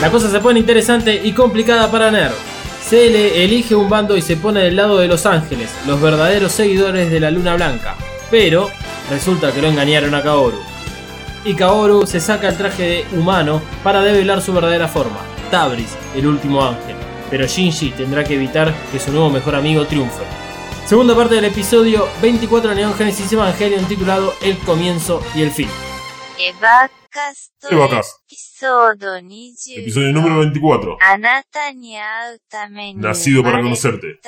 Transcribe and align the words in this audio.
La 0.00 0.10
cosa 0.10 0.30
se 0.30 0.40
pone 0.40 0.60
interesante 0.60 1.20
y 1.22 1.32
complicada 1.32 1.90
para 1.90 2.10
Nerd. 2.10 2.34
Se 2.82 3.44
elige 3.44 3.74
un 3.74 3.88
bando 3.88 4.16
y 4.16 4.22
se 4.22 4.36
pone 4.36 4.60
del 4.60 4.76
lado 4.76 4.98
de 4.98 5.08
Los 5.08 5.26
Ángeles, 5.26 5.70
los 5.86 6.00
verdaderos 6.00 6.52
seguidores 6.52 7.10
de 7.10 7.20
la 7.20 7.30
Luna 7.30 7.54
Blanca. 7.54 7.94
Pero 8.30 8.70
resulta 9.10 9.52
que 9.52 9.62
lo 9.62 9.68
engañaron 9.68 10.14
a 10.14 10.22
Kaoru. 10.22 10.58
Y 11.44 11.54
Kaoru 11.54 12.06
se 12.06 12.20
saca 12.20 12.48
el 12.48 12.56
traje 12.56 12.82
de 12.82 13.18
humano 13.18 13.62
para 13.82 14.02
develar 14.02 14.42
su 14.42 14.52
verdadera 14.52 14.88
forma, 14.88 15.18
Tabris, 15.50 15.96
el 16.14 16.26
último 16.26 16.64
ángel. 16.64 16.96
Pero 17.30 17.46
Shinji 17.46 17.90
tendrá 17.90 18.24
que 18.24 18.34
evitar 18.34 18.74
que 18.90 18.98
su 18.98 19.12
nuevo 19.12 19.30
mejor 19.30 19.54
amigo 19.54 19.86
triunfe. 19.86 20.24
Segunda 20.86 21.14
parte 21.14 21.36
del 21.36 21.46
episodio 21.46 22.06
24 22.20 22.70
de 22.70 22.76
Neon 22.76 22.94
Genesis 22.94 23.32
Evangelion 23.32 23.84
titulado 23.86 24.34
El 24.42 24.58
comienzo 24.58 25.22
y 25.34 25.42
el 25.42 25.50
fin. 25.50 25.68
Eva 26.38 26.90
Evocast. 27.14 27.52
Evocast. 27.70 28.10
Episodio, 28.26 28.96
episodio 29.76 30.12
número 30.12 30.38
24. 30.40 30.98
Nacido 32.96 33.44
para 33.44 33.62
conocerte. 33.62 34.18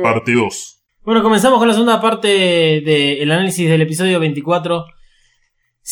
Parte 0.00 0.32
2. 0.32 0.82
Bueno, 1.02 1.24
comenzamos 1.24 1.58
con 1.58 1.66
la 1.66 1.74
segunda 1.74 2.00
parte 2.00 2.28
del 2.28 2.84
de 2.84 3.22
análisis 3.24 3.68
del 3.68 3.82
episodio 3.82 4.20
24 4.20 4.84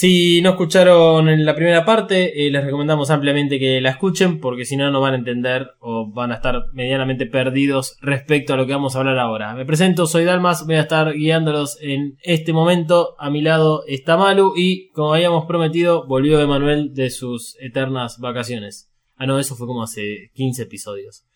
si 0.01 0.41
no 0.41 0.53
escucharon 0.53 1.29
en 1.29 1.45
la 1.45 1.55
primera 1.55 1.85
parte, 1.85 2.47
eh, 2.47 2.51
les 2.51 2.65
recomendamos 2.65 3.11
ampliamente 3.11 3.59
que 3.59 3.83
la 3.83 3.91
escuchen 3.91 4.41
porque 4.41 4.65
si 4.65 4.74
no, 4.74 4.91
no 4.91 5.02
van 5.02 5.13
a 5.13 5.19
entender 5.19 5.73
o 5.79 6.11
van 6.11 6.33
a 6.33 6.37
estar 6.37 6.63
medianamente 6.73 7.27
perdidos 7.27 7.99
respecto 8.01 8.55
a 8.55 8.57
lo 8.57 8.66
que 8.66 8.73
vamos 8.73 8.97
a 8.97 9.01
hablar 9.01 9.19
ahora. 9.19 9.55
Me 9.55 9.66
presento, 9.66 10.07
soy 10.07 10.24
Dalmas, 10.24 10.65
voy 10.65 10.77
a 10.77 10.80
estar 10.80 11.13
guiándolos 11.13 11.77
en 11.83 12.16
este 12.23 12.55
momento. 12.55 13.15
A 13.19 13.29
mi 13.29 13.43
lado 13.43 13.85
está 13.87 14.16
Malu 14.16 14.55
y, 14.57 14.89
como 14.93 15.13
habíamos 15.13 15.45
prometido, 15.45 16.07
volvió 16.07 16.41
Emanuel 16.41 16.95
de 16.95 17.11
sus 17.11 17.59
eternas 17.61 18.21
vacaciones. 18.21 18.91
Ah, 19.17 19.27
no, 19.27 19.39
eso 19.39 19.55
fue 19.55 19.67
como 19.67 19.83
hace 19.83 20.30
15 20.33 20.63
episodios. 20.63 21.27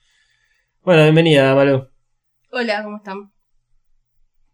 Bueno, 0.80 1.02
bienvenida, 1.02 1.54
Malu. 1.54 1.86
Hola, 2.50 2.82
¿cómo 2.82 2.96
están? 2.96 3.30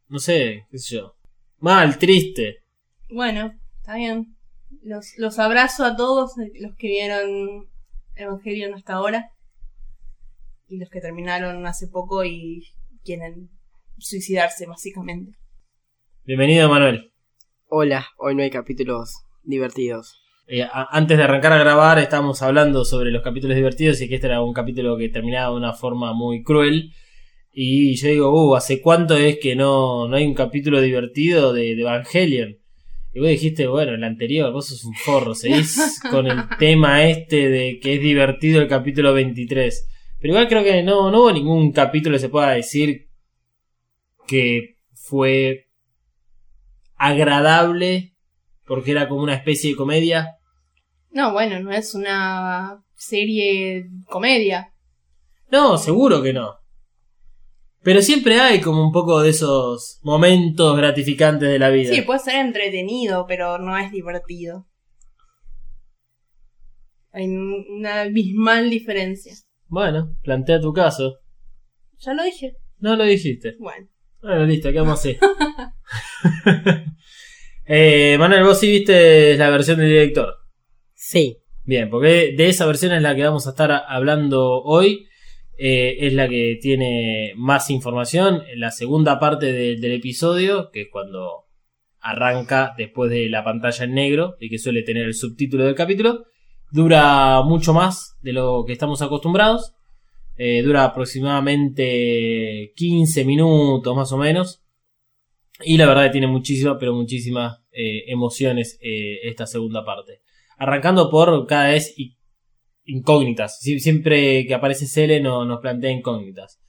No 0.09 0.19
sé, 0.19 0.67
qué 0.69 0.79
sé 0.79 0.97
yo. 0.97 1.15
Mal, 1.61 1.97
triste. 1.97 2.65
Bueno, 3.09 3.53
está 3.81 3.97
bien. 3.97 4.36
Los, 4.83 5.14
los 5.17 5.39
abrazo 5.39 5.84
a 5.84 5.97
todos 5.97 6.33
los 6.61 6.77
que 6.77 6.89
vieron 6.89 7.69
Evangelion 8.14 8.75
hasta 8.75 8.95
ahora. 8.95 9.31
Y 10.69 10.78
los 10.78 10.89
que 10.91 11.00
terminaron 11.00 11.67
hace 11.67 11.89
poco 11.89 12.25
y 12.25 12.62
quieren 13.05 13.50
suicidarse, 13.98 14.67
básicamente. 14.67 15.33
Bienvenido, 16.25 16.69
Manuel. 16.69 17.12
Hola, 17.67 18.06
hoy 18.19 18.34
no 18.34 18.42
hay 18.42 18.50
capítulos 18.50 19.25
divertidos. 19.42 20.22
Eh, 20.47 20.67
antes 20.72 21.17
de 21.17 21.25
arrancar 21.25 21.53
a 21.53 21.59
grabar, 21.59 21.98
estábamos 21.98 22.42
hablando 22.42 22.84
sobre 22.84 23.11
los 23.11 23.22
capítulos 23.22 23.56
divertidos 23.56 24.00
y 24.00 24.09
que 24.09 24.17
este 24.17 24.27
era 24.27 24.42
un 24.42 24.53
capítulo 24.53 24.97
que 24.97 25.09
terminaba 25.09 25.50
de 25.50 25.56
una 25.56 25.72
forma 25.72 26.12
muy 26.12 26.42
cruel. 26.42 26.92
Y 27.53 27.97
yo 27.97 28.09
digo, 28.09 28.31
uh, 28.31 28.55
¿hace 28.55 28.81
cuánto 28.81 29.17
es 29.17 29.39
que 29.41 29.56
no, 29.56 30.06
no 30.06 30.17
hay 30.17 30.27
un 30.27 30.34
capítulo 30.34 30.81
divertido 30.81 31.53
de, 31.53 31.75
de 31.75 31.83
Evangelion? 31.83 32.59
Y 33.12 33.19
vos 33.19 33.28
dijiste, 33.28 33.66
bueno, 33.66 33.92
el 33.92 34.05
anterior, 34.05 34.53
vos 34.53 34.69
sos 34.69 34.84
un 34.84 34.94
forro, 34.94 35.34
seguís 35.34 36.00
con 36.11 36.27
el 36.28 36.48
tema 36.58 37.05
este 37.05 37.48
de 37.48 37.80
que 37.80 37.94
es 37.94 38.00
divertido 38.00 38.61
el 38.62 38.69
capítulo 38.69 39.12
23. 39.12 39.89
Pero 40.20 40.34
igual 40.34 40.48
creo 40.48 40.62
que 40.62 40.83
no, 40.83 41.11
no 41.11 41.22
hubo 41.22 41.33
ningún 41.33 41.72
capítulo 41.72 42.14
que 42.14 42.20
se 42.20 42.28
pueda 42.28 42.50
decir 42.50 43.09
que 44.26 44.76
fue 44.94 45.70
agradable 46.94 48.15
porque 48.65 48.93
era 48.93 49.09
como 49.09 49.22
una 49.22 49.34
especie 49.34 49.70
de 49.70 49.76
comedia. 49.76 50.37
No, 51.10 51.32
bueno, 51.32 51.59
no 51.59 51.72
es 51.72 51.97
una 51.97 52.84
serie 52.94 53.88
comedia. 54.09 54.72
No, 55.50 55.76
seguro 55.76 56.22
que 56.22 56.32
no. 56.32 56.59
Pero 57.83 58.03
siempre 58.03 58.41
hay 58.41 58.61
como 58.61 58.85
un 58.85 58.93
poco 58.93 59.21
de 59.21 59.31
esos 59.31 60.01
momentos 60.03 60.77
gratificantes 60.77 61.49
de 61.49 61.59
la 61.59 61.71
vida. 61.71 61.95
Sí, 61.95 62.03
puede 62.03 62.21
ser 62.21 62.37
entretenido, 62.37 63.27
pero 63.27 63.59
no 63.59 63.77
es 63.79 63.91
divertido. 63.91 64.67
Hay 67.13 67.27
una 67.27 68.03
abismal 68.03 68.71
diferencia. 68.71 69.35
Bueno, 69.67 70.15
plantea 70.23 70.61
tu 70.61 70.73
caso. 70.73 71.19
Ya 71.99 72.15
lo 72.15 72.23
dije. 72.23 72.57
No 72.79 72.97
lo 72.97 73.05
dijiste. 73.05 73.57
Bueno. 73.59 73.89
Bueno, 74.23 74.45
listo, 74.45 74.71
¿qué 74.71 74.79
vamos 74.79 74.93
a 74.93 75.01
hacer? 75.01 75.19
eh, 77.67 78.17
Manuel, 78.19 78.45
vos 78.45 78.61
sí 78.61 78.71
viste 78.71 79.37
la 79.37 79.49
versión 79.49 79.79
del 79.79 79.89
director. 79.89 80.35
Sí, 80.93 81.41
Bien, 81.71 81.89
porque 81.89 82.35
de 82.37 82.49
esa 82.49 82.67
versión 82.67 82.93
es 82.93 83.01
la 83.03 83.15
que 83.15 83.23
vamos 83.23 83.47
a 83.47 83.51
estar 83.51 83.71
hablando 83.87 84.61
hoy. 84.62 85.07
Eh, 85.62 86.06
es 86.06 86.15
la 86.15 86.26
que 86.26 86.59
tiene 86.60 87.34
más 87.37 87.69
información. 87.69 88.43
La 88.56 88.71
segunda 88.71 89.21
parte 89.21 89.53
de- 89.53 89.76
del 89.76 89.93
episodio, 89.93 90.71
que 90.72 90.82
es 90.82 90.88
cuando 90.91 91.44
arranca 92.00 92.72
después 92.78 93.10
de 93.10 93.28
la 93.28 93.44
pantalla 93.44 93.84
en 93.84 93.93
negro 93.93 94.37
y 94.41 94.49
que 94.49 94.59
suele 94.59 94.82
tener 94.82 95.04
el 95.04 95.12
subtítulo 95.12 95.65
del 95.66 95.75
capítulo, 95.75 96.25
dura 96.72 97.43
mucho 97.43 97.75
más 97.75 98.16
de 98.22 98.32
lo 98.32 98.65
que 98.66 98.72
estamos 98.72 99.03
acostumbrados. 99.03 99.75
Eh, 100.38 100.62
dura 100.62 100.84
aproximadamente 100.84 102.72
15 102.75 103.25
minutos 103.26 103.94
más 103.94 104.10
o 104.12 104.16
menos. 104.16 104.62
Y 105.62 105.76
la 105.76 105.87
verdad 105.87 106.04
que 106.04 106.10
tiene 106.12 106.26
muchísimas, 106.26 106.76
pero 106.81 106.94
muchísimas 106.94 107.59
eh, 107.72 108.04
emociones 108.06 108.78
esta 108.81 109.47
segunda 109.47 109.84
parte. 109.84 110.22
Arrancando 110.56 111.10
por 111.10 111.47
cada 111.47 111.69
vez 111.69 111.94
incógnitas. 112.91 113.59
Sie- 113.61 113.78
Siempre 113.81 114.47
que 114.47 114.55
aparece 114.55 114.87
Cele 114.87 115.21
no, 115.21 115.45
nos 115.45 115.61
plantea 115.61 115.91
incógnitas. 115.91 116.61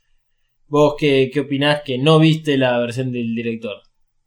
¿Vos 0.68 0.96
qué, 0.98 1.30
qué 1.34 1.42
opinás 1.42 1.82
que 1.86 1.98
no 1.98 2.20
viste 2.20 2.58
la 2.58 2.80
versión 2.80 3.12
del 3.12 3.36
director? 3.36 3.78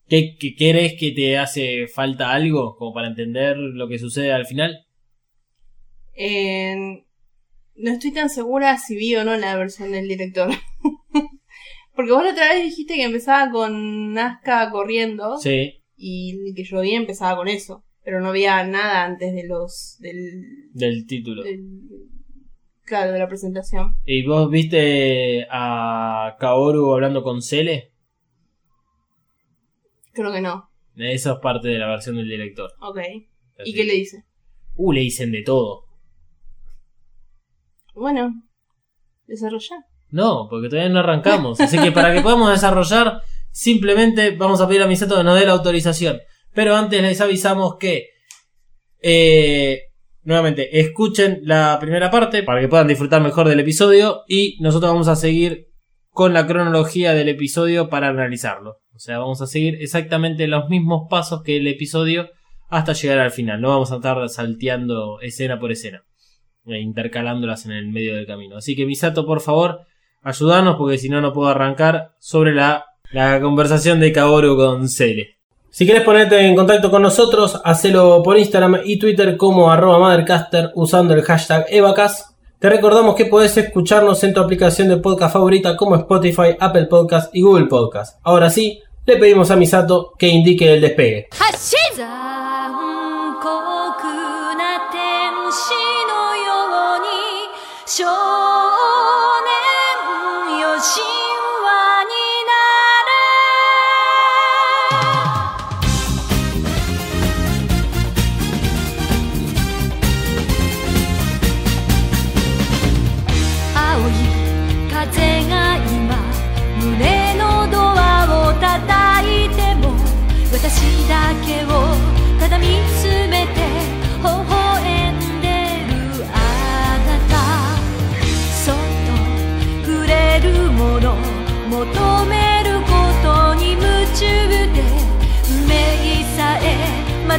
¿Qué, 0.08 0.36
qué 0.38 0.54
crees 0.54 0.94
que 1.00 1.12
te 1.12 1.38
hace 1.38 1.86
falta 1.88 2.32
algo 2.32 2.76
como 2.76 2.92
para 2.92 3.08
entender 3.08 3.56
lo 3.56 3.88
que 3.88 3.98
sucede 3.98 4.32
al 4.32 4.46
final? 4.46 4.84
Eh, 6.16 6.76
no 7.76 7.90
estoy 7.90 8.12
tan 8.12 8.28
segura 8.30 8.78
si 8.78 8.96
vi 8.96 9.14
o 9.16 9.24
no 9.24 9.36
la 9.36 9.56
versión 9.56 9.92
del 9.92 10.06
director. 10.08 10.50
Porque 11.94 12.10
vos 12.12 12.24
la 12.24 12.30
otra 12.32 12.52
vez 12.52 12.64
dijiste 12.64 12.94
que 12.94 13.04
empezaba 13.04 13.50
con 13.50 14.12
Nazca 14.12 14.70
corriendo 14.70 15.38
Sí, 15.38 15.82
y 15.96 16.52
que 16.54 16.64
yo 16.64 16.80
vi 16.80 16.94
empezaba 16.94 17.36
con 17.36 17.48
eso. 17.48 17.83
Pero 18.04 18.20
no 18.20 18.28
había 18.28 18.64
nada 18.64 19.04
antes 19.04 19.34
de 19.34 19.46
los. 19.46 19.96
del. 20.00 20.70
del 20.72 21.06
título. 21.06 21.42
del- 21.42 21.80
claro, 22.84 23.12
de 23.12 23.18
la 23.18 23.28
presentación. 23.28 23.96
¿Y 24.04 24.26
vos 24.26 24.50
viste 24.50 25.46
a 25.50 26.36
Kaoru 26.38 26.92
hablando 26.92 27.22
con 27.22 27.40
Cele? 27.40 27.92
Creo 30.12 30.32
que 30.32 30.40
no. 30.42 30.70
Esa 30.96 31.32
es 31.32 31.38
parte 31.38 31.68
de 31.68 31.78
la 31.78 31.88
versión 31.88 32.16
del 32.16 32.28
director. 32.28 32.72
Ok. 32.80 32.98
Así 33.58 33.70
¿Y 33.70 33.74
qué 33.74 33.84
le 33.84 33.94
dice? 33.94 34.24
Uh, 34.76 34.92
le 34.92 35.00
dicen 35.00 35.32
de 35.32 35.42
todo. 35.42 35.84
Bueno, 37.94 38.42
desarrolla. 39.26 39.76
No, 40.10 40.46
porque 40.50 40.68
todavía 40.68 40.92
no 40.92 41.00
arrancamos. 41.00 41.60
Así 41.60 41.78
que 41.78 41.90
para 41.90 42.12
que 42.12 42.20
podamos 42.20 42.50
desarrollar, 42.50 43.22
simplemente 43.50 44.32
vamos 44.36 44.60
a 44.60 44.68
pedir 44.68 44.82
a 44.82 44.86
Misato 44.86 45.16
que 45.16 45.24
nos 45.24 45.38
dé 45.38 45.46
la 45.46 45.52
autorización. 45.52 46.18
Pero 46.54 46.76
antes 46.76 47.02
les 47.02 47.20
avisamos 47.20 47.76
que, 47.78 48.10
eh, 49.02 49.82
nuevamente, 50.22 50.80
escuchen 50.80 51.40
la 51.42 51.78
primera 51.80 52.10
parte 52.10 52.42
para 52.42 52.60
que 52.60 52.68
puedan 52.68 52.88
disfrutar 52.88 53.20
mejor 53.22 53.48
del 53.48 53.60
episodio. 53.60 54.22
Y 54.28 54.56
nosotros 54.60 54.92
vamos 54.92 55.08
a 55.08 55.16
seguir 55.16 55.68
con 56.10 56.32
la 56.32 56.46
cronología 56.46 57.12
del 57.12 57.28
episodio 57.28 57.90
para 57.90 58.08
analizarlo. 58.08 58.78
O 58.94 58.98
sea, 59.00 59.18
vamos 59.18 59.42
a 59.42 59.46
seguir 59.48 59.76
exactamente 59.80 60.46
los 60.46 60.68
mismos 60.68 61.08
pasos 61.10 61.42
que 61.42 61.56
el 61.56 61.66
episodio 61.66 62.30
hasta 62.68 62.92
llegar 62.92 63.18
al 63.18 63.32
final. 63.32 63.60
No 63.60 63.70
vamos 63.70 63.90
a 63.90 63.96
estar 63.96 64.28
salteando 64.28 65.20
escena 65.20 65.58
por 65.58 65.72
escena 65.72 66.04
e 66.66 66.80
intercalándolas 66.80 67.66
en 67.66 67.72
el 67.72 67.88
medio 67.88 68.14
del 68.14 68.26
camino. 68.26 68.56
Así 68.56 68.76
que 68.76 68.86
Misato, 68.86 69.26
por 69.26 69.40
favor, 69.40 69.80
ayudanos 70.22 70.76
porque 70.76 70.98
si 70.98 71.08
no, 71.08 71.20
no 71.20 71.32
puedo 71.32 71.48
arrancar 71.48 72.12
sobre 72.18 72.54
la, 72.54 72.86
la 73.10 73.40
conversación 73.40 74.00
de 74.00 74.12
Kaoru 74.12 74.56
con 74.56 74.88
Cele. 74.88 75.38
Si 75.74 75.86
quieres 75.86 76.04
ponerte 76.04 76.38
en 76.38 76.54
contacto 76.54 76.88
con 76.88 77.02
nosotros, 77.02 77.60
hacelo 77.64 78.22
por 78.22 78.38
Instagram 78.38 78.82
y 78.84 78.96
Twitter 78.96 79.36
como 79.36 79.72
arroba 79.72 79.98
Mothercaster 79.98 80.70
usando 80.76 81.14
el 81.14 81.22
hashtag 81.22 81.66
Evacas. 81.68 82.36
Te 82.60 82.70
recordamos 82.70 83.16
que 83.16 83.24
podés 83.24 83.56
escucharnos 83.56 84.22
en 84.22 84.32
tu 84.32 84.38
aplicación 84.38 84.88
de 84.88 84.98
podcast 84.98 85.32
favorita 85.32 85.76
como 85.76 85.96
Spotify, 85.96 86.54
Apple 86.60 86.84
Podcast 86.84 87.34
y 87.34 87.42
Google 87.42 87.66
Podcast. 87.66 88.20
Ahora 88.22 88.50
sí, 88.50 88.80
le 89.04 89.16
pedimos 89.16 89.50
a 89.50 89.56
Misato 89.56 90.12
que 90.16 90.28
indique 90.28 90.74
el 90.74 90.80
despegue. 90.80 91.26
残 91.96 92.53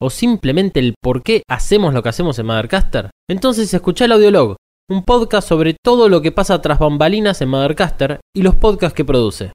O 0.00 0.10
simplemente 0.10 0.80
el 0.80 0.94
por 1.02 1.22
qué 1.22 1.42
hacemos 1.48 1.94
lo 1.94 2.02
que 2.02 2.08
hacemos 2.08 2.38
en 2.38 2.46
Mothercaster? 2.46 3.10
Entonces 3.28 3.72
escucha 3.72 4.04
el 4.04 4.12
Audiolog, 4.12 4.56
un 4.88 5.04
podcast 5.04 5.48
sobre 5.48 5.76
todo 5.82 6.08
lo 6.08 6.22
que 6.22 6.32
pasa 6.32 6.60
tras 6.60 6.78
bambalinas 6.78 7.40
en 7.42 7.48
Mothercaster 7.48 8.20
y 8.34 8.42
los 8.42 8.54
podcasts 8.54 8.96
que 8.96 9.04
produce. 9.04 9.52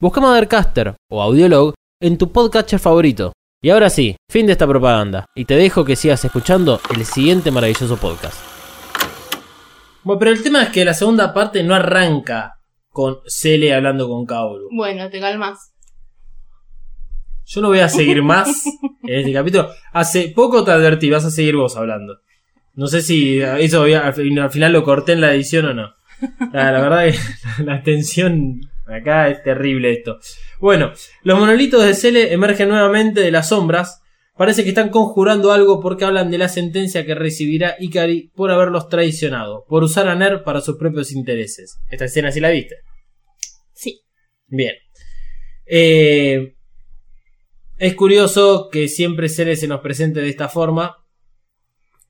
Busca 0.00 0.20
Mothercaster 0.20 0.94
o 1.10 1.22
Audiolog 1.22 1.74
en 2.00 2.18
tu 2.18 2.32
podcatcher 2.32 2.78
favorito. 2.78 3.32
Y 3.64 3.70
ahora 3.70 3.90
sí, 3.90 4.16
fin 4.28 4.46
de 4.46 4.52
esta 4.52 4.66
propaganda, 4.66 5.26
y 5.36 5.44
te 5.44 5.54
dejo 5.54 5.84
que 5.84 5.94
sigas 5.94 6.24
escuchando 6.24 6.80
el 6.96 7.04
siguiente 7.04 7.52
maravilloso 7.52 7.96
podcast. 7.96 8.42
Bueno, 10.02 10.18
pero 10.18 10.32
el 10.32 10.42
tema 10.42 10.64
es 10.64 10.70
que 10.70 10.84
la 10.84 10.94
segunda 10.94 11.32
parte 11.32 11.62
no 11.62 11.74
arranca 11.74 12.58
con 12.90 13.18
Cele 13.26 13.72
hablando 13.72 14.08
con 14.08 14.26
Kaoru. 14.26 14.68
Bueno, 14.74 15.08
te 15.10 15.20
calmas. 15.20 15.71
Yo 17.46 17.60
no 17.60 17.68
voy 17.68 17.80
a 17.80 17.88
seguir 17.88 18.22
más 18.22 18.64
en 19.02 19.18
este 19.20 19.32
capítulo. 19.32 19.70
Hace 19.92 20.28
poco 20.28 20.64
te 20.64 20.70
advertí, 20.70 21.10
vas 21.10 21.24
a 21.24 21.30
seguir 21.30 21.56
vos 21.56 21.76
hablando. 21.76 22.18
No 22.74 22.86
sé 22.86 23.02
si 23.02 23.40
eso 23.40 23.82
al 23.82 24.14
fin- 24.14 24.38
al 24.38 24.50
final 24.50 24.72
lo 24.72 24.82
corté 24.84 25.12
en 25.12 25.20
la 25.20 25.34
edición 25.34 25.66
o 25.66 25.74
no. 25.74 25.92
Ah, 26.54 26.70
La, 26.72 26.80
verdad 26.80 27.04
que 27.10 27.62
la 27.64 27.82
tensión 27.82 28.60
acá 28.86 29.28
es 29.28 29.42
terrible 29.42 29.92
esto. 29.92 30.18
Bueno, 30.60 30.92
los 31.22 31.38
monolitos 31.38 31.84
de 31.84 31.94
Cele 31.94 32.32
emergen 32.32 32.68
nuevamente 32.68 33.20
de 33.20 33.30
las 33.30 33.48
sombras. 33.48 33.98
Parece 34.34 34.62
que 34.62 34.70
están 34.70 34.88
conjurando 34.88 35.52
algo 35.52 35.78
porque 35.80 36.06
hablan 36.06 36.30
de 36.30 36.38
la 36.38 36.48
sentencia 36.48 37.04
que 37.04 37.14
recibirá 37.14 37.76
Ikari 37.78 38.30
por 38.34 38.50
haberlos 38.50 38.88
traicionado, 38.88 39.66
por 39.68 39.82
usar 39.84 40.08
a 40.08 40.14
Ner 40.14 40.42
para 40.42 40.62
sus 40.62 40.78
propios 40.78 41.12
intereses. 41.12 41.78
Esta 41.90 42.06
escena 42.06 42.32
sí 42.32 42.40
la 42.40 42.48
viste. 42.48 42.76
Sí. 43.74 44.00
Bien. 44.46 44.72
Eh, 45.66 46.54
es 47.82 47.96
curioso 47.96 48.68
que 48.70 48.86
siempre 48.86 49.28
Cele 49.28 49.56
se 49.56 49.66
nos 49.66 49.80
presente 49.80 50.20
de 50.20 50.28
esta 50.28 50.48
forma. 50.48 50.98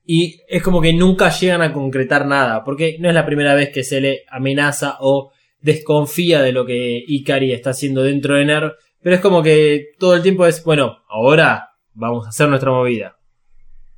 Y 0.04 0.38
es 0.46 0.62
como 0.62 0.82
que 0.82 0.92
nunca 0.92 1.30
llegan 1.30 1.62
a 1.62 1.72
concretar 1.72 2.26
nada. 2.26 2.62
Porque 2.62 2.98
no 3.00 3.08
es 3.08 3.14
la 3.14 3.24
primera 3.24 3.54
vez 3.54 3.70
que 3.70 3.82
Cele 3.82 4.24
amenaza 4.28 4.98
o 5.00 5.32
desconfía 5.60 6.42
de 6.42 6.52
lo 6.52 6.66
que 6.66 7.02
Ikari 7.06 7.52
está 7.52 7.70
haciendo 7.70 8.02
dentro 8.02 8.34
de 8.34 8.44
Ner. 8.44 8.74
Pero 9.00 9.16
es 9.16 9.22
como 9.22 9.42
que 9.42 9.92
todo 9.98 10.14
el 10.14 10.20
tiempo 10.20 10.44
es, 10.44 10.62
bueno, 10.62 10.98
ahora 11.08 11.70
vamos 11.94 12.26
a 12.26 12.28
hacer 12.28 12.50
nuestra 12.50 12.70
movida. 12.70 13.16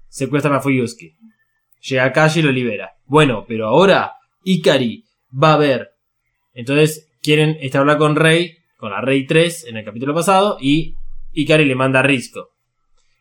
Secuestran 0.07 0.55
a 0.55 0.61
Fuyuski. 0.61 1.17
Llega 1.89 2.13
Kaji 2.13 2.39
y 2.39 2.43
lo 2.45 2.53
libera. 2.53 2.93
Bueno, 3.05 3.45
pero 3.49 3.67
ahora 3.67 4.13
Ikari 4.45 5.05
va 5.43 5.55
a 5.55 5.59
ver. 5.59 5.91
Entonces 6.53 7.11
quieren 7.21 7.59
hablar 7.75 7.99
con 7.99 8.15
Rey, 8.15 8.59
con 8.77 8.93
la 8.93 9.01
Rey 9.01 9.27
3 9.27 9.67
en 9.67 9.79
el 9.79 9.85
capítulo 9.85 10.15
pasado, 10.15 10.57
y 10.61 10.95
Ikari 11.35 11.65
le 11.65 11.75
manda 11.75 12.01
a 12.01 12.03
Risco. 12.03 12.49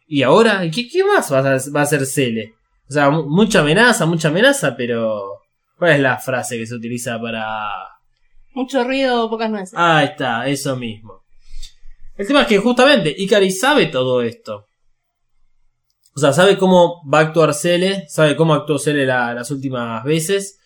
¿Y 0.08 0.22
ahora? 0.24 0.62
¿Qué, 0.74 0.88
qué 0.88 1.04
más 1.04 1.32
va 1.32 1.40
a, 1.40 1.42
va 1.76 1.80
a 1.80 1.84
hacer 1.84 2.06
Cele? 2.06 2.54
O 2.90 2.94
sea, 2.94 3.10
mu- 3.10 3.28
mucha 3.30 3.62
amenaza, 3.62 4.06
mucha 4.06 4.28
amenaza, 4.30 4.76
pero... 4.76 5.40
¿Cuál 5.78 5.94
es 5.94 6.00
la 6.00 6.18
frase 6.20 6.58
que 6.58 6.66
se 6.68 6.76
utiliza 6.76 7.20
para...? 7.20 7.70
Mucho 8.54 8.84
ruido, 8.84 9.30
pocas 9.30 9.50
nueces. 9.50 9.74
Ah, 9.76 10.04
está, 10.04 10.48
eso 10.48 10.76
mismo. 10.76 11.24
El 12.16 12.28
tema 12.28 12.42
es 12.44 12.48
que 12.48 12.60
justamente 12.60 13.14
Ikari 13.18 13.50
sabe 13.52 13.88
todo 13.88 14.22
esto. 14.22 14.68
O 16.16 16.20
sea, 16.20 16.32
sabe 16.32 16.58
cómo 16.60 17.02
va 17.12 17.20
a 17.20 17.22
actuar 17.24 17.54
Cele, 17.56 18.06
sabe 18.08 18.36
cómo 18.36 18.54
actuó 18.54 18.78
Cele 18.78 19.06
la- 19.08 19.34
las 19.34 19.50
últimas 19.50 20.04
veces 20.04 20.60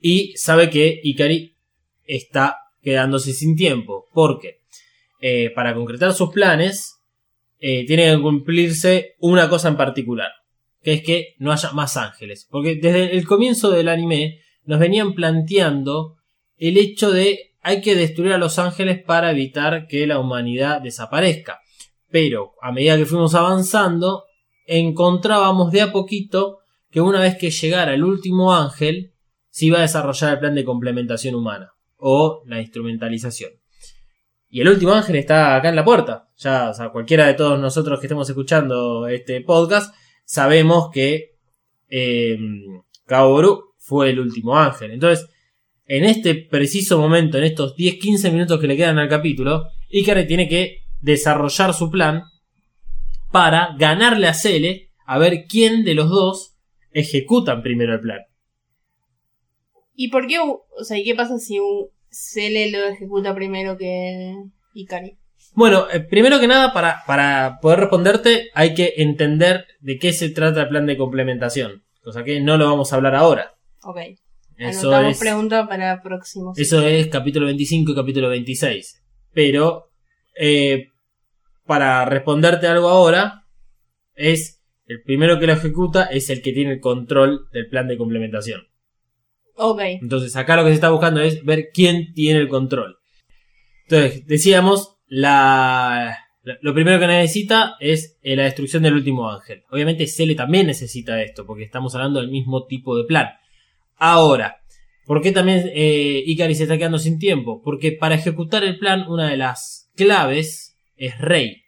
y 0.00 0.34
sabe 0.36 0.70
que 0.70 0.98
Ikari 1.02 1.54
está 2.04 2.56
quedándose 2.80 3.34
sin 3.34 3.54
tiempo. 3.54 4.06
Porque 4.14 4.60
eh, 5.20 5.50
para 5.54 5.74
concretar 5.74 6.14
sus 6.14 6.30
planes 6.30 6.94
eh, 7.66 7.86
tiene 7.86 8.14
que 8.14 8.20
cumplirse 8.20 9.14
una 9.20 9.48
cosa 9.48 9.68
en 9.68 9.78
particular, 9.78 10.30
que 10.82 10.92
es 10.92 11.02
que 11.02 11.34
no 11.38 11.50
haya 11.50 11.72
más 11.72 11.96
ángeles. 11.96 12.46
Porque 12.50 12.74
desde 12.74 13.16
el 13.16 13.26
comienzo 13.26 13.70
del 13.70 13.88
anime 13.88 14.40
nos 14.66 14.78
venían 14.78 15.14
planteando 15.14 16.16
el 16.58 16.76
hecho 16.76 17.10
de 17.10 17.54
hay 17.62 17.80
que 17.80 17.94
destruir 17.94 18.34
a 18.34 18.38
los 18.38 18.58
ángeles 18.58 19.02
para 19.02 19.30
evitar 19.30 19.86
que 19.86 20.06
la 20.06 20.18
humanidad 20.18 20.82
desaparezca. 20.82 21.60
Pero 22.10 22.52
a 22.60 22.70
medida 22.70 22.98
que 22.98 23.06
fuimos 23.06 23.34
avanzando, 23.34 24.24
encontrábamos 24.66 25.72
de 25.72 25.80
a 25.80 25.90
poquito 25.90 26.58
que 26.90 27.00
una 27.00 27.22
vez 27.22 27.38
que 27.38 27.50
llegara 27.50 27.94
el 27.94 28.04
último 28.04 28.52
ángel, 28.52 29.14
se 29.48 29.64
iba 29.64 29.78
a 29.78 29.82
desarrollar 29.82 30.34
el 30.34 30.38
plan 30.38 30.54
de 30.54 30.66
complementación 30.66 31.34
humana 31.34 31.72
o 31.96 32.42
la 32.44 32.60
instrumentalización. 32.60 33.52
Y 34.54 34.60
el 34.60 34.68
último 34.68 34.92
ángel 34.92 35.16
está 35.16 35.56
acá 35.56 35.68
en 35.68 35.74
la 35.74 35.84
puerta. 35.84 36.28
Ya, 36.36 36.70
o 36.70 36.74
sea, 36.74 36.90
cualquiera 36.90 37.26
de 37.26 37.34
todos 37.34 37.58
nosotros 37.58 37.98
que 37.98 38.06
estemos 38.06 38.28
escuchando 38.28 39.08
este 39.08 39.40
podcast, 39.40 39.92
sabemos 40.24 40.90
que 40.92 41.34
eh, 41.88 42.38
Kaoru 43.04 43.74
fue 43.78 44.10
el 44.10 44.20
último 44.20 44.56
ángel. 44.56 44.92
Entonces, 44.92 45.28
en 45.86 46.04
este 46.04 46.36
preciso 46.36 47.00
momento, 47.00 47.36
en 47.36 47.42
estos 47.42 47.74
10-15 47.74 48.30
minutos 48.30 48.60
que 48.60 48.68
le 48.68 48.76
quedan 48.76 49.00
al 49.00 49.08
capítulo, 49.08 49.70
Ikari 49.90 50.24
tiene 50.24 50.48
que 50.48 50.84
desarrollar 51.00 51.74
su 51.74 51.90
plan 51.90 52.22
para 53.32 53.74
ganarle 53.76 54.28
a 54.28 54.34
Cele 54.34 54.92
a 55.04 55.18
ver 55.18 55.46
quién 55.48 55.82
de 55.82 55.94
los 55.94 56.08
dos 56.08 56.54
ejecutan 56.92 57.60
primero 57.60 57.92
el 57.92 58.00
plan. 58.00 58.20
¿Y 59.96 60.10
por 60.10 60.28
qué? 60.28 60.38
O 60.38 60.84
sea, 60.84 60.96
¿y 60.96 61.02
qué 61.02 61.16
pasa 61.16 61.40
si 61.40 61.58
un 61.58 61.88
Cele 62.14 62.70
lo 62.70 62.84
ejecuta 62.86 63.34
primero 63.34 63.76
que 63.76 64.34
Ikari? 64.72 65.18
Bueno, 65.54 65.86
eh, 65.90 66.00
primero 66.00 66.38
que 66.38 66.46
nada, 66.46 66.72
para, 66.72 67.02
para 67.06 67.58
poder 67.60 67.80
responderte, 67.80 68.50
hay 68.54 68.74
que 68.74 68.94
entender 68.98 69.66
de 69.80 69.98
qué 69.98 70.12
se 70.12 70.30
trata 70.30 70.62
el 70.62 70.68
plan 70.68 70.86
de 70.86 70.96
complementación. 70.96 71.82
Cosa 72.02 72.22
que 72.22 72.40
no 72.40 72.56
lo 72.56 72.66
vamos 72.66 72.92
a 72.92 72.96
hablar 72.96 73.14
ahora. 73.14 73.54
Ok. 73.82 73.98
Eso 74.56 74.88
Anotamos 74.88 75.12
es, 75.12 75.18
pregunta 75.18 75.66
para 75.66 76.00
próximos. 76.02 76.56
eso 76.56 76.86
es 76.86 77.08
capítulo 77.08 77.46
25 77.46 77.90
y 77.90 77.94
capítulo 77.94 78.28
26. 78.28 79.02
Pero, 79.32 79.90
eh, 80.38 80.88
para 81.66 82.04
responderte 82.04 82.68
algo 82.68 82.88
ahora, 82.88 83.44
es 84.14 84.62
el 84.86 85.02
primero 85.02 85.40
que 85.40 85.46
lo 85.46 85.54
ejecuta 85.54 86.04
es 86.04 86.30
el 86.30 86.42
que 86.42 86.52
tiene 86.52 86.74
el 86.74 86.80
control 86.80 87.48
del 87.52 87.68
plan 87.68 87.88
de 87.88 87.96
complementación. 87.96 88.68
Ok. 89.56 89.80
Entonces 90.02 90.34
acá 90.36 90.56
lo 90.56 90.64
que 90.64 90.70
se 90.70 90.74
está 90.74 90.90
buscando 90.90 91.20
es 91.20 91.44
ver 91.44 91.70
quién 91.72 92.12
tiene 92.12 92.40
el 92.40 92.48
control. 92.48 92.98
Entonces, 93.86 94.26
decíamos, 94.26 94.96
la, 95.06 96.16
lo 96.60 96.74
primero 96.74 96.98
que 96.98 97.06
necesita 97.06 97.76
es 97.80 98.18
eh, 98.22 98.36
la 98.36 98.44
destrucción 98.44 98.82
del 98.82 98.94
último 98.94 99.30
ángel. 99.30 99.62
Obviamente 99.70 100.06
Cele 100.06 100.34
también 100.34 100.66
necesita 100.66 101.22
esto, 101.22 101.46
porque 101.46 101.64
estamos 101.64 101.94
hablando 101.94 102.20
del 102.20 102.30
mismo 102.30 102.66
tipo 102.66 102.96
de 102.96 103.04
plan. 103.04 103.28
Ahora, 103.96 104.60
¿por 105.06 105.22
qué 105.22 105.32
también 105.32 105.70
eh, 105.74 106.22
Ikari 106.26 106.54
se 106.54 106.64
está 106.64 106.76
quedando 106.76 106.98
sin 106.98 107.18
tiempo? 107.18 107.62
Porque 107.62 107.92
para 107.92 108.14
ejecutar 108.14 108.64
el 108.64 108.78
plan, 108.78 109.06
una 109.08 109.30
de 109.30 109.36
las 109.36 109.90
claves 109.94 110.76
es 110.96 111.18
Rey. 111.18 111.62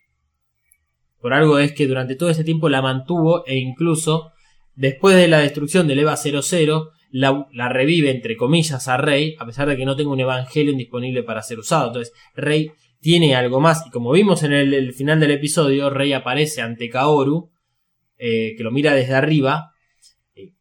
Por 1.21 1.33
algo 1.33 1.59
es 1.59 1.73
que 1.73 1.87
durante 1.87 2.15
todo 2.15 2.31
ese 2.31 2.45
tiempo 2.45 2.69
la 2.69 2.83
mantuvo 2.83 3.47
e 3.47 3.57
incluso 3.57 4.33
después 4.75 5.17
de 5.17 5.29
la 5.29 5.39
destrucción 5.39 5.89
del 5.89 6.01
EVA 6.01 6.17
00, 6.17 6.91
la, 7.11 7.69
revive 7.69 8.11
entre 8.11 8.37
comillas 8.37 8.89
a 8.89 8.97
Rey, 8.97 9.37
a 9.39 9.47
pesar 9.47 9.69
de 9.69 9.77
que 9.77 9.85
no 9.85 9.97
tenga 9.97 10.11
un 10.11 10.21
Evangelion 10.21 10.77
disponible 10.77 11.23
para 11.23 11.43
ser 11.43 11.59
usado. 11.59 11.89
Entonces, 11.89 12.13
Rey 12.35 12.71
tiene 13.01 13.35
algo 13.35 13.61
más. 13.61 13.87
Y 13.87 13.91
como 13.91 14.13
vimos 14.13 14.43
en 14.43 14.53
el, 14.53 14.93
final 14.93 15.21
del 15.21 15.33
episodio, 15.33 15.91
Rey 15.91 16.13
aparece 16.13 16.63
ante 16.63 16.89
Kaoru, 16.89 17.51
eh, 18.19 18.55
que 18.57 18.65
lo 18.65 18.71
mira 18.71 18.95
desde 18.95 19.15
arriba. 19.15 19.73
Eh, 20.35 20.53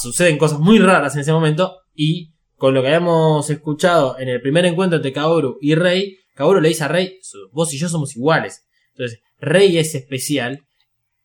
suceden 0.00 0.38
cosas 0.38 0.58
muy 0.58 0.78
raras 0.78 1.14
en 1.14 1.20
ese 1.22 1.32
momento. 1.32 1.78
Y 1.94 2.32
con 2.56 2.74
lo 2.74 2.82
que 2.82 2.88
habíamos 2.88 3.48
escuchado 3.50 4.18
en 4.18 4.28
el 4.28 4.40
primer 4.40 4.64
encuentro 4.66 4.96
entre 4.96 5.12
Kaoru 5.12 5.58
y 5.60 5.74
Rey, 5.74 6.18
Kaoru 6.34 6.60
le 6.60 6.68
dice 6.70 6.84
a 6.84 6.88
Rey, 6.88 7.18
"Su- 7.22 7.48
vos 7.52 7.72
y 7.72 7.78
yo 7.78 7.88
somos 7.88 8.16
iguales. 8.16 8.66
Entonces, 8.92 9.20
Rey 9.38 9.78
es 9.78 9.94
especial. 9.94 10.60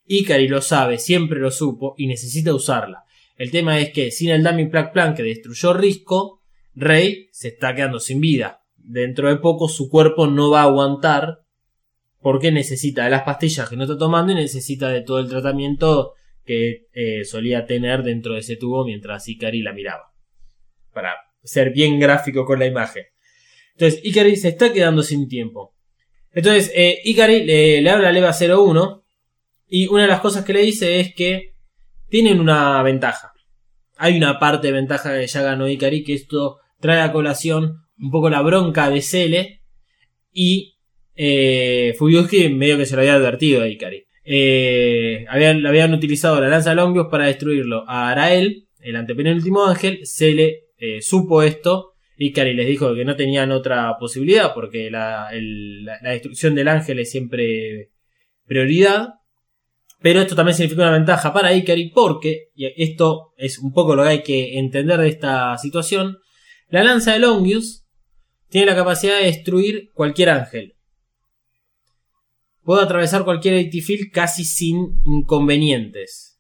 Ikari 0.06 0.48
lo 0.48 0.62
sabe, 0.62 0.98
siempre 0.98 1.40
lo 1.40 1.52
supo 1.52 1.94
y 1.98 2.08
necesita 2.08 2.54
usarla. 2.54 3.04
El 3.40 3.52
tema 3.52 3.80
es 3.80 3.92
que 3.94 4.12
sin 4.12 4.32
el 4.32 4.44
Dummy 4.44 4.66
Plan 4.66 5.16
que 5.16 5.24
destruyó 5.24 5.72
Risco, 5.72 6.42
Rey 6.76 7.30
se 7.32 7.48
está 7.48 7.74
quedando 7.74 8.02
sin 8.02 8.20
vida. 8.20 8.64
Dentro 8.76 9.30
de 9.30 9.38
poco 9.38 9.70
su 9.70 9.90
cuerpo 9.90 10.28
no 10.28 10.52
va 10.52 10.60
a 10.60 10.66
aguantar 10.66 11.40
porque 12.22 12.52
necesita 12.52 13.06
de 13.06 13.12
las 13.12 13.24
pastillas 13.24 13.70
que 13.70 13.78
no 13.78 13.84
está 13.84 13.98
tomando 13.98 14.34
y 14.34 14.36
necesita 14.36 14.90
de 14.90 15.04
todo 15.04 15.20
el 15.20 15.30
tratamiento 15.30 16.16
que 16.44 16.88
eh, 16.92 17.24
solía 17.24 17.66
tener 17.66 18.04
dentro 18.04 18.34
de 18.34 18.42
ese 18.42 18.58
tubo 18.58 18.84
mientras 18.84 19.26
Ikari 19.30 19.62
la 19.62 19.72
miraba. 19.72 20.12
Para 20.94 21.16
ser 21.42 21.72
bien 21.72 21.98
gráfico 21.98 22.44
con 22.44 22.60
la 22.60 22.66
imagen. 22.66 23.06
Entonces, 23.72 24.02
Ikari 24.04 24.36
se 24.36 24.50
está 24.50 24.74
quedando 24.74 25.02
sin 25.02 25.30
tiempo. 25.30 25.78
Entonces, 26.34 26.74
eh, 26.76 27.00
Ikari 27.06 27.46
le, 27.46 27.82
le 27.82 27.90
habla 27.90 28.10
a 28.10 28.12
Leva 28.12 28.36
01 28.38 29.06
y 29.68 29.88
una 29.88 30.02
de 30.02 30.10
las 30.10 30.20
cosas 30.20 30.44
que 30.44 30.52
le 30.52 30.62
dice 30.62 31.00
es 31.00 31.16
que 31.16 31.54
tienen 32.10 32.40
una 32.40 32.82
ventaja. 32.84 33.34
Hay 33.98 34.18
una 34.18 34.40
parte 34.40 34.68
de 34.68 34.74
ventaja 34.74 35.18
que 35.18 35.28
ya 35.28 35.42
ganó 35.42 35.68
Ikari, 35.68 36.04
que 36.04 36.14
esto 36.14 36.58
trae 36.80 37.02
a 37.02 37.12
colación 37.12 37.84
un 37.98 38.12
poco 38.12 38.30
la 38.30 38.42
bronca 38.42 38.90
de 38.90 39.02
Cele 39.02 39.62
y 40.32 40.78
eh, 41.16 41.96
medio 42.52 42.78
que 42.78 42.86
se 42.86 42.96
lo 42.96 43.02
había 43.02 43.16
advertido 43.16 43.62
a 43.62 43.68
Ikari. 43.68 44.06
Eh, 44.24 45.26
habían, 45.28 45.94
utilizado 45.94 46.40
la 46.40 46.48
lanza 46.48 46.70
de 46.70 46.78
Longios 46.78 47.08
para 47.10 47.26
destruirlo 47.26 47.84
a 47.88 48.10
Arael, 48.10 48.68
el 48.80 48.96
antepenúltimo 48.96 49.66
ángel. 49.66 50.02
Cele 50.06 50.68
eh, 50.78 51.02
supo 51.02 51.44
esto. 51.44 51.94
Ikari 52.18 52.54
les 52.54 52.68
dijo 52.68 52.94
que 52.96 53.06
no 53.06 53.16
tenían 53.16 53.52
otra 53.52 53.98
posibilidad 54.00 54.54
porque 54.54 54.90
la 54.92 55.30
destrucción 56.04 56.56
del 56.56 56.68
ángel 56.68 57.00
es 57.00 57.12
siempre 57.12 57.92
prioridad. 58.46 59.19
Pero 60.02 60.22
esto 60.22 60.36
también 60.36 60.56
significa 60.56 60.84
una 60.84 60.98
ventaja 60.98 61.34
para 61.34 61.54
Ikari 61.54 61.90
porque, 61.90 62.52
y 62.56 62.68
esto 62.82 63.34
es 63.38 63.60
un 63.60 63.74
poco 63.74 63.96
lo 63.96 64.04
que 64.04 64.10
hay 64.10 64.24
que 64.24 64.58
entender 64.58 65.00
de 65.00 65.10
esta 65.10 65.58
situación, 65.58 66.20
la 66.70 66.84
lanza 66.84 67.14
de 67.14 67.20
Longius 67.20 67.86
tiene 68.48 68.68
la 68.68 68.76
capacidad 68.76 69.18
de 69.18 69.26
destruir 69.26 69.92
cualquier 69.94 70.30
ángel. 70.30 70.76
Puede 72.64 72.84
atravesar 72.84 73.26
cualquier 73.26 73.56
edificio 73.56 74.06
casi 74.14 74.46
sin 74.46 75.02
inconvenientes. 75.06 76.40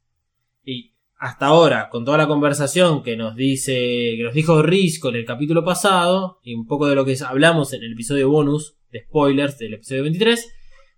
Y 0.63 0.93
hasta 1.17 1.47
ahora, 1.47 1.89
con 1.89 2.05
toda 2.05 2.17
la 2.17 2.27
conversación 2.27 3.03
que 3.03 3.17
nos 3.17 3.35
dice, 3.35 3.73
que 3.73 4.23
nos 4.23 4.33
dijo 4.33 4.61
Risco 4.61 5.09
en 5.09 5.15
el 5.17 5.25
capítulo 5.25 5.65
pasado, 5.65 6.39
y 6.43 6.53
un 6.53 6.65
poco 6.65 6.87
de 6.87 6.95
lo 6.95 7.03
que 7.03 7.17
hablamos 7.25 7.73
en 7.73 7.83
el 7.83 7.93
episodio 7.93 8.29
bonus 8.29 8.77
de 8.91 9.01
spoilers 9.01 9.57
del 9.57 9.73
episodio 9.73 10.03
23, 10.03 10.47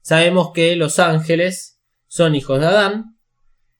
sabemos 0.01 0.51
que 0.53 0.75
los 0.75 0.99
ángeles 0.99 1.80
son 2.11 2.35
hijos 2.35 2.59
de 2.59 2.65
Adán, 2.65 3.15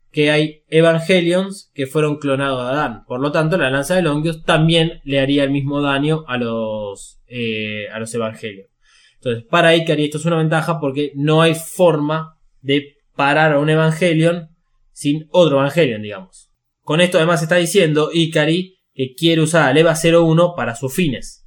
que 0.09 0.31
hay 0.31 0.63
Evangelions 0.69 1.69
que 1.73 1.85
fueron 1.85 2.15
clonados 2.15 2.63
de 2.63 2.71
Adán. 2.71 3.03
Por 3.05 3.19
lo 3.19 3.33
tanto, 3.33 3.57
la 3.57 3.69
lanza 3.69 3.95
de 3.95 4.03
Longius 4.03 4.43
también 4.45 5.01
le 5.03 5.19
haría 5.19 5.43
el 5.43 5.51
mismo 5.51 5.81
daño 5.81 6.23
a 6.29 6.37
los, 6.37 7.19
eh, 7.27 7.89
a 7.91 7.99
los 7.99 8.13
Evangelions. 8.15 8.69
Entonces, 9.15 9.43
para 9.49 9.75
Ikari 9.75 10.05
esto 10.05 10.17
es 10.17 10.23
una 10.23 10.37
ventaja 10.37 10.79
porque 10.79 11.11
no 11.13 11.41
hay 11.41 11.55
forma 11.55 12.37
de 12.61 12.95
parar 13.17 13.51
a 13.51 13.59
un 13.59 13.69
Evangelion 13.69 14.55
sin 14.93 15.27
otro 15.31 15.57
Evangelion, 15.57 16.01
digamos. 16.01 16.53
Con 16.83 17.01
esto 17.01 17.17
además 17.17 17.43
está 17.43 17.57
diciendo 17.57 18.11
Ikari 18.13 18.77
que 18.93 19.13
quiere 19.13 19.41
usar 19.41 19.67
al 19.67 19.77
EVA 19.77 19.93
01 19.93 20.53
para 20.55 20.75
sus 20.75 20.95
fines. 20.95 21.45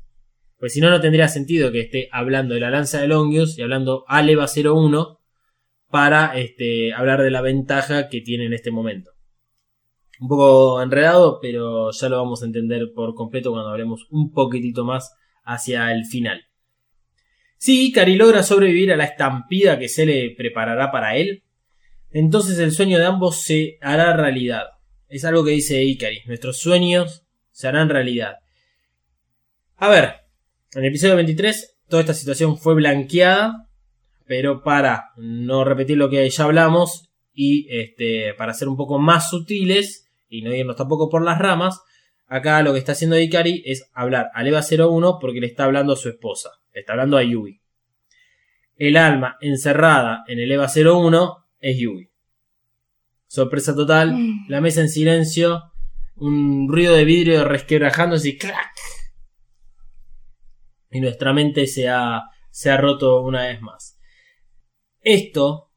Pues 0.58 0.74
si 0.74 0.82
no, 0.82 0.90
no 0.90 1.00
tendría 1.00 1.28
sentido 1.28 1.72
que 1.72 1.80
esté 1.80 2.10
hablando 2.12 2.52
de 2.52 2.60
la 2.60 2.68
lanza 2.68 3.00
de 3.00 3.08
Longius 3.08 3.58
y 3.58 3.62
hablando 3.62 4.04
al 4.06 4.28
EVA 4.28 4.44
01 4.54 5.23
para 5.94 6.36
este, 6.36 6.92
hablar 6.92 7.22
de 7.22 7.30
la 7.30 7.40
ventaja 7.40 8.08
que 8.08 8.20
tiene 8.20 8.46
en 8.46 8.52
este 8.52 8.72
momento. 8.72 9.12
Un 10.18 10.26
poco 10.26 10.82
enredado, 10.82 11.38
pero 11.40 11.92
ya 11.92 12.08
lo 12.08 12.16
vamos 12.16 12.42
a 12.42 12.46
entender 12.46 12.90
por 12.92 13.14
completo 13.14 13.52
cuando 13.52 13.70
hablemos 13.70 14.08
un 14.10 14.32
poquitito 14.32 14.84
más 14.84 15.14
hacia 15.44 15.92
el 15.92 16.04
final. 16.04 16.46
Si 17.58 17.86
Ikari 17.86 18.16
logra 18.16 18.42
sobrevivir 18.42 18.92
a 18.92 18.96
la 18.96 19.04
estampida 19.04 19.78
que 19.78 19.88
se 19.88 20.04
le 20.04 20.34
preparará 20.36 20.90
para 20.90 21.14
él, 21.14 21.44
entonces 22.10 22.58
el 22.58 22.72
sueño 22.72 22.98
de 22.98 23.06
ambos 23.06 23.42
se 23.42 23.78
hará 23.80 24.16
realidad. 24.16 24.64
Es 25.06 25.24
algo 25.24 25.44
que 25.44 25.52
dice 25.52 25.84
Ikari. 25.84 26.22
Nuestros 26.26 26.58
sueños 26.58 27.24
se 27.52 27.68
harán 27.68 27.88
realidad. 27.88 28.38
A 29.76 29.88
ver, 29.90 30.14
en 30.74 30.82
el 30.82 30.88
episodio 30.88 31.14
23 31.14 31.76
toda 31.86 32.00
esta 32.00 32.14
situación 32.14 32.58
fue 32.58 32.74
blanqueada, 32.74 33.68
pero 34.26 34.62
para 34.62 35.10
no 35.16 35.64
repetir 35.64 35.96
lo 35.96 36.08
que 36.08 36.28
ya 36.28 36.44
hablamos 36.44 37.10
y 37.32 37.66
este, 37.70 38.34
para 38.34 38.54
ser 38.54 38.68
un 38.68 38.76
poco 38.76 38.98
más 38.98 39.30
sutiles 39.30 40.10
y 40.28 40.42
no 40.42 40.54
irnos 40.54 40.76
tampoco 40.76 41.08
por 41.08 41.22
las 41.22 41.38
ramas, 41.38 41.80
acá 42.26 42.62
lo 42.62 42.72
que 42.72 42.78
está 42.78 42.92
haciendo 42.92 43.18
Ikari 43.18 43.62
es 43.66 43.90
hablar 43.92 44.30
al 44.34 44.46
EVA 44.46 44.62
01 44.62 45.18
porque 45.20 45.40
le 45.40 45.46
está 45.46 45.64
hablando 45.64 45.92
a 45.92 45.96
su 45.96 46.08
esposa, 46.08 46.50
le 46.72 46.80
está 46.80 46.92
hablando 46.92 47.16
a 47.16 47.22
Yui. 47.22 47.60
El 48.76 48.96
alma 48.96 49.36
encerrada 49.40 50.24
en 50.26 50.40
el 50.40 50.50
EVA 50.50 50.68
01 50.68 51.46
es 51.60 51.78
Yui. 51.78 52.10
Sorpresa 53.26 53.74
total, 53.74 54.16
la 54.48 54.60
mesa 54.60 54.80
en 54.80 54.88
silencio, 54.88 55.72
un 56.16 56.68
ruido 56.68 56.94
de 56.94 57.04
vidrio 57.04 57.44
resquebrajándose 57.44 58.28
y 58.30 58.38
crack. 58.38 58.72
Y 60.90 61.00
nuestra 61.00 61.32
mente 61.32 61.66
se 61.66 61.88
ha, 61.88 62.22
se 62.50 62.70
ha 62.70 62.76
roto 62.76 63.22
una 63.22 63.42
vez 63.42 63.60
más. 63.60 63.93
Esto 65.04 65.70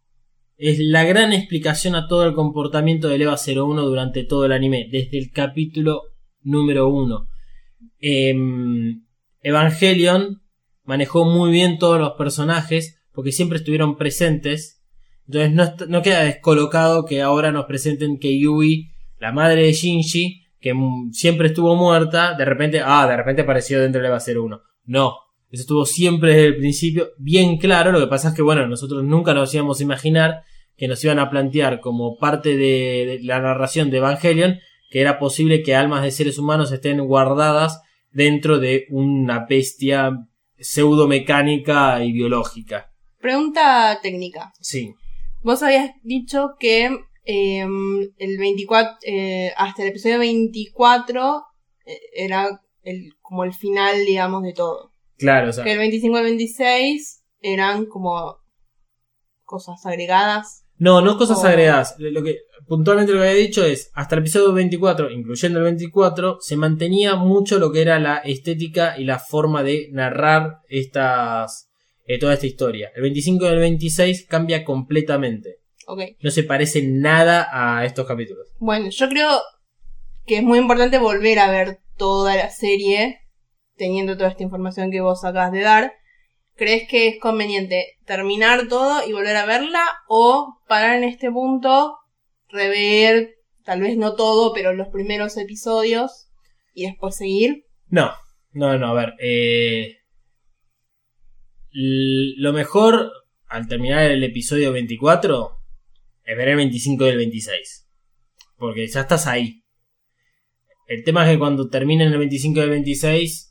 es 0.56 0.80
la 0.80 1.04
gran 1.04 1.34
explicación 1.34 1.96
a 1.96 2.08
todo 2.08 2.26
el 2.26 2.34
comportamiento 2.34 3.10
del 3.10 3.24
EVA 3.24 3.36
01 3.36 3.82
durante 3.84 4.24
todo 4.24 4.46
el 4.46 4.54
anime, 4.54 4.88
desde 4.90 5.18
el 5.18 5.32
capítulo 5.32 6.04
número 6.44 6.88
1. 6.88 7.28
Em, 8.00 9.04
Evangelion 9.42 10.42
manejó 10.86 11.26
muy 11.26 11.52
bien 11.52 11.78
todos 11.78 12.00
los 12.00 12.14
personajes 12.14 13.04
porque 13.12 13.34
siempre 13.34 13.58
estuvieron 13.58 13.98
presentes. 13.98 14.82
Entonces 15.28 15.90
no, 15.90 16.02
queda 16.02 16.24
descolocado 16.24 17.04
que 17.04 17.22
ahora 17.22 17.52
nos 17.52 17.66
presenten 17.66 18.20
que 18.20 18.40
Yui, 18.40 18.92
la 19.20 19.34
madre 19.34 19.64
de 19.64 19.74
Shinji, 19.74 20.46
que 20.62 20.74
siempre 21.12 21.48
estuvo 21.50 21.76
muerta, 21.76 22.34
de 22.34 22.46
repente, 22.46 22.82
ah, 22.82 23.06
de 23.06 23.18
repente 23.18 23.42
apareció 23.42 23.82
dentro 23.82 24.02
del 24.02 24.10
EVA 24.10 24.20
01. 24.20 24.62
No, 24.86 25.18
eso 25.50 25.62
estuvo 25.62 25.86
siempre 25.86 26.34
desde 26.34 26.48
el 26.48 26.58
principio 26.58 27.10
bien 27.18 27.58
claro. 27.58 27.92
Lo 27.92 28.00
que 28.00 28.08
pasa 28.08 28.30
es 28.30 28.34
que, 28.34 28.42
bueno, 28.42 28.68
nosotros 28.68 29.04
nunca 29.04 29.34
nos 29.34 29.54
íbamos 29.54 29.80
a 29.80 29.84
imaginar 29.84 30.44
que 30.76 30.88
nos 30.88 31.04
iban 31.04 31.20
a 31.20 31.30
plantear 31.30 31.80
como 31.80 32.18
parte 32.18 32.50
de, 32.50 33.06
de 33.06 33.20
la 33.24 33.40
narración 33.40 33.90
de 33.90 33.98
Evangelion 33.98 34.60
que 34.90 35.02
era 35.02 35.20
posible 35.20 35.64
que 35.64 35.76
almas 35.76 36.04
de 36.04 36.12
seres 36.12 36.38
humanos 36.38 36.72
estén 36.72 37.06
guardadas 37.06 37.82
dentro 38.12 38.60
de 38.60 38.86
una 38.90 39.46
bestia 39.46 40.12
pseudomecánica 40.58 42.04
y 42.04 42.14
biológica. 42.14 42.92
Pregunta 43.20 44.00
técnica. 44.02 44.54
Sí. 44.60 44.94
Vos 45.44 45.62
habías 45.62 45.92
dicho 46.04 46.56
que 46.60 46.86
eh, 47.26 47.68
el 48.18 48.38
24, 48.38 48.98
eh, 49.04 49.52
hasta 49.58 49.84
el 49.84 49.90
episodio 49.90 50.20
24 50.20 51.44
eh, 51.86 52.00
era 52.14 52.62
el, 52.84 53.14
como 53.22 53.44
el 53.44 53.54
final, 53.54 54.06
digamos, 54.06 54.44
de 54.44 54.54
todo. 54.54 54.94
Claro, 55.18 55.50
o 55.50 55.54
sea, 55.54 55.64
Que 55.64 55.74
el 55.74 55.80
25 55.80 56.16
y 56.16 56.20
el 56.20 56.26
26 56.26 57.24
eran 57.42 57.86
como 57.86 58.38
cosas 59.44 59.86
agregadas. 59.86 60.66
No, 60.78 61.02
no 61.02 61.18
cosas 61.18 61.44
agregadas. 61.44 61.96
Lo 61.98 62.24
que 62.24 62.42
puntualmente 62.68 63.14
lo 63.14 63.20
que 63.20 63.30
había 63.30 63.42
dicho 63.42 63.64
es, 63.66 63.90
hasta 63.94 64.16
el 64.16 64.22
episodio 64.22 64.54
24, 64.54 65.10
incluyendo 65.10 65.60
el 65.60 65.66
24, 65.66 66.38
se 66.42 66.56
mantenía 66.56 67.16
mucho 67.16 67.58
lo 67.58 67.72
que 67.72 67.82
era 67.82 68.00
la 68.00 68.18
estética 68.18 68.98
y 68.98 69.06
la 69.06 69.18
forma 69.18 69.64
de 69.64 69.90
narrar 69.92 70.60
estas 70.70 71.68
eh, 72.08 72.20
toda 72.20 72.34
esta 72.34 72.46
historia. 72.46 72.92
El 72.96 73.02
25 73.04 73.46
y 73.46 73.48
el 73.48 73.60
26 73.60 74.28
cambia 74.28 74.64
completamente. 74.64 75.60
Ok. 75.88 76.02
No 76.22 76.32
se 76.32 76.44
parece 76.44 76.82
nada 76.84 77.48
a 77.52 77.86
estos 77.86 78.06
capítulos. 78.08 78.48
Bueno, 78.60 78.90
yo 78.90 79.10
creo 79.10 79.42
que 80.26 80.38
es 80.38 80.44
muy 80.44 80.60
importante 80.60 81.00
volver 81.00 81.40
a 81.40 81.50
ver 81.50 81.80
toda 81.98 82.36
la 82.36 82.50
serie, 82.50 83.22
teniendo 83.78 84.18
toda 84.18 84.30
esta 84.30 84.44
información 84.44 84.92
que 84.92 85.02
vos 85.02 85.24
acabas 85.24 85.52
de 85.52 85.62
dar. 85.62 85.94
¿Crees 86.56 86.88
que 86.90 87.08
es 87.08 87.20
conveniente 87.20 87.98
terminar 88.06 88.68
todo 88.68 89.08
y 89.08 89.14
volver 89.14 89.36
a 89.36 89.46
verla 89.46 89.84
o 90.08 90.60
parar 90.68 90.98
en 90.98 91.04
este 91.04 91.32
punto, 91.32 91.98
rever, 92.50 93.36
tal 93.64 93.82
vez 93.82 93.98
no 93.98 94.16
todo, 94.16 94.54
pero 94.54 94.74
los 94.74 94.88
primeros 94.88 95.38
episodios 95.38 96.30
y 96.74 96.86
después 96.86 97.16
seguir. 97.16 97.66
No, 97.90 98.12
no, 98.52 98.78
no, 98.78 98.88
a 98.88 98.94
ver. 98.94 99.14
eh, 99.20 99.98
lo 101.72 102.54
mejor 102.54 103.12
al 103.48 103.68
terminar 103.68 104.10
el 104.10 104.24
episodio 104.24 104.72
24 104.72 105.58
es 106.24 106.38
ver 106.38 106.48
el 106.50 106.56
25 106.58 107.06
y 107.06 107.10
el 107.10 107.18
26. 107.18 107.88
Porque 108.58 108.88
ya 108.88 109.02
estás 109.02 109.28
ahí. 109.28 109.64
El 110.88 111.04
tema 111.04 111.26
es 111.26 111.34
que 111.34 111.40
cuando 111.40 111.70
terminen 111.70 112.12
el 112.14 112.18
25 112.18 112.60
y 112.60 112.64
el 112.64 112.70
26, 112.70 113.47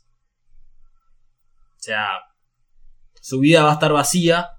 o 1.77 1.81
sea, 1.81 2.07
su 3.21 3.39
vida 3.39 3.63
va 3.63 3.71
a 3.71 3.73
estar 3.73 3.93
vacía. 3.93 4.49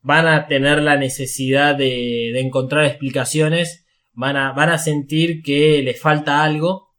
Van 0.00 0.26
a 0.26 0.46
tener 0.46 0.82
la 0.82 0.96
necesidad 0.96 1.74
de, 1.74 2.38
encontrar 2.38 2.84
explicaciones. 2.84 3.86
Van 4.12 4.36
a, 4.36 4.52
van 4.52 4.70
a 4.70 4.78
sentir 4.78 5.42
que 5.42 5.82
les 5.82 6.00
falta 6.00 6.42
algo 6.42 6.94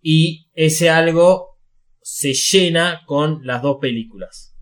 y 0.00 0.50
ese 0.54 0.90
algo 0.90 1.58
se 2.00 2.34
llena 2.34 3.02
con 3.06 3.40
las 3.44 3.62
dos 3.62 3.78
películas 3.80 4.54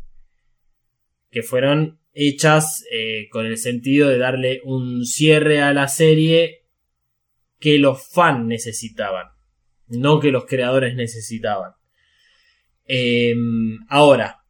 que 1.32 1.42
fueron 1.42 1.98
hechas 2.12 2.84
eh, 2.92 3.28
con 3.30 3.46
el 3.46 3.56
sentido 3.56 4.08
de 4.08 4.18
darle 4.18 4.60
un 4.64 5.04
cierre 5.06 5.62
a 5.62 5.72
la 5.72 5.88
serie 5.88 6.66
que 7.58 7.78
los 7.78 8.06
fans 8.06 8.44
necesitaban, 8.44 9.28
no 9.86 10.20
que 10.20 10.30
los 10.30 10.44
creadores 10.44 10.94
necesitaban. 10.94 11.72
Eh, 12.94 13.34
ahora, 13.88 14.42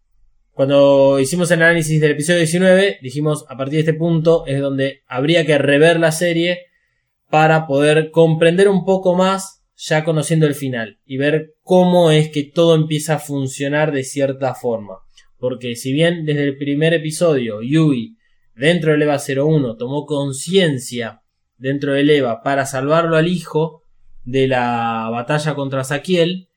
cuando 0.51 1.21
hicimos 1.21 1.49
el 1.53 1.63
análisis 1.63 2.01
del 2.01 2.11
episodio 2.11 2.41
19, 2.41 2.99
dijimos 3.01 3.45
a 3.49 3.57
partir 3.57 3.75
de 3.75 3.81
este 3.91 3.95
punto 3.95 4.45
es 4.49 4.61
donde 4.61 5.05
habría 5.07 5.47
que 5.47 5.59
rever 5.59 6.01
la 6.01 6.11
serie 6.11 6.59
para 7.31 7.69
poder 7.69 8.11
comprender 8.11 8.69
un 8.69 8.85
poco 8.85 9.15
más 9.15 9.63
ya 9.77 10.03
conociendo 10.03 10.49
el 10.49 10.57
final 10.57 10.99
y 11.05 11.19
ver 11.19 11.55
cómo 11.63 12.11
es 12.11 12.31
que 12.31 12.43
todo 12.43 12.75
empieza 12.75 13.15
a 13.15 13.19
funcionar 13.21 13.93
de 13.93 14.03
cierta 14.03 14.57
forma. 14.57 14.99
Porque 15.39 15.77
si 15.77 15.93
bien 15.93 16.25
desde 16.25 16.43
el 16.43 16.57
primer 16.57 16.95
episodio 16.95 17.63
Yui 17.63 18.17
dentro 18.57 18.91
del 18.91 19.03
EVA 19.03 19.19
01 19.19 19.77
tomó 19.77 20.05
conciencia 20.05 21.23
dentro 21.59 21.93
del 21.93 22.11
EVA 22.11 22.43
para 22.43 22.67
salvarlo 22.67 23.17
al 23.17 23.29
hijo 23.29 23.85
de 24.25 24.49
la 24.49 25.11
batalla 25.13 25.55
contra 25.55 25.85
Saquiel, 25.85 26.49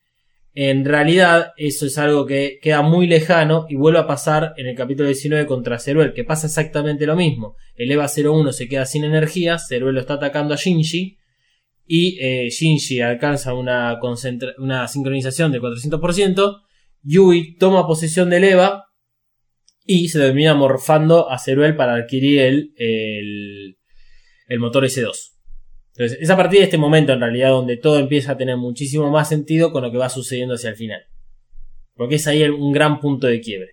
en 0.58 0.86
realidad 0.86 1.52
eso 1.58 1.86
es 1.86 1.98
algo 1.98 2.26
que 2.26 2.60
queda 2.62 2.82
muy 2.82 3.08
lejano 3.08 3.66
y 3.68 3.76
vuelve 3.76 4.00
a 4.00 4.08
pasar 4.08 4.54
en 4.56 4.68
el 4.68 4.76
capítulo 4.76 5.10
19 5.10 5.46
contra 5.46 5.80
Ceruel, 5.80 6.14
que 6.14 6.24
pasa 6.24 6.48
exactamente 6.48 7.06
lo 7.06 7.18
mismo. 7.18 7.58
El 7.76 7.92
EVA 7.92 8.08
01 8.08 8.54
se 8.54 8.70
queda 8.70 8.86
sin 8.86 9.04
energía, 9.04 9.60
Ceruel 9.60 9.96
lo 9.96 10.00
está 10.00 10.14
atacando 10.14 10.54
a 10.54 10.58
Shinji 10.58 11.18
y 11.86 12.18
eh, 12.22 12.50
Shinji 12.50 13.02
alcanza 13.02 13.54
una, 13.54 14.00
una 14.58 14.88
sincronización 14.88 15.52
del 15.52 15.62
400%, 15.62 16.62
Yui 17.03 17.58
toma 17.58 17.86
posesión 17.86 18.29
del 18.29 18.46
EVA 18.46 18.86
y 19.86 20.08
se 20.08 20.20
termina 20.20 20.53
morfando 20.53 21.29
a 21.29 21.38
Ceruel 21.38 21.75
para 21.75 21.96
adquirir 21.96 22.40
el, 22.40 22.74
el, 22.77 23.77
el 24.48 24.60
motor 24.60 24.86
S2. 24.86 25.35
Entonces, 25.98 26.18
es 26.22 26.29
a 26.29 26.36
partir 26.38 26.60
de 26.60 26.66
este 26.66 26.77
momento 26.77 27.14
en 27.14 27.22
realidad 27.22 27.50
donde 27.51 27.77
todo 27.77 28.00
empieza 28.00 28.34
a 28.34 28.38
tener 28.38 28.58
muchísimo 28.58 29.10
más 29.10 29.29
sentido 29.29 29.72
con 29.72 29.81
lo 29.84 29.92
que 29.92 29.98
va 29.98 30.10
sucediendo 30.10 30.55
hacia 30.55 30.70
el 30.72 30.75
final. 30.75 31.01
Porque 31.96 32.16
es 32.16 32.27
ahí 32.27 32.42
el- 32.42 32.51
un 32.51 32.74
gran 32.74 33.00
punto 33.00 33.27
de 33.27 33.40
quiebre. 33.40 33.70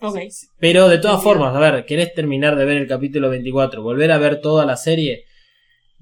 Ok. 0.00 0.18
Pero 0.60 0.88
de 0.88 0.98
todas 0.98 1.16
Entiendo. 1.16 1.22
formas, 1.22 1.56
a 1.56 1.58
ver, 1.72 1.84
querés 1.84 2.14
terminar 2.14 2.56
de 2.56 2.64
ver 2.64 2.76
el 2.76 2.86
capítulo 2.86 3.28
24, 3.30 3.82
volver 3.82 4.12
a 4.12 4.18
ver 4.18 4.40
toda 4.40 4.64
la 4.66 4.76
serie, 4.76 5.24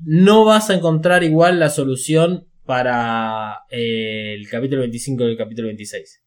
no 0.05 0.45
vas 0.45 0.69
a 0.71 0.75
encontrar 0.75 1.23
igual 1.25 1.59
la 1.61 1.71
solución 1.71 2.49
para 2.67 3.61
eh, 3.71 4.35
el 4.37 4.49
capítulo 4.49 4.81
25 4.83 5.25
y 5.25 5.31
el 5.31 5.37
capítulo 5.37 5.69
26. 5.69 6.23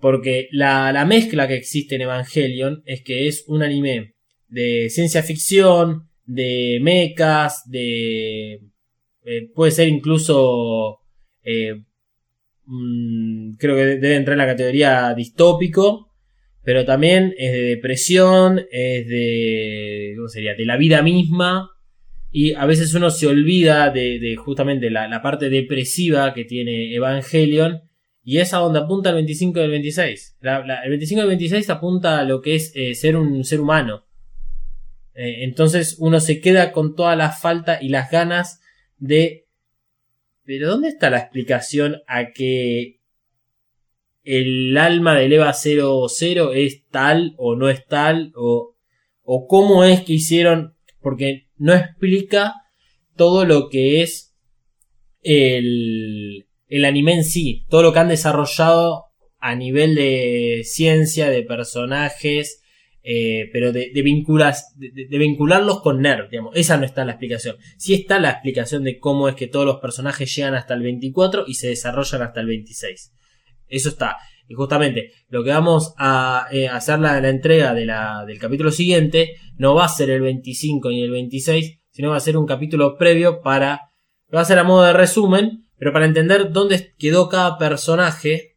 Porque 0.00 0.48
la, 0.52 0.92
la 0.92 1.04
mezcla 1.04 1.46
que 1.48 1.54
existe 1.56 1.94
en 1.94 2.02
Evangelion 2.02 2.82
es 2.84 3.02
que 3.02 3.28
es 3.28 3.44
un 3.46 3.62
anime 3.62 4.14
de 4.48 4.88
ciencia 4.90 5.22
ficción, 5.22 6.05
de 6.26 6.78
mechas, 6.82 7.62
de... 7.70 8.60
eh, 9.24 9.48
puede 9.54 9.70
ser 9.72 9.88
incluso... 9.88 10.98
eh, 11.44 11.82
mm, 12.66 13.54
creo 13.56 13.76
que 13.76 13.84
debe 13.96 14.16
entrar 14.16 14.34
en 14.34 14.38
la 14.38 14.46
categoría 14.46 15.14
distópico, 15.14 16.12
pero 16.62 16.84
también 16.84 17.32
es 17.38 17.52
de 17.52 17.62
depresión, 17.62 18.58
es 18.70 19.06
de... 19.08 20.14
¿Cómo 20.16 20.28
sería? 20.28 20.54
De 20.54 20.64
la 20.66 20.76
vida 20.76 21.02
misma. 21.02 21.70
Y 22.32 22.54
a 22.54 22.66
veces 22.66 22.92
uno 22.94 23.10
se 23.10 23.28
olvida 23.28 23.90
de, 23.90 24.34
justamente 24.36 24.90
la, 24.90 25.22
parte 25.22 25.48
depresiva 25.48 26.34
que 26.34 26.44
tiene 26.44 26.92
Evangelion. 26.94 27.82
Y 28.24 28.38
es 28.38 28.52
a 28.52 28.58
donde 28.58 28.80
apunta 28.80 29.10
el 29.10 29.14
25 29.14 29.60
y 29.60 29.62
el 29.62 29.70
26. 29.70 30.38
La- 30.40 30.66
la- 30.66 30.82
el 30.82 30.90
25 30.90 31.20
y 31.20 31.22
el 31.22 31.28
26 31.28 31.70
apunta 31.70 32.18
a 32.18 32.24
lo 32.24 32.40
que 32.42 32.56
es 32.56 32.72
eh, 32.74 32.96
ser 32.96 33.16
un 33.16 33.44
ser 33.44 33.60
humano. 33.60 34.04
Eh, 35.16 35.44
entonces 35.44 35.96
uno 35.98 36.20
se 36.20 36.40
queda 36.40 36.72
con 36.72 36.94
toda 36.94 37.16
la 37.16 37.30
falta 37.30 37.82
y 37.82 37.88
las 37.88 38.10
ganas 38.10 38.60
de... 38.98 39.46
Pero 40.44 40.68
¿dónde 40.68 40.88
está 40.88 41.10
la 41.10 41.18
explicación 41.18 42.02
a 42.06 42.30
que 42.32 43.00
el 44.22 44.76
alma 44.76 45.18
del 45.18 45.32
EVA 45.32 45.52
00 45.52 46.52
es 46.52 46.86
tal 46.88 47.34
o 47.38 47.56
no 47.56 47.68
es 47.68 47.86
tal? 47.86 48.32
O, 48.36 48.76
o 49.22 49.46
cómo 49.46 49.84
es 49.84 50.02
que 50.02 50.12
hicieron... 50.12 50.76
Porque 51.00 51.48
no 51.56 51.72
explica 51.72 52.54
todo 53.16 53.44
lo 53.44 53.68
que 53.68 54.02
es 54.02 54.34
el, 55.22 56.46
el 56.68 56.84
anime 56.84 57.14
en 57.14 57.24
sí, 57.24 57.64
todo 57.68 57.82
lo 57.82 57.92
que 57.92 58.00
han 58.00 58.08
desarrollado 58.08 59.06
a 59.38 59.54
nivel 59.54 59.94
de 59.94 60.62
ciencia, 60.64 61.30
de 61.30 61.42
personajes, 61.42 62.62
eh, 63.08 63.48
pero 63.52 63.70
de, 63.72 63.92
de, 63.94 64.02
vinculas- 64.02 64.74
de- 64.74 64.90
de- 65.08 65.18
vincularlos 65.18 65.80
con 65.80 66.02
Nerd, 66.02 66.28
digamos. 66.28 66.56
Esa 66.56 66.76
no 66.76 66.84
está 66.84 67.04
la 67.04 67.12
explicación. 67.12 67.56
Sí 67.78 67.94
está 67.94 68.18
la 68.18 68.30
explicación 68.30 68.82
de 68.82 68.98
cómo 68.98 69.28
es 69.28 69.36
que 69.36 69.46
todos 69.46 69.64
los 69.64 69.76
personajes 69.78 70.34
llegan 70.34 70.54
hasta 70.56 70.74
el 70.74 70.82
24 70.82 71.44
y 71.46 71.54
se 71.54 71.68
desarrollan 71.68 72.22
hasta 72.22 72.40
el 72.40 72.46
26. 72.48 73.12
Eso 73.68 73.88
está. 73.90 74.16
Y 74.48 74.54
justamente 74.54 75.12
lo 75.28 75.44
que 75.44 75.50
vamos 75.50 75.94
a 75.98 76.48
eh, 76.50 76.66
hacer 76.68 76.98
la, 76.98 77.20
la 77.20 77.28
entrega 77.28 77.74
de 77.74 77.86
la, 77.86 78.24
del 78.26 78.38
capítulo 78.40 78.70
siguiente 78.72 79.36
no 79.56 79.74
va 79.76 79.84
a 79.84 79.88
ser 79.88 80.10
el 80.10 80.20
25 80.22 80.88
ni 80.90 81.02
el 81.02 81.10
26, 81.12 81.78
sino 81.92 82.10
va 82.10 82.16
a 82.16 82.20
ser 82.20 82.36
un 82.36 82.46
capítulo 82.46 82.96
previo 82.98 83.40
para... 83.40 83.80
Va 84.34 84.40
a 84.40 84.44
ser 84.44 84.58
a 84.58 84.64
modo 84.64 84.82
de 84.82 84.92
resumen, 84.92 85.62
pero 85.78 85.92
para 85.92 86.06
entender 86.06 86.50
dónde 86.50 86.92
quedó 86.98 87.28
cada 87.28 87.56
personaje 87.58 88.56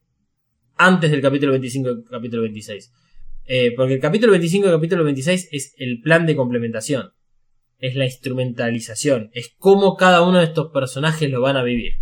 antes 0.76 1.12
del 1.12 1.22
capítulo 1.22 1.52
25 1.52 1.90
y 1.92 2.04
capítulo 2.06 2.42
26. 2.44 2.92
Eh, 3.52 3.74
porque 3.76 3.96
el 3.96 4.00
capítulo 4.00 4.32
25 4.34 4.68
y 4.68 4.70
el 4.70 4.76
capítulo 4.76 5.04
26 5.04 5.50
es 5.52 5.74
el 5.78 6.02
plan 6.02 6.28
de 6.28 6.36
complementación. 6.36 7.14
Es 7.80 7.96
la 7.96 8.06
instrumentalización. 8.06 9.32
Es 9.34 9.56
cómo 9.58 9.96
cada 9.96 10.22
uno 10.22 10.38
de 10.38 10.44
estos 10.46 10.72
personajes 10.72 11.32
lo 11.32 11.42
van 11.42 11.58
a 11.58 11.64
vivir. 11.64 11.94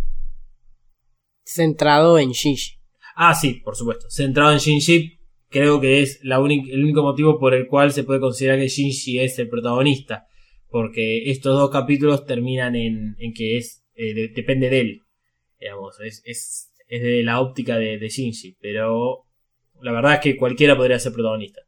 Centrado 1.42 2.18
en 2.18 2.32
Shinji. 2.32 2.72
Ah, 3.16 3.34
sí, 3.34 3.54
por 3.64 3.76
supuesto. 3.76 4.10
Centrado 4.10 4.52
en 4.52 4.58
Shinji, 4.58 5.20
creo 5.48 5.80
que 5.80 6.02
es 6.02 6.20
la 6.22 6.36
el 6.36 6.84
único 6.84 7.02
motivo 7.02 7.38
por 7.38 7.54
el 7.54 7.66
cual 7.66 7.92
se 7.92 8.04
puede 8.04 8.20
considerar 8.20 8.58
que 8.58 8.68
Shinji 8.68 9.20
es 9.20 9.38
el 9.38 9.48
protagonista. 9.48 10.26
Porque 10.68 11.30
estos 11.30 11.58
dos 11.58 11.70
capítulos 11.70 12.26
terminan 12.26 12.76
en, 12.76 13.16
en 13.18 13.32
que 13.32 13.56
es 13.56 13.86
eh, 13.94 14.12
de- 14.12 14.28
depende 14.28 14.68
de 14.68 14.80
él. 14.80 15.00
Digamos, 15.58 15.98
es, 16.00 16.20
es, 16.26 16.70
es 16.88 17.02
de 17.02 17.22
la 17.22 17.40
óptica 17.40 17.78
de, 17.78 17.96
de 17.98 18.08
Shinji. 18.10 18.58
Pero 18.60 19.24
la 19.82 19.92
verdad 19.92 20.14
es 20.14 20.20
que 20.20 20.36
cualquiera 20.36 20.76
podría 20.76 20.98
ser 20.98 21.12
protagonista. 21.12 21.62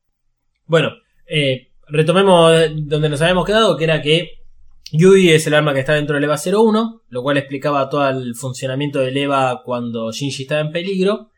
Bueno, 0.67 0.93
eh, 1.27 1.69
retomemos 1.89 2.53
donde 2.75 3.09
nos 3.09 3.21
habíamos 3.23 3.45
quedado, 3.45 3.77
que 3.77 3.85
era 3.85 4.03
que 4.03 4.41
Yui 4.93 5.31
es 5.31 5.47
el 5.47 5.55
arma 5.55 5.73
que 5.73 5.81
está 5.81 5.95
dentro 5.95 6.15
del 6.15 6.25
EVA 6.25 6.37
01, 6.37 7.03
lo 7.09 7.23
cual 7.23 7.37
explicaba 7.37 7.89
todo 7.89 8.09
el 8.09 8.35
funcionamiento 8.35 8.99
del 8.99 9.17
EVA 9.17 9.63
cuando 9.65 10.11
Shinji 10.11 10.43
estaba 10.43 10.61
en 10.61 10.73
peligro. 10.73 11.31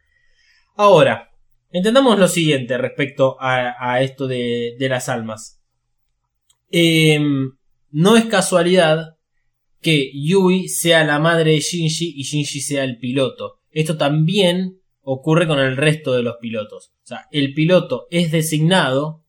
Ahora, 0.77 1.31
entendamos 1.71 2.19
lo 2.19 2.29
siguiente 2.29 2.79
respecto 2.79 3.37
a, 3.39 4.01
esto 4.01 4.27
de, 4.27 4.77
de 4.79 4.89
las 4.89 5.09
almas. 5.09 5.61
Em, 6.71 7.53
no 7.91 8.17
es 8.17 8.25
casualidad 8.25 9.17
que 9.83 10.11
Yui 10.15 10.69
sea 10.69 11.05
la 11.05 11.19
madre 11.19 11.53
de 11.53 11.61
Shinji 11.61 12.15
y 12.17 12.23
Shinji 12.23 12.61
sea 12.61 12.85
el 12.85 12.99
piloto. 12.99 13.61
Esto 13.71 13.99
también 13.99 14.82
ocurre 15.03 15.47
con 15.47 15.59
el 15.59 15.77
resto 15.77 16.15
de 16.15 16.23
los 16.23 16.37
pilotos. 16.37 16.93
O 17.03 17.07
sea, 17.07 17.29
el 17.31 17.55
piloto 17.55 18.07
es 18.11 18.31
designado 18.31 19.23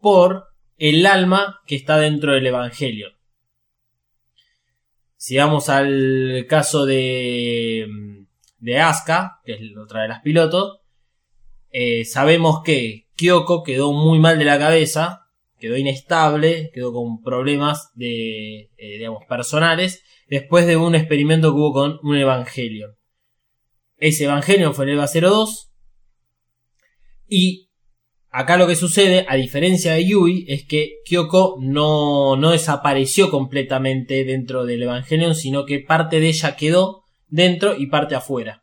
por 0.00 0.48
el 0.78 1.06
alma 1.06 1.60
que 1.66 1.76
está 1.76 1.98
dentro 1.98 2.32
del 2.32 2.46
Evangelio. 2.46 3.12
Si 5.16 5.36
vamos 5.36 5.68
al 5.68 6.46
caso 6.48 6.86
de, 6.86 8.24
de 8.58 8.78
Asuka, 8.78 9.40
que 9.44 9.54
es 9.54 9.76
otra 9.76 10.02
de 10.02 10.08
las 10.08 10.20
pilotos, 10.20 10.80
eh, 11.70 12.04
sabemos 12.04 12.62
que 12.62 13.06
Kyoko 13.16 13.62
quedó 13.62 13.92
muy 13.92 14.18
mal 14.18 14.38
de 14.38 14.44
la 14.44 14.58
cabeza, 14.58 15.26
quedó 15.58 15.76
inestable, 15.76 16.70
quedó 16.72 16.92
con 16.92 17.22
problemas 17.22 17.90
de, 17.94 18.70
eh, 18.76 18.98
digamos, 18.98 19.24
personales, 19.26 20.04
después 20.28 20.66
de 20.66 20.76
un 20.76 20.94
experimento 20.94 21.52
que 21.52 21.60
hubo 21.60 21.72
con 21.72 21.98
un 22.02 22.16
Evangelion. 22.16 22.95
Ese 23.98 24.24
Evangelion 24.24 24.74
fue 24.74 24.84
el 24.84 24.92
EVA 24.92 25.06
02, 25.06 25.72
y 27.28 27.70
acá 28.30 28.56
lo 28.56 28.66
que 28.66 28.76
sucede, 28.76 29.26
a 29.28 29.36
diferencia 29.36 29.92
de 29.92 30.06
Yui, 30.06 30.44
es 30.48 30.66
que 30.66 30.96
Kyoko 31.04 31.56
no, 31.60 32.36
no 32.36 32.50
desapareció 32.50 33.30
completamente 33.30 34.24
dentro 34.24 34.64
del 34.64 34.82
Evangelion, 34.82 35.34
sino 35.34 35.64
que 35.64 35.80
parte 35.80 36.20
de 36.20 36.28
ella 36.28 36.56
quedó 36.56 37.04
dentro 37.28 37.76
y 37.76 37.86
parte 37.86 38.14
afuera. 38.14 38.62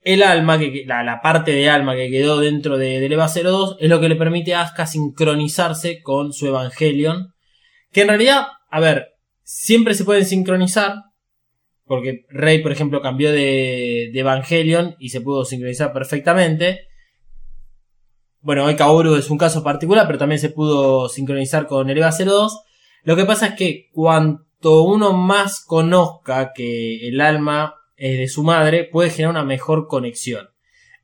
El 0.00 0.24
alma, 0.24 0.58
que, 0.58 0.82
la, 0.84 1.04
la 1.04 1.20
parte 1.20 1.52
de 1.52 1.70
alma 1.70 1.94
que 1.94 2.10
quedó 2.10 2.40
dentro 2.40 2.76
de, 2.76 2.98
del 2.98 3.12
EVA 3.12 3.28
02 3.28 3.76
es 3.78 3.88
lo 3.88 4.00
que 4.00 4.08
le 4.08 4.16
permite 4.16 4.54
a 4.54 4.62
Asuka 4.62 4.86
sincronizarse 4.86 6.02
con 6.02 6.32
su 6.32 6.48
Evangelion. 6.48 7.32
Que 7.92 8.00
en 8.02 8.08
realidad, 8.08 8.46
a 8.68 8.80
ver, 8.80 9.10
siempre 9.44 9.94
se 9.94 10.04
pueden 10.04 10.26
sincronizar. 10.26 10.96
Porque 11.92 12.24
Rey, 12.30 12.62
por 12.62 12.72
ejemplo, 12.72 13.02
cambió 13.02 13.30
de, 13.30 14.08
de 14.14 14.20
Evangelion 14.20 14.96
y 14.98 15.10
se 15.10 15.20
pudo 15.20 15.44
sincronizar 15.44 15.92
perfectamente. 15.92 16.88
Bueno, 18.40 18.64
hoy 18.64 18.76
Kaoru 18.76 19.16
es 19.16 19.28
un 19.28 19.36
caso 19.36 19.62
particular, 19.62 20.06
pero 20.06 20.18
también 20.18 20.38
se 20.38 20.48
pudo 20.48 21.10
sincronizar 21.10 21.66
con 21.66 21.90
el 21.90 21.98
EVA 21.98 22.10
02. 22.10 22.62
Lo 23.02 23.14
que 23.14 23.26
pasa 23.26 23.48
es 23.48 23.54
que 23.56 23.90
cuanto 23.92 24.84
uno 24.84 25.12
más 25.12 25.62
conozca 25.66 26.54
que 26.54 27.06
el 27.06 27.20
alma 27.20 27.74
es 27.96 28.16
de 28.16 28.28
su 28.28 28.42
madre, 28.42 28.84
puede 28.84 29.10
generar 29.10 29.32
una 29.32 29.44
mejor 29.44 29.86
conexión. 29.86 30.48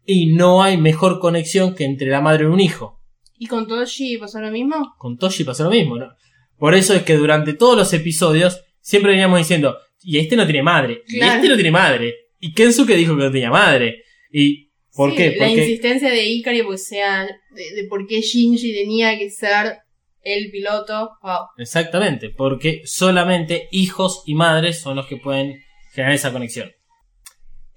Y 0.07 0.29
no 0.29 0.63
hay 0.63 0.79
mejor 0.79 1.21
conexión 1.21 1.75
que 1.75 1.85
entre 1.85 2.09
la 2.09 2.23
madre 2.23 2.45
y 2.45 2.47
un 2.47 2.61
hijo. 2.61 2.99
¿Y 3.37 3.47
con 3.47 3.67
Toshi 3.67 4.17
pasó 4.17 4.41
lo 4.41 4.51
mismo? 4.51 4.95
Con 4.97 5.19
Toshi 5.19 5.45
pasó 5.45 5.65
lo 5.65 5.71
mismo, 5.71 5.99
¿no? 5.99 6.15
Por 6.57 6.75
eso 6.75 6.95
es 6.95 7.03
que 7.03 7.19
durante 7.19 7.53
todos 7.53 7.77
los 7.77 7.93
episodios 7.93 8.65
siempre 8.81 9.11
veníamos 9.11 9.39
diciendo, 9.39 9.77
y 10.03 10.19
este 10.19 10.37
no 10.37 10.45
tiene 10.47 10.63
madre, 10.63 11.03
y 11.09 11.19
Claro. 11.19 11.35
este 11.37 11.49
no 11.49 11.55
tiene 11.55 11.71
madre, 11.71 12.15
y 12.39 12.53
Kensuke 12.53 12.95
dijo 12.97 13.17
que 13.17 13.25
no 13.25 13.33
tenía 13.33 13.51
madre. 13.51 14.03
¿Y 14.33 14.71
por 14.95 15.11
Sí, 15.11 15.17
qué? 15.17 15.31
La 15.37 15.47
Porque 15.47 15.61
insistencia 15.61 16.11
de 16.11 16.25
Ikari, 16.25 16.63
pues 16.63 16.87
sea 16.87 17.25
de, 17.25 17.75
de 17.75 17.85
por 17.89 18.07
qué 18.07 18.21
Shinji 18.21 18.73
tenía 18.75 19.17
que 19.19 19.31
ser 19.31 19.79
el 20.23 20.51
piloto. 20.51 21.11
Wow. 21.23 21.47
Exactamente, 21.57 22.31
porque 22.31 22.83
solamente 22.85 23.69
hijos 23.73 24.23
y 24.27 24.35
madres 24.35 24.81
son 24.81 24.97
los 24.97 25.07
que 25.07 25.17
pueden 25.17 25.61
generar 25.93 26.15
esa 26.15 26.33
conexión. 26.33 26.71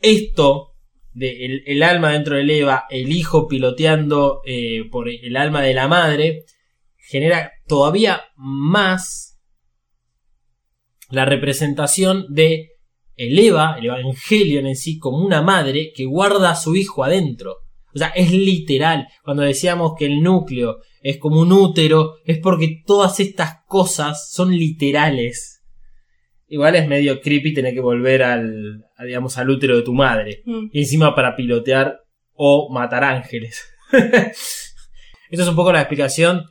Esto 0.01 0.69
de 1.13 1.45
el, 1.45 1.63
el 1.65 1.83
alma 1.83 2.11
dentro 2.13 2.35
del 2.37 2.49
Eva, 2.49 2.85
el 2.89 3.11
hijo 3.11 3.47
piloteando 3.47 4.41
eh, 4.45 4.83
por 4.89 5.09
el 5.09 5.35
alma 5.37 5.61
de 5.61 5.73
la 5.73 5.87
madre, 5.87 6.43
genera 6.97 7.51
todavía 7.67 8.21
más 8.35 9.30
la 11.11 11.25
representación 11.25 12.25
de 12.29 12.69
el 13.15 13.37
Eva, 13.37 13.75
el 13.77 13.85
Evangelion 13.85 14.65
en 14.65 14.75
sí, 14.75 14.97
como 14.97 15.17
una 15.17 15.41
madre 15.41 15.91
que 15.95 16.05
guarda 16.05 16.51
a 16.51 16.55
su 16.55 16.75
hijo 16.75 17.03
adentro. 17.03 17.57
O 17.93 17.97
sea, 17.97 18.07
es 18.09 18.31
literal. 18.31 19.07
Cuando 19.23 19.43
decíamos 19.43 19.93
que 19.97 20.05
el 20.05 20.21
núcleo 20.21 20.79
es 21.01 21.17
como 21.17 21.41
un 21.41 21.51
útero, 21.51 22.15
es 22.25 22.39
porque 22.39 22.81
todas 22.85 23.19
estas 23.19 23.63
cosas 23.67 24.31
son 24.31 24.51
literales. 24.51 25.61
Igual 26.47 26.75
es 26.75 26.87
medio 26.87 27.21
creepy 27.21 27.53
tener 27.53 27.73
que 27.73 27.79
volver 27.79 28.23
al, 28.23 28.85
a, 28.97 29.03
digamos, 29.03 29.37
al 29.37 29.49
útero 29.49 29.77
de 29.77 29.83
tu 29.83 29.93
madre. 29.93 30.41
Mm. 30.45 30.67
Y 30.71 30.79
encima 30.79 31.15
para 31.15 31.35
pilotear 31.35 31.99
o 32.33 32.69
matar 32.73 33.03
ángeles. 33.03 33.61
Esto 33.91 35.43
es 35.43 35.47
un 35.47 35.55
poco 35.55 35.71
la 35.71 35.81
explicación 35.81 36.45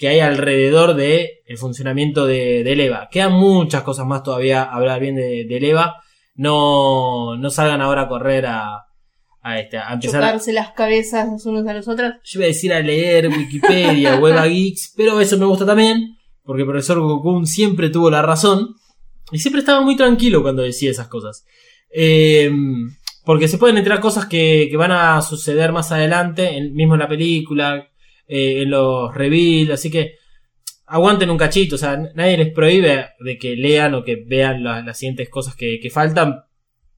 que 0.00 0.08
hay 0.08 0.20
alrededor 0.20 0.94
de 0.94 1.42
el 1.46 1.58
funcionamiento 1.58 2.24
de, 2.26 2.64
del 2.64 2.80
EVA. 2.80 3.08
Quedan 3.10 3.34
muchas 3.34 3.82
cosas 3.82 4.06
más 4.06 4.22
todavía 4.22 4.62
a 4.62 4.74
hablar 4.76 4.98
bien 4.98 5.14
de, 5.14 5.44
del 5.46 5.62
EVA. 5.62 5.96
No, 6.34 7.36
no 7.36 7.50
salgan 7.50 7.82
ahora 7.82 8.02
a 8.02 8.08
correr 8.08 8.46
a, 8.46 8.86
a, 9.42 9.58
este, 9.60 9.76
a 9.76 9.92
empezar 9.92 10.22
a, 10.22 10.26
Chocarse 10.28 10.52
las 10.54 10.72
cabezas 10.72 11.28
los 11.30 11.44
unos 11.44 11.66
a 11.66 11.74
los 11.74 11.86
otros. 11.86 12.14
yo 12.24 12.40
iba 12.40 12.44
a 12.44 12.48
decir 12.48 12.72
a 12.72 12.80
leer 12.80 13.28
Wikipedia 13.28 14.16
o 14.18 14.26
Eva 14.26 14.46
Geeks, 14.46 14.94
pero 14.96 15.20
eso 15.20 15.36
me 15.36 15.44
gusta 15.44 15.66
también, 15.66 16.16
porque 16.42 16.62
el 16.62 16.68
profesor 16.68 16.98
Gokun 17.00 17.46
siempre 17.46 17.90
tuvo 17.90 18.10
la 18.10 18.22
razón 18.22 18.74
y 19.32 19.38
siempre 19.38 19.60
estaba 19.60 19.82
muy 19.82 19.96
tranquilo 19.96 20.40
cuando 20.42 20.62
decía 20.62 20.90
esas 20.90 21.08
cosas. 21.08 21.44
Eh, 21.94 22.50
porque 23.26 23.48
se 23.48 23.58
pueden 23.58 23.76
enterar 23.76 24.00
cosas 24.00 24.24
que, 24.24 24.66
que 24.70 24.76
van 24.78 24.92
a 24.92 25.20
suceder 25.20 25.72
más 25.72 25.92
adelante, 25.92 26.56
en- 26.56 26.72
mismo 26.72 26.94
en 26.94 27.00
la 27.00 27.08
película, 27.08 27.86
eh, 28.30 28.62
en 28.62 28.70
los 28.70 29.14
reveals, 29.14 29.70
así 29.72 29.90
que 29.90 30.14
aguanten 30.86 31.30
un 31.30 31.38
cachito, 31.38 31.76
o 31.76 31.78
sea, 31.78 31.96
nadie 32.14 32.36
les 32.38 32.52
prohíbe 32.52 33.06
de 33.20 33.38
que 33.38 33.56
lean 33.56 33.94
o 33.94 34.02
que 34.04 34.16
vean 34.16 34.64
la- 34.64 34.82
las 34.82 34.98
siguientes 34.98 35.28
cosas 35.28 35.54
que, 35.56 35.78
faltan, 35.90 36.42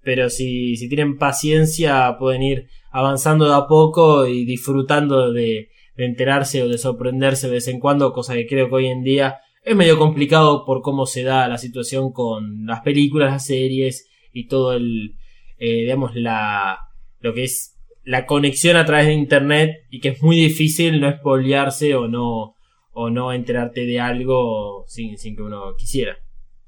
pero 0.02 0.30
si, 0.30 0.76
si 0.76 0.88
tienen 0.88 1.18
paciencia 1.18 2.16
pueden 2.18 2.42
ir 2.42 2.68
avanzando 2.90 3.48
de 3.48 3.54
a 3.54 3.66
poco 3.66 4.26
y 4.26 4.44
disfrutando 4.44 5.32
de, 5.32 5.70
de 5.96 6.04
enterarse 6.04 6.62
o 6.62 6.68
de 6.68 6.78
sorprenderse 6.78 7.46
de 7.48 7.54
vez 7.54 7.68
en 7.68 7.80
cuando, 7.80 8.12
cosa 8.12 8.34
que 8.34 8.46
creo 8.46 8.68
que 8.68 8.74
hoy 8.74 8.86
en 8.86 9.02
día 9.02 9.38
es 9.64 9.76
medio 9.76 9.98
complicado 9.98 10.64
por 10.64 10.82
cómo 10.82 11.06
se 11.06 11.22
da 11.22 11.46
la 11.48 11.58
situación 11.58 12.12
con 12.12 12.66
las 12.66 12.80
películas, 12.80 13.30
las 13.32 13.46
series 13.46 14.08
y 14.32 14.48
todo 14.48 14.72
el, 14.72 15.14
eh, 15.58 15.82
digamos, 15.82 16.16
la, 16.16 16.78
lo 17.20 17.32
que 17.34 17.44
es 17.44 17.71
la 18.04 18.26
conexión 18.26 18.76
a 18.76 18.84
través 18.84 19.06
de 19.06 19.14
internet 19.14 19.86
y 19.90 20.00
que 20.00 20.10
es 20.10 20.22
muy 20.22 20.36
difícil 20.36 21.00
no 21.00 21.08
espolearse 21.08 21.94
o 21.94 22.08
no, 22.08 22.56
o 22.92 23.10
no 23.10 23.32
enterarte 23.32 23.86
de 23.86 24.00
algo 24.00 24.84
sin, 24.88 25.18
sin 25.18 25.36
que 25.36 25.42
uno 25.42 25.74
quisiera. 25.76 26.18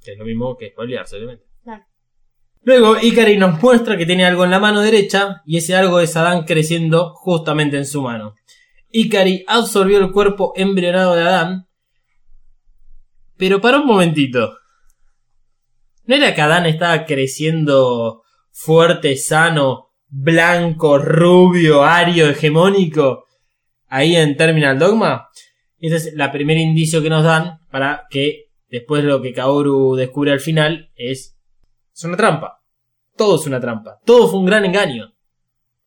Que 0.02 0.12
es 0.12 0.18
lo 0.18 0.24
mismo 0.24 0.56
que 0.56 0.66
espolearse, 0.66 1.16
obviamente. 1.16 1.44
Claro. 1.62 1.84
Luego, 2.62 2.96
Ikari 3.00 3.36
nos 3.36 3.60
muestra 3.62 3.96
que 3.96 4.06
tiene 4.06 4.24
algo 4.24 4.44
en 4.44 4.50
la 4.50 4.58
mano 4.58 4.80
derecha 4.80 5.42
y 5.46 5.58
ese 5.58 5.74
algo 5.76 6.00
es 6.00 6.16
Adán 6.16 6.44
creciendo 6.44 7.12
justamente 7.14 7.76
en 7.76 7.86
su 7.86 8.02
mano. 8.02 8.34
Ikari 8.90 9.44
absorbió 9.48 9.98
el 9.98 10.12
cuerpo 10.12 10.52
embrionado 10.56 11.14
de 11.14 11.22
Adán. 11.22 11.66
Pero 13.36 13.60
para 13.60 13.80
un 13.80 13.86
momentito. 13.86 14.56
¿No 16.06 16.14
era 16.14 16.34
que 16.34 16.42
Adán 16.42 16.66
estaba 16.66 17.04
creciendo 17.06 18.22
fuerte, 18.52 19.16
sano, 19.16 19.83
blanco, 20.14 20.98
rubio, 20.98 21.82
ario, 21.82 22.28
hegemónico? 22.28 23.26
Ahí 23.88 24.16
en 24.16 24.36
Terminal 24.36 24.78
Dogma. 24.78 25.28
Ese 25.78 25.96
es 25.96 26.14
la 26.14 26.32
primer 26.32 26.56
indicio 26.56 27.02
que 27.02 27.10
nos 27.10 27.24
dan 27.24 27.58
para 27.70 28.04
que 28.10 28.46
después 28.70 29.04
lo 29.04 29.20
que 29.20 29.32
Kaoru 29.32 29.96
descubre 29.96 30.32
al 30.32 30.40
final 30.40 30.90
es, 30.94 31.36
es 31.92 32.04
una 32.04 32.16
trampa. 32.16 32.60
Todo 33.16 33.36
es 33.36 33.46
una 33.46 33.60
trampa. 33.60 33.98
Todo 34.04 34.28
fue 34.28 34.40
un 34.40 34.46
gran 34.46 34.64
engaño. 34.64 35.12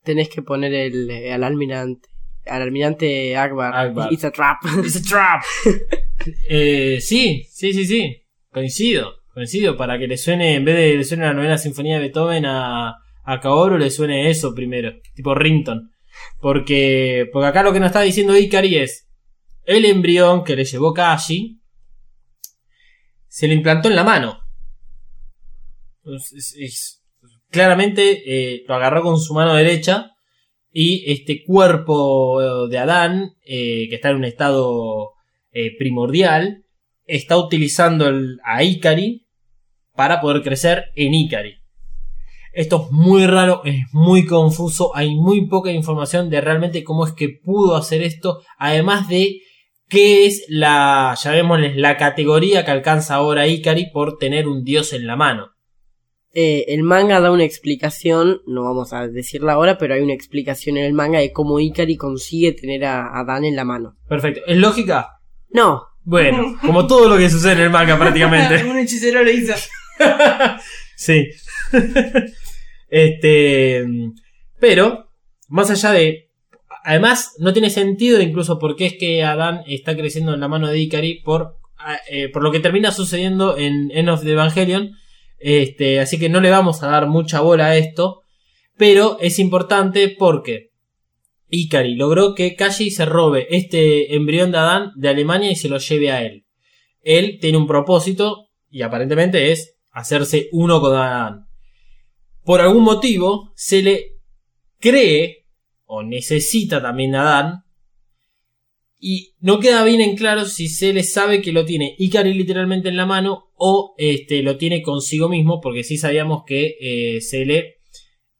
Tenés 0.03 0.29
que 0.29 0.41
poner 0.41 0.73
el, 0.73 1.09
al 1.31 1.43
almirante. 1.43 2.09
Al 2.45 2.61
almirante 2.61 3.35
Akbar. 3.35 3.75
Akbar. 3.75 4.13
It's 4.13 4.23
a 4.23 4.31
trap. 4.31 4.57
It's 4.83 4.95
a 4.97 5.01
trap. 5.01 5.43
eh, 6.49 6.99
sí, 7.01 7.45
sí, 7.49 7.73
sí, 7.73 7.85
sí. 7.85 8.23
Coincido. 8.51 9.15
Coincido. 9.33 9.75
Para 9.75 9.97
que 9.97 10.07
le 10.07 10.17
suene, 10.17 10.55
en 10.55 10.63
vez 10.63 10.75
de 10.77 10.95
le 10.95 11.03
suene 11.03 11.25
la 11.25 11.33
novena 11.33 11.57
sinfonía 11.57 11.95
de 11.95 12.01
Beethoven 12.01 12.45
a, 12.45 12.95
a 13.29 13.39
Kaoru, 13.39 13.77
le 13.77 13.91
suene 13.91 14.29
eso 14.29 14.55
primero. 14.55 14.93
Tipo 15.13 15.35
Rington. 15.35 15.91
Porque, 16.39 17.27
porque 17.31 17.47
acá 17.47 17.61
lo 17.61 17.73
que 17.73 17.79
nos 17.79 17.87
está 17.87 18.01
diciendo 18.01 18.35
Ikari 18.37 18.77
es 18.77 19.07
el 19.65 19.85
embrión 19.85 20.43
que 20.43 20.55
le 20.55 20.63
llevó 20.65 20.93
Kashi 20.93 21.59
se 23.27 23.47
le 23.47 23.53
implantó 23.53 23.89
en 23.89 23.95
la 23.95 24.03
mano. 24.03 24.39
Claramente 27.49 28.23
eh, 28.25 28.63
lo 28.67 28.75
agarró 28.75 29.03
con 29.03 29.19
su 29.19 29.33
mano 29.33 29.53
derecha 29.53 30.11
y 30.71 31.03
este 31.11 31.43
cuerpo 31.45 32.67
de 32.67 32.77
Adán, 32.77 33.35
eh, 33.45 33.87
que 33.89 33.95
está 33.95 34.09
en 34.09 34.17
un 34.17 34.25
estado 34.25 35.11
eh, 35.51 35.75
primordial, 35.77 36.63
está 37.05 37.37
utilizando 37.37 38.07
el- 38.07 38.37
a 38.43 38.63
Ikari 38.63 39.25
para 39.95 40.21
poder 40.21 40.41
crecer 40.43 40.85
en 40.95 41.13
Ikari. 41.13 41.56
Esto 42.57 42.87
es 42.87 42.91
muy 42.91 43.27
raro, 43.27 43.61
es 43.65 43.83
muy 43.91 44.25
confuso, 44.25 44.89
hay 44.95 45.13
muy 45.13 45.45
poca 45.45 45.71
información 45.71 46.31
de 46.31 46.41
realmente 46.41 46.83
cómo 46.83 47.05
es 47.05 47.13
que 47.13 47.29
pudo 47.29 47.75
hacer 47.75 48.01
esto, 48.01 48.41
además 48.57 49.07
de 49.07 49.41
qué 49.87 50.25
es 50.25 50.43
la, 50.49 51.15
llamémosle, 51.21 51.75
la 51.75 51.97
categoría 51.97 52.65
que 52.65 52.71
alcanza 52.71 53.13
ahora 53.13 53.45
Ikari 53.45 53.91
por 53.91 54.17
tener 54.17 54.47
un 54.47 54.63
dios 54.63 54.93
en 54.93 55.05
la 55.05 55.15
mano. 55.15 55.51
Eh, 56.33 56.65
el 56.69 56.81
manga 56.81 57.19
da 57.19 57.29
una 57.29 57.43
explicación, 57.43 58.41
no 58.47 58.63
vamos 58.63 58.91
a 58.91 59.07
decirla 59.07 59.53
ahora, 59.53 59.77
pero 59.77 59.93
hay 59.93 60.01
una 60.01 60.15
explicación 60.15 60.77
en 60.77 60.85
el 60.85 60.93
manga 60.93 61.19
de 61.19 61.31
cómo 61.31 61.59
Ikari 61.59 61.95
consigue 61.95 62.53
tener 62.53 62.85
a, 62.85 63.19
a 63.19 63.23
Dan 63.23 63.45
en 63.45 63.55
la 63.55 63.65
mano. 63.65 63.97
Perfecto, 64.09 64.41
¿es 64.47 64.57
lógica? 64.57 65.09
No, 65.51 65.83
Bueno, 66.03 66.57
como 66.65 66.87
todo 66.87 67.07
lo 67.07 67.17
que 67.17 67.29
sucede 67.29 67.51
en 67.51 67.59
el 67.59 67.69
manga 67.69 67.99
prácticamente. 67.99 68.63
Un 68.67 68.79
hechicero 68.79 69.23
lo 69.23 69.29
hizo. 69.29 69.53
sí. 70.95 71.27
este. 72.89 73.85
Pero, 74.59 75.09
más 75.47 75.69
allá 75.69 75.91
de. 75.91 76.29
Además, 76.83 77.35
no 77.39 77.53
tiene 77.53 77.69
sentido 77.69 78.21
incluso 78.21 78.59
porque 78.59 78.85
es 78.85 78.93
que 78.97 79.23
Adán 79.23 79.63
está 79.67 79.95
creciendo 79.95 80.33
en 80.33 80.39
la 80.39 80.47
mano 80.47 80.67
de 80.67 80.79
Ikari 80.79 81.21
por, 81.21 81.57
ah, 81.77 81.97
eh, 82.09 82.29
por 82.29 82.43
lo 82.43 82.51
que 82.51 82.61
termina 82.61 82.91
sucediendo 82.91 83.57
en 83.57 83.91
End 83.91 84.09
of 84.09 84.23
the 84.23 84.31
Evangelion. 84.31 84.91
Este, 85.39 85.99
así 85.99 86.17
que 86.17 86.29
no 86.29 86.39
le 86.39 86.49
vamos 86.49 86.81
a 86.83 86.87
dar 86.87 87.07
mucha 87.07 87.41
bola 87.41 87.67
a 87.67 87.77
esto. 87.77 88.21
Pero 88.77 89.17
es 89.19 89.39
importante 89.39 90.15
porque 90.17 90.71
Ikari 91.49 91.95
logró 91.95 92.35
que 92.35 92.55
Kashi 92.55 92.91
se 92.91 93.05
robe 93.05 93.47
este 93.49 94.15
embrión 94.15 94.51
de 94.51 94.57
Adán 94.57 94.91
de 94.95 95.09
Alemania 95.09 95.51
y 95.51 95.55
se 95.55 95.69
lo 95.69 95.77
lleve 95.77 96.11
a 96.11 96.23
él. 96.23 96.45
Él 97.01 97.37
tiene 97.39 97.57
un 97.57 97.67
propósito 97.67 98.49
y 98.69 98.81
aparentemente 98.81 99.51
es 99.51 99.77
hacerse 99.91 100.49
uno 100.51 100.81
con 100.81 100.95
Adán. 100.95 101.46
Por 102.47 102.61
algún 102.61 102.83
motivo 102.83 103.51
se 103.57 103.81
le 103.81 104.21
cree 104.79 105.47
o 105.83 106.01
necesita 106.01 106.81
también 106.81 107.13
a 107.13 107.23
Adán 107.23 107.65
y 108.97 109.33
no 109.41 109.59
queda 109.59 109.83
bien 109.83 109.99
en 109.99 110.15
claro 110.15 110.45
si 110.45 110.69
se 110.69 110.93
le 110.93 111.03
sabe 111.03 111.41
que 111.41 111.51
lo 111.51 111.65
tiene 111.65 111.97
Ikari 111.99 112.33
literalmente 112.33 112.87
en 112.87 112.95
la 112.95 113.05
mano 113.05 113.51
o 113.55 113.95
este, 113.97 114.43
lo 114.43 114.55
tiene 114.55 114.81
consigo 114.81 115.27
mismo, 115.27 115.59
porque 115.59 115.83
sí 115.83 115.97
sabíamos 115.97 116.43
que 116.47 116.77
eh, 116.79 117.19
se 117.19 117.43
le 117.43 117.79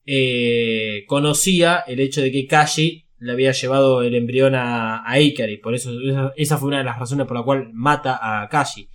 eh, 0.06 1.04
conocía 1.06 1.84
el 1.86 2.00
hecho 2.00 2.22
de 2.22 2.32
que 2.32 2.48
Kashi 2.48 3.10
le 3.18 3.34
había 3.34 3.52
llevado 3.52 4.04
el 4.04 4.16
embrión 4.16 4.56
a, 4.56 5.00
a. 5.00 5.18
Por 5.62 5.76
eso, 5.76 5.92
esa, 6.38 6.58
fue 6.58 6.70
una 6.70 6.78
de 6.78 6.86
las 6.86 6.98
razones 6.98 7.28
por 7.28 7.36
la 7.36 7.44
cual 7.44 7.72
mata 7.74 8.20
a 8.22 8.48
Kashi. 8.48 8.88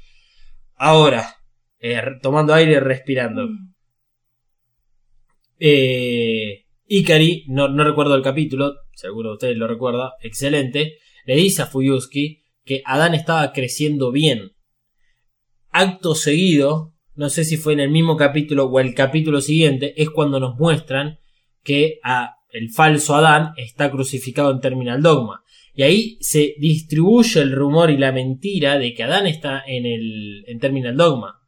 Ahora, 0.75 1.37
eh, 1.81 2.01
tomando 2.23 2.55
aire 2.55 2.81
respirando. 2.81 3.47
Eh, 5.65 6.65
Ikari, 6.89 7.45
no, 7.47 7.69
recuerdo 7.85 8.17
el 8.17 8.23
capítulo, 8.23 8.75
seguro 8.97 9.35
ustedes 9.35 9.57
lo 9.57 9.69
recuerda, 9.69 10.15
excelente, 10.21 10.99
le 11.25 11.37
dice 11.37 11.63
a 11.63 11.67
Fuyuski 11.67 12.43
que 12.65 12.83
Adán 12.85 13.15
estaba 13.15 13.53
creciendo 13.53 14.11
bien. 14.11 14.57
Acto 15.71 16.17
seguido, 16.17 16.97
no 17.15 17.29
sé 17.29 17.45
si 17.45 17.59
fue 17.59 17.75
en 17.75 17.79
el 17.79 17.91
mismo 17.91 18.17
capítulo 18.17 18.65
o 18.65 18.81
el 18.81 18.93
capítulo 18.93 19.41
siguiente, 19.41 19.95
es 20.03 20.11
cuando 20.11 20.41
nos 20.41 20.59
muestran 20.59 21.21
que 21.63 22.01
el 22.51 22.71
falso 22.71 23.15
Adán 23.15 23.53
está 23.57 23.89
crucificado 23.89 24.51
en 24.51 24.59
Terminal 24.59 25.01
Dogma. 25.01 25.45
Y 25.75 25.85
ahí 25.85 26.19
se 26.21 26.57
distribuye 26.59 27.41
el 27.41 27.53
rumor 27.53 27.93
y 27.93 27.99
la 27.99 28.11
mentira 28.11 28.79
de 28.79 28.95
que 28.95 29.05
Adán 29.05 29.29
está 29.29 29.63
en 29.65 29.87
el 29.87 30.45
en 30.49 30.59
Terminal 30.59 30.97
Dogma. 30.97 31.41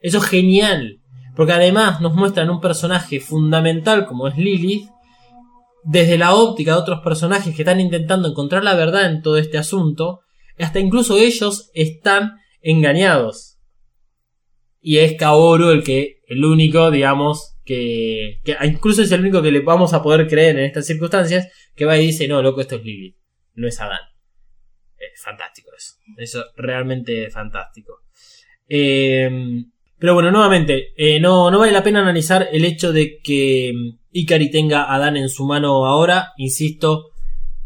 Eso 0.00 0.18
es 0.18 0.24
genial, 0.24 1.02
porque 1.36 1.52
además 1.52 2.00
nos 2.00 2.14
muestran 2.14 2.50
un 2.50 2.60
personaje 2.60 3.20
fundamental 3.20 4.06
como 4.06 4.26
es 4.26 4.36
Lilith, 4.36 4.88
desde 5.84 6.18
la 6.18 6.34
óptica 6.34 6.72
de 6.72 6.78
otros 6.78 7.00
personajes 7.00 7.54
que 7.54 7.62
están 7.62 7.78
intentando 7.78 8.28
encontrar 8.28 8.64
la 8.64 8.74
verdad 8.74 9.08
en 9.08 9.22
todo 9.22 9.36
este 9.36 9.58
asunto, 9.58 10.20
hasta 10.58 10.80
incluso 10.80 11.16
ellos 11.18 11.70
están 11.74 12.38
engañados. 12.62 13.58
Y 14.80 14.98
es 14.98 15.16
Kaoru 15.16 15.70
el 15.70 15.84
que, 15.84 16.20
el 16.26 16.44
único, 16.44 16.90
digamos, 16.90 17.56
que, 17.64 18.40
que 18.44 18.56
incluso 18.64 19.02
es 19.02 19.12
el 19.12 19.20
único 19.20 19.42
que 19.42 19.52
le 19.52 19.60
vamos 19.60 19.92
a 19.92 20.02
poder 20.02 20.26
creer 20.26 20.58
en 20.58 20.64
estas 20.64 20.86
circunstancias, 20.86 21.48
que 21.74 21.84
va 21.84 21.98
y 21.98 22.06
dice, 22.06 22.26
no, 22.26 22.42
loco, 22.42 22.62
esto 22.62 22.76
es 22.76 22.84
Lilith, 22.84 23.16
no 23.54 23.68
es 23.68 23.80
Adán. 23.80 24.00
Es 24.96 25.22
fantástico 25.22 25.70
eso. 25.76 25.94
Eso 26.16 26.44
realmente 26.56 27.30
fantástico. 27.30 28.00
Eh, 28.68 29.30
pero 29.98 30.12
bueno, 30.12 30.30
nuevamente, 30.30 30.92
eh, 30.96 31.18
no, 31.20 31.50
no 31.50 31.58
vale 31.58 31.72
la 31.72 31.82
pena 31.82 32.00
analizar 32.00 32.48
el 32.52 32.64
hecho 32.64 32.92
de 32.92 33.18
que 33.22 33.72
mm, 33.74 33.98
Ikari 34.12 34.50
tenga 34.50 34.84
a 34.84 34.96
Adán 34.96 35.16
en 35.16 35.28
su 35.30 35.46
mano 35.46 35.86
ahora. 35.86 36.32
Insisto, 36.36 37.12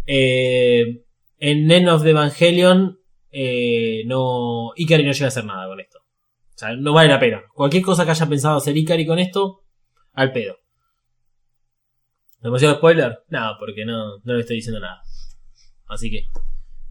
eh, 0.07 1.03
en 1.39 1.71
End 1.71 1.89
of 1.89 2.05
the 2.05 2.11
Evangelion, 2.11 3.01
eh, 3.33 4.03
no, 4.07 4.71
Ikari 4.77 5.05
no 5.05 5.13
llega 5.13 5.25
a 5.25 5.29
hacer 5.29 5.45
nada 5.45 5.67
con 5.67 5.81
esto. 5.81 5.99
O 5.99 6.59
sea, 6.61 6.77
no 6.77 6.93
vale 6.93 7.09
la 7.09 7.19
pena. 7.19 7.43
Cualquier 7.53 7.83
cosa 7.83 8.05
que 8.05 8.13
haya 8.13 8.29
pensado 8.29 8.59
hacer 8.59 8.77
Ikari 8.77 9.07
con 9.07 9.19
esto, 9.19 9.65
al 10.13 10.33
pedo. 10.33 10.57
¿Demasiado 12.41 12.77
spoiler? 12.77 13.19
No, 13.29 13.57
porque 13.59 13.85
no, 13.85 14.19
no 14.23 14.35
le 14.35 14.41
estoy 14.41 14.57
diciendo 14.57 14.79
nada. 14.79 15.03
Así 15.89 16.11
que, 16.11 16.27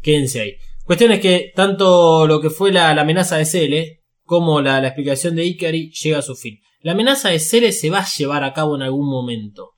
quédense 0.02 0.42
ahí. 0.42 0.58
Cuestión 0.84 1.12
es 1.12 1.22
que 1.22 1.54
tanto 1.56 2.28
lo 2.28 2.42
que 2.42 2.50
fue 2.50 2.74
la, 2.74 2.94
la 2.94 3.04
amenaza 3.04 3.38
de 3.38 3.46
Cele 3.46 3.99
como 4.30 4.62
la, 4.62 4.86
explicación 4.86 5.36
de 5.36 5.44
Ikari 5.44 5.90
llega 5.90 6.20
a 6.20 6.22
su 6.22 6.36
fin. 6.36 6.60
La 6.82 6.92
amenaza 6.92 7.30
de 7.30 7.40
Cele 7.40 7.72
se 7.72 7.90
va 7.90 8.02
a 8.02 8.08
llevar 8.08 8.44
a 8.44 8.54
cabo 8.54 8.76
en 8.76 8.84
algún 8.84 9.10
momento. 9.10 9.72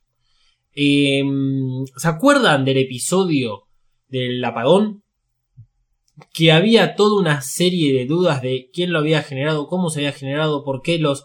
Eh, 0.74 1.22
¿Se 1.96 2.06
acuerdan 2.06 2.66
del 2.66 2.76
episodio 2.76 3.62
del 4.08 4.44
apagón? 4.44 5.04
Que 6.34 6.52
había 6.52 6.96
toda 6.96 7.18
una 7.18 7.40
serie 7.40 7.94
de 7.94 8.04
dudas 8.04 8.42
de 8.42 8.68
quién 8.74 8.92
lo 8.92 8.98
había 8.98 9.22
generado, 9.22 9.68
cómo 9.68 9.88
se 9.88 10.00
había 10.00 10.12
generado, 10.12 10.64
por 10.64 10.82
qué 10.82 10.98
los 10.98 11.24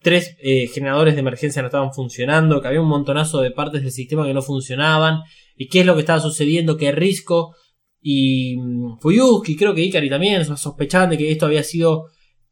tres 0.00 0.36
eh, 0.40 0.66
generadores 0.66 1.14
de 1.14 1.20
emergencia 1.20 1.62
no 1.62 1.68
estaban 1.68 1.92
funcionando, 1.92 2.60
que 2.60 2.66
había 2.66 2.80
un 2.80 2.88
montonazo 2.88 3.40
de 3.40 3.52
partes 3.52 3.82
del 3.82 3.92
sistema 3.92 4.26
que 4.26 4.34
no 4.34 4.42
funcionaban, 4.42 5.20
y 5.54 5.68
qué 5.68 5.80
es 5.80 5.86
lo 5.86 5.94
que 5.94 6.00
estaba 6.00 6.18
sucediendo, 6.18 6.76
que 6.76 6.90
Risco 6.90 7.54
y 8.00 8.56
mm, 8.56 8.98
Fuyuski, 8.98 9.54
creo 9.54 9.76
que 9.76 9.82
Ikari 9.82 10.10
también 10.10 10.44
sospechaban 10.56 11.10
de 11.10 11.18
que 11.18 11.30
esto 11.30 11.46
había 11.46 11.62
sido 11.62 12.06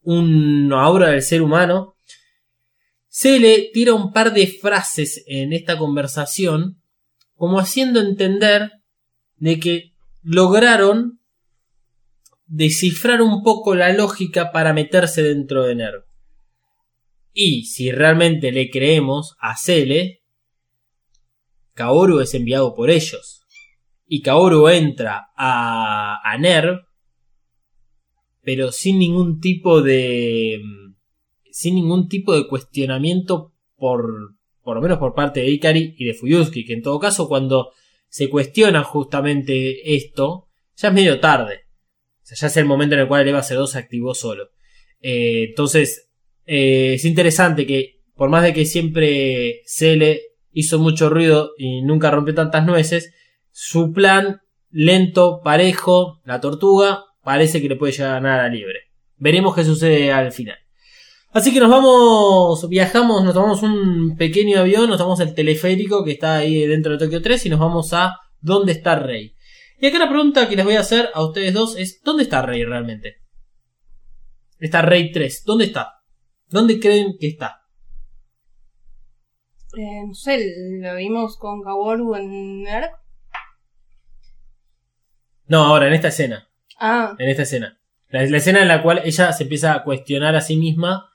una 0.07 0.89
obra 0.89 1.09
del 1.11 1.23
ser 1.23 1.43
humano. 1.43 1.97
Se 3.09 3.71
tira 3.73 3.93
un 3.93 4.13
par 4.13 4.33
de 4.33 4.47
frases 4.47 5.25
en 5.27 5.53
esta 5.53 5.77
conversación, 5.77 6.81
como 7.35 7.59
haciendo 7.59 8.01
entender 8.01 8.71
de 9.37 9.59
que 9.59 9.93
lograron 10.23 11.21
descifrar 12.47 13.21
un 13.21 13.43
poco 13.43 13.75
la 13.75 13.93
lógica 13.93 14.53
para 14.53 14.73
meterse 14.73 15.23
dentro 15.23 15.65
de 15.65 15.75
NERV. 15.75 16.05
Y 17.33 17.65
si 17.65 17.91
realmente 17.91 18.53
le 18.53 18.71
creemos 18.71 19.35
a 19.41 19.57
Cele, 19.57 20.23
Kaoru 21.75 22.21
es 22.21 22.33
enviado 22.33 22.75
por 22.75 22.91
ellos. 22.91 23.45
Y 24.07 24.23
Kaoru 24.23 24.69
entra 24.69 25.31
a, 25.37 26.21
a 26.23 26.39
NERV, 26.39 26.86
pero 28.47 28.71
sin 28.71 29.01
ningún 29.01 29.41
tipo 29.41 29.83
de. 29.83 30.63
sin 31.51 31.75
ningún 31.75 32.09
tipo 32.09 32.33
de 32.33 32.47
cuestionamiento 32.47 33.53
por. 33.75 34.37
por 34.63 34.77
lo 34.77 34.83
menos 34.83 34.99
por 34.99 35.15
parte 35.15 35.41
de 35.41 35.51
Ikari 35.51 35.97
y 35.99 36.05
de 36.05 36.15
Fuyuski, 36.15 36.65
que 36.65 36.75
en 36.75 36.83
todo 36.83 37.01
caso 37.01 37.27
cuando 37.27 37.73
se 38.09 38.31
cuestiona 38.31 38.85
justamente 38.85 39.97
esto, 39.97 40.47
ya 40.77 40.89
es 40.89 40.95
medio 40.95 41.19
tarde. 41.19 41.65
O 42.23 42.25
sea, 42.25 42.39
ya 42.39 42.47
es 42.47 42.57
el 42.57 42.67
momento 42.67 42.95
en 42.95 43.01
el 43.01 43.09
cual 43.09 43.23
el 43.23 43.29
EVA 43.31 43.43
C2 43.43 43.67
se 43.67 43.79
activó 43.79 44.15
solo. 44.15 44.51
Eh, 45.01 45.47
entonces, 45.49 46.09
eh, 46.45 46.95
es 46.95 47.05
interesante 47.05 47.67
que, 47.67 48.01
por 48.15 48.31
más 48.31 48.45
de 48.45 48.55
que 48.55 48.65
siempre 48.65 49.63
Cele 49.67 50.23
hizo 50.53 50.79
mucho 50.79 51.09
ruido 51.09 51.51
y 51.59 51.83
nunca 51.83 52.13
rompió 52.13 52.33
tantas 52.33 52.65
nueces, 52.65 53.13
su 53.51 53.93
plan 53.93 54.41
lento, 54.71 55.41
parejo, 55.43 56.21
la 56.25 56.41
tortuga, 56.41 57.06
parece 57.27 57.61
que 57.61 57.69
le 57.69 57.75
puede 57.75 57.93
llegar 57.93 58.11
a 58.11 58.15
ganar 58.21 58.39
a 58.39 58.49
libre. 58.49 58.83
Veremos 59.17 59.53
qué 59.53 59.65
sucede 59.65 60.13
al 60.13 60.31
final. 60.31 60.59
Así 61.33 61.53
que 61.53 61.59
nos 61.59 61.69
vamos, 61.69 62.69
viajamos, 62.69 63.25
nos 63.25 63.35
tomamos 63.35 63.65
un 63.65 64.17
pequeño 64.17 64.61
avión, 64.61 64.89
nos 64.89 64.97
tomamos 64.97 65.19
el 65.19 65.35
teleférico 65.35 66.05
que 66.05 66.13
está 66.13 66.37
ahí 66.37 66.65
dentro 66.69 66.93
de 66.93 66.99
Tokio 66.99 67.21
3 67.21 67.47
y 67.47 67.49
nos 67.49 67.59
vamos 67.59 67.93
a 67.93 68.15
¿Dónde 68.41 68.71
está 68.71 68.95
Rey? 68.95 69.35
Y 69.81 69.87
acá 69.89 69.99
la 69.99 70.09
pregunta 70.09 70.49
que 70.49 70.55
les 70.55 70.65
voy 70.65 70.77
a 70.77 70.81
hacer 70.81 71.11
a 71.15 71.25
ustedes 71.25 71.53
dos 71.53 71.77
es 71.77 72.01
¿Dónde 72.05 72.23
está 72.23 72.43
Rey 72.43 72.65
realmente? 72.65 73.17
Está 74.61 74.83
Rey 74.83 75.11
3, 75.11 75.43
¿dónde 75.45 75.65
está? 75.65 75.95
¿Dónde 76.47 76.79
creen 76.79 77.17
que 77.19 77.27
está? 77.27 77.63
Eh, 79.77 80.07
no 80.07 80.15
sé, 80.15 80.47
lo 80.81 80.95
vimos 80.95 81.37
con 81.39 81.61
Kaworu 81.61 82.15
en 82.15 82.63
NERV. 82.63 82.91
No, 85.49 85.65
ahora, 85.65 85.89
en 85.89 85.95
esta 85.95 86.09
escena. 86.09 86.49
Ah, 86.79 87.15
En 87.19 87.29
esta 87.29 87.43
escena. 87.43 87.79
La, 88.09 88.25
la 88.27 88.37
escena 88.37 88.63
en 88.63 88.69
la 88.69 88.83
cual 88.83 89.01
ella 89.05 89.33
se 89.33 89.43
empieza 89.45 89.75
a 89.75 89.83
cuestionar 89.83 90.37
a 90.37 90.41
sí 90.41 90.57
misma 90.57 91.11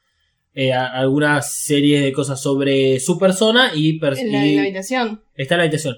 eh, 0.53 0.73
a- 0.73 0.87
algunas 0.87 1.53
series 1.53 2.01
de 2.03 2.11
cosas 2.11 2.41
sobre 2.41 2.99
su 2.99 3.17
persona 3.17 3.71
y, 3.73 3.99
pers- 3.99 4.17
en 4.19 4.31
la, 4.31 4.45
y 4.45 4.55
la 4.55 4.61
habitación. 4.63 5.23
está 5.35 5.55
en 5.55 5.57
la 5.59 5.63
habitación. 5.63 5.95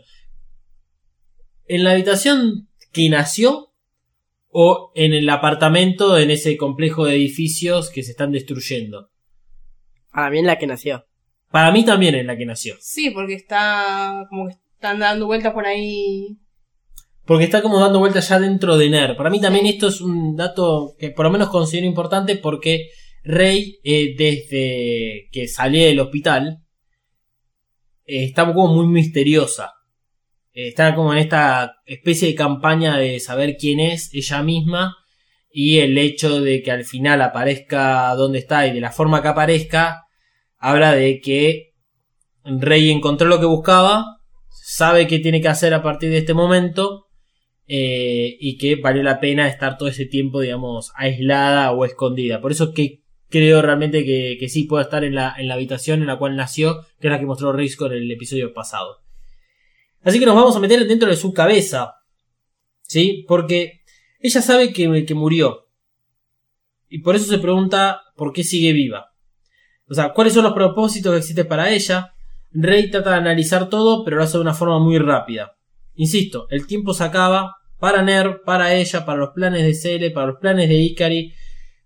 ¿En 1.67 1.83
la 1.83 1.91
habitación 1.91 2.69
que 2.91 3.09
nació? 3.09 3.69
¿O 4.55 4.91
en 4.93 5.13
el 5.13 5.27
apartamento, 5.29 6.19
en 6.19 6.29
ese 6.29 6.57
complejo 6.57 7.05
de 7.05 7.15
edificios 7.15 7.89
que 7.89 8.03
se 8.03 8.11
están 8.11 8.31
destruyendo? 8.31 9.09
Para 10.11 10.29
mí 10.29 10.37
en 10.39 10.45
la 10.45 10.59
que 10.59 10.67
nació. 10.67 11.05
Para 11.49 11.71
mí 11.71 11.83
también 11.83 12.13
en 12.13 12.27
la 12.27 12.37
que 12.37 12.45
nació. 12.45 12.75
Sí, 12.79 13.09
porque 13.09 13.33
está 13.33 14.27
como 14.29 14.47
que 14.47 14.53
están 14.75 14.99
dando 14.99 15.25
vueltas 15.25 15.53
por 15.53 15.65
ahí. 15.65 16.37
Porque 17.25 17.45
está 17.45 17.61
como 17.61 17.79
dando 17.79 17.99
vueltas 17.99 18.27
ya 18.29 18.39
dentro 18.39 18.77
de 18.77 18.89
NER. 18.89 19.15
Para 19.15 19.29
mí 19.29 19.39
también 19.39 19.65
esto 19.65 19.87
es 19.87 20.01
un 20.01 20.35
dato 20.35 20.95
que 20.99 21.11
por 21.11 21.25
lo 21.25 21.31
menos 21.31 21.49
considero 21.49 21.87
importante 21.87 22.35
porque 22.35 22.89
Rey, 23.23 23.79
eh, 23.83 24.13
desde 24.17 25.29
que 25.31 25.47
salió 25.47 25.85
del 25.85 26.01
hospital, 26.01 26.59
eh, 28.05 28.25
está 28.25 28.45
como 28.53 28.73
muy 28.73 28.87
misteriosa. 28.87 29.71
eh, 30.53 30.67
está 30.67 30.93
como 30.95 31.13
en 31.13 31.19
esta 31.19 31.75
especie 31.85 32.27
de 32.27 32.35
campaña 32.35 32.97
de 32.97 33.19
saber 33.19 33.55
quién 33.57 33.79
es 33.79 34.13
ella 34.13 34.43
misma 34.43 34.97
y 35.51 35.79
el 35.79 35.97
hecho 35.97 36.41
de 36.41 36.61
que 36.61 36.71
al 36.71 36.83
final 36.83 37.21
aparezca 37.21 38.13
donde 38.15 38.39
está 38.39 38.67
y 38.67 38.73
de 38.73 38.81
la 38.81 38.91
forma 38.91 39.21
que 39.21 39.29
aparezca, 39.29 40.03
habla 40.57 40.93
de 40.93 41.21
que 41.21 41.73
Rey 42.43 42.89
encontró 42.91 43.27
lo 43.27 43.39
que 43.39 43.45
buscaba, 43.45 44.17
sabe 44.49 45.07
qué 45.07 45.19
tiene 45.19 45.41
que 45.41 45.47
hacer 45.47 45.73
a 45.73 45.83
partir 45.83 46.09
de 46.09 46.17
este 46.19 46.33
momento 46.33 47.02
eh, 47.67 48.37
y 48.39 48.57
que 48.57 48.75
valió 48.75 49.03
la 49.03 49.19
pena 49.19 49.47
estar 49.47 49.77
todo 49.77 49.89
ese 49.89 50.05
tiempo, 50.05 50.41
digamos, 50.41 50.91
aislada 50.95 51.71
o 51.71 51.85
escondida. 51.85 52.41
Por 52.41 52.51
eso 52.51 52.73
que 52.73 53.01
creo 53.29 53.61
realmente 53.61 54.05
que, 54.05 54.37
que 54.39 54.49
sí 54.49 54.63
puede 54.63 54.83
estar 54.83 55.03
en 55.03 55.15
la, 55.15 55.33
en 55.37 55.47
la 55.47 55.55
habitación 55.55 56.01
en 56.01 56.07
la 56.07 56.17
cual 56.17 56.35
nació, 56.35 56.81
que 56.99 57.07
es 57.07 57.11
la 57.11 57.19
que 57.19 57.25
mostró 57.25 57.51
Risco 57.53 57.87
en 57.87 57.93
el 57.93 58.11
episodio 58.11 58.53
pasado. 58.53 59.01
Así 60.03 60.19
que 60.19 60.25
nos 60.25 60.35
vamos 60.35 60.55
a 60.55 60.59
meter 60.59 60.85
dentro 60.87 61.09
de 61.09 61.15
su 61.15 61.33
cabeza. 61.33 61.95
¿Sí? 62.81 63.25
Porque 63.27 63.81
ella 64.19 64.41
sabe 64.41 64.71
que, 64.73 65.05
que 65.05 65.15
murió. 65.15 65.67
Y 66.89 66.99
por 66.99 67.15
eso 67.15 67.25
se 67.25 67.39
pregunta 67.39 68.01
por 68.15 68.33
qué 68.33 68.43
sigue 68.43 68.73
viva. 68.73 69.13
O 69.89 69.93
sea, 69.93 70.13
cuáles 70.13 70.33
son 70.33 70.43
los 70.43 70.53
propósitos 70.53 71.11
que 71.11 71.19
existen 71.19 71.47
para 71.47 71.71
ella. 71.71 72.13
Rey 72.51 72.91
trata 72.91 73.11
de 73.11 73.17
analizar 73.17 73.69
todo, 73.69 74.03
pero 74.03 74.17
lo 74.17 74.23
hace 74.23 74.37
de 74.37 74.41
una 74.41 74.53
forma 74.53 74.79
muy 74.79 74.99
rápida. 74.99 75.57
Insisto, 75.95 76.47
el 76.49 76.67
tiempo 76.67 76.93
se 76.93 77.03
acaba 77.03 77.55
para 77.79 78.01
Ner, 78.01 78.41
para 78.45 78.75
ella, 78.75 79.05
para 79.05 79.19
los 79.19 79.31
planes 79.31 79.63
de 79.63 79.73
Cele, 79.73 80.11
para 80.11 80.27
los 80.27 80.37
planes 80.39 80.69
de 80.69 80.75
Ikari, 80.75 81.33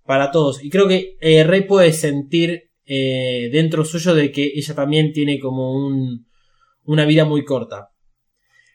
para 0.05 0.31
todos. 0.31 0.63
Y 0.63 0.69
creo 0.69 0.87
que 0.87 1.17
eh, 1.19 1.43
Rey 1.43 1.61
puede 1.61 1.91
sentir 1.91 2.71
eh, 2.85 3.49
dentro 3.51 3.83
suyo 3.83 4.15
de 4.15 4.31
que 4.31 4.51
ella 4.55 4.75
también 4.75 5.11
tiene 5.11 5.39
como 5.39 5.73
un, 5.73 6.27
una 6.83 7.05
vida 7.05 7.25
muy 7.25 7.43
corta. 7.43 7.89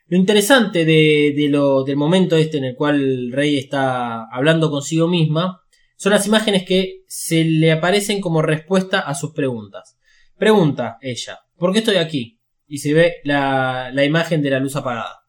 Lo 0.06 0.18
interesante 0.18 0.84
de, 0.84 1.32
de 1.34 1.48
lo, 1.48 1.84
del 1.84 1.96
momento 1.96 2.36
este 2.36 2.58
en 2.58 2.64
el 2.64 2.76
cual 2.76 3.32
Rey 3.32 3.56
está 3.56 4.26
hablando 4.30 4.70
consigo 4.70 5.08
misma 5.08 5.62
son 5.96 6.12
las 6.12 6.26
imágenes 6.26 6.64
que 6.64 7.04
se 7.06 7.44
le 7.44 7.72
aparecen 7.72 8.20
como 8.20 8.42
respuesta 8.42 9.00
a 9.00 9.14
sus 9.14 9.32
preguntas. 9.32 9.96
Pregunta 10.36 10.98
ella, 11.00 11.38
¿por 11.56 11.72
qué 11.72 11.78
estoy 11.78 11.96
aquí? 11.96 12.40
Y 12.66 12.78
se 12.78 12.92
ve 12.92 13.14
la, 13.22 13.90
la 13.92 14.04
imagen 14.04 14.42
de 14.42 14.50
la 14.50 14.58
luz 14.58 14.74
apagada. 14.74 15.21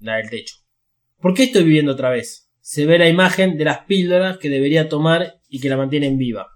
La 0.00 0.16
del 0.16 0.30
techo. 0.30 0.56
¿Por 1.20 1.34
qué 1.34 1.44
estoy 1.44 1.64
viviendo 1.64 1.92
otra 1.92 2.10
vez? 2.10 2.50
Se 2.60 2.86
ve 2.86 2.98
la 2.98 3.08
imagen 3.08 3.56
de 3.56 3.64
las 3.64 3.84
píldoras 3.84 4.38
que 4.38 4.48
debería 4.48 4.88
tomar 4.88 5.40
y 5.48 5.60
que 5.60 5.68
la 5.68 5.76
mantienen 5.76 6.16
viva. 6.16 6.48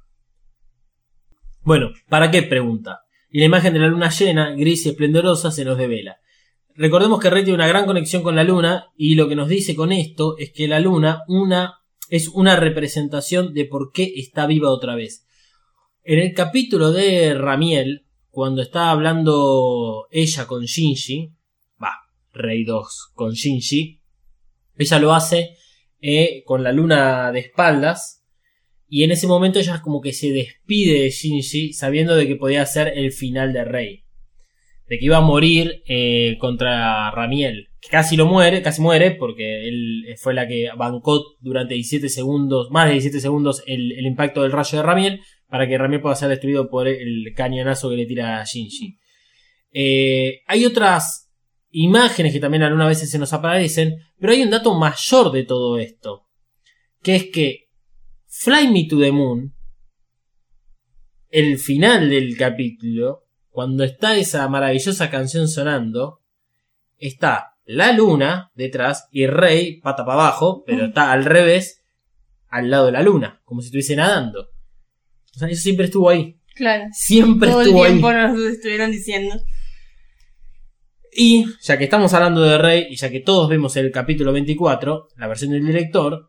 Bueno, 1.63 1.93
¿para 2.09 2.31
qué 2.31 2.43
pregunta? 2.43 3.01
Y 3.31 3.41
la 3.41 3.47
imagen 3.47 3.75
de 3.75 3.81
la 3.81 3.89
luna 3.89 4.11
llena, 4.11 4.55
gris 4.55 4.87
y 4.87 4.91
esplendorosa, 4.91 5.51
se 5.51 5.65
nos 5.65 5.77
devela. 5.77 6.19
Recordemos 6.77 7.21
que 7.21 7.31
Rey 7.31 7.45
tiene 7.45 7.57
una 7.57 7.69
gran 7.69 7.87
conexión 7.87 8.23
con 8.23 8.37
la 8.37 8.45
luna 8.45 8.87
y 8.97 9.15
lo 9.15 9.29
que 9.29 9.37
nos 9.37 9.49
dice 9.49 9.77
con 9.77 9.93
esto 9.93 10.37
es 10.39 10.53
que 10.53 10.67
la 10.67 10.81
luna 10.81 11.23
una, 11.29 11.81
es 12.09 12.29
una 12.29 12.57
representación 12.57 13.55
de 13.55 13.65
por 13.65 13.93
qué 13.93 14.13
está 14.17 14.47
viva 14.47 14.71
otra 14.71 14.95
vez. 14.95 15.27
En 16.03 16.19
el 16.19 16.35
capítulo 16.35 16.93
de 16.93 17.35
Ramiel, 17.35 18.07
cuando 18.29 18.61
está 18.61 18.91
hablando 18.91 20.07
ella 20.11 20.47
con 20.47 20.65
Shinji, 20.65 21.33
Rey 22.35 22.65
2 22.65 23.13
con 23.15 23.33
Shinji, 23.33 24.01
ella 24.77 24.99
lo 24.99 25.15
hace 25.15 25.57
eh, 26.01 26.43
con 26.45 26.63
la 26.63 26.73
luna 26.73 27.33
de 27.33 27.41
espaldas 27.41 28.25
y 28.89 29.05
en 29.05 29.13
ese 29.13 29.27
momento 29.27 29.59
ella 29.59 29.81
como 29.83 30.01
que 30.01 30.13
se 30.13 30.31
despide 30.31 31.01
de 31.01 31.11
Shinji 31.11 31.73
sabiendo 31.73 32.15
de 32.17 32.27
que 32.27 32.37
podía 32.37 32.67
ser 32.67 32.89
el 32.97 33.13
final 33.13 33.53
de 33.53 33.65
Rey 33.65 34.05
de 34.89 34.99
que 34.99 35.05
iba 35.05 35.17
a 35.17 35.23
morir 35.23 35.83
eh, 35.87 36.37
contra 36.39 37.11
Ramiel. 37.11 37.69
Que 37.81 37.89
casi 37.89 38.17
lo 38.17 38.27
muere, 38.27 38.63
casi 38.63 38.81
muere, 38.81 39.13
porque 39.13 39.69
él 39.69 40.05
fue 40.19 40.35
la 40.35 40.47
que 40.47 40.71
bancó 40.77 41.37
durante 41.41 41.75
17 41.75 42.09
segundos, 42.09 42.71
más 42.71 42.87
de 42.87 42.93
17 42.93 43.21
segundos, 43.21 43.63
el, 43.67 44.07
impacto 44.07 44.43
del 44.43 44.53
rayo 44.53 44.79
de 44.79 44.83
Ramiel, 44.83 45.21
para 45.49 45.69
que 45.69 45.79
Ramiel 45.79 46.01
pueda 46.01 46.15
ser 46.15 46.29
destruido 46.29 46.69
por 46.69 46.89
el 46.89 47.33
cañonazo 47.37 47.91
que 47.91 47.97
le 47.97 48.07
tira 48.07 48.41
a 48.41 48.45
Shinji. 48.45 48.99
Eh, 49.73 50.41
hay 50.47 50.65
otras 50.65 51.24
imágenes 51.75 52.33
que 52.33 52.41
también 52.41 52.63
algunas 52.63 52.89
veces 52.89 53.11
se 53.11 53.19
nos 53.19 53.33
aparecen, 53.33 53.97
pero 54.19 54.33
hay 54.33 54.43
un 54.43 54.51
dato 54.51 54.75
mayor 54.79 55.33
de 55.33 55.45
todo 55.45 55.79
esto, 55.79 56.29
que 57.03 57.17
es 57.17 57.25
que 57.33 57.69
Fly 58.27 58.69
Me 58.69 58.87
to 58.89 58.99
the 58.99 59.11
Moon, 59.11 59.53
el 61.31 61.59
final 61.59 62.09
del 62.09 62.37
capítulo, 62.37 63.25
cuando 63.51 63.83
está 63.83 64.17
esa 64.17 64.49
maravillosa 64.49 65.11
canción 65.11 65.49
sonando, 65.49 66.21
está 66.97 67.57
la 67.65 67.93
luna 67.93 68.53
detrás 68.55 69.09
y 69.11 69.27
Rey 69.27 69.81
pata 69.81 70.05
para 70.05 70.21
abajo, 70.21 70.63
pero 70.65 70.87
está 70.87 71.11
al 71.11 71.25
revés, 71.25 71.83
al 72.49 72.71
lado 72.71 72.87
de 72.87 72.93
la 72.93 73.03
luna, 73.03 73.41
como 73.45 73.61
si 73.61 73.67
estuviese 73.67 73.97
nadando. 73.97 74.51
O 75.35 75.39
sea, 75.39 75.49
eso 75.49 75.63
siempre 75.63 75.87
estuvo 75.87 76.09
ahí. 76.09 76.39
Claro. 76.55 76.85
Siempre 76.93 77.49
Todo 77.49 77.63
el 77.63 77.67
estuvo 77.67 77.83
ahí. 77.83 77.91
tiempo 77.91 78.13
nos 78.13 78.39
estuvieron 78.39 78.93
diciendo. 78.93 79.35
Y 81.17 81.47
ya 81.63 81.79
que 81.79 81.85
estamos 81.85 82.13
hablando 82.13 82.41
de 82.41 82.59
Rey 82.59 82.87
y 82.91 82.97
ya 82.97 83.09
que 83.09 83.21
todos 83.21 83.49
vemos 83.49 83.77
el 83.77 83.93
capítulo 83.93 84.33
24, 84.33 85.09
la 85.17 85.29
versión 85.29 85.53
del 85.53 85.65
director, 85.65 86.29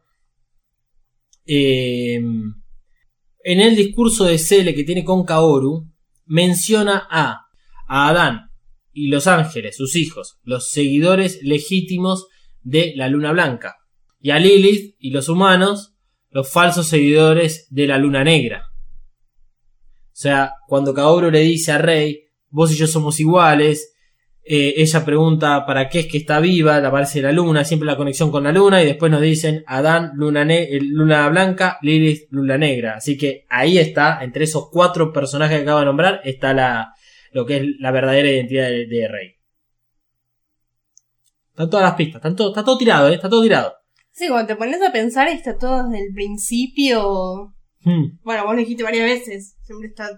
eh, 1.47 2.15
en 2.15 3.61
el 3.61 3.75
discurso 3.75 4.25
de 4.25 4.37
Cele 4.37 4.75
que 4.75 4.83
tiene 4.83 5.03
con 5.03 5.25
Kaoru, 5.25 5.87
menciona 6.25 7.07
a, 7.09 7.47
a 7.87 8.09
Adán 8.09 8.51
y 8.91 9.07
los 9.07 9.25
ángeles, 9.25 9.75
sus 9.75 9.95
hijos, 9.95 10.39
los 10.43 10.69
seguidores 10.69 11.39
legítimos 11.41 12.27
de 12.61 12.93
la 12.95 13.07
luna 13.09 13.31
blanca, 13.31 13.77
y 14.19 14.31
a 14.31 14.39
Lilith 14.39 14.95
y 14.99 15.09
los 15.09 15.29
humanos, 15.29 15.95
los 16.29 16.51
falsos 16.51 16.87
seguidores 16.87 17.67
de 17.71 17.87
la 17.87 17.97
luna 17.97 18.23
negra. 18.23 18.67
O 18.67 20.17
sea, 20.17 20.51
cuando 20.67 20.93
Kaoru 20.93 21.31
le 21.31 21.39
dice 21.39 21.71
a 21.71 21.79
Rey, 21.79 22.29
vos 22.49 22.71
y 22.71 22.75
yo 22.75 22.87
somos 22.87 23.19
iguales, 23.19 23.94
eh, 24.47 24.75
ella 24.77 25.03
pregunta 25.03 25.65
para 25.65 25.89
qué 25.89 26.01
es 26.01 26.07
que 26.07 26.19
está 26.19 26.39
viva, 26.39 26.79
le 26.79 26.87
aparece 26.87 27.21
la 27.21 27.31
luna, 27.31 27.65
siempre 27.65 27.87
la 27.87 27.97
conexión 27.97 28.29
con 28.31 28.43
la 28.43 28.51
luna, 28.51 28.81
y 28.81 28.85
después 28.85 29.11
nos 29.11 29.21
dicen 29.21 29.63
Adán, 29.65 30.11
luna, 30.15 30.45
ne- 30.45 30.63
eh, 30.63 30.79
luna 30.81 31.27
blanca, 31.29 31.79
Lilith, 31.81 32.27
luna 32.29 32.57
negra. 32.57 32.95
Así 32.97 33.17
que 33.17 33.45
ahí 33.49 33.77
está, 33.79 34.23
entre 34.23 34.43
esos 34.43 34.69
cuatro 34.71 35.11
personajes 35.11 35.57
que 35.57 35.63
acabo 35.63 35.79
de 35.79 35.85
nombrar, 35.85 36.21
está 36.23 36.53
la, 36.53 36.93
lo 37.31 37.45
que 37.45 37.57
es 37.57 37.63
la 37.79 37.91
verdadera 37.91 38.29
identidad 38.29 38.69
de, 38.69 38.85
de 38.85 39.07
Rey. 39.07 39.31
Están 41.51 41.69
todas 41.69 41.85
las 41.85 41.95
pistas, 41.95 42.15
están 42.19 42.35
todo- 42.35 42.49
está 42.49 42.63
todo 42.63 42.77
tirado, 42.77 43.09
¿eh? 43.09 43.15
está 43.15 43.29
todo 43.29 43.41
tirado. 43.41 43.73
Sí, 44.11 44.27
cuando 44.27 44.47
te 44.47 44.55
pones 44.55 44.81
a 44.81 44.91
pensar, 44.91 45.27
está 45.27 45.57
todo 45.57 45.89
desde 45.89 46.05
el 46.05 46.13
principio. 46.13 47.53
Hmm. 47.81 48.17
Bueno, 48.23 48.45
vos 48.45 48.53
lo 48.53 48.59
dijiste 48.59 48.83
varias 48.83 49.05
veces. 49.09 49.55
Siempre 49.63 49.89
está 49.89 50.09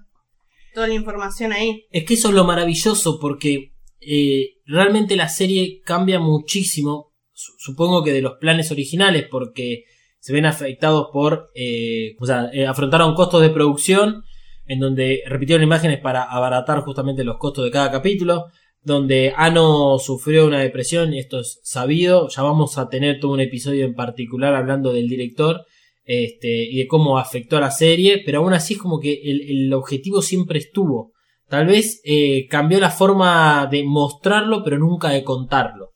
toda 0.74 0.88
la 0.88 0.94
información 0.94 1.52
ahí. 1.54 1.86
Es 1.92 2.06
que 2.06 2.14
eso 2.16 2.30
es 2.30 2.36
lo 2.36 2.44
maravilloso 2.44 3.20
porque 3.20 3.74
eh, 4.10 4.56
realmente 4.66 5.16
la 5.16 5.28
serie 5.30 5.82
cambia 5.84 6.20
muchísimo, 6.20 7.14
su- 7.34 7.54
supongo 7.58 8.04
que 8.04 8.14
de 8.14 8.22
los 8.22 8.34
planes 8.40 8.72
originales, 8.72 9.26
porque 9.30 9.84
se 10.20 10.34
ven 10.34 10.46
afectados 10.46 11.08
por, 11.14 11.50
eh, 11.56 12.16
o 12.20 12.26
sea, 12.26 12.50
eh, 12.54 12.66
afrontaron 12.66 13.14
costos 13.16 13.42
de 13.42 13.50
producción 13.50 14.24
en 14.66 14.80
donde 14.80 15.22
repitieron 15.28 15.64
imágenes 15.64 16.00
para 16.00 16.24
abaratar 16.24 16.82
justamente 16.82 17.24
los 17.24 17.38
costos 17.38 17.64
de 17.66 17.72
cada 17.72 17.92
capítulo, 17.92 18.46
donde 18.82 19.34
Ano 19.36 19.98
sufrió 20.00 20.46
una 20.46 20.60
depresión, 20.60 21.14
y 21.14 21.20
esto 21.20 21.40
es 21.40 21.60
sabido, 21.64 22.28
ya 22.30 22.42
vamos 22.42 22.78
a 22.78 22.90
tener 22.90 23.20
todo 23.20 23.32
un 23.32 23.40
episodio 23.42 23.86
en 23.86 23.94
particular 23.94 24.56
hablando 24.56 24.92
del 24.94 25.08
director, 25.08 25.66
este, 26.04 26.64
y 26.64 26.78
de 26.78 26.88
cómo 26.88 27.18
afectó 27.18 27.58
a 27.58 27.62
la 27.62 27.72
serie, 27.72 28.22
pero 28.26 28.40
aún 28.40 28.54
así 28.54 28.76
es 28.76 28.80
como 28.80 29.00
que 29.00 29.22
el 29.24 29.74
objetivo 29.74 30.22
siempre 30.22 30.60
estuvo. 30.60 31.12
Tal 31.50 31.68
vez 31.68 32.02
eh, 32.04 32.48
cambió 32.50 32.80
la 32.80 32.90
forma 32.90 33.68
de 33.72 33.84
mostrarlo, 33.84 34.64
pero 34.64 34.78
nunca 34.78 35.10
de 35.10 35.24
contarlo. 35.24 35.94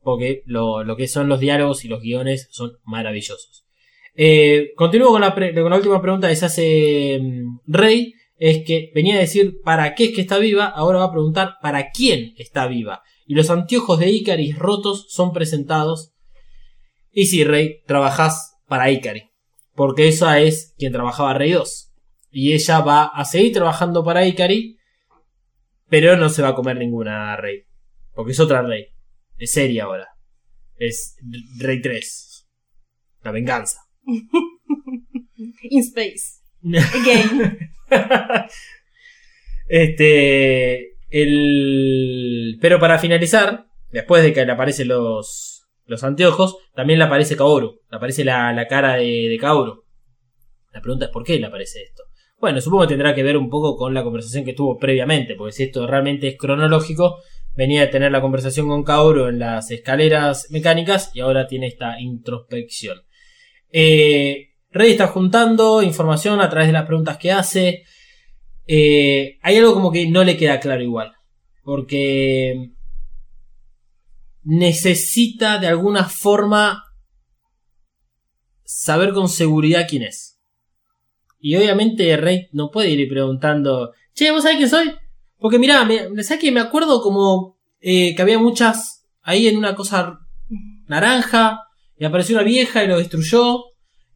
Porque 0.00 0.42
lo, 0.46 0.82
lo 0.82 0.96
que 0.96 1.06
son 1.06 1.28
los 1.28 1.40
diálogos 1.40 1.84
y 1.84 1.88
los 1.88 2.00
guiones 2.00 2.48
son 2.50 2.72
maravillosos. 2.84 3.64
Eh, 4.20 4.72
continúo 4.74 5.10
con 5.12 5.20
la, 5.20 5.32
con 5.32 5.70
la 5.70 5.76
última 5.76 6.02
pregunta 6.02 6.28
que 6.28 6.34
se 6.34 6.46
hace 6.46 7.18
mm, 7.20 7.60
Rey. 7.66 8.14
Es 8.36 8.64
que 8.64 8.90
venía 8.94 9.16
a 9.16 9.20
decir 9.20 9.60
para 9.64 9.94
qué 9.94 10.06
es 10.06 10.14
que 10.14 10.20
está 10.20 10.38
viva, 10.38 10.66
ahora 10.66 10.98
va 10.98 11.06
a 11.06 11.12
preguntar 11.12 11.54
para 11.60 11.90
quién 11.90 12.34
está 12.36 12.66
viva. 12.66 13.02
Y 13.26 13.34
los 13.34 13.50
anteojos 13.50 13.98
de 13.98 14.10
Icaris 14.10 14.58
rotos 14.58 15.06
son 15.08 15.32
presentados. 15.32 16.12
Y 17.12 17.26
sí, 17.26 17.44
Rey, 17.44 17.82
trabajás 17.86 18.56
para 18.66 18.90
Ikari. 18.90 19.30
Porque 19.74 20.08
esa 20.08 20.40
es 20.40 20.74
quien 20.78 20.92
trabajaba 20.92 21.34
Rey 21.34 21.52
2. 21.52 21.87
Y 22.30 22.52
ella 22.52 22.80
va 22.80 23.06
a 23.06 23.24
seguir 23.24 23.52
trabajando 23.52 24.04
para 24.04 24.26
Ikari. 24.26 24.78
Pero 25.88 26.16
no 26.16 26.28
se 26.28 26.42
va 26.42 26.48
a 26.48 26.54
comer 26.54 26.76
ninguna 26.76 27.36
Rey. 27.36 27.64
Porque 28.14 28.32
es 28.32 28.40
otra 28.40 28.62
Rey. 28.62 28.86
Es 29.36 29.52
seria 29.52 29.84
ahora. 29.84 30.08
Es 30.76 31.16
Rey 31.58 31.80
3. 31.80 32.48
La 33.22 33.32
venganza. 33.32 33.80
In 35.62 35.80
space. 35.80 36.42
Again. 36.64 37.58
este. 39.68 40.94
El... 41.10 42.58
Pero 42.60 42.78
para 42.78 42.98
finalizar, 42.98 43.66
después 43.90 44.22
de 44.22 44.32
que 44.32 44.44
le 44.44 44.52
aparecen 44.52 44.88
los, 44.88 45.66
los 45.86 46.04
anteojos, 46.04 46.58
también 46.74 46.98
le 46.98 47.06
aparece 47.06 47.36
Kaoru. 47.36 47.80
Le 47.90 47.96
aparece 47.96 48.24
la, 48.24 48.52
la 48.52 48.66
cara 48.66 48.96
de, 48.96 49.28
de 49.28 49.38
Kaoru. 49.38 49.84
La 50.72 50.82
pregunta 50.82 51.06
es 51.06 51.10
por 51.10 51.24
qué 51.24 51.38
le 51.38 51.46
aparece 51.46 51.82
esto. 51.82 52.04
Bueno, 52.40 52.60
supongo 52.60 52.84
que 52.84 52.88
tendrá 52.88 53.14
que 53.14 53.24
ver 53.24 53.36
un 53.36 53.50
poco 53.50 53.76
con 53.76 53.92
la 53.94 54.04
conversación 54.04 54.44
que 54.44 54.52
tuvo 54.52 54.78
previamente, 54.78 55.34
porque 55.34 55.52
si 55.52 55.64
esto 55.64 55.86
realmente 55.86 56.28
es 56.28 56.38
cronológico, 56.38 57.18
venía 57.54 57.80
de 57.80 57.88
tener 57.88 58.12
la 58.12 58.20
conversación 58.20 58.68
con 58.68 58.84
Kaoru 58.84 59.26
en 59.26 59.40
las 59.40 59.72
escaleras 59.72 60.46
mecánicas 60.50 61.10
y 61.14 61.20
ahora 61.20 61.48
tiene 61.48 61.66
esta 61.66 62.00
introspección. 62.00 63.02
Eh, 63.72 64.50
Rey 64.70 64.92
está 64.92 65.08
juntando 65.08 65.82
información 65.82 66.40
a 66.40 66.48
través 66.48 66.68
de 66.68 66.74
las 66.74 66.86
preguntas 66.86 67.16
que 67.16 67.32
hace. 67.32 67.82
Eh, 68.66 69.38
hay 69.42 69.56
algo 69.56 69.74
como 69.74 69.90
que 69.90 70.06
no 70.08 70.22
le 70.22 70.36
queda 70.36 70.60
claro 70.60 70.82
igual. 70.82 71.14
Porque 71.64 72.70
necesita 74.44 75.58
de 75.58 75.66
alguna 75.66 76.04
forma 76.04 76.84
saber 78.62 79.12
con 79.12 79.28
seguridad 79.28 79.86
quién 79.88 80.04
es. 80.04 80.37
Y 81.40 81.56
obviamente 81.56 82.16
Rey 82.16 82.48
no 82.52 82.70
puede 82.70 82.90
ir 82.90 83.08
preguntando, 83.08 83.92
che, 84.14 84.30
¿vos 84.30 84.42
sabés 84.42 84.58
quién 84.58 84.68
soy? 84.68 84.90
Porque 85.38 85.58
mirá, 85.58 85.84
me, 85.84 86.22
¿sabés 86.22 86.40
que 86.40 86.52
me 86.52 86.60
acuerdo 86.60 87.00
como 87.00 87.58
eh, 87.80 88.14
que 88.14 88.22
había 88.22 88.38
muchas 88.38 89.06
ahí 89.22 89.46
en 89.46 89.56
una 89.56 89.74
cosa 89.74 90.18
naranja 90.86 91.60
y 91.96 92.04
apareció 92.04 92.36
una 92.36 92.44
vieja 92.44 92.82
y 92.82 92.88
lo 92.88 92.98
destruyó 92.98 93.64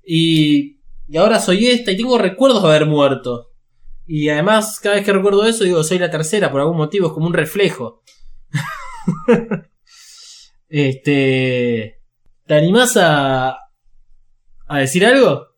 y, 0.05 0.81
y 1.09 1.17
ahora 1.17 1.39
soy 1.39 1.69
esta 1.69 1.93
y 1.93 1.97
tengo 1.97 2.19
recuerdos 2.19 2.63
de 2.63 2.69
haber 2.69 2.87
muerto. 2.87 3.51
Y 4.07 4.29
además, 4.29 4.81
cada 4.81 4.97
vez 4.97 5.05
que 5.05 5.13
recuerdo 5.13 5.47
eso, 5.47 5.65
digo, 5.65 5.83
soy 5.85 5.99
la 5.99 6.11
tercera, 6.11 6.51
por 6.51 6.61
algún 6.61 6.77
motivo, 6.77 7.07
es 7.07 7.13
como 7.13 7.27
un 7.27 7.35
reflejo. 7.35 8.03
este. 10.69 12.01
¿Te 12.47 12.55
animás 12.55 12.97
a. 12.97 13.57
a 14.67 14.79
decir 14.79 15.07
algo? 15.07 15.52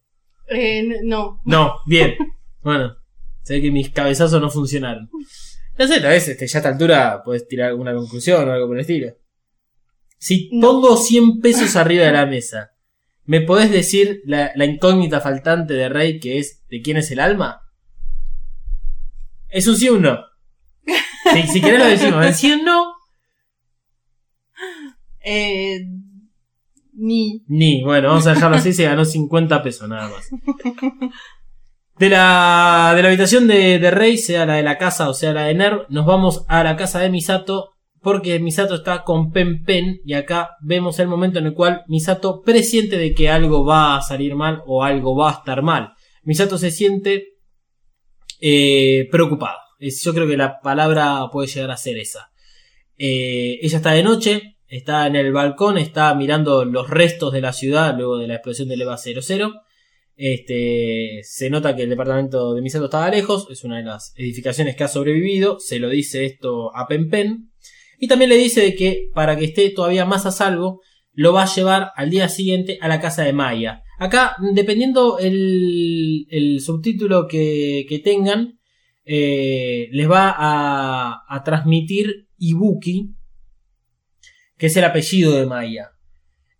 Eh, 0.49 1.01
no. 1.03 1.41
No, 1.45 1.77
bien. 1.87 2.15
Bueno, 2.63 2.97
sé 3.43 3.61
que 3.61 3.71
mis 3.71 3.91
cabezazos 3.91 4.41
no 4.41 4.51
funcionaron. 4.51 5.11
No 5.79 5.87
sé, 5.89 6.01
tal 6.01 6.11
vez 6.11 6.29
este, 6.29 6.47
ya 6.47 6.59
a 6.59 6.61
esta 6.61 6.69
altura 6.71 7.23
puedes 7.25 7.47
tirar 7.49 7.69
alguna 7.71 7.95
conclusión 7.95 8.49
o 8.49 8.53
algo 8.53 8.67
por 8.69 8.77
el 8.77 8.83
estilo. 8.83 9.13
Si 10.19 10.49
No. 10.53 10.69
pongo 10.69 10.97
100 10.97 11.41
pesos 11.41 11.77
arriba 11.77 12.05
de 12.07 12.13
la 12.13 12.27
mesa, 12.27 12.71
¿me 13.25 13.41
podés 13.41 13.71
decir 13.71 14.23
la, 14.25 14.53
la 14.55 14.65
incógnita 14.65 15.21
faltante 15.21 15.75
de 15.75 15.89
Rey 15.89 16.21
que 16.21 16.39
es 16.39 16.63
de 16.69 16.81
quién 16.81 16.97
es 16.97 17.11
el 17.11 17.21
alma? 17.21 17.61
¿Es 19.51 19.67
un 19.67 19.77
sí 19.77 19.89
o 19.89 19.95
un 19.95 20.03
no? 20.03 20.19
Si, 21.33 21.43
si 21.49 21.61
querés 21.63 21.79
lo 21.81 21.87
decimos, 21.87 22.27
¿es 22.27 22.37
sí 22.37 22.53
o 22.53 22.55
un 22.57 22.65
no? 22.65 22.95
Eh, 25.21 25.81
ni. 26.97 27.43
Ni, 27.47 27.83
bueno, 27.83 28.09
vamos 28.09 28.27
a 28.27 28.35
dejarlo 28.35 28.57
así, 28.57 28.73
se 28.73 28.85
ganó 28.85 29.05
50 29.05 29.63
pesos 29.63 29.89
nada 29.89 30.09
más. 30.09 30.31
De 31.97 32.09
la, 32.09 32.93
de 32.97 33.03
la 33.03 33.09
habitación 33.09 33.47
de, 33.47 33.79
de 33.79 33.91
Rey, 33.93 34.19
sea 34.19 34.47
la 34.47 34.55
de 34.55 34.65
la 34.65 34.79
casa 34.79 35.09
o 35.09 35.15
sea 35.15 35.33
la 35.33 35.45
de 35.45 35.55
Nerv, 35.55 35.87
nos 35.91 36.05
vamos 36.07 36.45
a 36.49 36.65
la 36.65 36.75
casa 36.75 36.99
de 36.99 37.09
Misato 37.09 37.75
porque 38.05 38.39
Misato 38.39 38.75
está 38.75 39.03
con 39.03 39.33
Pen 39.33 39.65
Pen 39.65 40.01
y 40.05 40.13
acá 40.13 40.51
vemos 40.61 40.99
el 40.99 41.09
momento 41.09 41.39
en 41.39 41.47
el 41.47 41.55
cual 41.55 41.85
Misato 41.89 42.43
presiente 42.43 42.99
de 42.99 43.15
que 43.15 43.31
algo 43.31 43.65
va 43.65 43.97
a 43.97 44.03
salir 44.03 44.35
mal 44.35 44.63
o 44.67 44.85
algo 44.85 45.17
va 45.17 45.31
a 45.31 45.35
estar 45.35 45.63
mal. 45.63 45.95
Misato 46.23 46.59
se 46.59 46.71
siente 46.71 47.29
eh, 48.41 49.09
preocupada. 49.11 49.59
Yo 49.79 50.13
creo 50.13 50.29
que 50.29 50.37
la 50.37 50.61
palabra 50.61 51.21
puede 51.33 51.49
llegar 51.49 51.71
a 51.71 51.77
ser 51.77 51.97
esa. 51.97 52.31
Eh, 52.99 53.59
ella 53.63 53.79
está 53.79 53.93
de 53.93 54.03
noche, 54.03 54.54
está 54.77 55.07
en 55.07 55.15
el 55.15 55.33
balcón, 55.33 55.79
está 55.79 56.13
mirando 56.15 56.65
los 56.65 56.91
restos 56.91 57.33
de 57.33 57.41
la 57.41 57.53
ciudad 57.53 57.95
luego 57.97 58.19
de 58.19 58.27
la 58.27 58.35
explosión 58.35 58.69
del 58.69 58.83
EVA 58.83 58.97
00. 58.97 59.53
Este, 60.17 61.21
se 61.23 61.51
nota 61.51 61.77
que 61.77 61.85
el 61.85 61.91
departamento 61.91 62.55
de 62.55 62.63
Misato 62.63 62.87
estaba 62.87 63.09
lejos, 63.11 63.47
es 63.51 63.65
una 63.65 63.79
de 63.79 63.85
las 63.85 64.13
edificaciones 64.17 64.75
que 64.75 64.85
ha 64.85 64.89
sobrevivido, 64.89 65.59
se 65.61 65.79
lo 65.79 65.89
dice 65.89 66.25
esto 66.25 66.75
a 66.77 66.89
Pen 66.89 67.09
Pen. 67.09 67.53
Y 68.01 68.09
también 68.09 68.31
le 68.31 68.37
dice 68.37 68.75
que 68.75 69.11
para 69.15 69.37
que 69.37 69.45
esté 69.45 69.71
todavía 69.71 70.05
más 70.05 70.27
a 70.27 70.33
salvo, 70.33 70.81
lo 71.13 71.33
va 71.33 71.45
a 71.45 71.55
llevar 71.55 71.93
al 71.95 72.11
día 72.11 72.29
siguiente 72.29 72.79
a 72.81 72.89
la 72.89 73.01
casa 73.01 73.23
de 73.23 73.33
Maya. 73.33 73.83
Acá, 74.01 74.35
dependiendo 74.55 75.19
el, 75.21 76.27
el 76.31 76.61
subtítulo 76.61 77.29
que, 77.29 77.87
que 77.89 78.01
tengan, 78.01 78.59
eh, 79.05 79.89
les 79.93 80.11
va 80.11 80.35
a, 80.37 81.23
a 81.29 81.45
transmitir 81.45 82.27
Ibuki, 82.39 83.15
que 84.57 84.67
es 84.67 84.77
el 84.77 84.85
apellido 84.85 85.33
de 85.33 85.47
Maya. 85.47 85.93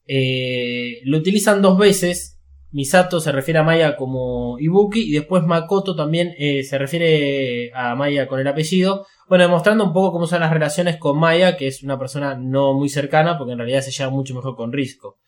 Eh, 0.07 1.01
lo 1.05 1.19
utilizan 1.19 1.63
dos 1.63 1.79
veces. 1.79 2.41
Misato 2.73 3.21
se 3.21 3.31
refiere 3.31 3.61
a 3.61 3.63
Maya 3.63 3.95
como 3.95 4.59
Ibuki 4.59 5.01
y 5.03 5.13
después 5.13 5.45
Makoto 5.45 5.95
también 5.95 6.35
eh, 6.39 6.65
se 6.65 6.77
refiere 6.77 7.71
a 7.73 7.95
Maya 7.95 8.27
con 8.27 8.41
el 8.41 8.49
apellido. 8.49 9.07
Bueno, 9.29 9.45
demostrando 9.45 9.85
un 9.85 9.93
poco 9.93 10.13
cómo 10.13 10.27
son 10.27 10.41
las 10.41 10.53
relaciones 10.53 10.97
con 10.97 11.19
Maya, 11.19 11.57
que 11.57 11.69
es 11.69 11.83
una 11.85 11.99
persona 11.99 12.35
no 12.35 12.75
muy 12.75 12.89
cercana, 12.89 13.39
porque 13.39 13.53
en 13.53 13.59
realidad 13.59 13.81
se 13.81 13.93
lleva 13.93 14.11
mucho 14.11 14.35
mejor 14.35 14.57
con 14.57 14.73
Risco. 14.73 15.19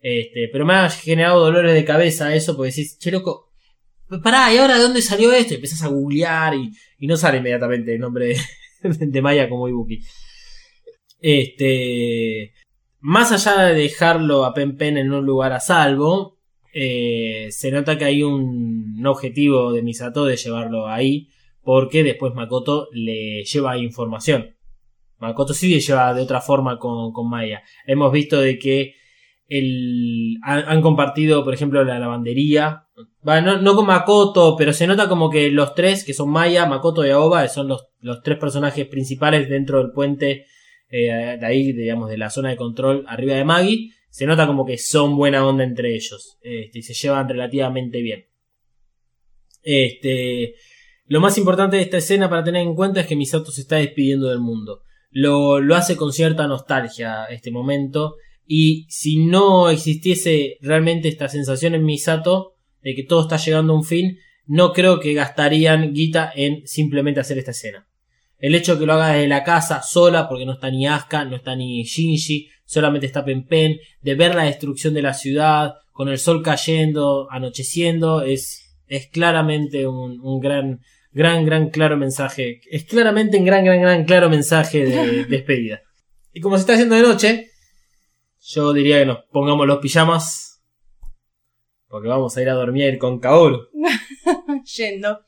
Este, 0.00 0.48
pero 0.50 0.64
me 0.66 0.74
ha 0.74 0.90
generado 0.90 1.40
dolores 1.40 1.74
de 1.74 1.84
cabeza 1.84 2.34
eso, 2.34 2.56
porque 2.56 2.70
decís, 2.70 2.98
che 2.98 3.10
loco, 3.10 3.52
pará, 4.22 4.52
¿y 4.52 4.58
ahora 4.58 4.76
de 4.76 4.82
dónde 4.82 5.02
salió 5.02 5.32
esto? 5.32 5.52
Y 5.52 5.56
empezás 5.56 5.82
a 5.82 5.88
googlear 5.88 6.54
y, 6.54 6.72
no 7.06 7.16
sale 7.16 7.38
inmediatamente 7.38 7.94
el 7.94 8.00
nombre 8.00 8.28
de, 8.28 8.36
de 9.06 9.22
Maya 9.22 9.48
como 9.48 9.68
Ibuki. 9.68 10.00
Este, 11.26 12.52
más 13.00 13.32
allá 13.32 13.64
de 13.64 13.74
dejarlo 13.74 14.44
a 14.44 14.52
Pen 14.52 14.76
Pen 14.76 14.98
en 14.98 15.10
un 15.10 15.24
lugar 15.24 15.52
a 15.52 15.60
salvo, 15.60 16.36
eh, 16.74 17.48
se 17.50 17.70
nota 17.70 17.96
que 17.96 18.04
hay 18.04 18.22
un, 18.22 19.02
objetivo 19.06 19.72
de 19.72 19.82
Misato 19.82 20.26
de 20.26 20.36
llevarlo 20.36 20.86
ahí, 20.86 21.30
porque 21.62 22.02
después 22.02 22.34
Makoto 22.34 22.88
le 22.92 23.42
lleva 23.42 23.78
información. 23.78 24.54
Makoto 25.16 25.54
sí 25.54 25.70
le 25.70 25.80
lleva 25.80 26.12
de 26.12 26.20
otra 26.20 26.42
forma 26.42 26.78
con, 26.78 27.10
con 27.14 27.30
Maya. 27.30 27.62
Hemos 27.86 28.12
visto 28.12 28.38
de 28.38 28.58
que 28.58 28.94
el, 29.48 30.36
han, 30.42 30.82
compartido, 30.82 31.42
por 31.42 31.54
ejemplo, 31.54 31.82
la 31.84 31.98
lavandería. 31.98 32.84
Va, 33.26 33.40
no, 33.40 33.74
con 33.74 33.86
Makoto, 33.86 34.56
pero 34.58 34.74
se 34.74 34.86
nota 34.86 35.08
como 35.08 35.30
que 35.30 35.50
los 35.50 35.74
tres, 35.74 36.04
que 36.04 36.12
son 36.12 36.28
Maya, 36.28 36.66
Makoto 36.66 37.06
y 37.06 37.08
Aoba, 37.08 37.48
son 37.48 37.68
los 37.68 38.22
tres 38.22 38.36
personajes 38.36 38.86
principales 38.88 39.48
dentro 39.48 39.78
del 39.78 39.92
puente 39.92 40.44
eh, 40.90 41.36
de 41.40 41.46
ahí, 41.46 41.72
digamos, 41.72 42.08
de 42.08 42.18
la 42.18 42.30
zona 42.30 42.50
de 42.50 42.56
control 42.56 43.04
arriba 43.08 43.34
de 43.34 43.44
Maggie. 43.44 43.90
Se 44.10 44.26
nota 44.26 44.46
como 44.46 44.64
que 44.64 44.78
son 44.78 45.16
buena 45.16 45.46
onda 45.46 45.64
entre 45.64 45.94
ellos. 45.94 46.38
Este, 46.42 46.78
y 46.78 46.82
se 46.82 46.94
llevan 46.94 47.28
relativamente 47.28 48.00
bien. 48.00 48.26
Este, 49.62 50.54
lo 51.06 51.20
más 51.20 51.36
importante 51.38 51.76
de 51.76 51.82
esta 51.82 51.98
escena 51.98 52.28
para 52.28 52.44
tener 52.44 52.62
en 52.62 52.74
cuenta 52.74 53.00
es 53.00 53.06
que 53.06 53.16
Misato 53.16 53.50
se 53.50 53.62
está 53.62 53.76
despidiendo 53.76 54.28
del 54.28 54.40
mundo. 54.40 54.82
Lo, 55.10 55.60
lo 55.60 55.74
hace 55.74 55.96
con 55.96 56.12
cierta 56.12 56.46
nostalgia 56.46 57.24
este 57.26 57.50
momento. 57.50 58.16
Y 58.46 58.86
si 58.88 59.24
no 59.24 59.70
existiese 59.70 60.58
realmente 60.60 61.08
esta 61.08 61.28
sensación 61.28 61.74
en 61.74 61.84
Misato 61.84 62.54
de 62.82 62.94
que 62.94 63.02
todo 63.02 63.22
está 63.22 63.36
llegando 63.36 63.72
a 63.72 63.76
un 63.76 63.84
fin, 63.84 64.18
no 64.46 64.72
creo 64.72 65.00
que 65.00 65.14
gastarían 65.14 65.94
guita 65.94 66.30
en 66.34 66.66
simplemente 66.66 67.20
hacer 67.20 67.38
esta 67.38 67.52
escena. 67.52 67.88
El 68.44 68.54
hecho 68.54 68.74
de 68.74 68.80
que 68.80 68.86
lo 68.86 68.92
haga 68.92 69.14
desde 69.14 69.26
la 69.26 69.42
casa 69.42 69.80
sola, 69.80 70.28
porque 70.28 70.44
no 70.44 70.52
está 70.52 70.70
ni 70.70 70.86
Asuka, 70.86 71.24
no 71.24 71.34
está 71.34 71.56
ni 71.56 71.82
Shinji, 71.82 72.50
solamente 72.66 73.06
está 73.06 73.24
Pen 73.24 73.46
Pen, 73.46 73.78
de 74.02 74.14
ver 74.16 74.34
la 74.34 74.44
destrucción 74.44 74.92
de 74.92 75.00
la 75.00 75.14
ciudad, 75.14 75.76
con 75.92 76.10
el 76.10 76.18
sol 76.18 76.42
cayendo, 76.42 77.26
anocheciendo, 77.30 78.20
es, 78.20 78.76
es 78.86 79.06
claramente 79.06 79.86
un, 79.86 80.20
un 80.20 80.40
gran, 80.40 80.82
gran, 81.10 81.46
gran, 81.46 81.70
claro 81.70 81.96
mensaje. 81.96 82.60
Es 82.70 82.84
claramente 82.84 83.38
un 83.38 83.46
gran, 83.46 83.64
gran, 83.64 83.80
gran, 83.80 84.04
claro 84.04 84.28
mensaje 84.28 84.84
de 84.84 85.24
despedida. 85.30 85.80
Y 86.34 86.42
como 86.42 86.58
se 86.58 86.60
está 86.60 86.74
haciendo 86.74 86.96
de 86.96 87.02
noche, 87.02 87.50
yo 88.42 88.74
diría 88.74 88.98
que 88.98 89.06
nos 89.06 89.24
pongamos 89.32 89.66
los 89.66 89.78
pijamas. 89.78 90.62
Porque 91.88 92.08
vamos 92.08 92.36
a 92.36 92.42
ir 92.42 92.50
a 92.50 92.54
dormir 92.54 92.98
con 92.98 93.20
Kaoru. 93.20 93.68
Yendo. 94.76 95.20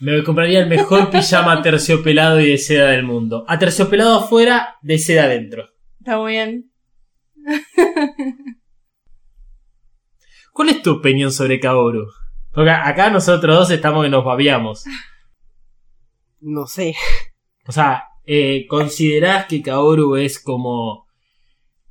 Me 0.00 0.24
compraría 0.24 0.60
el 0.60 0.68
mejor 0.68 1.10
pijama 1.12 1.60
terciopelado 1.62 2.40
y 2.40 2.50
de 2.50 2.58
seda 2.58 2.88
del 2.88 3.04
mundo. 3.04 3.44
A 3.46 3.58
terciopelado 3.58 4.18
afuera, 4.18 4.76
de 4.80 4.98
seda 4.98 5.24
adentro. 5.24 5.68
Está 5.98 6.18
muy 6.18 6.32
bien. 6.32 6.70
¿Cuál 10.52 10.70
es 10.70 10.82
tu 10.82 10.92
opinión 10.92 11.30
sobre 11.30 11.60
Kaoru? 11.60 12.06
Porque 12.52 12.70
acá 12.70 13.10
nosotros 13.10 13.56
dos 13.56 13.70
estamos 13.70 14.04
que 14.04 14.10
nos 14.10 14.24
babiamos. 14.24 14.84
No 16.42 16.66
sé. 16.66 16.94
O 17.66 17.72
sea, 17.72 18.04
eh, 18.24 18.64
¿considerás 18.66 19.44
que 19.44 19.60
Kaoru 19.60 20.16
es 20.16 20.42
como 20.42 21.06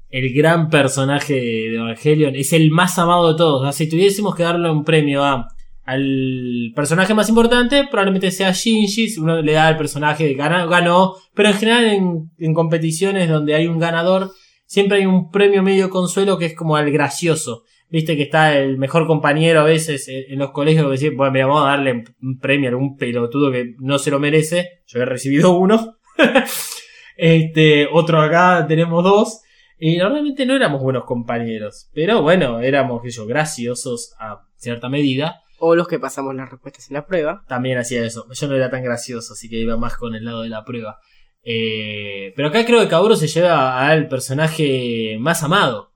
el 0.09 0.33
gran 0.33 0.71
personaje 0.71 1.35
de 1.35 1.75
Evangelion? 1.75 2.35
Es 2.35 2.51
el 2.53 2.71
más 2.71 2.97
amado 2.97 3.31
de 3.31 3.37
todos. 3.37 3.61
O 3.61 3.63
sea, 3.65 3.73
si 3.73 3.87
tuviésemos 3.87 4.35
que 4.35 4.41
darle 4.41 4.71
un 4.71 4.83
premio 4.83 5.23
a 5.23 5.47
al 5.89 6.71
personaje 6.75 7.15
más 7.15 7.29
importante, 7.29 7.87
probablemente 7.89 8.29
sea 8.29 8.51
Shinji, 8.51 9.09
si 9.09 9.19
uno 9.19 9.41
le 9.41 9.53
da 9.53 9.65
al 9.65 9.77
personaje 9.77 10.23
de 10.23 10.35
ganó, 10.35 11.15
pero 11.33 11.49
en 11.49 11.55
general 11.55 12.29
en, 12.37 12.53
competiciones 12.53 13.27
donde 13.27 13.55
hay 13.55 13.65
un 13.65 13.79
ganador, 13.79 14.31
siempre 14.67 14.99
hay 14.99 15.07
un 15.07 15.31
premio 15.31 15.63
medio 15.63 15.89
consuelo 15.89 16.37
que 16.37 16.45
es 16.45 16.55
como 16.55 16.75
al 16.75 16.91
gracioso. 16.91 17.63
Viste 17.89 18.15
que 18.15 18.21
está 18.21 18.55
el 18.55 18.77
mejor 18.77 19.07
compañero 19.07 19.61
a 19.61 19.63
veces 19.63 20.07
en 20.07 20.37
los 20.37 20.51
colegios 20.51 20.85
que 20.85 20.91
decir, 20.91 21.15
bueno, 21.15 21.31
mira, 21.31 21.47
vamos 21.47 21.63
a 21.63 21.69
darle 21.69 22.03
un 22.21 22.37
premio 22.37 22.69
a 22.69 22.73
algún 22.73 22.95
pelotudo 22.95 23.51
que 23.51 23.73
no 23.79 23.97
se 23.97 24.11
lo 24.11 24.19
merece. 24.19 24.81
Yo 24.85 25.01
he 25.01 25.05
recibido 25.05 25.57
uno. 25.57 25.97
este, 27.17 27.87
otro 27.91 28.21
acá, 28.21 28.63
tenemos 28.67 29.03
dos. 29.03 29.41
Y 29.79 29.97
normalmente 29.97 30.45
no 30.45 30.55
éramos 30.55 30.83
buenos 30.83 31.05
compañeros. 31.05 31.89
Pero 31.95 32.21
bueno, 32.21 32.59
éramos, 32.59 33.01
yo, 33.11 33.25
graciosos 33.25 34.13
a 34.19 34.43
cierta 34.55 34.87
medida. 34.87 35.41
O 35.59 35.75
los 35.75 35.87
que 35.87 35.99
pasamos 35.99 36.35
las 36.35 36.49
respuestas 36.49 36.89
en 36.89 36.95
la 36.95 37.05
prueba. 37.05 37.43
También 37.47 37.77
hacía 37.77 38.05
eso. 38.05 38.27
Yo 38.31 38.47
no 38.47 38.55
era 38.55 38.69
tan 38.69 38.83
gracioso, 38.83 39.33
así 39.33 39.49
que 39.49 39.57
iba 39.57 39.77
más 39.77 39.97
con 39.97 40.15
el 40.15 40.23
lado 40.25 40.41
de 40.41 40.49
la 40.49 40.63
prueba. 40.63 40.99
Eh, 41.43 42.33
pero 42.35 42.49
acá 42.49 42.65
creo 42.65 42.81
que 42.81 42.87
Kaoru 42.87 43.15
se 43.15 43.27
lleva 43.27 43.87
al 43.87 44.07
personaje 44.07 45.17
más 45.19 45.43
amado. 45.43 45.93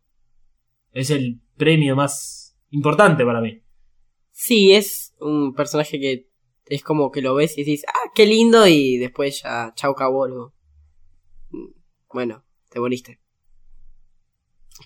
Es 0.91 1.09
el 1.09 1.41
premio 1.57 1.95
más 1.95 2.57
importante 2.69 3.25
para 3.25 3.41
mí. 3.41 3.61
Sí, 4.31 4.73
es 4.73 5.13
un 5.19 5.53
personaje 5.53 5.99
que 5.99 6.29
es 6.65 6.83
como 6.83 7.11
que 7.11 7.21
lo 7.21 7.35
ves 7.35 7.57
y 7.57 7.63
dices, 7.63 7.85
ah, 7.87 8.11
qué 8.15 8.25
lindo, 8.25 8.67
y 8.67 8.97
después 8.97 9.41
ya, 9.43 9.73
chau 9.75 9.95
Kaworu. 9.95 10.53
Mm, 11.49 11.71
Bueno, 12.11 12.43
te 12.69 12.79
moriste. 12.79 13.19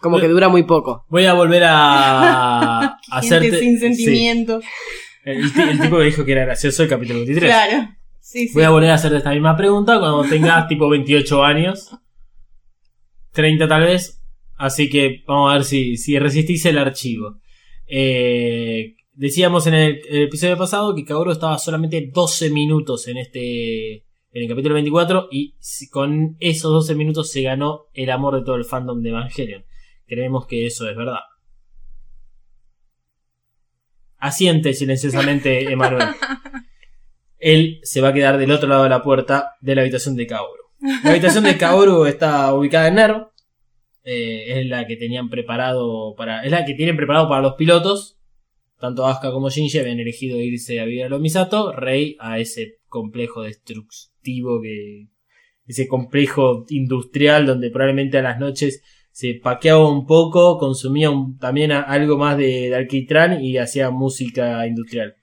Como 0.02 0.20
que 0.20 0.28
dura 0.28 0.50
muy 0.50 0.64
poco. 0.64 1.06
Voy 1.10 1.26
a 1.26 1.34
volver 1.34 1.64
a, 1.66 2.80
a 2.82 2.98
Gente 3.22 3.36
hacerte. 3.38 3.60
sin 3.60 3.74
sí. 3.76 3.80
sentimiento. 3.80 4.60
el, 5.26 5.52
ti- 5.54 5.62
el 5.62 5.80
tipo 5.80 5.98
que 5.98 6.04
dijo 6.06 6.26
que 6.26 6.32
era 6.34 6.46
gracioso 6.46 6.84
el 6.84 6.90
capítulo 6.90 7.20
23. 7.20 7.50
Claro. 7.52 7.90
Sí, 8.20 8.48
sí. 8.48 8.54
Voy 8.54 8.64
a 8.64 8.70
volver 8.70 8.90
a 8.92 8.96
hacerte 8.96 9.18
esta 9.18 9.32
misma 9.32 9.56
pregunta 9.56 10.00
cuando 10.00 10.24
tengas 10.24 10.68
tipo 10.68 10.90
28 10.90 11.44
años. 11.44 11.90
30 13.32 13.68
tal 13.68 13.84
vez. 13.84 14.22
Así 14.56 14.90
que 14.90 15.24
vamos 15.28 15.52
a 15.52 15.56
ver 15.56 15.64
si, 15.64 15.98
si 15.98 16.18
resistís 16.20 16.66
el 16.66 16.78
archivo. 16.78 17.40
Eh, 17.88 18.96
decíamos 19.14 19.68
en 19.68 19.74
el, 19.76 20.02
el 20.10 20.24
episodio 20.24 20.58
pasado 20.58 20.94
que 20.96 21.06
Kaoru 21.06 21.32
estaba 21.32 21.58
solamente 21.58 22.10
12 22.14 22.50
minutos 22.50 23.08
en 23.08 23.18
este. 23.18 24.04
En 24.34 24.44
el 24.44 24.50
capítulo 24.50 24.74
24. 24.76 25.30
Y 25.32 25.56
con 25.92 26.36
esos 26.40 26.72
12 26.72 26.96
minutos 26.96 27.32
se 27.32 27.42
ganó 27.44 27.86
el 27.94 28.10
amor 28.10 28.36
de 28.36 28.44
todo 28.44 28.56
el 28.56 28.66
fandom 28.66 29.02
de 29.02 29.10
Evangelion. 29.10 29.64
Creemos 30.08 30.48
que 30.48 30.66
eso 30.66 30.90
es 30.90 30.96
verdad. 30.96 31.20
Asiente 34.18 34.74
silenciosamente 34.74 35.64
Emanuel. 35.72 36.10
Él 37.38 37.80
se 37.84 38.02
va 38.02 38.10
a 38.10 38.14
quedar 38.14 38.38
del 38.38 38.52
otro 38.52 38.68
lado 38.68 38.84
de 38.84 38.90
la 38.90 39.04
puerta 39.04 39.52
de 39.62 39.76
la 39.76 39.82
habitación 39.82 40.16
de 40.16 40.26
Kaoru. 40.26 40.64
La 41.04 41.12
habitación 41.12 41.44
de 41.44 41.58
Kaoru 41.58 42.06
está 42.06 42.54
ubicada 42.54 42.88
en 42.88 42.96
Nero. 42.96 43.34
Eh, 44.04 44.60
es 44.60 44.68
la 44.68 44.88
que 44.88 44.96
tenían 44.96 45.30
preparado 45.30 46.16
para. 46.16 46.44
Es 46.44 46.52
la 46.52 46.66
que 46.66 46.74
tienen 46.74 46.96
preparado 46.96 47.28
para 47.28 47.42
los 47.42 47.56
pilotos. 47.56 48.18
Tanto 48.80 49.06
Asuka 49.06 49.32
como 49.32 49.50
Shinji 49.50 49.80
habían 49.80 50.00
elegido 50.00 50.40
irse 50.40 50.80
a 50.80 50.86
vivir 50.86 51.04
a 51.04 51.10
Lomisato. 51.10 51.74
Rey 51.74 52.16
a 52.20 52.40
ese 52.40 52.78
complejo 52.88 53.44
destructivo 53.44 54.62
que. 54.62 55.08
Ese 55.66 55.88
complejo 55.88 56.66
industrial 56.70 57.46
donde 57.46 57.70
probablemente 57.70 58.18
a 58.18 58.22
las 58.22 58.40
noches 58.40 58.82
se 59.18 59.34
paqueaba 59.34 59.90
un 59.90 60.06
poco, 60.06 60.60
consumía 60.60 61.10
también 61.40 61.72
algo 61.72 62.20
más 62.20 62.38
de, 62.38 62.70
de 62.70 62.76
alquitrán 62.76 63.44
y 63.44 63.58
hacía 63.58 63.90
música 63.90 64.68
industrial. 64.68 65.16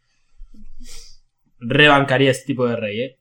Rebancaría 1.60 2.32
ese 2.32 2.44
tipo 2.44 2.66
de 2.66 2.74
rey, 2.74 3.00
¿eh? 3.02 3.18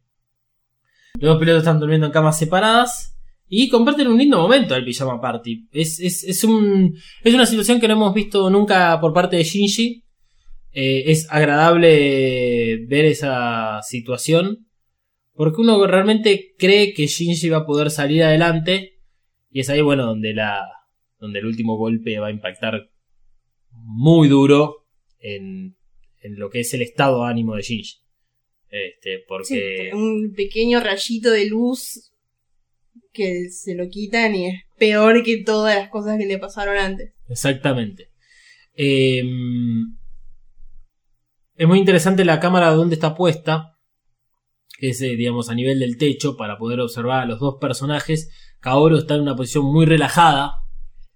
Los 1.19 1.33
dos 1.33 1.39
pilotos 1.39 1.61
están 1.61 1.79
durmiendo 1.79 2.07
en 2.07 2.11
camas 2.11 2.39
separadas 2.39 3.15
y 3.47 3.69
comparten 3.69 4.07
un 4.07 4.17
lindo 4.17 4.39
momento 4.39 4.73
el 4.73 4.83
pijama 4.83 5.21
party. 5.21 5.67
Es, 5.73 5.99
es, 5.99 6.23
es, 6.23 6.43
un, 6.43 6.97
es 7.23 7.35
una 7.35 7.45
situación 7.45 7.79
que 7.79 7.87
no 7.87 7.93
hemos 7.93 8.13
visto 8.15 8.49
nunca 8.49 8.99
por 8.99 9.13
parte 9.13 9.35
de 9.35 9.43
Shinji. 9.43 10.03
Eh, 10.71 11.03
es 11.05 11.27
agradable 11.29 12.83
ver 12.87 13.05
esa 13.05 13.79
situación 13.83 14.65
porque 15.35 15.61
uno 15.61 15.85
realmente 15.85 16.55
cree 16.57 16.95
que 16.95 17.05
Shinji 17.05 17.49
va 17.49 17.57
a 17.57 17.65
poder 17.67 17.91
salir 17.91 18.23
adelante 18.23 18.92
y 19.53 19.59
es 19.61 19.69
ahí, 19.69 19.81
bueno, 19.81 20.05
donde 20.05 20.33
la 20.33 20.65
donde 21.19 21.39
el 21.39 21.45
último 21.45 21.77
golpe 21.77 22.19
va 22.19 22.27
a 22.27 22.31
impactar 22.31 22.89
muy 23.71 24.27
duro 24.27 24.85
en, 25.19 25.77
en 26.21 26.37
lo 26.37 26.49
que 26.49 26.59
es 26.59 26.73
el 26.73 26.81
estado 26.81 27.23
de 27.23 27.29
ánimo 27.29 27.55
de 27.55 27.61
Shinji. 27.61 27.99
Este, 28.69 29.19
Sí, 29.19 29.23
porque 29.27 29.91
un 29.93 30.33
pequeño 30.35 30.79
rayito 30.81 31.29
de 31.31 31.45
luz 31.45 32.11
que 33.13 33.49
se 33.51 33.75
lo 33.75 33.87
quitan 33.87 34.35
y 34.35 34.47
es 34.47 34.61
peor 34.77 35.23
que 35.23 35.43
todas 35.43 35.77
las 35.77 35.89
cosas 35.89 36.17
que 36.17 36.25
le 36.25 36.39
pasaron 36.39 36.75
antes. 36.77 37.13
Exactamente. 37.29 38.09
Eh, 38.75 39.23
es 41.55 41.67
muy 41.67 41.77
interesante 41.77 42.25
la 42.25 42.39
cámara 42.39 42.71
donde 42.71 42.95
está 42.95 43.15
puesta, 43.15 43.77
que 44.79 44.89
es, 44.89 45.01
eh, 45.01 45.15
digamos, 45.15 45.49
a 45.49 45.55
nivel 45.55 45.79
del 45.79 45.97
techo, 45.97 46.35
para 46.35 46.57
poder 46.57 46.79
observar 46.79 47.21
a 47.21 47.25
los 47.25 47.39
dos 47.39 47.57
personajes. 47.61 48.31
Kaoru 48.63 48.95
está 48.99 49.15
en 49.15 49.21
una 49.23 49.35
posición 49.35 49.65
muy 49.65 49.85
relajada, 49.85 50.53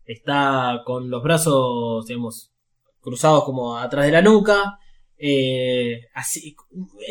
está 0.03 0.81
con 0.85 1.09
los 1.09 1.23
brazos, 1.23 2.05
digamos, 2.05 2.51
cruzados 2.99 3.45
como 3.45 3.77
atrás 3.77 4.05
de 4.05 4.11
la 4.11 4.21
nuca, 4.21 4.77
eh, 5.17 6.01
así, 6.13 6.55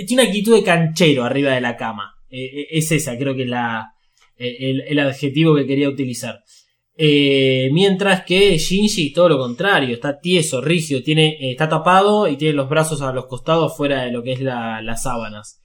tiene 0.07 0.23
una 0.23 0.31
actitud 0.31 0.55
de 0.55 0.63
canchero 0.63 1.25
arriba 1.25 1.53
de 1.53 1.63
la 1.63 1.75
cama. 1.75 2.17
Eh, 2.29 2.45
eh, 2.45 2.67
es 2.71 2.93
esa, 2.93 3.17
creo 3.17 3.35
que 3.35 3.45
es 3.45 3.49
la, 3.49 3.95
el, 4.37 4.99
adjetivo 4.99 5.55
que 5.57 5.67
quería 5.67 5.89
utilizar. 5.89 6.45
Mientras 6.99 8.25
que 8.27 8.59
Shinji 8.59 9.15
todo 9.15 9.31
lo 9.31 9.39
contrario, 9.39 9.95
está 9.95 10.21
tieso, 10.21 10.61
rígido, 10.61 11.03
tiene, 11.03 11.39
está 11.51 11.67
tapado 11.67 12.29
y 12.29 12.37
tiene 12.37 12.55
los 12.55 12.69
brazos 12.69 13.01
a 13.01 13.13
los 13.13 13.25
costados 13.27 13.75
fuera 13.75 14.03
de 14.03 14.13
lo 14.13 14.23
que 14.23 14.33
es 14.33 14.41
la- 14.43 14.83
las 14.83 15.03
sábanas. 15.03 15.63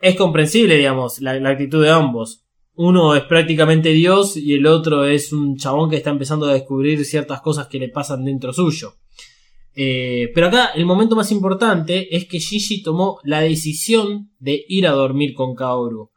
Es 0.00 0.16
comprensible, 0.16 0.76
digamos, 0.76 1.20
la, 1.20 1.32
actitud 1.48 1.82
de 1.82 1.90
ambos. 1.90 2.44
Uno 2.74 3.16
es 3.16 3.24
prácticamente 3.24 3.90
Dios 3.90 4.36
y 4.36 4.54
el 4.54 4.66
otro 4.66 5.04
es 5.04 5.32
un 5.32 5.56
chabón 5.56 5.90
que 5.90 5.96
está 5.96 6.10
empezando 6.10 6.46
a 6.46 6.52
descubrir 6.52 7.04
ciertas 7.04 7.40
cosas 7.40 7.66
que 7.66 7.78
le 7.78 7.88
pasan 7.88 8.24
dentro 8.24 8.52
suyo. 8.52 8.94
Eh, 9.74 10.30
pero 10.34 10.48
acá 10.48 10.70
el 10.74 10.86
momento 10.86 11.16
más 11.16 11.30
importante 11.32 12.14
es 12.16 12.26
que 12.26 12.38
Shinji 12.38 12.82
tomó 12.82 13.18
la 13.24 13.40
decisión 13.40 14.30
de 14.38 14.64
ir 14.68 14.86
a 14.86 14.92
dormir 14.92 15.34
con 15.34 15.54
Kaoru. 15.54 16.10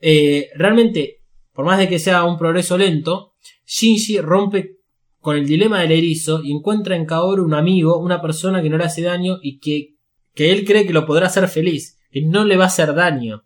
Eh, 0.00 0.48
realmente, 0.54 1.22
por 1.52 1.64
más 1.64 1.78
de 1.78 1.88
que 1.88 1.98
sea 1.98 2.24
un 2.24 2.38
progreso 2.38 2.78
lento, 2.78 3.34
Shinji 3.66 4.18
rompe 4.18 4.78
con 5.20 5.36
el 5.36 5.46
dilema 5.46 5.80
del 5.80 5.92
erizo 5.92 6.42
y 6.44 6.52
encuentra 6.52 6.96
en 6.96 7.06
Kaoru 7.06 7.44
un 7.44 7.54
amigo, 7.54 7.98
una 7.98 8.20
persona 8.20 8.62
que 8.62 8.70
no 8.70 8.76
le 8.76 8.84
hace 8.84 9.02
daño 9.02 9.38
y 9.42 9.58
que, 9.58 9.94
que 10.34 10.52
él 10.52 10.64
cree 10.64 10.86
que 10.86 10.92
lo 10.92 11.06
podrá 11.06 11.26
hacer 11.26 11.48
feliz, 11.48 11.98
que 12.14 12.22
no 12.22 12.44
le 12.44 12.56
va 12.56 12.64
a 12.64 12.68
hacer 12.68 12.94
daño. 12.94 13.44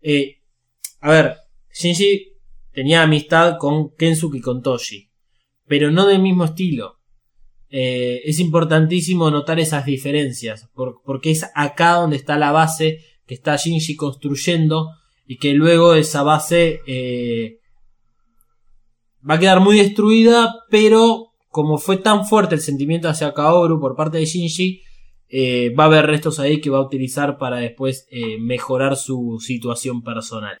Eh, 0.00 0.36
a 1.00 1.10
ver, 1.10 1.36
Shinji 1.72 2.28
tenía 2.72 3.02
amistad 3.02 3.56
con 3.58 3.92
Kensuke 3.96 4.36
y 4.38 4.40
con 4.40 4.62
Toshi, 4.62 5.10
pero 5.66 5.90
no 5.90 6.06
del 6.06 6.22
mismo 6.22 6.44
estilo. 6.44 7.00
Eh, 7.70 8.20
es 8.24 8.38
importantísimo 8.38 9.32
notar 9.32 9.58
esas 9.58 9.84
diferencias, 9.84 10.68
por- 10.74 11.02
porque 11.04 11.32
es 11.32 11.44
acá 11.56 11.94
donde 11.94 12.16
está 12.16 12.38
la 12.38 12.52
base 12.52 13.00
que 13.26 13.34
está 13.34 13.56
Shinji 13.56 13.96
construyendo 13.96 14.90
y 15.26 15.38
que 15.38 15.54
luego 15.54 15.94
esa 15.94 16.22
base 16.22 16.82
eh, 16.86 17.58
va 19.28 19.34
a 19.34 19.38
quedar 19.40 19.58
muy 19.58 19.76
destruida, 19.78 20.54
pero 20.70 21.32
como 21.48 21.78
fue 21.78 21.96
tan 21.96 22.24
fuerte 22.26 22.54
el 22.54 22.60
sentimiento 22.60 23.08
hacia 23.08 23.32
Kaoru 23.34 23.80
por 23.80 23.96
parte 23.96 24.18
de 24.18 24.26
Shinji, 24.26 24.82
eh, 25.28 25.74
va 25.74 25.84
a 25.84 25.86
haber 25.86 26.06
restos 26.06 26.38
ahí 26.38 26.60
que 26.60 26.70
va 26.70 26.78
a 26.78 26.86
utilizar 26.86 27.38
para 27.38 27.58
después 27.58 28.06
eh, 28.10 28.38
mejorar 28.38 28.96
su 28.96 29.38
situación 29.40 30.02
personal. 30.02 30.58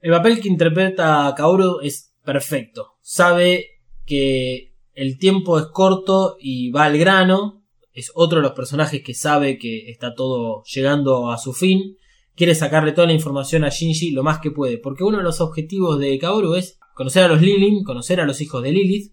El 0.00 0.10
papel 0.10 0.40
que 0.40 0.48
interpreta 0.48 1.26
a 1.26 1.34
Kaoru 1.34 1.80
es 1.80 2.12
perfecto. 2.24 2.94
Sabe 3.00 3.82
que 4.04 4.74
el 4.94 5.18
tiempo 5.18 5.58
es 5.58 5.66
corto 5.66 6.36
y 6.40 6.70
va 6.70 6.84
al 6.84 6.98
grano. 6.98 7.62
Es 7.92 8.10
otro 8.14 8.38
de 8.38 8.42
los 8.42 8.52
personajes 8.52 9.02
que 9.02 9.14
sabe 9.14 9.58
que 9.58 9.90
está 9.90 10.14
todo 10.14 10.62
llegando 10.64 11.30
a 11.30 11.38
su 11.38 11.52
fin. 11.52 11.96
Quiere 12.34 12.54
sacarle 12.54 12.92
toda 12.92 13.06
la 13.06 13.12
información 13.12 13.64
a 13.64 13.68
Shinji 13.68 14.10
lo 14.10 14.22
más 14.22 14.38
que 14.40 14.50
puede. 14.50 14.78
Porque 14.78 15.04
uno 15.04 15.18
de 15.18 15.24
los 15.24 15.40
objetivos 15.40 15.98
de 15.98 16.18
Kaoru 16.18 16.54
es 16.54 16.78
conocer 16.94 17.24
a 17.24 17.28
los 17.28 17.40
Lilin, 17.40 17.84
conocer 17.84 18.20
a 18.20 18.26
los 18.26 18.40
hijos 18.40 18.62
de 18.62 18.72
Lilith. 18.72 19.12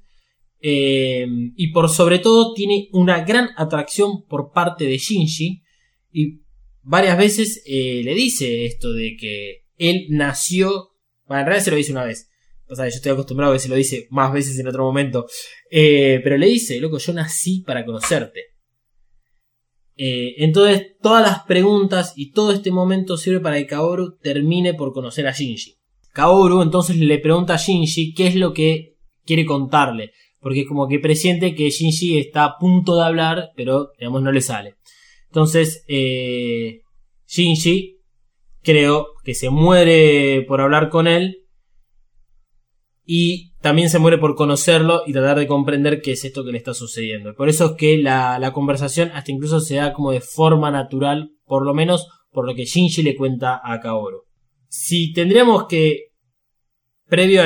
Eh, 0.62 1.26
y 1.56 1.72
por 1.72 1.90
sobre 1.90 2.20
todo 2.20 2.54
tiene 2.54 2.90
una 2.92 3.24
gran 3.24 3.50
atracción 3.58 4.26
por 4.28 4.52
parte 4.52 4.86
de 4.86 4.98
Shinji. 4.98 5.64
Y 6.12 6.42
varias 6.82 7.18
veces 7.18 7.64
eh, 7.66 8.02
le 8.04 8.14
dice 8.14 8.66
esto 8.66 8.92
de 8.94 9.16
que 9.20 9.66
él 9.78 10.08
nació. 10.10 10.90
Bueno, 11.28 11.42
en 11.42 11.46
realidad 11.48 11.66
se 11.66 11.72
lo 11.72 11.78
dice 11.78 11.92
una 11.92 12.06
vez. 12.06 12.30
O 12.68 12.76
sea, 12.76 12.86
yo 12.86 12.96
estoy 12.96 13.12
acostumbrado 13.12 13.52
a 13.52 13.56
que 13.56 13.62
se 13.62 13.70
lo 13.70 13.76
dice 13.76 14.08
más 14.12 14.32
veces 14.32 14.60
en 14.60 14.68
otro 14.68 14.84
momento. 14.84 15.26
Eh, 15.72 16.20
pero 16.24 16.38
le 16.38 16.48
dice, 16.48 16.80
loco, 16.80 17.00
yo 17.00 17.14
nací 17.14 17.64
para 17.66 17.86
conocerte. 17.86 18.42
Eh, 19.96 20.36
entonces, 20.44 20.96
todas 21.02 21.22
las 21.22 21.44
preguntas 21.44 22.14
y 22.16 22.32
todo 22.32 22.54
este 22.54 22.72
momento 22.72 23.18
sirve 23.18 23.40
para 23.40 23.58
que 23.58 23.68
Kaoru 23.68 24.18
termine 24.18 24.74
por 24.74 24.94
conocer 24.94 25.28
a 25.28 25.34
Shinji. 25.34 25.76
Kaoru 26.14 26.62
entonces 26.62 26.96
le 26.96 27.20
pregunta 27.20 27.56
a 27.56 27.58
Shinji 27.58 28.14
qué 28.14 28.28
es 28.28 28.36
lo 28.36 28.54
que 28.54 28.98
quiere 29.26 29.46
contarle. 29.46 30.12
Porque 30.40 30.66
como 30.66 30.88
que 30.88 31.00
presiente 31.00 31.54
que 31.54 31.70
Shinji 31.70 32.18
está 32.18 32.46
a 32.46 32.58
punto 32.58 32.96
de 32.96 33.04
hablar, 33.04 33.50
pero 33.56 33.90
digamos 34.00 34.22
no 34.22 34.32
le 34.32 34.42
sale. 34.42 34.76
Entonces, 35.28 35.84
eh, 35.88 36.82
Shinji 37.28 38.00
creo 38.62 39.08
que 39.24 39.36
se 39.36 39.50
muere 39.50 40.44
por 40.48 40.62
hablar 40.62 40.90
con 40.90 41.08
él. 41.08 41.46
Y 43.12 43.54
también 43.62 43.90
se 43.90 43.98
muere 43.98 44.20
por 44.20 44.36
conocerlo 44.36 45.02
y 45.06 45.14
tratar 45.14 45.40
de 45.40 45.48
comprender 45.48 46.02
qué 46.02 46.12
es 46.12 46.24
esto 46.26 46.46
que 46.46 46.52
le 46.52 46.60
está 46.60 46.76
sucediendo. 46.76 47.34
Por 47.34 47.50
eso 47.50 47.66
es 47.66 47.72
que 47.72 47.98
la, 47.98 48.52
conversación 48.54 49.12
hasta 49.14 49.32
incluso 49.32 49.60
se 49.60 49.76
da 49.76 49.94
como 49.94 50.12
de 50.12 50.22
forma 50.22 50.70
natural, 50.70 51.32
por 51.46 51.66
lo 51.66 51.74
menos 51.74 52.08
por 52.30 52.46
lo 52.46 52.54
que 52.54 52.66
Shinji 52.66 53.02
le 53.02 53.16
cuenta 53.16 53.60
a 53.64 53.80
Kaoru. 53.80 54.26
Si 54.68 55.12
tendríamos 55.12 55.66
que, 55.66 56.10
previo 57.08 57.42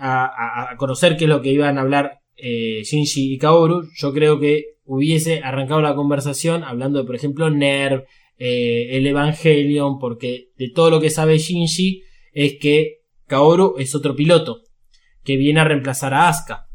a 0.00 0.74
conocer 0.78 1.18
qué 1.18 1.24
es 1.24 1.30
lo 1.30 1.42
que 1.42 1.50
iban 1.50 1.76
a 1.76 1.82
hablar 1.82 2.21
eh, 2.44 2.82
Shinji 2.82 3.34
y 3.34 3.38
Kaoru, 3.38 3.88
yo 3.94 4.12
creo 4.12 4.40
que 4.40 4.78
hubiese 4.84 5.42
arrancado 5.44 5.80
la 5.80 5.94
conversación 5.94 6.64
hablando 6.64 6.98
de, 6.98 7.04
por 7.04 7.14
ejemplo, 7.14 7.48
Nerv, 7.50 8.04
eh, 8.36 8.88
el 8.96 9.06
Evangelion, 9.06 10.00
porque 10.00 10.48
de 10.58 10.70
todo 10.70 10.90
lo 10.90 11.00
que 11.00 11.08
sabe 11.08 11.38
Shinji 11.38 12.02
es 12.32 12.58
que 12.58 13.02
Kaoru 13.28 13.76
es 13.78 13.94
otro 13.94 14.16
piloto 14.16 14.62
que 15.22 15.36
viene 15.36 15.60
a 15.60 15.64
reemplazar 15.64 16.14
a 16.14 16.28
Asuka, 16.28 16.66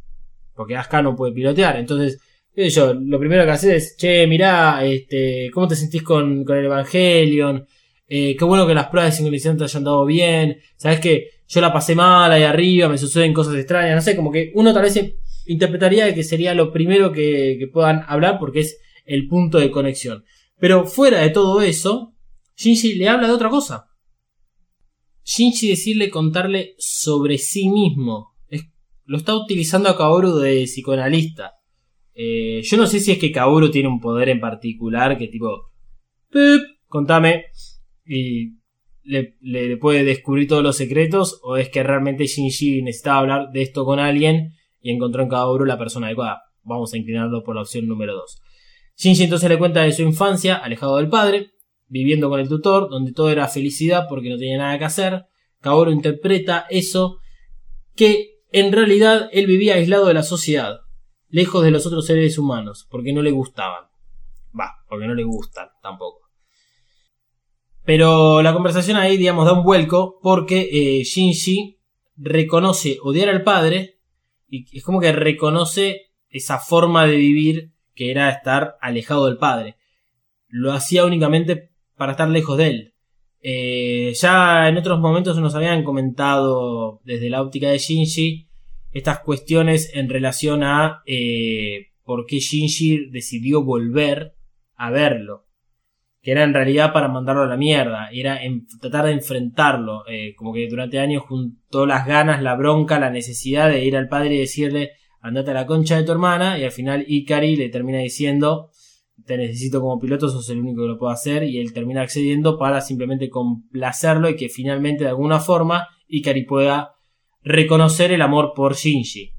porque 0.56 0.78
Asuka 0.78 1.02
no 1.02 1.18
puede 1.18 1.34
pilotear. 1.34 1.76
Entonces, 1.76 2.18
yo, 2.56 2.94
lo 2.94 3.20
primero 3.20 3.44
que 3.44 3.52
haces 3.52 3.74
es, 3.74 3.98
che, 3.98 4.26
mirá, 4.26 4.86
este, 4.86 5.52
¿cómo 5.54 5.68
te 5.68 5.76
sentís 5.76 6.02
con, 6.02 6.46
el 6.48 6.66
Evangelion? 6.66 7.68
Eh, 8.08 8.38
qué 8.38 8.46
bueno 8.46 8.66
que 8.66 8.74
las 8.74 8.88
pruebas 8.88 9.12
de 9.12 9.18
sincronización 9.18 9.58
te 9.58 9.66
hayan 9.66 9.84
dado 9.84 10.06
bien. 10.06 10.62
Sabes 10.78 11.02
que 11.02 11.30
yo 11.46 11.60
la 11.60 11.74
pasé 11.74 11.94
mal 11.94 12.32
ahí 12.32 12.44
arriba, 12.44 12.88
me 12.88 12.98
suceden 12.98 13.34
cosas 13.34 13.56
extrañas. 13.56 13.96
No 13.96 14.02
sé, 14.02 14.16
como 14.16 14.32
que 14.32 14.54
uno 14.56 14.74
tal 14.74 14.84
vez 14.84 14.94
interpretaría 15.48 16.14
que 16.14 16.24
sería 16.24 16.54
lo 16.54 16.72
primero 16.72 17.12
que, 17.12 17.68
puedan 17.74 18.04
hablar 18.08 18.38
porque 18.40 18.60
es 18.62 18.80
el 19.06 19.28
punto 19.28 19.58
de 19.60 19.72
conexión. 19.72 20.24
Pero 20.60 20.86
fuera 20.86 21.22
de 21.22 21.30
todo 21.30 21.62
eso, 21.62 22.14
Shinji 22.58 22.96
le 22.96 23.08
habla 23.10 23.28
de 23.28 23.34
otra 23.34 23.50
cosa. 23.50 23.86
Shinji 25.24 25.70
decirle 25.70 26.10
contarle 26.10 26.76
sobre 26.78 27.38
sí 27.38 27.70
mismo. 27.70 28.34
Lo 29.06 29.18
está 29.18 29.36
utilizando 29.36 29.90
a 29.90 29.98
Kaoru 29.98 30.36
de 30.38 30.64
psicoanalista. 30.66 31.54
Eh, 32.14 32.62
yo 32.64 32.78
no 32.78 32.88
sé 32.88 33.00
si 33.00 33.12
es 33.14 33.20
que 33.20 33.32
Kaoru 33.32 33.70
tiene 33.72 33.88
un 33.88 34.00
poder 34.02 34.30
en 34.30 34.40
particular 34.42 35.18
que 35.18 35.28
tipo... 35.28 35.72
"Pip, 36.30 36.62
contame. 36.88 37.46
Y 38.06 38.56
le, 39.04 39.38
le- 39.40 39.70
le 39.70 39.78
puede 39.78 40.04
descubrir 40.04 40.48
todos 40.48 40.64
los 40.64 40.76
secretos. 40.76 41.40
O 41.44 41.56
es 41.56 41.70
que 41.70 41.84
realmente 41.84 42.26
Shinji 42.26 42.82
necesitaba 42.82 43.20
hablar 43.20 43.52
de 43.54 43.62
esto 43.62 43.86
con 43.86 44.00
alguien 44.00 44.54
y 44.88 44.92
encontró 44.92 45.22
en 45.22 45.28
Kaoru 45.28 45.66
la 45.66 45.78
persona 45.78 46.08
adecuada. 46.08 46.44
Vamos 46.64 46.94
a 46.94 46.98
inclinarlo 46.98 47.44
por 47.44 47.56
la 47.56 47.64
opción 47.64 47.88
número 47.88 48.16
2. 48.16 48.42
Shinji 48.96 49.26
entonces 49.26 49.50
le 49.50 49.58
cuenta 49.58 49.82
de 49.82 49.92
su 49.92 50.02
infancia, 50.02 50.56
alejado 50.56 50.96
del 50.96 51.10
padre, 51.10 51.52
viviendo 51.88 52.30
con 52.30 52.40
el 52.40 52.48
tutor, 52.48 52.90
donde 52.90 53.12
todo 53.12 53.30
era 53.30 53.50
felicidad 53.50 54.06
porque 54.08 54.30
no 54.30 54.38
tenía 54.38 54.58
nada 54.58 54.80
que 54.80 54.86
hacer. 54.86 55.26
Kaoru 55.60 55.92
interpreta 55.92 56.68
eso 56.70 57.18
que 57.98 58.40
en 58.54 58.72
realidad 58.72 59.28
él 59.34 59.46
vivía 59.46 59.74
aislado 59.74 60.06
de 60.06 60.14
la 60.14 60.24
sociedad, 60.24 60.80
lejos 61.28 61.66
de 61.66 61.72
los 61.72 61.86
otros 61.86 62.06
seres 62.06 62.38
humanos, 62.38 62.88
porque 62.90 63.12
no 63.12 63.22
le 63.22 63.32
gustaban. 63.32 63.88
Va, 64.58 64.72
porque 64.88 65.06
no 65.06 65.16
le 65.16 65.26
gustan 65.26 65.68
tampoco. 65.84 66.30
Pero 67.84 68.42
la 68.42 68.54
conversación 68.54 68.96
ahí, 68.96 69.18
digamos, 69.18 69.48
da 69.48 69.52
un 69.52 69.66
vuelco 69.66 70.18
porque 70.24 70.70
eh, 70.72 71.04
Shinji 71.04 71.78
reconoce 72.16 73.00
odiar 73.02 73.28
al 73.28 73.44
padre 73.44 73.97
y 74.50 74.78
es 74.78 74.84
como 74.84 75.00
que 75.00 75.12
reconoce 75.12 76.12
esa 76.30 76.60
forma 76.60 77.06
de 77.06 77.16
vivir 77.16 77.72
que 77.94 78.12
era 78.12 78.30
estar 78.30 78.78
alejado 78.82 79.26
del 79.26 79.38
padre. 79.38 79.76
Lo 80.48 80.72
hacía 80.72 81.06
únicamente 81.06 81.72
para 81.96 82.12
estar 82.12 82.30
lejos 82.30 82.58
de 82.58 82.68
él. 82.68 82.94
Eh, 83.42 84.14
ya 84.20 84.68
en 84.68 84.78
otros 84.78 85.00
momentos 85.00 85.38
nos 85.40 85.56
habían 85.56 85.84
comentado 85.84 87.02
desde 87.04 87.30
la 87.30 87.42
óptica 87.42 87.70
de 87.70 87.78
Shinji 87.78 88.48
estas 88.92 89.20
cuestiones 89.20 89.92
en 89.94 90.10
relación 90.10 90.64
a 90.64 91.04
eh, 91.06 91.88
por 92.04 92.26
qué 92.26 92.40
Shinji 92.40 93.10
decidió 93.10 93.64
volver 93.64 94.36
a 94.76 94.92
verlo. 94.92 95.47
Que 96.22 96.32
era 96.32 96.44
en 96.44 96.54
realidad 96.54 96.94
para 96.94 97.08
mandarlo 97.08 97.44
a 97.44 97.48
la 97.48 97.58
mierda. 97.58 98.10
Era 98.12 98.40
tratar 98.82 99.06
de 99.06 99.14
enfrentarlo. 99.14 100.04
eh, 100.08 100.34
como 100.36 100.54
que 100.54 100.68
durante 100.68 101.00
años 101.00 101.24
juntó 101.28 101.86
las 101.86 102.06
ganas, 102.06 102.42
la 102.42 102.56
bronca, 102.56 103.00
la 103.00 103.10
necesidad 103.10 103.70
de 103.70 103.86
ir 103.86 103.96
al 103.96 104.10
padre 104.10 104.36
y 104.36 104.40
decirle 104.40 104.92
andate 105.22 105.52
a 105.52 105.56
la 105.56 105.66
concha 105.66 105.98
de 105.98 106.04
tu 106.04 106.12
hermana. 106.12 106.60
Y 106.60 106.64
al 106.64 106.72
final 106.72 107.06
Ikari 107.08 107.56
le 107.56 107.70
termina 107.70 108.00
diciendo 108.00 108.72
te 109.26 109.38
necesito 109.38 109.82
como 109.82 110.00
piloto, 110.00 110.30
sos 110.30 110.50
el 110.50 110.60
único 110.60 110.82
que 110.82 110.88
lo 110.88 110.98
puedo 110.98 111.12
hacer. 111.12 111.44
Y 111.44 111.60
él 111.60 111.74
termina 111.74 112.02
accediendo 112.02 112.58
para 112.58 112.82
simplemente 112.82 113.30
complacerlo 113.30 114.30
y 114.30 114.36
que 114.36 114.50
finalmente 114.50 115.04
de 115.04 115.10
alguna 115.10 115.40
forma 115.40 115.88
Ikari 116.08 116.46
pueda 116.46 116.96
reconocer 117.44 118.12
el 118.12 118.22
amor 118.22 118.54
por 118.56 118.76
Shinji. 118.76 119.34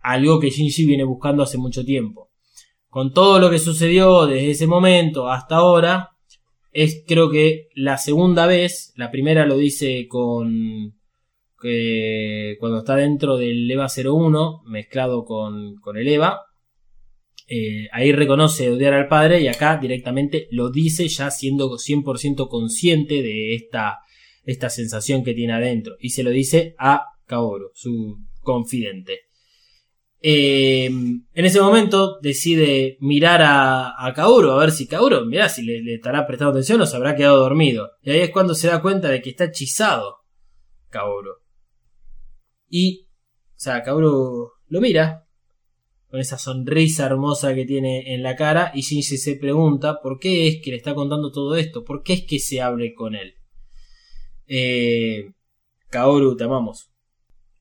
Algo 0.00 0.40
que 0.40 0.50
Shinji 0.50 0.86
viene 0.86 1.04
buscando 1.04 1.42
hace 1.42 1.58
mucho 1.58 1.84
tiempo. 1.84 2.27
Con 2.98 3.12
todo 3.12 3.38
lo 3.38 3.48
que 3.48 3.60
sucedió 3.60 4.26
desde 4.26 4.50
ese 4.50 4.66
momento 4.66 5.30
hasta 5.30 5.54
ahora, 5.54 6.08
es 6.72 7.04
creo 7.06 7.30
que 7.30 7.68
la 7.76 7.96
segunda 7.96 8.44
vez, 8.48 8.92
la 8.96 9.12
primera 9.12 9.46
lo 9.46 9.56
dice 9.56 10.08
con 10.08 10.96
que 11.62 12.56
cuando 12.58 12.78
está 12.78 12.96
dentro 12.96 13.36
del 13.36 13.70
EVA 13.70 13.86
01 13.86 14.62
mezclado 14.66 15.24
con, 15.24 15.76
con 15.76 15.96
el 15.96 16.08
EVA, 16.08 16.40
eh, 17.46 17.86
ahí 17.92 18.10
reconoce 18.10 18.68
odiar 18.68 18.94
al 18.94 19.06
padre 19.06 19.42
y 19.42 19.46
acá 19.46 19.76
directamente 19.76 20.48
lo 20.50 20.68
dice 20.68 21.06
ya 21.06 21.30
siendo 21.30 21.70
100% 21.70 22.48
consciente 22.48 23.22
de 23.22 23.54
esta, 23.54 23.98
esta 24.42 24.70
sensación 24.70 25.22
que 25.22 25.34
tiene 25.34 25.52
adentro 25.52 25.94
y 26.00 26.08
se 26.08 26.24
lo 26.24 26.30
dice 26.30 26.74
a 26.80 27.04
Kaoru, 27.26 27.70
su 27.74 28.16
confidente. 28.40 29.27
Eh, 30.20 30.86
en 30.86 31.24
ese 31.44 31.60
momento 31.60 32.18
decide 32.20 32.96
mirar 33.00 33.40
a, 33.42 34.04
a 34.04 34.12
Kaoru, 34.14 34.50
a 34.50 34.58
ver 34.58 34.72
si 34.72 34.86
Kaoru, 34.88 35.24
mirá 35.26 35.48
si 35.48 35.62
le, 35.62 35.80
le 35.80 35.94
estará 35.94 36.26
prestando 36.26 36.50
atención 36.52 36.80
o 36.80 36.86
se 36.86 36.96
habrá 36.96 37.14
quedado 37.14 37.38
dormido. 37.38 37.90
Y 38.02 38.10
ahí 38.10 38.20
es 38.20 38.30
cuando 38.30 38.54
se 38.54 38.66
da 38.68 38.82
cuenta 38.82 39.08
de 39.08 39.22
que 39.22 39.30
está 39.30 39.44
hechizado 39.44 40.16
Kaoru. 40.90 41.34
Y, 42.68 43.06
o 43.50 43.60
sea, 43.60 43.82
Kaoru 43.82 44.50
lo 44.66 44.80
mira 44.80 45.24
con 46.10 46.20
esa 46.20 46.38
sonrisa 46.38 47.06
hermosa 47.06 47.54
que 47.54 47.64
tiene 47.66 48.14
en 48.14 48.22
la 48.22 48.34
cara 48.34 48.72
y 48.74 48.80
Shinji 48.80 49.18
se 49.18 49.36
pregunta 49.36 50.00
por 50.02 50.18
qué 50.18 50.48
es 50.48 50.60
que 50.62 50.70
le 50.70 50.78
está 50.78 50.94
contando 50.94 51.30
todo 51.30 51.54
esto, 51.54 51.84
por 51.84 52.02
qué 52.02 52.14
es 52.14 52.24
que 52.26 52.38
se 52.38 52.60
abre 52.62 52.94
con 52.94 53.14
él. 53.14 53.34
Eh, 54.46 55.32
Kaoru, 55.90 56.36
te 56.36 56.44
amamos, 56.44 56.90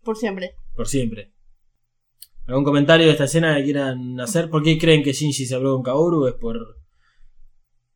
Por 0.04 0.18
siempre. 0.18 0.54
por 0.76 0.88
siempre. 0.88 1.34
¿Algún 2.48 2.64
comentario 2.64 3.06
de 3.08 3.12
esta 3.12 3.26
escena 3.26 3.56
que 3.58 3.64
quieran 3.66 4.20
hacer? 4.22 4.50
¿Por 4.50 4.64
qué 4.64 4.78
creen 4.78 5.04
que 5.04 5.12
Shinji 5.14 5.46
se 5.46 5.56
abrió 5.56 5.74
con 5.74 5.84
Kaoru? 5.84 6.28
Es 6.28 6.34
por... 6.36 6.58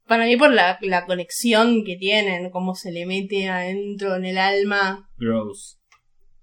Para 0.07 0.25
mí 0.25 0.35
por 0.35 0.51
la, 0.51 0.77
la 0.81 1.05
conexión 1.05 1.83
que 1.85 1.95
tienen, 1.95 2.49
cómo 2.49 2.75
se 2.75 2.91
le 2.91 3.05
mete 3.05 3.47
adentro 3.47 4.15
en 4.17 4.25
el 4.25 4.37
alma. 4.37 5.09
Gross. 5.17 5.77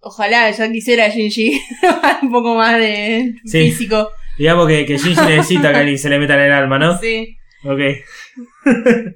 Ojalá, 0.00 0.50
ya 0.50 0.72
quisiera 0.72 1.08
Shinji 1.08 1.60
un 2.22 2.32
poco 2.32 2.54
más 2.54 2.78
de 2.78 3.34
Sí. 3.44 3.70
físico. 3.70 4.10
Digamos 4.38 4.68
que, 4.68 4.86
que 4.86 4.96
Shinji 4.96 5.20
necesita 5.26 5.70
que 5.72 5.78
alguien 5.78 5.98
se 5.98 6.08
le 6.08 6.18
meta 6.18 6.34
en 6.34 6.40
el 6.46 6.52
alma, 6.52 6.78
¿no? 6.78 6.96
Sí. 6.98 7.36
Ok. 7.64 7.80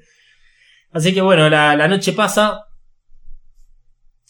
Así 0.93 1.14
que 1.14 1.22
bueno, 1.22 1.49
la, 1.49 1.74
la 1.76 1.88
noche 1.88 2.12
pasa 2.12 2.66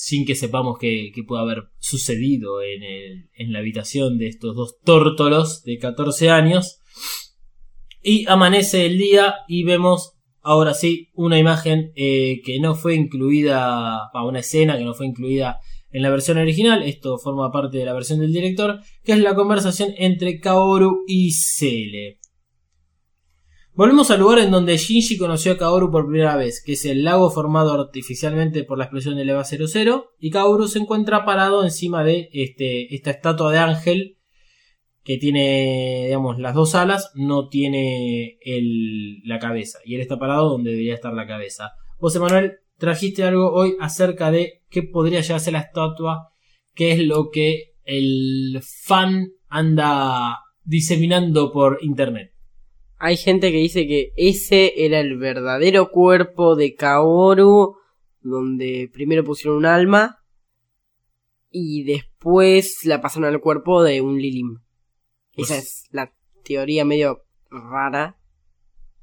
sin 0.04 0.26
que 0.26 0.34
sepamos 0.34 0.78
qué 0.80 1.12
qué 1.14 1.22
puede 1.22 1.42
haber 1.42 1.62
sucedido 1.78 2.60
en, 2.60 2.82
el- 2.82 3.30
en 3.36 3.52
la 3.52 3.60
habitación 3.60 4.18
de 4.18 4.26
estos 4.26 4.56
dos 4.56 4.80
tórtolos 4.84 5.62
de 5.62 5.78
14 5.78 6.28
años. 6.28 6.80
Y 8.02 8.26
amanece 8.28 8.84
el 8.86 8.98
día 8.98 9.34
y 9.46 9.62
vemos 9.62 10.14
ahora 10.40 10.74
sí 10.74 11.10
una 11.14 11.38
imagen 11.38 11.92
eh, 11.94 12.40
que 12.44 12.58
no 12.58 12.74
fue 12.74 12.96
incluida, 12.96 14.08
a 14.12 14.26
una 14.26 14.40
escena 14.40 14.76
que 14.76 14.84
no 14.84 14.92
fue 14.94 15.06
incluida 15.06 15.60
en 15.92 16.02
la 16.02 16.10
versión 16.10 16.38
original. 16.38 16.82
Esto 16.82 17.16
forma 17.18 17.52
parte 17.52 17.78
de 17.78 17.84
la 17.84 17.92
versión 17.92 18.18
del 18.18 18.32
director, 18.32 18.80
que 19.04 19.12
es 19.12 19.18
la 19.20 19.36
conversación 19.36 19.90
entre 19.98 20.40
Kaoru 20.40 21.04
y 21.06 21.30
Cele. 21.30 22.18
Volvemos 23.74 24.10
al 24.10 24.20
lugar 24.20 24.40
en 24.40 24.50
donde 24.50 24.76
Shinji 24.76 25.16
conoció 25.16 25.52
a 25.52 25.56
Kaoru 25.56 25.90
por 25.90 26.06
primera 26.06 26.36
vez, 26.36 26.62
que 26.62 26.72
es 26.72 26.84
el 26.84 27.04
lago 27.04 27.30
formado 27.30 27.72
artificialmente 27.72 28.64
por 28.64 28.76
la 28.76 28.84
explosión 28.84 29.16
del 29.16 29.30
EVA 29.30 29.44
00, 29.44 30.10
y 30.20 30.30
Kaoru 30.30 30.68
se 30.68 30.78
encuentra 30.78 31.24
parado 31.24 31.64
encima 31.64 32.04
de 32.04 32.28
este, 32.34 32.94
esta 32.94 33.10
estatua 33.12 33.50
de 33.50 33.58
ángel 33.58 34.18
que 35.04 35.16
tiene, 35.16 36.02
digamos, 36.04 36.38
las 36.38 36.54
dos 36.54 36.74
alas, 36.74 37.12
no 37.14 37.48
tiene 37.48 38.36
el- 38.42 39.22
la 39.24 39.38
cabeza, 39.38 39.78
y 39.86 39.94
él 39.94 40.02
está 40.02 40.18
parado 40.18 40.50
donde 40.50 40.70
debería 40.72 40.94
estar 40.94 41.14
la 41.14 41.26
cabeza. 41.26 41.72
Vos, 41.98 42.14
Emanuel, 42.14 42.58
trajiste 42.76 43.24
algo 43.24 43.52
hoy 43.52 43.74
acerca 43.80 44.30
de 44.30 44.60
qué 44.68 44.82
podría 44.82 45.22
llegar 45.22 45.36
a 45.36 45.40
ser 45.40 45.54
la 45.54 45.60
estatua, 45.60 46.28
qué 46.74 46.92
es 46.92 46.98
lo 46.98 47.30
que 47.30 47.72
el 47.84 48.60
fan 48.62 49.28
anda 49.48 50.40
diseminando 50.62 51.50
por 51.52 51.78
internet. 51.80 52.31
Hay 53.04 53.16
gente 53.16 53.50
que 53.50 53.56
dice 53.56 53.88
que 53.88 54.12
ese 54.16 54.84
era 54.86 55.00
el 55.00 55.18
verdadero 55.18 55.90
cuerpo 55.90 56.54
de 56.54 56.76
Kaoru, 56.76 57.74
donde 58.20 58.88
primero 58.92 59.24
pusieron 59.24 59.56
un 59.56 59.66
alma 59.66 60.18
y 61.50 61.82
después 61.82 62.84
la 62.84 63.00
pasaron 63.00 63.28
al 63.28 63.40
cuerpo 63.40 63.82
de 63.82 64.00
un 64.02 64.18
Lilim. 64.20 64.60
Pues- 65.34 65.50
Esa 65.50 65.58
es 65.58 65.88
la 65.90 66.12
teoría 66.44 66.84
medio 66.84 67.24
rara. 67.50 68.20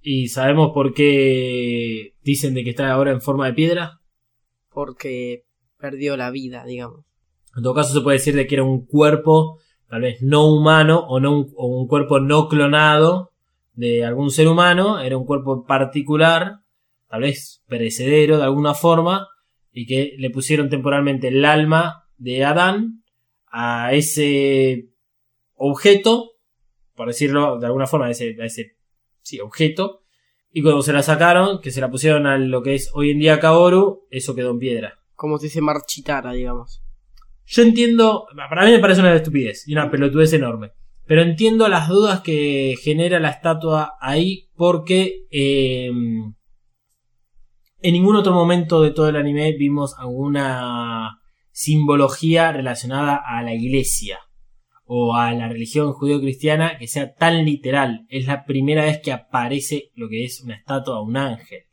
¿Y 0.01 0.29
sabemos 0.29 0.71
por 0.73 0.93
qué 0.93 2.15
dicen 2.21 2.53
de 2.53 2.63
que 2.63 2.69
está 2.69 2.89
ahora 2.93 3.11
en 3.11 3.19
forma 3.21 3.47
de 3.47 3.53
piedra? 3.53 3.99
porque 4.71 5.43
perdió 5.77 6.15
la 6.15 6.31
vida, 6.31 6.63
digamos. 6.63 7.03
En 7.57 7.63
todo 7.63 7.73
caso 7.73 7.91
se 7.93 7.99
puede 8.01 8.19
decir 8.19 8.33
de 8.33 8.47
que 8.47 8.55
era 8.55 8.63
un 8.63 8.85
cuerpo 8.85 9.59
tal 9.89 10.03
vez 10.03 10.21
no 10.21 10.47
humano 10.47 10.99
o, 11.05 11.19
no 11.19 11.37
un, 11.37 11.51
o 11.57 11.67
un 11.81 11.87
cuerpo 11.87 12.21
no 12.21 12.47
clonado 12.47 13.28
de 13.79 14.03
algún 14.03 14.29
ser 14.29 14.49
humano, 14.49 14.99
era 14.99 15.17
un 15.17 15.25
cuerpo 15.25 15.65
particular, 15.65 16.57
tal 17.07 17.21
vez 17.21 17.63
perecedero 17.65 18.37
de 18.37 18.43
alguna 18.43 18.73
forma, 18.73 19.29
y 19.71 19.85
que 19.85 20.15
le 20.17 20.29
pusieron 20.29 20.67
temporalmente 20.67 21.29
el 21.29 21.45
alma 21.45 22.03
de 22.17 22.43
Adán 22.43 23.05
a 23.49 23.93
ese 23.93 24.89
objeto, 25.55 26.31
por 26.93 27.07
decirlo 27.07 27.57
de 27.57 27.67
alguna 27.67 27.87
forma, 27.87 28.07
a 28.07 28.11
ese, 28.11 28.35
a 28.41 28.45
ese 28.45 28.75
sí, 29.21 29.39
objeto, 29.39 30.01
y 30.51 30.61
cuando 30.61 30.81
se 30.81 30.91
la 30.91 31.01
sacaron, 31.01 31.61
que 31.61 31.71
se 31.71 31.79
la 31.79 31.89
pusieron 31.89 32.27
a 32.27 32.37
lo 32.37 32.61
que 32.61 32.75
es 32.75 32.91
hoy 32.93 33.11
en 33.11 33.19
día 33.19 33.39
Kaoru, 33.39 34.07
eso 34.09 34.35
quedó 34.35 34.51
en 34.51 34.59
piedra. 34.59 34.99
Como 35.15 35.37
si 35.37 35.47
se 35.47 35.61
marchitara, 35.61 36.33
digamos. 36.33 36.81
Yo 37.45 37.63
entiendo, 37.63 38.27
para 38.35 38.65
mí 38.65 38.71
me 38.71 38.79
parece 38.79 38.99
una 38.99 39.15
estupidez 39.15 39.65
y 39.69 39.73
una 39.73 39.89
pelotudez 39.89 40.33
enorme. 40.33 40.73
Pero 41.09 41.23
entiendo 41.23 41.67
las 41.69 41.89
dudas 41.89 42.21
que 42.21 42.75
genera 42.83 43.19
la 43.19 43.31
estatua 43.31 43.95
ahí 43.99 44.47
porque 44.55 45.25
eh, 45.31 45.87
en 45.87 46.33
ningún 47.81 48.15
otro 48.15 48.31
momento 48.31 48.83
de 48.83 48.91
todo 48.91 49.09
el 49.09 49.15
anime 49.15 49.53
vimos 49.57 49.95
alguna 49.97 51.19
simbología 51.49 52.51
relacionada 52.51 53.23
a 53.25 53.41
la 53.41 53.55
iglesia 53.55 54.19
o 54.85 55.15
a 55.15 55.33
la 55.33 55.49
religión 55.49 55.93
judío-cristiana 55.93 56.77
que 56.77 56.85
sea 56.87 57.11
tan 57.15 57.43
literal. 57.43 58.05
Es 58.09 58.27
la 58.27 58.45
primera 58.45 58.83
vez 58.83 59.01
que 59.01 59.11
aparece 59.11 59.89
lo 59.95 60.09
que 60.09 60.25
es 60.25 60.43
una 60.43 60.57
estatua 60.57 61.01
un 61.01 61.17
ángel. 61.17 61.63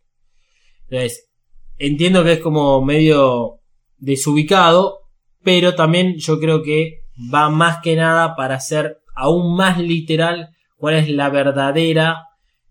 Entonces, 0.89 1.29
entiendo 1.77 2.25
que 2.25 2.33
es 2.33 2.41
como 2.41 2.83
medio 2.83 3.61
desubicado, 3.99 5.01
pero 5.43 5.75
también 5.75 6.17
yo 6.17 6.41
creo 6.41 6.63
que 6.63 7.03
va 7.31 7.51
más 7.51 7.83
que 7.83 7.97
nada 7.97 8.35
para 8.35 8.55
hacer 8.55 9.03
aún 9.17 9.57
más 9.57 9.79
literal 9.81 10.51
cuál 10.77 10.95
es 10.97 11.11
la 11.11 11.31
verdadera 11.31 12.29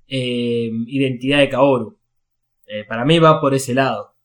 eh, 0.08 0.70
identidad 0.88 1.39
de 1.39 1.50
Kaoru. 1.50 1.98
Eh, 2.68 2.86
para 2.88 3.04
mí 3.04 3.20
va 3.20 3.41
por 3.41 3.54
ese 3.54 3.74
lado. 3.74 4.16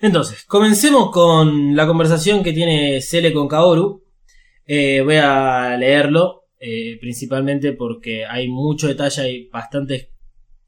Entonces, 0.00 0.44
comencemos 0.44 1.10
con 1.10 1.74
la 1.74 1.86
conversación 1.86 2.42
que 2.42 2.52
tiene 2.52 3.00
Cele 3.00 3.32
con 3.32 3.48
Kaoru. 3.48 4.04
Eh, 4.64 5.02
voy 5.02 5.16
a 5.16 5.76
leerlo, 5.76 6.44
principalmente 7.00 7.72
porque 7.72 8.24
hay 8.26 8.48
mucho 8.48 8.88
detalle, 8.88 9.22
hay 9.22 9.48
bastantes 9.48 10.08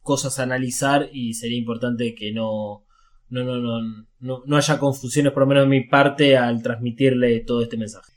cosas 0.02 0.38
a 0.38 0.44
analizar 0.44 1.08
y 1.12 1.34
sería 1.34 1.58
importante 1.58 2.14
que 2.14 2.32
no, 2.32 2.84
no, 3.28 3.44
no, 3.44 3.56
no, 3.58 4.06
no, 4.20 4.42
no 4.44 4.56
haya 4.56 4.78
confusiones, 4.78 5.32
por 5.32 5.42
lo 5.42 5.48
menos 5.48 5.64
de 5.64 5.70
mi 5.70 5.84
parte, 5.86 6.36
al 6.36 6.62
transmitirle 6.62 7.40
todo 7.40 7.62
este 7.62 7.76
mensaje. 7.76 8.12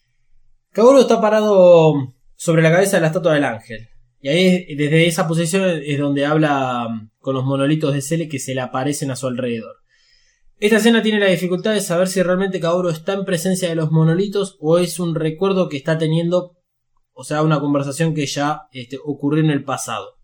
Kaoru 0.72 1.00
está 1.00 1.20
parado 1.20 2.14
sobre 2.42 2.64
la 2.64 2.72
cabeza 2.72 2.98
de 2.98 3.02
la 3.02 3.08
estatua 3.08 3.36
del 3.36 3.44
ángel. 3.44 3.90
Y 4.20 4.30
ahí, 4.30 4.74
desde 4.74 5.06
esa 5.06 5.28
posición, 5.28 5.80
es 5.86 6.00
donde 6.00 6.26
habla 6.26 6.88
mm, 6.90 7.12
con 7.20 7.36
los 7.36 7.46
monolitos 7.46 7.94
de 7.94 8.02
Cele 8.02 8.28
que 8.28 8.40
se 8.40 8.56
le 8.56 8.62
aparecen 8.62 9.12
a 9.12 9.16
su 9.16 9.28
alrededor. 9.28 9.76
Esta 10.58 10.78
escena 10.78 11.04
tiene 11.04 11.20
la 11.20 11.28
dificultad 11.28 11.74
de 11.74 11.82
saber 11.82 12.08
si 12.08 12.24
realmente 12.24 12.60
Kaoru 12.60 12.90
está 12.90 13.14
en 13.14 13.26
presencia 13.26 13.70
de 13.70 13.76
los 13.76 13.92
monolitos 13.92 14.58
o 14.60 14.80
es 14.80 15.00
un 15.00 15.14
recuerdo 15.14 15.70
que 15.70 15.78
está 15.78 16.00
teniendo, 16.00 16.58
o 17.14 17.24
sea, 17.24 17.44
una 17.44 17.60
conversación 17.60 18.16
que 18.16 18.26
ya 18.26 18.64
este, 18.72 18.98
ocurrió 19.06 19.44
en 19.44 19.52
el 19.52 19.64
pasado. 19.64 20.18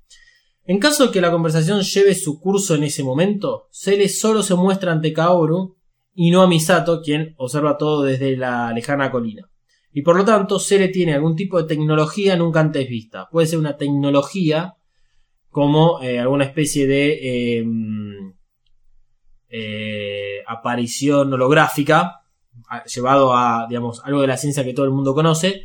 En 0.66 0.80
caso 0.80 1.06
de 1.06 1.12
que 1.12 1.22
la 1.22 1.30
conversación 1.30 1.82
lleve 1.82 2.16
su 2.16 2.40
curso 2.40 2.74
en 2.74 2.84
ese 2.84 3.04
momento, 3.04 3.68
Cele 3.72 4.10
solo 4.10 4.42
se 4.42 4.56
muestra 4.56 4.92
ante 4.92 5.14
Kaoru 5.14 5.78
y 6.16 6.32
no 6.32 6.42
a 6.42 6.48
Misato, 6.48 7.04
quien 7.04 7.36
observa 7.38 7.78
todo 7.78 8.02
desde 8.02 8.36
la 8.36 8.74
lejana 8.74 9.12
colina. 9.12 9.52
Y 9.98 10.04
por 10.04 10.16
lo 10.16 10.24
tanto, 10.24 10.60
Cele 10.60 10.90
tiene 10.90 11.16
algún 11.16 11.36
tipo 11.36 11.60
de 11.60 11.68
tecnología 11.68 12.36
nunca 12.36 12.60
antes 12.60 12.88
vista. 12.88 13.28
Puede 13.32 13.48
ser 13.48 13.58
una 13.58 13.78
tecnología 13.78 14.76
como 15.50 16.00
eh, 16.04 16.20
alguna 16.20 16.46
especie 16.46 16.86
de 16.86 17.14
eh, 17.14 17.66
eh, 19.50 20.44
aparición 20.46 21.34
holográfica, 21.34 22.22
llevado 22.94 23.36
a, 23.36 23.66
digamos, 23.68 24.04
algo 24.06 24.22
de 24.22 24.28
la 24.28 24.38
ciencia 24.38 24.64
que 24.64 24.76
todo 24.76 24.86
el 24.86 24.92
mundo 24.92 25.16
conoce, 25.16 25.64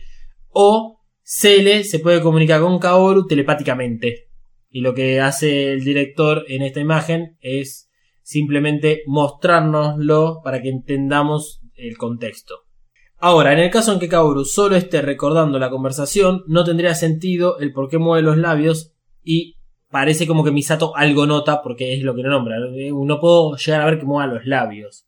o 0.49 1.03
Cele 1.23 1.85
se 1.85 1.99
puede 1.99 2.23
comunicar 2.23 2.63
con 2.63 2.79
Kaoru 2.79 3.27
telepáticamente. 3.27 4.31
Y 4.71 4.81
lo 4.81 4.95
que 4.95 5.21
hace 5.21 5.75
el 5.75 5.85
director 5.85 6.47
en 6.49 6.63
esta 6.63 6.81
imagen 6.81 7.37
es 7.43 7.91
simplemente 8.23 9.03
mostrárnoslo 9.07 10.41
para 10.43 10.63
que 10.63 10.71
entendamos 10.71 11.61
el 11.75 11.99
contexto. 11.99 12.62
Ahora, 13.25 13.53
en 13.53 13.61
el 13.61 13.71
caso 13.71 13.93
en 13.93 14.01
que 14.01 14.09
Kaoru 14.09 14.45
solo 14.45 14.75
esté 14.75 15.01
recordando 15.01 15.61
la 15.61 15.71
conversación, 15.71 16.43
no 16.49 16.65
tendría 16.65 16.93
sentido 16.97 17.57
el 17.61 17.73
por 17.73 17.89
qué 17.89 17.99
mueve 17.99 18.21
los 18.21 18.37
labios 18.37 18.95
y 19.23 19.59
parece 19.93 20.27
como 20.27 20.43
que 20.43 20.51
Misato 20.51 20.97
algo 20.97 21.25
nota 21.25 21.63
porque 21.63 21.95
es 21.95 22.03
lo 22.03 22.17
que 22.17 22.25
no 22.25 22.31
nombra. 22.31 22.57
No 22.59 23.21
puedo 23.21 23.55
llegar 23.55 23.81
a 23.81 23.85
ver 23.85 24.01
que 24.01 24.07
mueva 24.07 24.27
los 24.27 24.45
labios. 24.45 25.07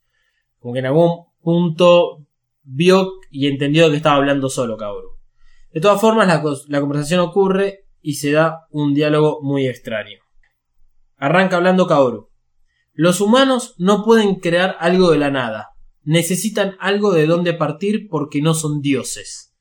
Como 0.60 0.74
que 0.74 0.78
en 0.78 0.86
algún 0.86 1.24
punto 1.42 2.24
vio 2.62 3.14
y 3.32 3.48
entendió 3.48 3.90
que 3.90 3.96
estaba 3.96 4.14
hablando 4.14 4.48
solo 4.48 4.76
Kaoru. 4.76 5.18
De 5.72 5.80
todas 5.80 6.00
formas, 6.00 6.28
la, 6.68 6.80
conversación 6.80 7.18
ocurre 7.18 7.86
y 8.00 8.14
se 8.14 8.30
da 8.30 8.68
un 8.70 8.94
diálogo 8.94 9.40
muy 9.42 9.66
extraño. 9.66 10.20
Arranca 11.16 11.56
hablando 11.56 11.88
Kaoru. 11.88 12.28
Los 12.92 13.20
humanos 13.20 13.74
no 13.78 14.04
pueden 14.04 14.36
crear 14.36 14.76
algo 14.78 15.10
de 15.10 15.18
la 15.18 15.32
nada. 15.32 15.73
Necesitan 16.04 16.76
algo 16.80 17.12
de 17.12 17.26
donde 17.26 17.54
partir 17.54 18.08
porque 18.08 18.42
no 18.42 18.54
son 18.54 18.80
dioses. 18.80 19.54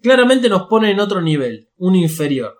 Claramente 0.00 0.48
nos 0.48 0.68
pone 0.68 0.90
en 0.90 1.00
otro 1.00 1.20
nivel, 1.20 1.70
un 1.76 1.96
inferior. 1.96 2.56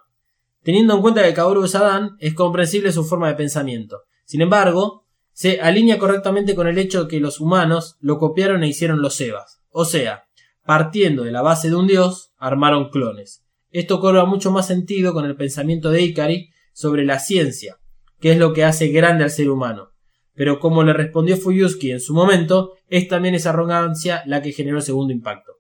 Teniendo 0.63 0.95
en 0.95 1.03
cuenta 1.03 1.23
que 1.23 1.35
Kaoru 1.35 1.65
es 1.65 1.75
Adán, 1.75 2.17
es 2.19 2.35
comprensible 2.35 2.93
su 2.93 3.05
forma 3.05 3.29
de 3.29 3.35
pensamiento. 3.35 4.03
Sin 4.25 4.41
embargo, 4.41 5.07
se 5.33 5.61
alinea 5.61 5.99
correctamente 5.99 6.55
con 6.55 6.67
el 6.67 6.79
hecho 6.79 7.05
de 7.05 7.09
que 7.09 7.21
los 7.21 7.41
humanos 7.41 7.97
lo 8.01 8.19
copiaron 8.19 8.65
e 8.65 8.69
hicieron 8.69 9.01
los 9.01 9.21
Evas. 9.21 9.63
O 9.71 9.85
sea, 9.85 10.25
partiendo 10.65 11.23
de 11.23 11.31
la 11.31 11.43
base 11.43 11.69
de 11.69 11.77
un 11.77 11.87
dios, 11.87 12.33
armaron 12.39 12.91
clones. 12.91 13.45
Esto 13.71 14.01
cobra 14.01 14.25
mucho 14.25 14.51
más 14.51 14.67
sentido 14.67 15.13
con 15.13 15.25
el 15.25 15.37
pensamiento 15.37 15.91
de 15.91 16.03
Ikari 16.03 16.51
sobre 16.73 17.05
la 17.05 17.19
ciencia, 17.19 17.79
que 18.19 18.33
es 18.33 18.39
lo 18.39 18.53
que 18.53 18.65
hace 18.65 18.89
grande 18.89 19.25
al 19.25 19.31
ser 19.31 19.49
humano. 19.49 19.88
Pero 20.39 20.61
como 20.61 20.85
le 20.85 20.93
respondió 20.93 21.37
Fuyuski 21.37 21.91
en 21.91 21.99
su 21.99 22.15
momento, 22.15 22.75
es 22.89 23.09
también 23.09 23.35
esa 23.35 23.51
arrogancia 23.51 24.23
la 24.25 24.41
que 24.41 24.53
generó 24.53 24.77
el 24.77 24.85
segundo 24.85 25.13
impacto. 25.13 25.55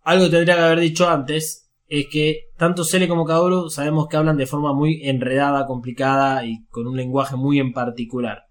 Algo 0.00 0.24
que 0.24 0.30
tendría 0.30 0.54
que 0.54 0.62
haber 0.62 0.80
dicho 0.80 1.06
antes 1.06 1.70
es 1.86 2.06
que 2.10 2.44
tanto 2.56 2.84
Cele 2.84 3.06
como 3.06 3.26
Kaoru 3.26 3.68
sabemos 3.68 4.08
que 4.08 4.16
hablan 4.16 4.38
de 4.38 4.46
forma 4.46 4.72
muy 4.72 5.02
enredada, 5.06 5.66
complicada 5.66 6.46
y 6.46 6.64
con 6.70 6.86
un 6.86 6.96
lenguaje 6.96 7.36
muy 7.36 7.58
en 7.58 7.74
particular. 7.74 8.44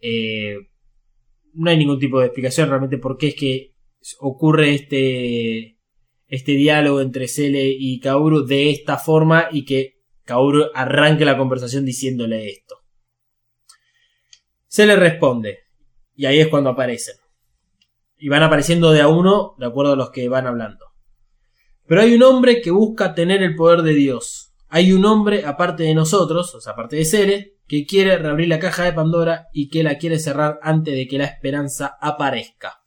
Eh, 0.00 0.56
no 1.52 1.70
hay 1.70 1.76
ningún 1.76 2.00
tipo 2.00 2.18
de 2.18 2.26
explicación 2.26 2.68
realmente 2.68 2.98
por 2.98 3.16
qué 3.16 3.28
es 3.28 3.36
que 3.36 3.74
ocurre 4.18 4.74
este, 4.74 5.78
este 6.26 6.52
diálogo 6.52 7.00
entre 7.00 7.28
Cele 7.28 7.68
y 7.68 8.00
Kaoru 8.00 8.44
de 8.44 8.70
esta 8.70 8.98
forma 8.98 9.46
y 9.52 9.64
que 9.64 10.00
Kaoru 10.24 10.64
arranque 10.74 11.24
la 11.24 11.38
conversación 11.38 11.84
diciéndole 11.84 12.48
esto. 12.48 12.85
Cele 14.68 14.96
responde 14.96 15.60
y 16.14 16.26
ahí 16.26 16.40
es 16.40 16.48
cuando 16.48 16.70
aparecen. 16.70 17.16
Y 18.18 18.28
van 18.28 18.42
apareciendo 18.42 18.92
de 18.92 19.02
a 19.02 19.08
uno 19.08 19.54
de 19.58 19.66
acuerdo 19.66 19.92
a 19.92 19.96
los 19.96 20.10
que 20.10 20.28
van 20.28 20.46
hablando. 20.46 20.86
Pero 21.86 22.00
hay 22.00 22.14
un 22.14 22.22
hombre 22.22 22.60
que 22.60 22.70
busca 22.70 23.14
tener 23.14 23.42
el 23.42 23.54
poder 23.54 23.82
de 23.82 23.94
Dios. 23.94 24.42
hay 24.68 24.92
un 24.92 25.04
hombre 25.04 25.44
aparte 25.46 25.84
de 25.84 25.94
nosotros, 25.94 26.52
o 26.54 26.60
sea, 26.60 26.72
aparte 26.72 26.96
de 26.96 27.04
Cele, 27.04 27.56
que 27.68 27.86
quiere 27.86 28.18
reabrir 28.18 28.48
la 28.48 28.58
caja 28.58 28.84
de 28.84 28.92
Pandora 28.92 29.48
y 29.52 29.68
que 29.68 29.84
la 29.84 29.96
quiere 29.96 30.18
cerrar 30.18 30.58
antes 30.60 30.94
de 30.94 31.06
que 31.06 31.18
la 31.18 31.24
esperanza 31.24 31.96
aparezca. 32.00 32.80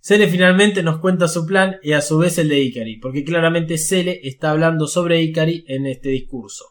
Cele 0.00 0.26
finalmente 0.26 0.82
nos 0.82 0.98
cuenta 0.98 1.28
su 1.28 1.46
plan 1.46 1.76
y 1.82 1.92
a 1.92 2.00
su 2.00 2.18
vez 2.18 2.38
el 2.38 2.48
de 2.48 2.60
Ikari, 2.60 2.96
porque 2.96 3.24
claramente 3.24 3.78
Cele 3.78 4.20
está 4.24 4.50
hablando 4.50 4.86
sobre 4.86 5.20
Ikari 5.20 5.64
en 5.68 5.86
este 5.86 6.08
discurso. 6.08 6.64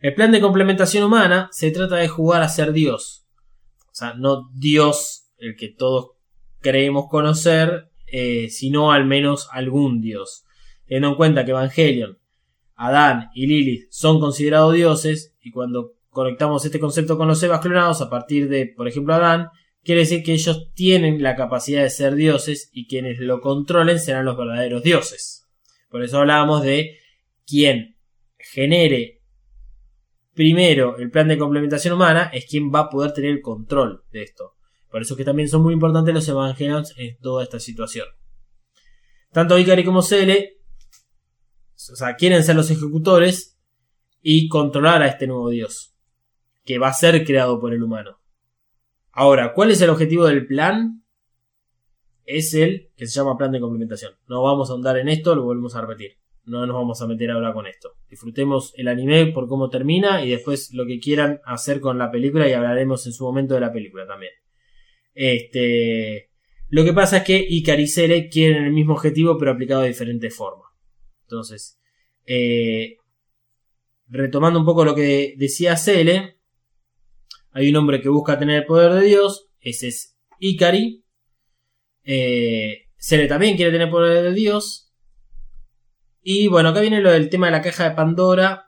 El 0.00 0.14
plan 0.14 0.32
de 0.32 0.40
complementación 0.40 1.04
humana 1.04 1.48
se 1.50 1.70
trata 1.70 1.96
de 1.96 2.08
jugar 2.08 2.42
a 2.42 2.48
ser 2.48 2.72
Dios. 2.72 3.21
No 4.14 4.50
Dios, 4.54 5.30
el 5.38 5.56
que 5.56 5.68
todos 5.68 6.12
creemos 6.60 7.06
conocer, 7.08 7.90
eh, 8.06 8.48
sino 8.50 8.92
al 8.92 9.06
menos 9.06 9.48
algún 9.52 10.00
Dios. 10.00 10.44
Teniendo 10.86 11.08
en 11.08 11.14
cuenta 11.14 11.44
que 11.44 11.52
Evangelion, 11.52 12.18
Adán 12.74 13.30
y 13.34 13.46
Lilith 13.46 13.90
son 13.90 14.20
considerados 14.20 14.74
dioses, 14.74 15.34
y 15.42 15.50
cuando 15.50 15.92
conectamos 16.10 16.64
este 16.64 16.78
concepto 16.78 17.16
con 17.16 17.28
los 17.28 17.42
Evas 17.42 17.60
clonados 17.60 18.00
a 18.02 18.10
partir 18.10 18.48
de, 18.48 18.66
por 18.66 18.86
ejemplo, 18.86 19.14
Adán, 19.14 19.48
quiere 19.82 20.02
decir 20.02 20.22
que 20.22 20.34
ellos 20.34 20.70
tienen 20.74 21.22
la 21.22 21.36
capacidad 21.36 21.82
de 21.82 21.90
ser 21.90 22.14
dioses 22.14 22.68
y 22.72 22.86
quienes 22.86 23.18
lo 23.18 23.40
controlen 23.40 23.98
serán 23.98 24.26
los 24.26 24.36
verdaderos 24.36 24.82
dioses. 24.82 25.48
Por 25.88 26.04
eso 26.04 26.18
hablábamos 26.18 26.62
de 26.62 26.98
quien 27.46 27.96
genere 28.38 29.21
primero 30.34 30.96
el 30.98 31.10
plan 31.10 31.28
de 31.28 31.38
complementación 31.38 31.94
humana 31.94 32.30
es 32.32 32.46
quien 32.46 32.72
va 32.72 32.80
a 32.80 32.90
poder 32.90 33.12
tener 33.12 33.30
el 33.30 33.40
control 33.40 34.04
de 34.10 34.22
esto. 34.22 34.54
Por 34.90 35.02
eso 35.02 35.14
es 35.14 35.18
que 35.18 35.24
también 35.24 35.48
son 35.48 35.62
muy 35.62 35.74
importantes 35.74 36.14
los 36.14 36.28
evangelios 36.28 36.94
en 36.96 37.18
toda 37.18 37.42
esta 37.42 37.58
situación. 37.58 38.06
Tanto 39.32 39.58
Ikari 39.58 39.84
como 39.84 40.02
Cele 40.02 40.62
o 41.90 41.96
sea, 41.96 42.14
quieren 42.14 42.44
ser 42.44 42.56
los 42.56 42.70
ejecutores 42.70 43.58
y 44.20 44.48
controlar 44.48 45.02
a 45.02 45.08
este 45.08 45.26
nuevo 45.26 45.48
dios 45.50 45.94
que 46.64 46.78
va 46.78 46.88
a 46.88 46.94
ser 46.94 47.24
creado 47.24 47.60
por 47.60 47.74
el 47.74 47.82
humano. 47.82 48.20
Ahora, 49.10 49.52
¿cuál 49.52 49.72
es 49.72 49.80
el 49.80 49.90
objetivo 49.90 50.26
del 50.26 50.46
plan? 50.46 51.04
Es 52.24 52.54
el 52.54 52.92
que 52.96 53.06
se 53.06 53.14
llama 53.14 53.36
plan 53.36 53.50
de 53.50 53.60
complementación. 53.60 54.14
No 54.28 54.42
vamos 54.42 54.70
a 54.70 54.72
ahondar 54.72 54.96
en 54.98 55.08
esto, 55.08 55.34
lo 55.34 55.42
volvemos 55.42 55.74
a 55.74 55.80
repetir. 55.80 56.21
No 56.44 56.66
nos 56.66 56.74
vamos 56.74 57.00
a 57.00 57.06
meter 57.06 57.30
ahora 57.30 57.52
con 57.52 57.66
esto. 57.66 57.94
Disfrutemos 58.10 58.74
el 58.76 58.88
anime 58.88 59.26
por 59.26 59.48
cómo 59.48 59.68
termina 59.70 60.24
y 60.24 60.30
después 60.30 60.72
lo 60.72 60.86
que 60.86 60.98
quieran 60.98 61.40
hacer 61.44 61.80
con 61.80 61.98
la 61.98 62.10
película 62.10 62.48
y 62.48 62.52
hablaremos 62.52 63.06
en 63.06 63.12
su 63.12 63.24
momento 63.24 63.54
de 63.54 63.60
la 63.60 63.72
película 63.72 64.06
también. 64.06 64.32
Este, 65.14 66.30
lo 66.68 66.84
que 66.84 66.92
pasa 66.92 67.18
es 67.18 67.24
que 67.24 67.46
Ikari 67.48 67.84
y 67.84 67.86
Cele 67.86 68.28
quieren 68.28 68.64
el 68.64 68.72
mismo 68.72 68.94
objetivo 68.94 69.38
pero 69.38 69.52
aplicado 69.52 69.82
de 69.82 69.88
diferente 69.88 70.30
forma. 70.30 70.64
Entonces, 71.22 71.78
eh, 72.26 72.96
retomando 74.08 74.58
un 74.58 74.66
poco 74.66 74.84
lo 74.84 74.94
que 74.94 75.34
decía 75.36 75.76
Cele, 75.76 76.38
hay 77.52 77.68
un 77.68 77.76
hombre 77.76 78.00
que 78.00 78.08
busca 78.08 78.38
tener 78.38 78.62
el 78.62 78.66
poder 78.66 78.92
de 78.94 79.06
Dios, 79.06 79.50
ese 79.60 79.88
es 79.88 80.16
Ikari. 80.38 81.04
Eh, 82.04 82.88
también 83.28 83.56
quiere 83.56 83.70
tener 83.70 83.88
el 83.88 83.92
poder 83.92 84.22
de 84.22 84.32
Dios. 84.32 84.81
Y 86.22 86.46
bueno, 86.48 86.68
acá 86.70 86.80
viene 86.80 87.00
lo 87.00 87.10
del 87.10 87.28
tema 87.28 87.46
de 87.46 87.52
la 87.52 87.62
caja 87.62 87.88
de 87.88 87.94
Pandora, 87.96 88.66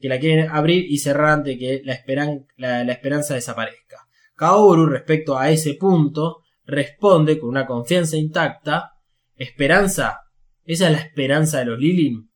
que 0.00 0.08
la 0.08 0.18
quieren 0.18 0.50
abrir 0.50 0.84
y 0.90 0.98
cerrar 0.98 1.30
antes 1.30 1.58
que 1.58 1.82
la, 1.84 1.94
esperan- 1.94 2.46
la- 2.56 2.82
esperanza 2.92 3.34
desaparezca. 3.34 4.06
Kaoru, 4.36 4.86
respecto 4.86 5.38
a 5.38 5.50
ese 5.50 5.74
punto, 5.74 6.42
responde 6.64 7.38
con 7.38 7.50
una 7.50 7.66
confianza 7.66 8.16
intacta. 8.16 8.92
¿Esperanza? 9.36 10.20
¿Esa 10.64 10.86
es 10.86 10.92
la 10.92 10.98
esperanza 10.98 11.58
de 11.58 11.64
los 11.66 11.78
Lilin? 11.78 12.30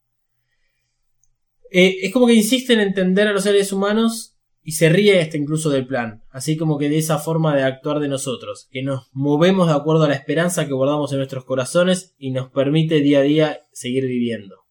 Eh, 1.70 1.96
es 2.02 2.12
como 2.12 2.26
que 2.26 2.34
insiste 2.34 2.72
en 2.72 2.80
entender 2.80 3.28
a 3.28 3.32
los 3.32 3.42
seres 3.44 3.72
humanos 3.72 4.37
y 4.68 4.72
se 4.72 4.90
ríe 4.90 5.18
hasta 5.22 5.38
incluso 5.38 5.70
del 5.70 5.86
plan, 5.86 6.22
así 6.28 6.58
como 6.58 6.76
que 6.76 6.90
de 6.90 6.98
esa 6.98 7.18
forma 7.18 7.56
de 7.56 7.62
actuar 7.62 8.00
de 8.00 8.08
nosotros, 8.08 8.68
que 8.70 8.82
nos 8.82 9.08
movemos 9.12 9.68
de 9.68 9.72
acuerdo 9.72 10.04
a 10.04 10.08
la 10.08 10.14
esperanza 10.14 10.66
que 10.66 10.74
guardamos 10.74 11.10
en 11.10 11.16
nuestros 11.16 11.46
corazones 11.46 12.14
y 12.18 12.32
nos 12.32 12.50
permite 12.50 13.00
día 13.00 13.20
a 13.20 13.22
día 13.22 13.60
seguir 13.72 14.04
viviendo. 14.04 14.66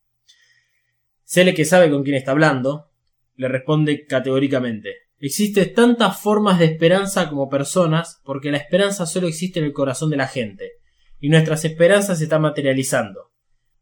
Cele 1.23 1.55
que 1.55 1.65
sabe 1.65 1.89
con 1.89 2.03
quién 2.03 2.15
está 2.15 2.29
hablando, 2.29 2.91
le 3.37 3.47
responde 3.47 4.05
categóricamente. 4.05 4.93
Existen 5.17 5.73
tantas 5.73 6.21
formas 6.21 6.59
de 6.59 6.65
esperanza 6.65 7.27
como 7.27 7.49
personas, 7.49 8.21
porque 8.23 8.51
la 8.51 8.57
esperanza 8.57 9.07
solo 9.07 9.27
existe 9.27 9.57
en 9.57 9.65
el 9.65 9.73
corazón 9.73 10.11
de 10.11 10.17
la 10.17 10.27
gente, 10.27 10.73
y 11.19 11.29
nuestras 11.29 11.65
esperanzas 11.65 12.19
se 12.19 12.25
están 12.25 12.43
materializando. 12.43 13.31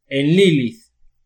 En 0.07 0.28
Lilith, 0.28 0.80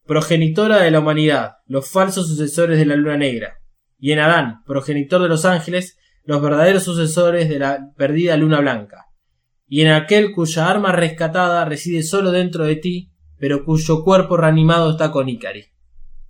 progenitora 0.07 0.81
de 0.81 0.89
la 0.89 0.99
humanidad, 0.99 1.57
los 1.67 1.87
falsos 1.87 2.27
sucesores 2.27 2.79
de 2.79 2.87
la 2.87 2.95
luna 2.95 3.17
negra, 3.17 3.59
y 3.99 4.11
en 4.13 4.19
Adán, 4.19 4.63
progenitor 4.65 5.21
de 5.21 5.29
los 5.29 5.45
ángeles, 5.45 5.97
los 6.23 6.41
verdaderos 6.41 6.83
sucesores 6.83 7.49
de 7.49 7.59
la 7.59 7.91
perdida 7.97 8.37
luna 8.37 8.59
blanca, 8.61 9.05
y 9.67 9.81
en 9.81 9.91
aquel 9.91 10.31
cuya 10.31 10.69
arma 10.69 10.91
rescatada 10.91 11.65
reside 11.65 12.01
solo 12.01 12.31
dentro 12.31 12.65
de 12.65 12.75
ti, 12.77 13.11
pero 13.37 13.63
cuyo 13.63 14.03
cuerpo 14.03 14.37
reanimado 14.37 14.91
está 14.91 15.11
con 15.11 15.29
Ikari. 15.29 15.65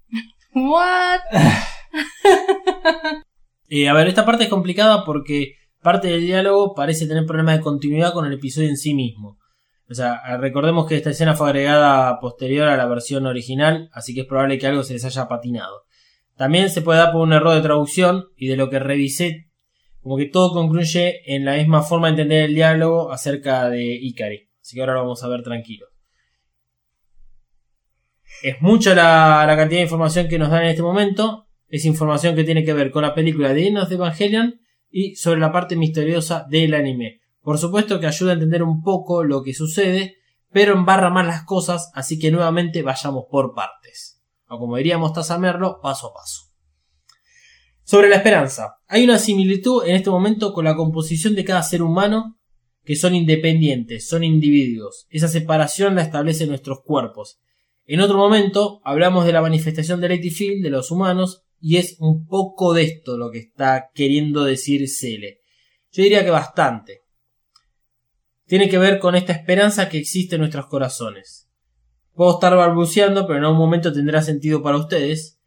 What? 0.53 1.21
Eh, 3.71 3.87
a 3.87 3.93
ver, 3.93 4.07
esta 4.07 4.25
parte 4.25 4.45
es 4.45 4.49
complicada 4.49 5.05
porque 5.05 5.53
parte 5.79 6.07
del 6.07 6.21
diálogo 6.21 6.73
parece 6.73 7.05
tener 7.05 7.27
problemas 7.27 7.57
de 7.57 7.61
continuidad 7.61 8.13
con 8.13 8.25
el 8.25 8.33
episodio 8.33 8.67
en 8.67 8.77
sí 8.77 8.95
mismo. 8.95 9.37
O 9.87 9.93
sea, 9.93 10.37
recordemos 10.37 10.87
que 10.87 10.95
esta 10.95 11.11
escena 11.11 11.35
fue 11.35 11.49
agregada 11.49 12.19
posterior 12.19 12.67
a 12.67 12.77
la 12.77 12.87
versión 12.87 13.27
original, 13.27 13.89
así 13.93 14.15
que 14.15 14.21
es 14.21 14.27
probable 14.27 14.57
que 14.57 14.65
algo 14.65 14.81
se 14.81 14.93
les 14.93 15.05
haya 15.05 15.27
patinado. 15.27 15.83
También 16.39 16.69
se 16.69 16.81
puede 16.81 16.99
dar 16.99 17.11
por 17.11 17.19
un 17.19 17.33
error 17.33 17.53
de 17.53 17.61
traducción 17.61 18.29
y 18.37 18.47
de 18.47 18.55
lo 18.55 18.69
que 18.69 18.79
revisé, 18.79 19.51
como 19.99 20.15
que 20.15 20.25
todo 20.25 20.53
concluye 20.53 21.19
en 21.25 21.43
la 21.43 21.57
misma 21.57 21.81
forma 21.81 22.07
de 22.07 22.11
entender 22.11 22.45
el 22.45 22.55
diálogo 22.55 23.11
acerca 23.11 23.69
de 23.69 23.99
Ikari. 24.01 24.49
Así 24.61 24.73
que 24.73 24.79
ahora 24.79 24.93
lo 24.93 25.01
vamos 25.01 25.21
a 25.21 25.27
ver 25.27 25.43
tranquilos. 25.43 25.89
Es 28.41 28.61
mucha 28.61 28.95
la, 28.95 29.43
la 29.45 29.57
cantidad 29.57 29.79
de 29.79 29.83
información 29.83 30.29
que 30.29 30.39
nos 30.39 30.49
dan 30.49 30.63
en 30.63 30.69
este 30.69 30.81
momento. 30.81 31.49
Es 31.67 31.83
información 31.83 32.37
que 32.37 32.45
tiene 32.45 32.63
que 32.63 32.71
ver 32.71 32.89
con 32.91 33.01
la 33.01 33.13
película 33.13 33.53
de 33.53 33.67
Enos 33.67 33.89
de 33.89 33.95
Evangelion 33.95 34.61
y 34.89 35.15
sobre 35.15 35.41
la 35.41 35.51
parte 35.51 35.75
misteriosa 35.75 36.45
del 36.49 36.73
anime. 36.73 37.19
Por 37.41 37.57
supuesto 37.57 37.99
que 37.99 38.07
ayuda 38.07 38.31
a 38.31 38.35
entender 38.35 38.63
un 38.63 38.81
poco 38.81 39.25
lo 39.25 39.43
que 39.43 39.53
sucede, 39.53 40.15
pero 40.53 40.71
embarra 40.71 41.09
más 41.09 41.27
las 41.27 41.43
cosas, 41.43 41.91
así 41.95 42.17
que 42.17 42.31
nuevamente 42.31 42.81
vayamos 42.81 43.25
por 43.29 43.53
partes. 43.53 44.18
O 44.49 44.59
como 44.59 44.77
diría 44.77 44.97
Mostaza 44.97 45.37
Merlo, 45.37 45.79
paso 45.81 46.07
a 46.07 46.13
paso. 46.13 46.49
Sobre 47.83 48.09
la 48.09 48.17
esperanza. 48.17 48.75
Hay 48.87 49.03
una 49.03 49.17
similitud 49.17 49.83
en 49.85 49.95
este 49.95 50.09
momento 50.09 50.53
con 50.53 50.65
la 50.65 50.75
composición 50.75 51.35
de 51.35 51.45
cada 51.45 51.63
ser 51.63 51.81
humano, 51.81 52.39
que 52.83 52.95
son 52.95 53.15
independientes, 53.15 54.07
son 54.07 54.23
individuos. 54.23 55.07
Esa 55.09 55.27
separación 55.27 55.95
la 55.95 56.01
establecen 56.01 56.49
nuestros 56.49 56.81
cuerpos. 56.83 57.39
En 57.85 58.01
otro 58.01 58.17
momento 58.17 58.81
hablamos 58.83 59.25
de 59.25 59.33
la 59.33 59.41
manifestación 59.41 60.01
del 60.01 60.19
Field 60.31 60.63
de 60.63 60.69
los 60.69 60.91
humanos 60.91 61.43
y 61.59 61.77
es 61.77 61.97
un 61.99 62.27
poco 62.27 62.73
de 62.73 62.83
esto 62.83 63.17
lo 63.17 63.31
que 63.31 63.39
está 63.39 63.89
queriendo 63.93 64.43
decir 64.43 64.87
Cele. 64.87 65.39
Yo 65.91 66.03
diría 66.03 66.23
que 66.23 66.29
bastante. 66.29 67.01
Tiene 68.45 68.69
que 68.69 68.77
ver 68.77 68.99
con 68.99 69.15
esta 69.15 69.33
esperanza 69.33 69.89
que 69.89 69.97
existe 69.97 70.35
en 70.35 70.41
nuestros 70.41 70.67
corazones. 70.67 71.48
Puedo 72.19 72.33
estar 72.33 72.53
balbuceando, 72.53 73.25
pero 73.25 73.39
en 73.39 73.45
algún 73.45 73.59
momento 73.59 73.93
tendrá 73.93 74.21
sentido 74.21 74.61
para 74.61 74.75
ustedes. 74.75 75.39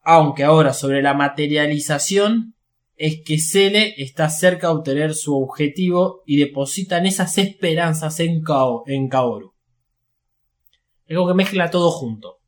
Aunque 0.00 0.42
ahora 0.42 0.72
sobre 0.72 1.02
la 1.02 1.14
materialización 1.14 2.56
es 2.96 3.22
que 3.24 3.38
Cele 3.38 3.94
está 3.96 4.28
cerca 4.28 4.66
de 4.66 4.72
obtener 4.72 5.14
su 5.14 5.40
objetivo 5.40 6.24
y 6.26 6.38
depositan 6.38 7.06
esas 7.06 7.38
esperanzas 7.38 8.18
en, 8.18 8.42
Kao, 8.42 8.82
en 8.88 9.08
Kaoru. 9.08 9.54
Es 11.06 11.16
como 11.16 11.28
que 11.28 11.34
mezcla 11.34 11.70
todo 11.70 11.92
junto. 11.92 12.40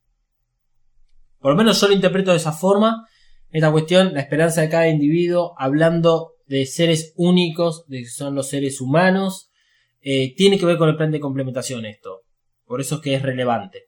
Por 1.38 1.52
lo 1.52 1.56
menos 1.56 1.80
yo 1.80 1.86
lo 1.86 1.94
interpreto 1.94 2.32
de 2.32 2.38
esa 2.38 2.50
forma. 2.50 3.06
Esta 3.50 3.70
cuestión, 3.70 4.12
la 4.12 4.22
esperanza 4.22 4.60
de 4.60 4.70
cada 4.70 4.88
individuo, 4.88 5.54
hablando 5.56 6.32
de 6.48 6.66
seres 6.66 7.12
únicos, 7.14 7.86
de 7.86 7.98
que 7.98 8.08
son 8.08 8.34
los 8.34 8.48
seres 8.48 8.80
humanos, 8.80 9.52
eh, 10.00 10.34
tiene 10.34 10.58
que 10.58 10.66
ver 10.66 10.78
con 10.78 10.88
el 10.88 10.96
plan 10.96 11.12
de 11.12 11.20
complementación 11.20 11.86
esto. 11.86 12.23
Por 12.66 12.80
eso 12.80 12.96
es 12.96 13.00
que 13.00 13.14
es 13.14 13.22
relevante. 13.22 13.84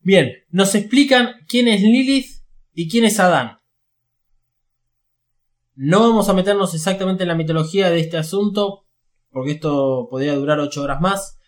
Bien, 0.00 0.32
nos 0.48 0.74
explican 0.74 1.34
quién 1.46 1.68
es 1.68 1.82
Lilith 1.82 2.42
y 2.72 2.88
quién 2.88 3.04
es 3.04 3.20
Adán. 3.20 3.58
No 5.74 6.00
vamos 6.00 6.28
a 6.28 6.34
meternos 6.34 6.74
exactamente 6.74 7.24
en 7.24 7.28
la 7.28 7.34
mitología 7.34 7.90
de 7.90 8.00
este 8.00 8.16
asunto, 8.16 8.86
porque 9.30 9.52
esto 9.52 10.08
podría 10.10 10.34
durar 10.34 10.58
8 10.58 10.82
horas 10.82 11.00
más. 11.00 11.38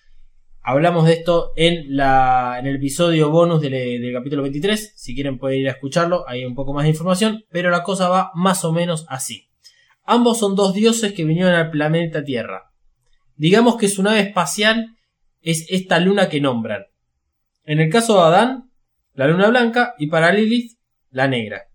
Hablamos 0.62 1.06
de 1.06 1.14
esto 1.14 1.52
en, 1.56 1.96
la, 1.96 2.56
en 2.58 2.66
el 2.66 2.76
episodio 2.76 3.30
bonus 3.30 3.60
del, 3.60 3.72
del, 3.72 4.12
capítulo 4.12 4.42
23. 4.42 4.94
Si 4.96 5.14
quieren 5.14 5.38
pueden 5.38 5.60
ir 5.60 5.68
a 5.68 5.72
escucharlo, 5.72 6.26
hay 6.28 6.44
un 6.44 6.54
poco 6.54 6.72
más 6.72 6.84
de 6.84 6.90
información. 6.90 7.44
Pero 7.50 7.70
la 7.70 7.82
cosa 7.82 8.08
va 8.08 8.30
más 8.34 8.64
o 8.64 8.72
menos 8.72 9.04
así. 9.08 9.48
Ambos 10.04 10.38
son 10.38 10.54
dos 10.54 10.72
dioses 10.72 11.12
que 11.12 11.24
vinieron 11.24 11.54
al 11.54 11.70
planeta 11.70 12.22
Tierra. 12.22 12.72
Digamos 13.36 13.76
que 13.76 13.88
su 13.88 14.02
nave 14.02 14.20
espacial 14.20 14.96
es 15.42 15.66
esta 15.68 15.98
luna 16.00 16.28
que 16.28 16.40
nombran. 16.40 16.84
En 17.64 17.80
el 17.80 17.90
caso 17.90 18.14
de 18.14 18.22
Adán, 18.22 18.70
la 19.14 19.26
luna 19.26 19.48
blanca, 19.48 19.94
y 19.98 20.06
para 20.06 20.32
Lilith, 20.32 20.78
la 21.10 21.28
negra. 21.28 21.68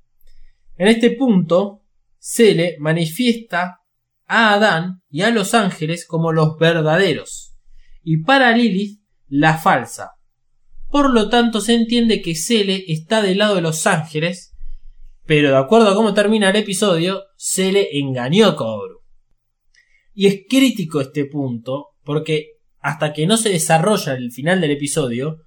En 0.78 0.88
este 0.88 1.12
punto, 1.12 1.84
Cele 2.18 2.78
manifiesta 2.80 3.82
a 4.26 4.54
Adán 4.54 5.02
y 5.10 5.22
a 5.22 5.30
los 5.30 5.54
ángeles 5.54 6.06
como 6.06 6.32
los 6.32 6.58
verdaderos, 6.58 7.56
y 8.04 8.18
para 8.24 8.56
Lilith, 8.56 9.00
la 9.28 9.58
falsa. 9.58 10.12
Por 10.90 11.14
lo 11.14 11.30
tanto, 11.30 11.62
se 11.62 11.74
entiende 11.74 12.22
que 12.22 12.36
Cele 12.36 12.86
está 12.88 13.22
del 13.22 13.40
lado 13.40 13.56
de 13.56 13.62
los 13.62 13.86
ángeles, 13.88 14.56
pero 15.26 15.50
de 15.50 15.58
acuerdo 15.58 15.90
a 15.90 15.96
cómo 15.96 16.14
termina 16.14 16.50
el 16.50 16.56
episodio, 16.56 17.24
Cele 17.36 17.90
engañó 18.00 18.48
a 18.48 18.56
Kaoru. 18.56 19.02
Y 20.14 20.28
es 20.28 20.42
crítico 20.50 21.02
este 21.02 21.26
punto, 21.26 21.90
porque 22.04 22.57
hasta 22.80 23.14
que 23.14 23.28
no 23.28 23.38
se 23.38 23.50
desarrolla 23.50 24.14
el 24.14 24.32
final 24.32 24.62
del 24.62 24.72
episodio, 24.72 25.46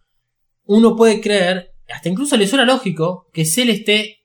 uno 0.65 0.97
puede 0.97 1.21
creer, 1.21 1.73
hasta 1.89 2.09
incluso 2.09 2.37
le 2.37 2.47
suena 2.47 2.65
lógico, 2.65 3.29
que 3.33 3.45
Cele 3.45 3.73
esté 3.73 4.19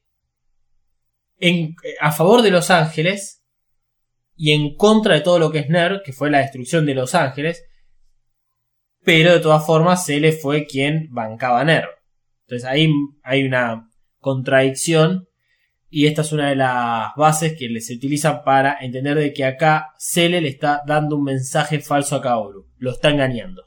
a 2.00 2.12
favor 2.12 2.42
de 2.42 2.52
los 2.52 2.70
ángeles 2.72 3.44
y 4.36 4.52
en 4.52 4.76
contra 4.76 5.16
de 5.16 5.22
todo 5.22 5.40
lo 5.40 5.52
que 5.52 5.60
es 5.60 5.70
Ner, 5.70 6.02
que 6.04 6.14
fue 6.14 6.30
la 6.30 6.40
destrucción 6.40 6.86
de 6.86 6.96
los 6.96 7.16
ángeles, 7.16 7.64
pero 9.04 9.34
de 9.34 9.40
todas 9.40 9.66
formas 9.66 10.06
Cele 10.06 10.32
fue 10.32 10.66
quien 10.66 11.08
bancaba 11.12 11.62
a 11.62 11.66
Ner. 11.66 11.88
Entonces 12.42 12.68
ahí 12.68 12.90
hay 13.24 13.44
una 13.44 13.90
contradicción 14.20 15.28
y 15.90 16.08
esta 16.08 16.22
es 16.24 16.32
una 16.32 16.50
de 16.50 16.56
las 16.56 17.10
bases 17.16 17.56
que 17.58 17.80
se 17.80 17.96
utilizan 17.96 18.44
para 18.44 18.78
entender 18.82 19.18
de 19.18 19.32
que 19.34 19.46
acá 19.46 19.94
Cele 19.98 20.42
le 20.42 20.50
está 20.50 20.82
dando 20.86 21.16
un 21.16 21.24
mensaje 21.24 21.80
falso 21.80 22.16
a 22.16 22.22
Kaoru, 22.22 22.65
lo 22.78 22.92
está 22.92 23.10
engañando. 23.10 23.64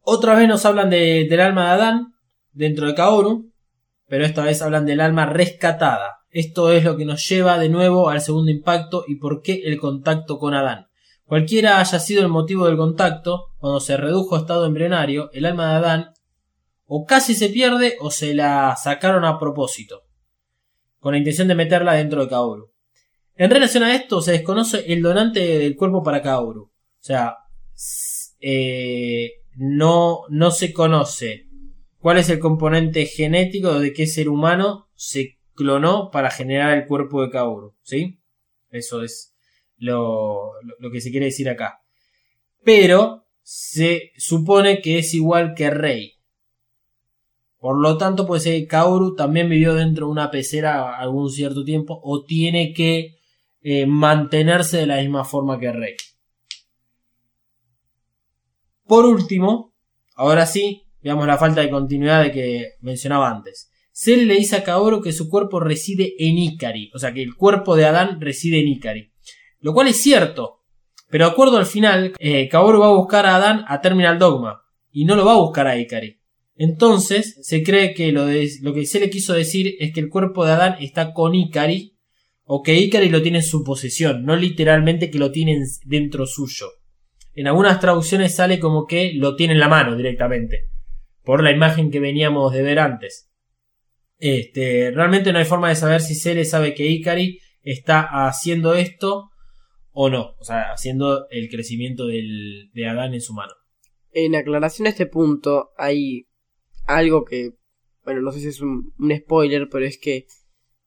Otra 0.00 0.34
vez 0.34 0.48
nos 0.48 0.64
hablan 0.66 0.90
de- 0.90 1.26
del 1.28 1.40
alma 1.40 1.64
de 1.66 1.70
Adán 1.70 2.14
dentro 2.52 2.86
de 2.86 2.94
Kaoru, 2.94 3.52
pero 4.08 4.24
esta 4.24 4.42
vez 4.42 4.60
hablan 4.62 4.84
del 4.84 5.00
alma 5.00 5.26
rescatada. 5.26 6.18
Esto 6.30 6.72
es 6.72 6.84
lo 6.84 6.96
que 6.96 7.04
nos 7.04 7.28
lleva 7.28 7.58
de 7.58 7.68
nuevo 7.68 8.08
al 8.08 8.20
segundo 8.20 8.50
impacto 8.50 9.04
y 9.06 9.16
por 9.16 9.42
qué 9.42 9.62
el 9.64 9.78
contacto 9.78 10.38
con 10.38 10.54
Adán. 10.54 10.86
Cualquiera 11.24 11.78
haya 11.78 11.98
sido 11.98 12.22
el 12.22 12.28
motivo 12.28 12.66
del 12.66 12.76
contacto, 12.76 13.54
cuando 13.58 13.80
se 13.80 13.96
redujo 13.96 14.34
a 14.34 14.40
estado 14.40 14.66
embrionario, 14.66 15.30
el 15.32 15.46
alma 15.46 15.70
de 15.70 15.76
Adán 15.76 16.12
o 16.84 17.06
casi 17.06 17.34
se 17.34 17.48
pierde 17.48 17.96
o 18.00 18.10
se 18.10 18.34
la 18.34 18.76
sacaron 18.76 19.24
a 19.24 19.38
propósito, 19.38 20.02
con 20.98 21.12
la 21.12 21.18
intención 21.18 21.48
de 21.48 21.54
meterla 21.54 21.94
dentro 21.94 22.22
de 22.22 22.28
Kaoru. 22.28 22.70
En 23.34 23.50
relación 23.50 23.82
a 23.82 23.94
esto, 23.94 24.20
se 24.20 24.32
desconoce 24.32 24.92
el 24.92 25.00
donante 25.00 25.40
del 25.58 25.74
cuerpo 25.74 26.02
para 26.02 26.20
Kaoru. 26.20 26.64
O 26.64 26.70
sea, 27.00 27.36
eh, 28.40 29.32
no, 29.56 30.20
no 30.30 30.50
se 30.50 30.72
conoce 30.72 31.46
cuál 31.98 32.18
es 32.18 32.28
el 32.30 32.38
componente 32.38 33.06
genético 33.06 33.78
de 33.78 33.92
qué 33.92 34.06
ser 34.06 34.28
humano 34.28 34.88
se 34.94 35.38
clonó 35.54 36.10
para 36.10 36.30
generar 36.30 36.76
el 36.76 36.86
cuerpo 36.86 37.22
de 37.22 37.30
Kaoru. 37.30 37.74
¿Sí? 37.82 38.20
Eso 38.70 39.02
es 39.02 39.34
lo, 39.76 40.52
lo- 40.78 40.90
que 40.90 41.00
se 41.00 41.10
quiere 41.10 41.26
decir 41.26 41.48
acá. 41.48 41.80
Pero 42.64 43.26
se 43.42 44.12
supone 44.16 44.80
que 44.80 44.98
es 44.98 45.14
igual 45.14 45.54
que 45.54 45.70
Rey. 45.70 46.12
Por 47.58 47.80
lo 47.80 47.96
tanto, 47.96 48.26
puede 48.26 48.40
ser 48.40 48.54
que 48.60 48.66
Kaoru 48.66 49.14
también 49.14 49.48
vivió 49.48 49.74
dentro 49.74 50.06
de 50.06 50.12
una 50.12 50.30
pecera 50.30 50.96
algún 50.98 51.30
cierto 51.30 51.64
tiempo 51.64 52.00
o 52.02 52.24
tiene 52.24 52.72
que 52.72 53.18
eh, 53.60 53.86
mantenerse 53.86 54.78
de 54.78 54.86
la 54.86 54.96
misma 55.00 55.24
forma 55.24 55.58
que 55.60 55.70
Rey. 55.72 55.94
Por 58.86 59.06
último, 59.06 59.74
ahora 60.14 60.46
sí, 60.46 60.82
veamos 61.02 61.26
la 61.26 61.38
falta 61.38 61.60
de 61.60 61.70
continuidad 61.70 62.22
de 62.22 62.32
que 62.32 62.66
mencionaba 62.80 63.30
antes. 63.30 63.70
Cell 63.92 64.26
le 64.26 64.34
dice 64.34 64.56
a 64.56 64.64
Kaoru 64.64 65.02
que 65.02 65.12
su 65.12 65.28
cuerpo 65.28 65.60
reside 65.60 66.14
en 66.18 66.38
Ikari, 66.38 66.90
o 66.94 66.98
sea 66.98 67.12
que 67.12 67.22
el 67.22 67.34
cuerpo 67.34 67.76
de 67.76 67.84
Adán 67.86 68.20
reside 68.20 68.60
en 68.60 68.68
Ikari. 68.68 69.12
Lo 69.60 69.74
cual 69.74 69.88
es 69.88 70.00
cierto, 70.00 70.60
pero 71.10 71.26
de 71.26 71.30
acuerdo 71.32 71.58
al 71.58 71.66
final, 71.66 72.14
eh, 72.18 72.48
Kaoru 72.48 72.80
va 72.80 72.86
a 72.86 72.94
buscar 72.94 73.26
a 73.26 73.36
Adán 73.36 73.64
a 73.68 73.80
Terminal 73.80 74.18
Dogma 74.18 74.62
y 74.90 75.04
no 75.04 75.14
lo 75.14 75.24
va 75.26 75.32
a 75.32 75.40
buscar 75.40 75.66
a 75.66 75.76
Ikari. 75.78 76.18
Entonces, 76.56 77.38
se 77.42 77.62
cree 77.62 77.92
que 77.94 78.12
lo, 78.12 78.26
lo 78.26 78.74
que 78.74 78.86
se 78.86 79.00
le 79.00 79.10
quiso 79.10 79.32
decir 79.34 79.74
es 79.78 79.92
que 79.92 80.00
el 80.00 80.08
cuerpo 80.08 80.44
de 80.44 80.52
Adán 80.52 80.76
está 80.80 81.12
con 81.12 81.34
Ikari, 81.34 81.96
o 82.44 82.62
que 82.62 82.74
Ikari 82.78 83.08
lo 83.08 83.22
tiene 83.22 83.38
en 83.38 83.44
su 83.44 83.62
posesión, 83.64 84.24
no 84.24 84.36
literalmente 84.36 85.10
que 85.10 85.18
lo 85.18 85.30
tiene 85.30 85.52
en- 85.52 85.64
dentro 85.84 86.26
suyo. 86.26 86.66
En 87.34 87.46
algunas 87.46 87.80
traducciones 87.80 88.34
sale 88.34 88.60
como 88.60 88.86
que 88.86 89.12
lo 89.14 89.36
tiene 89.36 89.54
en 89.54 89.60
la 89.60 89.68
mano 89.68 89.96
directamente, 89.96 90.68
por 91.22 91.42
la 91.42 91.50
imagen 91.50 91.90
que 91.90 92.00
veníamos 92.00 92.52
de 92.52 92.62
ver 92.62 92.78
antes. 92.78 93.30
Este, 94.18 94.90
realmente 94.92 95.32
no 95.32 95.38
hay 95.38 95.44
forma 95.44 95.68
de 95.68 95.76
saber 95.76 96.00
si 96.00 96.14
Cele 96.14 96.44
sabe 96.44 96.74
que 96.74 96.86
Ikari 96.86 97.40
está 97.62 98.26
haciendo 98.26 98.74
esto 98.74 99.30
o 99.90 100.10
no, 100.10 100.34
o 100.38 100.44
sea, 100.44 100.72
haciendo 100.72 101.28
el 101.30 101.48
crecimiento 101.48 102.06
de 102.06 102.86
Adán 102.88 103.14
en 103.14 103.20
su 103.20 103.34
mano. 103.34 103.52
En 104.12 104.34
aclaración 104.34 104.86
a 104.86 104.90
este 104.90 105.06
punto, 105.06 105.70
hay 105.76 106.28
algo 106.86 107.24
que, 107.24 107.52
bueno, 108.04 108.20
no 108.20 108.32
sé 108.32 108.40
si 108.40 108.48
es 108.48 108.60
un, 108.60 108.92
un 108.98 109.16
spoiler, 109.16 109.68
pero 109.70 109.86
es 109.86 109.98
que, 109.98 110.26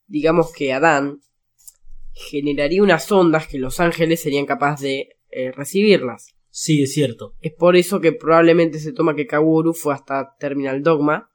digamos 0.07 0.53
que 0.53 0.73
Adán 0.73 1.21
generaría 2.13 2.81
unas 2.81 3.11
ondas 3.11 3.47
que 3.47 3.59
los 3.59 3.79
ángeles 3.79 4.21
serían 4.21 4.45
capaces 4.45 4.81
de 4.81 5.09
eh, 5.31 5.51
recibirlas. 5.51 6.34
Sí, 6.57 6.83
es 6.83 6.93
cierto. 6.93 7.33
Es 7.41 7.51
por 7.53 7.75
eso 7.75 7.99
que 7.99 8.13
probablemente 8.13 8.79
se 8.79 8.93
toma 8.93 9.13
que 9.13 9.27
Kaworu 9.27 9.73
fue 9.73 9.93
hasta 9.93 10.35
Terminal 10.39 10.81
Dogma, 10.83 11.29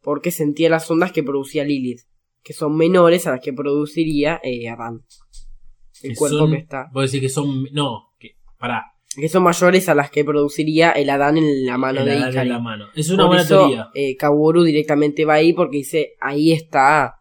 porque 0.00 0.30
sentía 0.30 0.70
las 0.70 0.90
ondas 0.90 1.12
que 1.12 1.22
producía 1.22 1.64
Lilith, 1.64 2.00
que 2.42 2.54
son 2.54 2.74
menores 2.74 3.26
a 3.26 3.32
las 3.32 3.40
que 3.40 3.52
produciría 3.52 4.40
eh, 4.42 4.66
Adán. 4.70 5.04
El 6.02 6.12
Que 6.12 6.16
cuerpo 6.16 6.38
son- 6.38 6.52
que 6.52 6.56
está. 6.58 6.88
Vos 6.94 7.12
decís 7.12 7.20
que 7.20 7.28
son. 7.28 7.64
No, 7.72 8.14
que. 8.18 8.36
Pará. 8.58 8.84
Que 9.14 9.28
son 9.28 9.42
mayores 9.42 9.86
a 9.90 9.94
las 9.94 10.10
que 10.10 10.24
produciría 10.24 10.92
el 10.92 11.10
Adán 11.10 11.36
en 11.36 11.66
la 11.66 11.76
mano 11.76 12.00
el 12.00 12.06
de 12.06 12.12
Adán 12.12 12.38
en 12.38 12.48
la 12.48 12.58
mano. 12.58 12.86
Es 12.94 13.10
una 13.10 13.24
Por 13.24 13.26
buena 13.28 13.42
eso, 13.42 13.58
teoría. 13.58 13.90
eh, 13.94 14.16
Kaworu 14.16 14.62
directamente 14.64 15.26
va 15.26 15.34
ahí 15.34 15.52
porque 15.52 15.76
dice, 15.76 16.14
ahí 16.22 16.52
está 16.52 17.16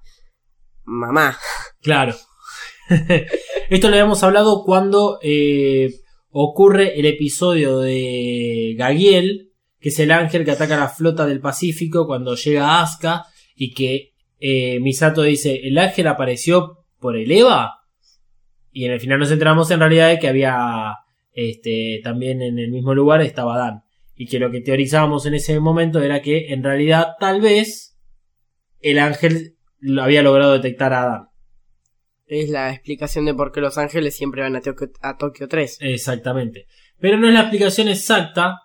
mamá. 0.86 1.38
Claro. 1.82 2.16
Esto 3.70 3.90
lo 3.90 3.96
habíamos 3.96 4.24
hablado 4.24 4.64
cuando 4.64 5.20
eh, 5.22 5.90
ocurre 6.34 7.00
el 7.00 7.06
episodio 7.06 7.80
de 7.80 8.74
Gagiel, 8.76 9.52
que 9.80 9.90
es 9.90 10.00
el 10.00 10.12
ángel 10.12 10.44
que 10.44 10.52
ataca 10.52 10.78
la 10.78 10.90
flota 10.90 11.28
del 11.28 11.40
Pacífico 11.40 12.08
cuando 12.08 12.36
llega 12.36 12.82
Asuka 12.82 13.26
y 13.56 13.74
que 13.74 14.14
eh, 14.40 14.80
Misato 14.80 15.22
dice, 15.22 15.62
el 15.64 15.78
ángel 15.78 16.08
apareció 16.08 16.86
por 17.00 17.16
el 17.16 17.32
Eva. 17.32 17.82
Y 18.72 18.86
en 18.86 18.92
el 18.92 19.00
final 19.00 19.20
nos 19.20 19.32
enteramos 19.32 19.70
en 19.70 19.80
realidad 19.80 20.10
de 20.10 20.20
que 20.20 20.28
había 20.28 20.96
este, 21.34 22.02
también 22.04 22.42
en 22.42 22.58
el 22.58 22.72
mismo 22.72 22.96
lugar 22.96 23.22
estaba 23.22 23.58
Dan. 23.58 23.84
Y 24.16 24.26
que 24.26 24.40
lo 24.40 24.50
que 24.50 24.62
teorizábamos 24.62 25.28
en 25.28 25.36
ese 25.36 25.60
momento 25.60 26.02
era 26.02 26.22
que 26.22 26.52
en 26.52 26.64
realidad 26.64 27.10
tal 27.20 27.42
vez 27.42 27.96
el 28.80 28.98
ángel 28.98 29.56
había 30.02 30.24
logrado 30.24 30.54
detectar 30.54 30.94
a 30.94 31.04
Adán. 31.04 31.28
Es 32.36 32.50
la 32.50 32.74
explicación 32.74 33.26
de 33.26 33.36
por 33.36 33.52
qué 33.52 33.62
los 33.62 33.78
ángeles 33.78 34.16
siempre 34.16 34.42
van 34.42 34.56
a 34.56 34.62
Tokio, 34.62 34.90
a 35.02 35.18
Tokio 35.18 35.48
3. 35.48 35.78
Exactamente. 35.82 36.66
Pero 37.00 37.18
no 37.18 37.28
es 37.28 37.34
la 37.34 37.42
explicación 37.42 37.90
exacta 37.90 38.58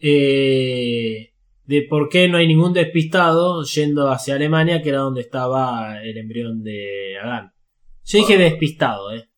eh, 0.00 1.32
de 1.64 1.82
por 1.88 2.08
qué 2.08 2.28
no 2.28 2.38
hay 2.38 2.48
ningún 2.48 2.72
despistado 2.72 3.62
yendo 3.62 4.10
hacia 4.10 4.34
Alemania, 4.34 4.82
que 4.82 4.88
era 4.88 4.98
donde 4.98 5.20
estaba 5.20 6.02
el 6.02 6.18
embrión 6.18 6.62
de 6.64 7.16
Adán. 7.22 7.52
Yo 8.04 8.18
dije 8.18 8.36
despistado, 8.36 9.12
¿eh? 9.14 9.28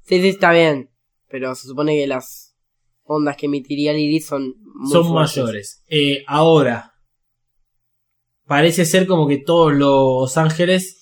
Sí, 0.00 0.20
sí, 0.20 0.28
está 0.30 0.50
bien. 0.52 0.90
Pero 1.28 1.54
se 1.54 1.68
supone 1.68 1.94
que 1.96 2.06
las 2.08 2.56
ondas 3.04 3.36
que 3.36 3.46
emitiría 3.46 3.92
Lilith 3.92 4.24
son 4.24 4.54
muy 4.74 4.90
Son 4.90 5.06
fuertes. 5.06 5.36
mayores. 5.36 5.84
Eh, 5.88 6.24
ahora, 6.26 6.94
parece 8.46 8.84
ser 8.86 9.06
como 9.06 9.28
que 9.28 9.38
todos 9.38 9.72
los 9.72 10.36
ángeles, 10.36 11.01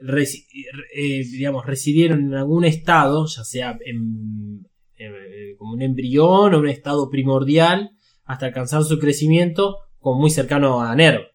resi- 0.00 0.46
eh, 0.94 1.24
digamos, 1.24 1.66
residieron 1.66 2.20
en 2.20 2.34
algún 2.34 2.64
estado, 2.64 3.26
ya 3.26 3.44
sea 3.44 3.78
en, 3.84 4.66
en- 4.96 5.56
como 5.56 5.72
un 5.74 5.82
embrión 5.82 6.54
o 6.54 6.58
un 6.58 6.68
estado 6.68 7.08
primordial, 7.10 7.90
hasta 8.24 8.46
alcanzar 8.46 8.84
su 8.84 8.98
crecimiento, 8.98 9.76
como 9.98 10.20
muy 10.20 10.30
cercano 10.30 10.80
a 10.82 10.94
NER, 10.94 11.32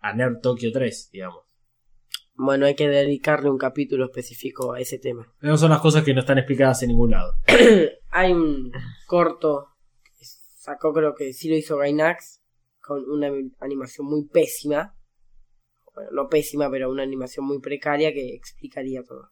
a 0.00 0.12
NER 0.14 0.40
Tokio 0.40 0.70
3, 0.72 1.10
digamos. 1.12 1.40
Bueno, 2.38 2.66
hay 2.66 2.74
que 2.74 2.88
dedicarle 2.88 3.48
un 3.50 3.56
capítulo 3.58 4.04
específico 4.04 4.72
a 4.74 4.80
ese 4.80 4.98
tema. 4.98 5.26
No 5.40 5.56
son 5.56 5.70
las 5.70 5.80
cosas 5.80 6.04
que 6.04 6.12
no 6.14 6.20
están 6.20 6.38
explicadas 6.38 6.82
en 6.82 6.88
ningún 6.90 7.10
lado. 7.12 7.34
Hay 8.10 8.32
un 8.32 8.70
corto 9.06 9.68
que 10.18 10.24
sacó, 10.24 10.92
creo 10.92 11.14
que 11.14 11.32
sí 11.32 11.48
lo 11.48 11.56
hizo 11.56 11.76
Gainax, 11.78 12.40
con 12.80 13.02
una 13.10 13.28
animación 13.60 14.06
muy 14.06 14.26
pésima. 14.26 14.94
Bueno, 15.96 16.10
no 16.12 16.28
pésima, 16.28 16.70
pero 16.70 16.90
una 16.90 17.02
animación 17.02 17.46
muy 17.46 17.58
precaria 17.58 18.12
que 18.12 18.34
explicaría 18.34 19.02
todo. 19.02 19.30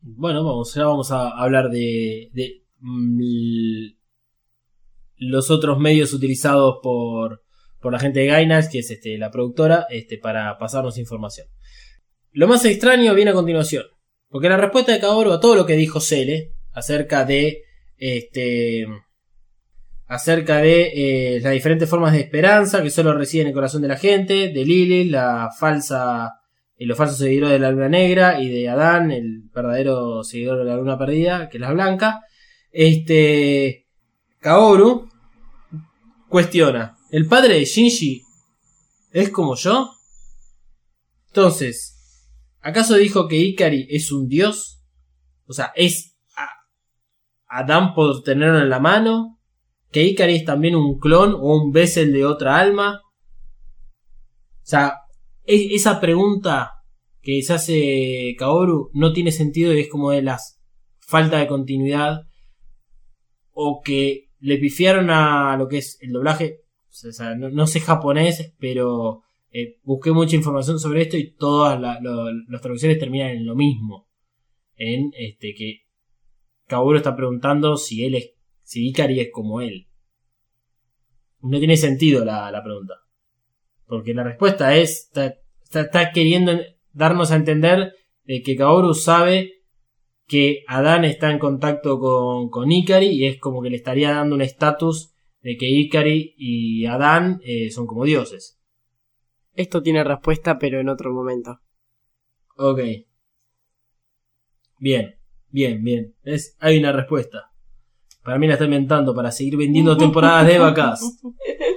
Bueno, 0.00 0.44
vamos, 0.44 0.74
ya 0.74 0.84
vamos 0.84 1.12
a 1.12 1.28
hablar 1.30 1.70
de, 1.70 2.28
de, 2.32 2.64
mm, 2.80 3.94
los 5.18 5.50
otros 5.52 5.78
medios 5.78 6.12
utilizados 6.12 6.80
por, 6.82 7.44
por 7.80 7.92
la 7.92 8.00
gente 8.00 8.18
de 8.18 8.26
Gainax, 8.26 8.68
que 8.68 8.80
es 8.80 8.90
este, 8.90 9.16
la 9.16 9.30
productora, 9.30 9.86
este, 9.90 10.18
para 10.18 10.58
pasarnos 10.58 10.98
información. 10.98 11.46
Lo 12.32 12.48
más 12.48 12.64
extraño 12.64 13.14
viene 13.14 13.30
a 13.30 13.34
continuación. 13.34 13.84
Porque 14.28 14.48
la 14.48 14.56
respuesta 14.56 14.90
de 14.92 14.98
Kaoru 14.98 15.30
a 15.30 15.40
todo 15.40 15.54
lo 15.54 15.66
que 15.66 15.76
dijo 15.76 16.00
Cele 16.00 16.52
acerca 16.72 17.24
de 17.24 17.62
este 17.96 18.86
acerca 20.08 20.56
de 20.56 21.36
eh, 21.36 21.40
las 21.40 21.52
diferentes 21.52 21.88
formas 21.88 22.12
de 22.14 22.20
esperanza 22.20 22.82
que 22.82 22.90
solo 22.90 23.12
residen 23.14 23.42
en 23.42 23.48
el 23.48 23.54
corazón 23.54 23.82
de 23.82 23.88
la 23.88 23.96
gente, 23.96 24.48
de 24.48 24.64
Lily, 24.64 25.04
la 25.10 25.50
falsa 25.56 26.32
y 26.76 26.86
los 26.86 26.96
falsos 26.96 27.18
seguidores 27.18 27.52
de 27.52 27.58
la 27.60 27.70
luna 27.70 27.88
negra 27.88 28.40
y 28.40 28.48
de 28.48 28.68
Adán, 28.68 29.10
el 29.10 29.42
verdadero 29.54 30.24
seguidor 30.24 30.58
de 30.58 30.64
la 30.64 30.76
luna 30.76 30.96
perdida, 30.98 31.48
que 31.48 31.58
es 31.58 31.60
la 31.60 31.72
blanca. 31.72 32.20
Este 32.70 33.86
Kaoru 34.40 35.08
cuestiona, 36.28 36.96
¿el 37.10 37.26
padre 37.26 37.54
de 37.54 37.64
Shinji 37.64 38.22
es 39.12 39.30
como 39.30 39.56
yo? 39.56 39.90
Entonces, 41.28 42.24
¿acaso 42.60 42.94
dijo 42.96 43.28
que 43.28 43.36
Ikari 43.36 43.86
es 43.90 44.10
un 44.12 44.28
dios? 44.28 44.80
O 45.46 45.52
sea, 45.52 45.72
¿es 45.74 46.16
a- 46.36 46.48
Adán 47.60 47.94
por 47.94 48.22
tenerlo 48.22 48.60
en 48.60 48.70
la 48.70 48.78
mano? 48.80 49.37
¿Que 49.90 50.04
Ikari 50.04 50.36
es 50.36 50.44
también 50.44 50.74
un 50.74 50.98
clon 50.98 51.34
o 51.34 51.56
un 51.56 51.72
Bessel 51.72 52.12
de 52.12 52.24
otra 52.24 52.58
alma? 52.58 53.00
O 53.02 54.66
sea, 54.70 54.94
esa 55.44 56.00
pregunta 56.00 56.72
que 57.22 57.42
se 57.42 57.54
hace 57.54 58.36
Kaoru 58.38 58.90
no 58.92 59.12
tiene 59.12 59.32
sentido 59.32 59.72
y 59.72 59.80
es 59.80 59.88
como 59.88 60.10
de 60.10 60.22
las 60.22 60.60
falta 60.98 61.38
de 61.38 61.46
continuidad 61.46 62.22
o 63.52 63.80
que 63.82 64.28
le 64.40 64.58
pifiaron 64.58 65.10
a 65.10 65.56
lo 65.56 65.68
que 65.68 65.78
es 65.78 65.98
el 66.00 66.12
doblaje. 66.12 66.60
O 66.88 67.12
sea, 67.12 67.34
no, 67.34 67.48
no 67.48 67.66
sé 67.66 67.80
japonés, 67.80 68.54
pero 68.58 69.22
eh, 69.50 69.78
busqué 69.82 70.12
mucha 70.12 70.36
información 70.36 70.78
sobre 70.78 71.02
esto 71.02 71.16
y 71.16 71.34
todas 71.34 71.80
las 71.80 72.60
traducciones 72.60 72.98
terminan 72.98 73.30
en 73.30 73.46
lo 73.46 73.54
mismo. 73.54 74.08
En 74.76 75.10
este 75.16 75.54
que 75.54 75.80
Kaoru 76.66 76.98
está 76.98 77.16
preguntando 77.16 77.76
si 77.76 78.04
él 78.04 78.14
es, 78.14 78.32
si 78.68 78.86
Ikari 78.90 79.18
es 79.20 79.30
como 79.32 79.62
él. 79.62 79.86
No 81.40 81.58
tiene 81.58 81.78
sentido 81.78 82.22
la, 82.22 82.50
la 82.50 82.62
pregunta. 82.62 82.94
Porque 83.86 84.12
la 84.12 84.24
respuesta 84.24 84.76
es, 84.76 85.04
está, 85.06 85.26
está- 85.62 85.80
está 85.80 86.12
queriendo 86.12 86.52
darnos 86.92 87.30
a 87.32 87.36
entender 87.36 87.94
de 88.24 88.42
que 88.42 88.56
Kaoru 88.56 88.92
sabe 88.92 89.62
que 90.26 90.64
Adán 90.68 91.06
está 91.06 91.30
en 91.30 91.38
contacto 91.38 91.98
con, 91.98 92.50
con 92.50 92.70
Ikari 92.70 93.06
y 93.06 93.26
es 93.26 93.38
como 93.40 93.62
que 93.62 93.70
le 93.70 93.76
estaría 93.76 94.10
dando 94.12 94.34
un 94.34 94.42
estatus 94.42 95.14
de 95.40 95.56
que 95.56 95.66
Ikari 95.70 96.34
y 96.36 96.84
Adán 96.84 97.40
eh, 97.44 97.70
son 97.70 97.86
como 97.86 98.04
dioses. 98.04 98.60
Esto 99.54 99.82
tiene 99.82 100.04
respuesta, 100.04 100.58
pero 100.58 100.78
en 100.78 100.90
otro 100.90 101.10
momento. 101.14 101.60
Ok. 102.58 102.80
Bien, 104.78 105.16
bien, 105.50 105.82
bien. 105.82 106.14
Es, 106.22 106.56
hay 106.60 106.78
una 106.78 106.92
respuesta. 106.92 107.50
Para 108.28 108.38
mí 108.38 108.46
la 108.46 108.52
está 108.52 108.66
inventando 108.66 109.14
para 109.14 109.32
seguir 109.32 109.56
vendiendo 109.56 109.96
temporadas 109.96 110.46
de 110.46 110.58
vacas. 110.58 111.18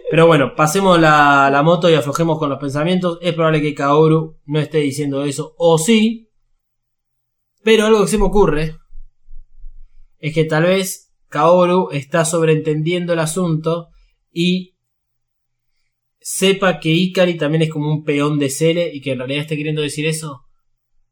Pero 0.10 0.28
bueno, 0.28 0.54
pasemos 0.54 1.00
la, 1.00 1.48
la 1.50 1.64
moto 1.64 1.90
y 1.90 1.94
aflojemos 1.94 2.38
con 2.38 2.50
los 2.50 2.60
pensamientos. 2.60 3.20
Es 3.22 3.34
probable 3.34 3.62
que 3.62 3.74
Kaoru 3.74 4.38
no 4.48 4.60
esté 4.60 4.80
diciendo 4.80 5.24
eso, 5.24 5.56
o 5.58 5.78
sí. 5.78 6.30
Pero 7.64 7.86
algo 7.86 8.02
que 8.02 8.10
se 8.10 8.18
me 8.18 8.26
ocurre 8.26 8.76
es 10.20 10.34
que 10.34 10.44
tal 10.44 10.64
vez 10.64 11.14
Kaoru 11.30 11.88
está 11.94 12.26
sobreentendiendo 12.26 13.14
el 13.14 13.20
asunto 13.20 13.88
y 14.30 14.76
sepa 16.20 16.82
que 16.82 16.90
Ikari 16.90 17.38
también 17.38 17.62
es 17.62 17.70
como 17.70 17.90
un 17.90 18.04
peón 18.04 18.40
de 18.40 18.50
Cele 18.50 18.94
y 18.94 19.00
que 19.00 19.14
en 19.14 19.20
realidad 19.20 19.44
esté 19.44 19.56
queriendo 19.56 19.82
decir 19.82 20.06
eso. 20.06 20.42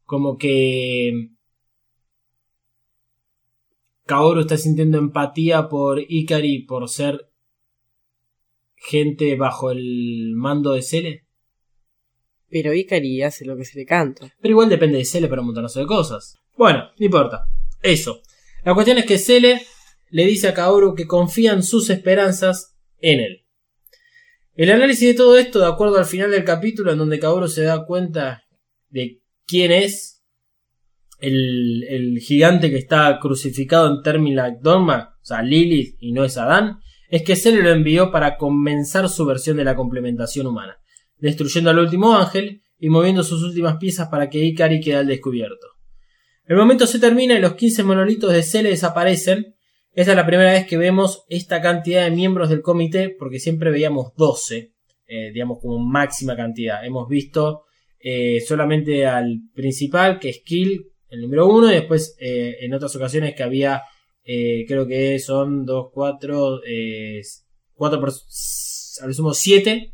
Como 0.04 0.36
que 0.36 1.30
Kaoru 4.10 4.40
está 4.40 4.56
sintiendo 4.56 4.98
empatía 4.98 5.68
por 5.68 6.00
Ikari 6.00 6.64
por 6.64 6.88
ser 6.88 7.30
gente 8.74 9.36
bajo 9.36 9.70
el 9.70 10.32
mando 10.34 10.72
de 10.72 10.82
Cele. 10.82 11.28
Pero 12.48 12.74
Ikari 12.74 13.22
hace 13.22 13.44
lo 13.44 13.56
que 13.56 13.64
se 13.64 13.78
le 13.78 13.86
canta. 13.86 14.34
Pero 14.40 14.50
igual 14.50 14.68
depende 14.68 14.98
de 14.98 15.04
Cele 15.04 15.28
para 15.28 15.42
un 15.42 15.46
montonazo 15.46 15.78
de 15.78 15.86
cosas. 15.86 16.40
Bueno, 16.56 16.90
no 16.98 17.06
importa. 17.06 17.46
Eso. 17.80 18.20
La 18.64 18.74
cuestión 18.74 18.98
es 18.98 19.06
que 19.06 19.16
Cele 19.16 19.62
le 20.08 20.26
dice 20.26 20.48
a 20.48 20.54
Kaoru 20.54 20.96
que 20.96 21.06
confían 21.06 21.62
sus 21.62 21.88
esperanzas 21.88 22.76
en 22.98 23.20
él. 23.20 23.46
El 24.56 24.72
análisis 24.72 25.06
de 25.06 25.14
todo 25.14 25.38
esto, 25.38 25.60
de 25.60 25.68
acuerdo 25.68 25.98
al 25.98 26.04
final 26.04 26.32
del 26.32 26.42
capítulo, 26.42 26.90
en 26.90 26.98
donde 26.98 27.20
Kaoru 27.20 27.46
se 27.46 27.62
da 27.62 27.86
cuenta 27.86 28.42
de 28.88 29.22
quién 29.46 29.70
es 29.70 30.19
el, 31.20 32.18
gigante 32.20 32.70
que 32.70 32.76
está 32.76 33.18
crucificado 33.20 33.88
en 33.88 34.02
Terminac 34.02 34.60
Dogma, 34.60 35.16
o 35.20 35.24
sea, 35.24 35.42
Lilith 35.42 35.96
y 36.00 36.12
no 36.12 36.24
es 36.24 36.36
Adán, 36.38 36.78
es 37.08 37.22
que 37.22 37.36
Cele 37.36 37.62
lo 37.62 37.70
envió 37.70 38.10
para 38.10 38.36
comenzar 38.36 39.08
su 39.08 39.26
versión 39.26 39.56
de 39.56 39.64
la 39.64 39.74
complementación 39.74 40.46
humana, 40.46 40.78
destruyendo 41.18 41.70
al 41.70 41.78
último 41.78 42.16
ángel 42.16 42.62
y 42.78 42.88
moviendo 42.88 43.22
sus 43.22 43.42
últimas 43.42 43.76
piezas 43.76 44.08
para 44.08 44.30
que 44.30 44.44
Ikari 44.44 44.80
quede 44.80 44.96
al 44.96 45.06
descubierto. 45.06 45.66
El 46.44 46.56
momento 46.56 46.86
se 46.86 46.98
termina 46.98 47.34
y 47.34 47.40
los 47.40 47.54
15 47.54 47.84
monolitos 47.84 48.32
de 48.32 48.42
Cele 48.42 48.70
desaparecen. 48.70 49.54
Esta 49.92 50.12
es 50.12 50.16
la 50.16 50.26
primera 50.26 50.52
vez 50.52 50.66
que 50.66 50.76
vemos 50.76 51.24
esta 51.28 51.60
cantidad 51.60 52.04
de 52.04 52.10
miembros 52.10 52.48
del 52.48 52.62
comité, 52.62 53.14
porque 53.16 53.38
siempre 53.38 53.70
veíamos 53.70 54.12
12, 54.16 54.72
eh, 55.06 55.30
digamos 55.32 55.58
como 55.60 55.78
máxima 55.78 56.36
cantidad. 56.36 56.84
Hemos 56.84 57.08
visto 57.08 57.64
eh, 57.98 58.40
solamente 58.40 59.06
al 59.06 59.42
principal, 59.52 60.18
que 60.18 60.30
es 60.30 60.42
Kill, 60.44 60.90
el 61.10 61.20
número 61.20 61.48
1, 61.48 61.70
y 61.70 61.74
después 61.74 62.16
eh, 62.20 62.56
en 62.60 62.72
otras 62.74 62.94
ocasiones 62.96 63.34
que 63.34 63.42
había, 63.42 63.82
eh, 64.24 64.64
creo 64.66 64.86
que 64.86 65.18
son 65.18 65.64
2, 65.64 65.88
4, 65.92 66.60
4 67.74 68.00
por, 68.00 68.10
a 68.10 69.06
lo 69.06 69.12
sumo 69.12 69.34
7, 69.34 69.92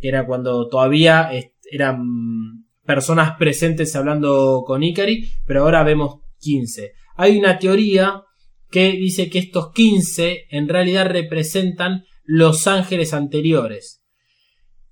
que 0.00 0.08
era 0.08 0.26
cuando 0.26 0.68
todavía 0.68 1.30
eh, 1.32 1.52
eran 1.70 2.64
personas 2.84 3.36
presentes 3.36 3.94
hablando 3.96 4.64
con 4.66 4.82
Ikari, 4.82 5.28
pero 5.46 5.62
ahora 5.62 5.82
vemos 5.82 6.20
15. 6.40 6.92
Hay 7.16 7.36
una 7.36 7.58
teoría 7.58 8.22
que 8.70 8.92
dice 8.92 9.28
que 9.28 9.38
estos 9.38 9.72
15 9.72 10.46
en 10.50 10.68
realidad 10.68 11.06
representan 11.06 12.04
los 12.24 12.66
ángeles 12.66 13.12
anteriores. 13.12 14.02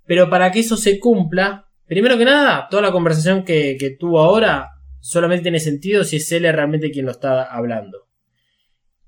Pero 0.05 0.29
para 0.29 0.51
que 0.51 0.59
eso 0.59 0.77
se 0.77 0.99
cumpla, 0.99 1.65
primero 1.85 2.17
que 2.17 2.25
nada, 2.25 2.67
toda 2.69 2.83
la 2.83 2.91
conversación 2.91 3.43
que, 3.43 3.77
que 3.79 3.91
tuvo 3.91 4.19
ahora 4.19 4.69
solamente 5.07 5.43
tiene 5.43 5.61
sentido 5.61 6.03
si 6.03 6.17
es 6.17 6.29
él 6.33 6.43
realmente 6.43 6.91
quien 6.91 7.05
lo 7.05 7.11
está 7.11 7.43
hablando. 7.43 8.07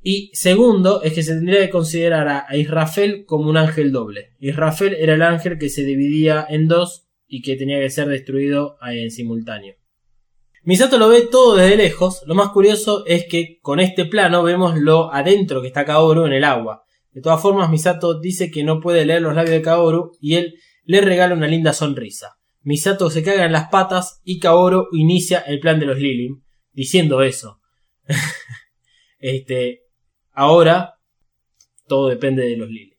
Y 0.01 0.31
segundo, 0.33 1.01
es 1.03 1.11
que 1.11 1.23
se 1.23 1.33
tendría 1.33 1.59
que 1.59 1.69
considerar 1.69 2.45
a, 2.47 2.55
Israfel 2.55 3.25
como 3.25 3.49
un 3.49 3.57
ángel 3.57 3.91
doble. 3.91 4.31
Israfel 4.39 4.95
era 4.97 5.15
el 5.15 5.21
ángel 5.21 5.57
que 5.57 5.67
se 5.67 5.83
dividía 5.83 6.45
en 6.49 6.69
dos 6.69 7.09
y 7.27 7.41
que 7.41 7.57
tenía 7.57 7.81
que 7.81 7.89
ser 7.89 8.07
destruido 8.07 8.77
en 8.81 9.11
simultáneo. 9.11 9.75
Misato 10.63 10.97
lo 10.97 11.09
ve 11.09 11.27
todo 11.29 11.57
desde 11.57 11.75
lejos. 11.75 12.23
Lo 12.25 12.33
más 12.33 12.49
curioso 12.49 13.05
es 13.05 13.25
que 13.25 13.59
con 13.61 13.81
este 13.81 14.05
plano 14.05 14.41
vemos 14.41 14.77
lo 14.79 15.13
adentro 15.13 15.61
que 15.61 15.67
está 15.67 15.83
Kaoru 15.83 16.25
en 16.25 16.33
el 16.33 16.45
agua. 16.45 16.83
De 17.11 17.21
todas 17.21 17.41
formas, 17.41 17.69
Misato 17.69 18.21
dice 18.21 18.49
que 18.49 18.63
no 18.63 18.79
puede 18.79 19.05
leer 19.05 19.21
los 19.21 19.35
labios 19.35 19.55
de 19.55 19.61
Kaoru 19.61 20.13
y 20.21 20.35
él 20.35 20.55
le 20.85 21.01
regala 21.01 21.33
una 21.33 21.47
linda 21.47 21.73
sonrisa. 21.73 22.38
Misato 22.61 23.09
se 23.09 23.23
caga 23.23 23.45
en 23.45 23.51
las 23.51 23.69
patas 23.69 24.21
y 24.23 24.39
Kaoru 24.39 24.87
inicia 24.91 25.39
el 25.39 25.59
plan 25.59 25.79
de 25.79 25.85
los 25.85 25.97
Lilim, 25.97 26.43
diciendo 26.71 27.21
eso. 27.21 27.59
este, 29.19 29.83
ahora 30.31 30.95
todo 31.87 32.09
depende 32.09 32.43
de 32.43 32.57
los 32.57 32.69
Lilim. 32.69 32.97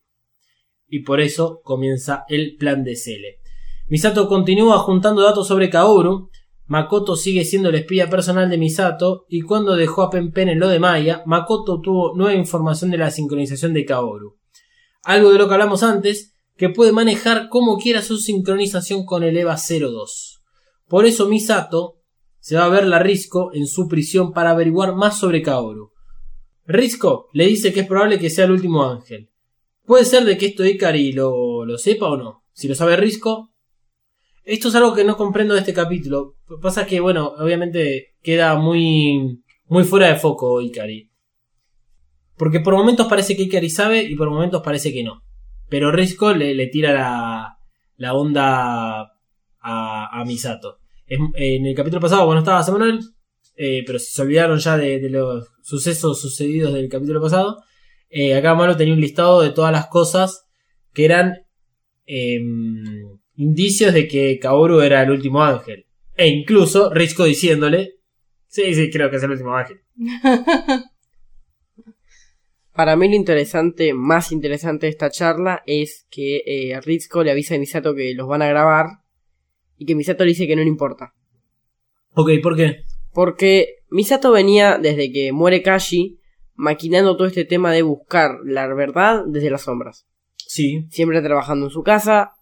Y 0.89 1.01
por 1.01 1.21
eso 1.21 1.61
comienza 1.63 2.25
el 2.29 2.57
plan 2.57 2.83
de 2.83 2.97
Cele. 2.97 3.41
Misato 3.87 4.29
continúa 4.29 4.79
juntando 4.79 5.23
datos 5.23 5.47
sobre 5.49 5.71
Kaoru. 5.71 6.31
Makoto 6.67 7.17
sigue 7.17 7.45
siendo 7.45 7.69
el 7.69 7.75
espía 7.77 8.09
personal 8.09 8.49
de 8.49 8.59
Misato. 8.59 9.27
Y 9.29 9.43
cuando 9.43 9.77
dejó 9.77 10.03
a 10.03 10.11
Pen 10.11 10.33
Pen 10.33 10.49
en 10.49 10.59
lo 10.59 10.69
de 10.69 10.79
Maya, 10.79 11.23
Makoto 11.27 11.81
tuvo 11.81 12.17
nueva 12.17 12.35
información 12.35 12.91
de 12.91 12.99
la 12.99 13.11
sincronización 13.11 13.75
de 13.75 13.85
Kaoru. 13.85 14.39
Algo 15.05 15.31
de 15.33 15.39
lo 15.39 15.49
que 15.49 15.55
hablamos 15.55 15.83
antes, 15.83 16.37
que 16.61 16.69
puede 16.69 16.93
manejar 16.93 17.49
como 17.49 17.79
quiera 17.79 18.03
su 18.03 18.19
sincronización 18.19 19.07
con 19.07 19.23
el 19.23 19.35
EVA 19.35 19.57
02. 19.57 20.43
Por 20.89 21.07
eso 21.07 21.27
Misato 21.27 22.03
se 22.39 22.57
va 22.57 22.67
a 22.67 22.69
ver 22.69 22.87
la 22.87 22.99
Risco 22.99 23.51
en 23.55 23.67
su 23.67 23.89
prisión 23.89 24.35
para 24.35 24.51
averiguar 24.51 24.95
más 24.95 25.19
sobre 25.19 25.41
Kaoru. 25.41 25.93
Risco 26.67 27.31
le 27.33 27.47
dice 27.47 27.73
que 27.73 27.81
es 27.81 27.87
probable 27.87 28.19
que 28.19 28.29
sea 28.29 28.45
el 28.45 28.51
último 28.51 28.85
ángel. 28.85 29.31
Puede 29.87 30.05
ser 30.05 30.27
de 30.27 30.37
que 30.37 30.49
esto 30.49 30.67
Ikari 30.67 31.13
lo, 31.13 31.65
lo 31.65 31.79
sepa 31.79 32.11
o 32.11 32.19
no. 32.19 32.45
Si 32.53 32.69
lo 32.69 32.75
sabe 32.75 32.95
Risco, 32.99 33.55
esto 34.45 34.69
es 34.69 34.75
algo 34.75 34.93
que 34.93 35.05
no 35.05 35.17
comprendo 35.17 35.55
de 35.55 35.61
este 35.61 35.73
capítulo. 35.73 36.37
Pasa 36.61 36.85
que, 36.85 37.01
bueno, 37.01 37.33
obviamente 37.39 38.17
queda 38.21 38.57
muy, 38.57 39.43
muy 39.65 39.85
fuera 39.85 40.09
de 40.09 40.17
foco 40.17 40.61
Ikari. 40.61 41.11
Porque 42.37 42.61
por 42.61 42.75
momentos 42.75 43.07
parece 43.07 43.35
que 43.35 43.45
Ikari 43.45 43.71
sabe 43.71 44.03
y 44.03 44.15
por 44.15 44.29
momentos 44.29 44.61
parece 44.63 44.93
que 44.93 45.03
no. 45.03 45.23
Pero 45.71 45.93
Risco 45.93 46.35
le, 46.35 46.67
tira 46.67 47.57
la, 47.97 48.15
onda 48.15 49.13
a, 49.61 50.25
Misato. 50.27 50.79
En 51.07 51.65
el 51.67 51.75
capítulo 51.75 52.01
pasado, 52.01 52.27
cuando 52.27 52.41
estaba 52.41 52.63
Samuel, 52.63 53.01
eh, 53.57 53.83
pero 53.87 53.99
si 53.99 54.13
se 54.13 54.23
olvidaron 54.23 54.59
ya 54.59 54.77
de, 54.77 55.09
los 55.11 55.49
sucesos 55.63 56.21
sucedidos 56.21 56.75
del 56.75 56.89
capítulo 56.89 57.21
pasado, 57.21 57.63
eh, 58.09 58.35
acá 58.35 58.55
Malo 58.55 58.77
tenía 58.77 58.95
un 58.95 59.01
listado 59.01 59.41
de 59.43 59.51
todas 59.51 59.71
las 59.71 59.87
cosas 59.87 60.49
que 60.93 61.05
eran 61.05 61.47
em, 62.07 62.83
indicios 63.37 63.95
de 63.95 64.09
que 64.09 64.39
Kaoru 64.41 64.81
era 64.81 65.03
el 65.03 65.11
último 65.11 65.43
ángel. 65.43 65.87
E 66.17 66.27
incluso 66.29 66.91
Risco 66.93 67.25
diciéndole, 67.25 67.95
sí, 68.49 68.75
sí, 68.75 68.91
creo 68.91 69.09
que 69.11 69.17
es 69.17 69.23
el 69.23 69.31
último 69.31 69.55
ángel. 69.55 69.81
Para 72.81 72.97
mí 72.97 73.11
lo 73.11 73.15
interesante, 73.15 73.93
más 73.93 74.33
interesante 74.33 74.87
de 74.87 74.91
esta 74.93 75.11
charla 75.11 75.63
es 75.67 76.07
que 76.09 76.43
eh, 76.47 76.81
Ritsuko 76.81 77.23
le 77.23 77.31
avisa 77.31 77.55
a 77.55 77.59
Misato 77.59 77.95
que 77.95 78.15
los 78.15 78.27
van 78.27 78.41
a 78.41 78.49
grabar 78.49 78.87
y 79.77 79.85
que 79.85 79.95
Misato 79.95 80.25
le 80.25 80.31
dice 80.31 80.47
que 80.47 80.57
no 80.57 80.63
le 80.63 80.69
importa. 80.69 81.13
Ok, 82.15 82.31
¿por 82.43 82.57
qué? 82.57 82.85
Porque 83.13 83.81
Misato 83.91 84.33
venía 84.33 84.79
desde 84.79 85.13
que 85.13 85.31
muere 85.31 85.61
Kashi 85.63 86.21
maquinando 86.55 87.19
todo 87.19 87.27
este 87.27 87.45
tema 87.45 87.71
de 87.71 87.83
buscar 87.83 88.39
la 88.47 88.67
verdad 88.73 89.25
desde 89.27 89.51
las 89.51 89.61
sombras. 89.61 90.07
Sí, 90.39 90.87
Siempre 90.89 91.21
trabajando 91.21 91.67
en 91.67 91.73
su 91.73 91.83
casa, 91.83 92.33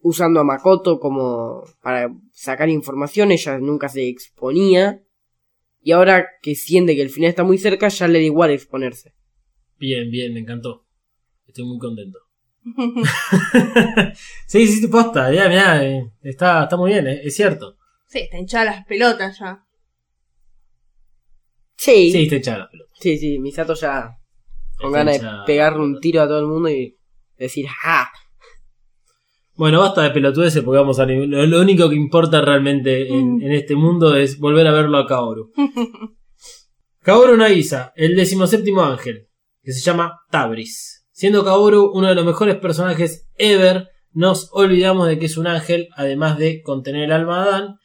usando 0.00 0.40
a 0.40 0.44
Makoto 0.44 0.98
como 0.98 1.62
para 1.82 2.10
sacar 2.32 2.70
información, 2.70 3.32
ella 3.32 3.58
nunca 3.58 3.90
se 3.90 4.08
exponía. 4.08 5.02
Y 5.82 5.92
ahora 5.92 6.26
que 6.40 6.54
siente 6.54 6.96
que 6.96 7.02
el 7.02 7.10
final 7.10 7.28
está 7.28 7.44
muy 7.44 7.58
cerca, 7.58 7.88
ya 7.88 8.08
le 8.08 8.20
da 8.20 8.24
igual 8.24 8.50
exponerse. 8.50 9.17
Bien, 9.78 10.10
bien, 10.10 10.32
me 10.34 10.40
encantó. 10.40 10.84
Estoy 11.46 11.64
muy 11.64 11.78
contento. 11.78 12.18
sí, 14.46 14.66
sí, 14.66 14.86
posta, 14.88 15.32
ya, 15.32 15.48
mirá, 15.48 15.84
eh, 15.84 16.10
está, 16.22 16.64
está 16.64 16.76
muy 16.76 16.90
bien, 16.92 17.06
eh, 17.06 17.20
es 17.24 17.34
cierto. 17.34 17.76
Sí, 18.06 18.20
está 18.20 18.38
hinchada 18.38 18.64
las 18.66 18.84
pelotas 18.86 19.38
ya. 19.38 19.64
Sí, 21.76 22.10
Sí, 22.10 22.24
sí, 22.24 22.28
te 22.28 22.36
echaba 22.36 22.58
la 22.58 22.70
pelota. 22.70 22.90
sí, 23.00 23.38
Misato 23.38 23.74
ya 23.74 24.18
con 24.76 24.88
Está 24.88 24.98
ganas 24.98 25.14
de 25.14 25.18
hinchada. 25.26 25.44
pegarle 25.44 25.82
un 25.82 26.00
tiro 26.00 26.22
a 26.22 26.26
todo 26.28 26.40
el 26.40 26.46
mundo 26.46 26.68
y 26.68 26.98
decir 27.36 27.66
¡Ja! 27.68 28.10
Bueno, 29.54 29.80
basta 29.80 30.02
de 30.02 30.10
pelotudeces 30.10 30.62
porque 30.62 30.78
vamos 30.78 30.98
a 31.00 31.06
nivel- 31.06 31.30
lo, 31.30 31.44
lo 31.46 31.60
único 31.60 31.88
que 31.88 31.96
importa 31.96 32.40
realmente 32.40 33.08
en, 33.08 33.40
en 33.42 33.52
este 33.52 33.74
mundo 33.74 34.14
es 34.16 34.38
volver 34.38 34.66
a 34.66 34.72
verlo 34.72 34.98
a 34.98 35.06
Kaoru. 35.06 35.52
Kaoru 37.02 37.36
Nagisa, 37.36 37.92
el 37.96 38.14
decimoséptimo 38.16 38.82
ángel, 38.82 39.27
que 39.68 39.74
se 39.74 39.82
llama 39.82 40.22
Tabris. 40.30 41.06
Siendo 41.10 41.44
Kaoru 41.44 41.92
uno 41.92 42.08
de 42.08 42.14
los 42.14 42.24
mejores 42.24 42.56
personajes 42.56 43.28
ever, 43.36 43.90
nos 44.12 44.48
olvidamos 44.54 45.06
de 45.06 45.18
que 45.18 45.26
es 45.26 45.36
un 45.36 45.46
ángel, 45.46 45.90
además 45.94 46.38
de 46.38 46.62
contener 46.62 47.02
el 47.02 47.12
alma 47.12 47.44
de 47.44 47.50
Adán, 47.50 47.78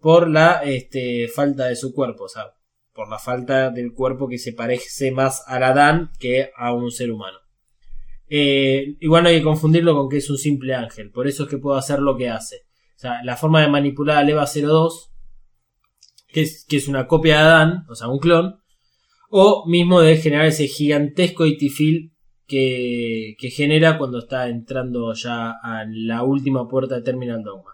por 0.00 0.28
la 0.28 0.64
este, 0.64 1.28
falta 1.28 1.66
de 1.66 1.76
su 1.76 1.94
cuerpo, 1.94 2.24
o 2.24 2.28
sea, 2.28 2.54
por 2.92 3.08
la 3.08 3.20
falta 3.20 3.70
del 3.70 3.92
cuerpo 3.92 4.26
que 4.26 4.36
se 4.36 4.52
parece 4.52 5.12
más 5.12 5.44
al 5.46 5.62
Adán 5.62 6.10
que 6.18 6.50
a 6.56 6.74
un 6.74 6.90
ser 6.90 7.12
humano. 7.12 7.38
Eh, 8.28 8.96
igual 8.98 9.22
no 9.22 9.28
hay 9.28 9.38
que 9.38 9.44
confundirlo 9.44 9.94
con 9.94 10.08
que 10.08 10.16
es 10.16 10.28
un 10.30 10.38
simple 10.38 10.74
ángel, 10.74 11.12
por 11.12 11.28
eso 11.28 11.44
es 11.44 11.50
que 11.50 11.58
puede 11.58 11.78
hacer 11.78 12.00
lo 12.00 12.16
que 12.16 12.30
hace. 12.30 12.66
O 12.96 12.98
sea, 12.98 13.22
la 13.22 13.36
forma 13.36 13.62
de 13.62 13.68
manipular 13.68 14.16
al 14.16 14.28
EVA 14.28 14.44
02, 14.44 15.12
que 16.26 16.42
es, 16.42 16.66
que 16.68 16.78
es 16.78 16.88
una 16.88 17.06
copia 17.06 17.36
de 17.36 17.42
Adán, 17.42 17.86
o 17.88 17.94
sea, 17.94 18.08
un 18.08 18.18
clon, 18.18 18.58
o 19.30 19.64
mismo 19.66 20.00
de 20.00 20.16
generar 20.16 20.46
ese 20.46 20.66
gigantesco 20.68 21.46
itifil 21.46 22.12
que, 22.46 23.34
que 23.38 23.50
genera 23.50 23.98
cuando 23.98 24.18
está 24.20 24.48
entrando 24.48 25.12
ya 25.14 25.50
a 25.62 25.84
la 25.88 26.22
última 26.22 26.66
puerta 26.66 26.94
de 26.96 27.02
Terminal 27.02 27.42
Dogma. 27.42 27.72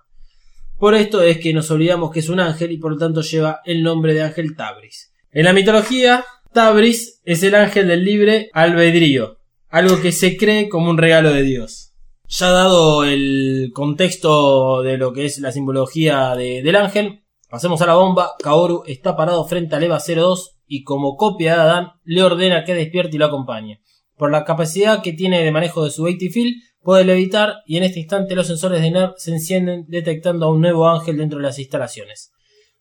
Por 0.79 0.95
esto 0.95 1.23
es 1.23 1.39
que 1.39 1.53
nos 1.55 1.71
olvidamos 1.71 2.11
que 2.11 2.19
es 2.21 2.29
un 2.29 2.41
ángel 2.41 2.73
y 2.73 2.79
por 2.79 2.93
lo 2.93 2.99
tanto 2.99 3.21
lleva 3.23 3.61
el 3.65 3.83
nombre 3.83 4.15
de 4.15 4.23
ángel 4.23 4.57
Tabris. 4.57 5.13
En 5.31 5.45
la 5.45 5.53
mitología, 5.53 6.25
Tabris 6.53 7.21
es 7.25 7.43
el 7.45 7.55
ángel 7.55 7.87
del 7.89 8.05
libre 8.05 8.51
albedrío, 8.53 9.39
algo 9.69 10.01
que 10.01 10.11
se 10.13 10.37
cree 10.37 10.69
como 10.69 10.91
un 10.91 10.99
regalo 10.99 11.33
de 11.33 11.43
Dios. 11.43 11.93
Ya 12.29 12.51
dado 12.51 13.05
el 13.05 13.71
contexto 13.73 14.83
de 14.83 14.99
lo 14.99 15.13
que 15.13 15.27
es 15.27 15.39
la 15.39 15.53
simbología 15.53 16.35
de- 16.35 16.63
del 16.63 16.75
ángel, 16.77 17.23
pasemos 17.49 17.81
a 17.83 17.87
la 17.87 17.95
bomba. 17.95 18.33
Kaoru 18.43 18.83
está 18.87 19.17
parado 19.17 19.45
frente 19.47 19.77
al 19.77 19.85
EVA 19.85 20.01
02 20.01 20.54
y 20.67 20.83
como 20.83 21.17
copia 21.17 21.55
de 21.55 21.61
Adán 21.61 21.89
le 22.05 22.23
ordena 22.23 22.65
que 22.65 22.75
despierte 22.75 23.17
y 23.17 23.19
lo 23.19 23.27
acompañe. 23.27 23.81
Por 24.17 24.31
la 24.31 24.45
capacidad 24.45 25.03
que 25.03 25.13
tiene 25.13 25.43
de 25.43 25.51
manejo 25.51 25.85
de 25.85 25.91
su 25.91 26.05
field 26.05 26.63
puede 26.81 27.05
levitar 27.05 27.57
y 27.67 27.77
en 27.77 27.85
este 27.85 28.01
instante 28.01 28.35
los 28.35 28.47
sensores 28.47 28.81
de 28.81 28.91
NER 28.91 29.15
se 29.17 29.33
encienden 29.33 29.87
detectando 29.89 30.47
a 30.47 30.53
un 30.53 30.61
nuevo 30.61 30.89
ángel 30.89 31.17
dentro 31.17 31.39
de 31.39 31.45
las 31.45 31.59
instalaciones. 31.59 32.33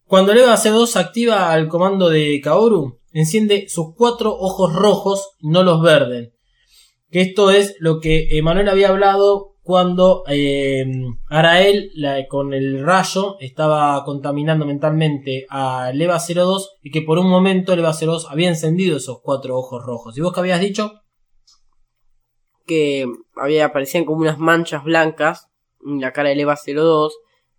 Cuando 0.06 0.34
el 0.34 0.40
EVA 0.40 0.56
C2 0.56 0.96
activa 0.98 1.52
al 1.52 1.68
comando 1.70 2.10
de 2.10 2.40
Kaoru, 2.42 3.00
enciende 3.14 3.66
sus 3.70 3.96
cuatro 3.96 4.36
ojos 4.38 4.74
rojos, 4.74 5.32
no 5.40 5.64
los 5.64 5.82
verdes. 5.82 6.34
Que 7.10 7.22
esto 7.22 7.52
es 7.52 7.76
lo 7.80 8.00
que 8.00 8.38
Emanuel 8.38 8.70
había 8.70 8.90
hablado 8.90 9.53
cuando 9.64 10.24
eh, 10.28 10.86
Arael 11.30 11.90
la- 11.96 12.28
con 12.28 12.54
el 12.54 12.86
rayo 12.86 13.38
estaba 13.40 14.04
contaminando 14.04 14.66
mentalmente 14.66 15.46
al 15.50 16.00
EVA 16.00 16.20
02 16.20 16.76
y 16.84 16.92
que 16.92 17.02
por 17.02 17.18
un 17.18 17.30
momento 17.30 17.72
el 17.74 17.80
EVA 17.80 17.94
02 17.94 18.28
había 18.30 18.50
encendido 18.50 18.98
esos 18.98 19.22
cuatro 19.24 19.58
ojos 19.58 19.82
rojos. 19.86 20.18
¿Y 20.18 20.22
vos 20.22 20.34
qué 20.34 20.40
habías 20.42 20.60
dicho? 20.60 21.00
que 22.66 23.06
había 23.36 23.66
aparecían 23.66 24.06
como 24.06 24.22
unas 24.22 24.38
manchas 24.40 24.84
blancas 24.86 25.48
en 25.86 26.00
la 26.00 26.14
cara 26.14 26.30
del 26.30 26.40
EVA 26.40 26.56
02 26.66 27.14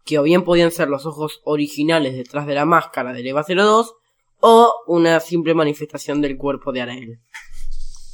que 0.05 0.19
o 0.19 0.23
bien 0.23 0.45
podían 0.45 0.71
ser 0.71 0.89
los 0.89 1.05
ojos 1.05 1.41
originales 1.45 2.15
detrás 2.15 2.47
de 2.47 2.55
la 2.55 2.65
máscara 2.65 3.13
del 3.13 3.27
EVA 3.27 3.45
02 3.47 3.93
o 4.41 4.73
una 4.87 5.21
simple 5.21 5.53
manifestación 5.55 6.21
del 6.23 6.37
cuerpo 6.39 6.73
de 6.73 6.81
Arael. 6.83 7.21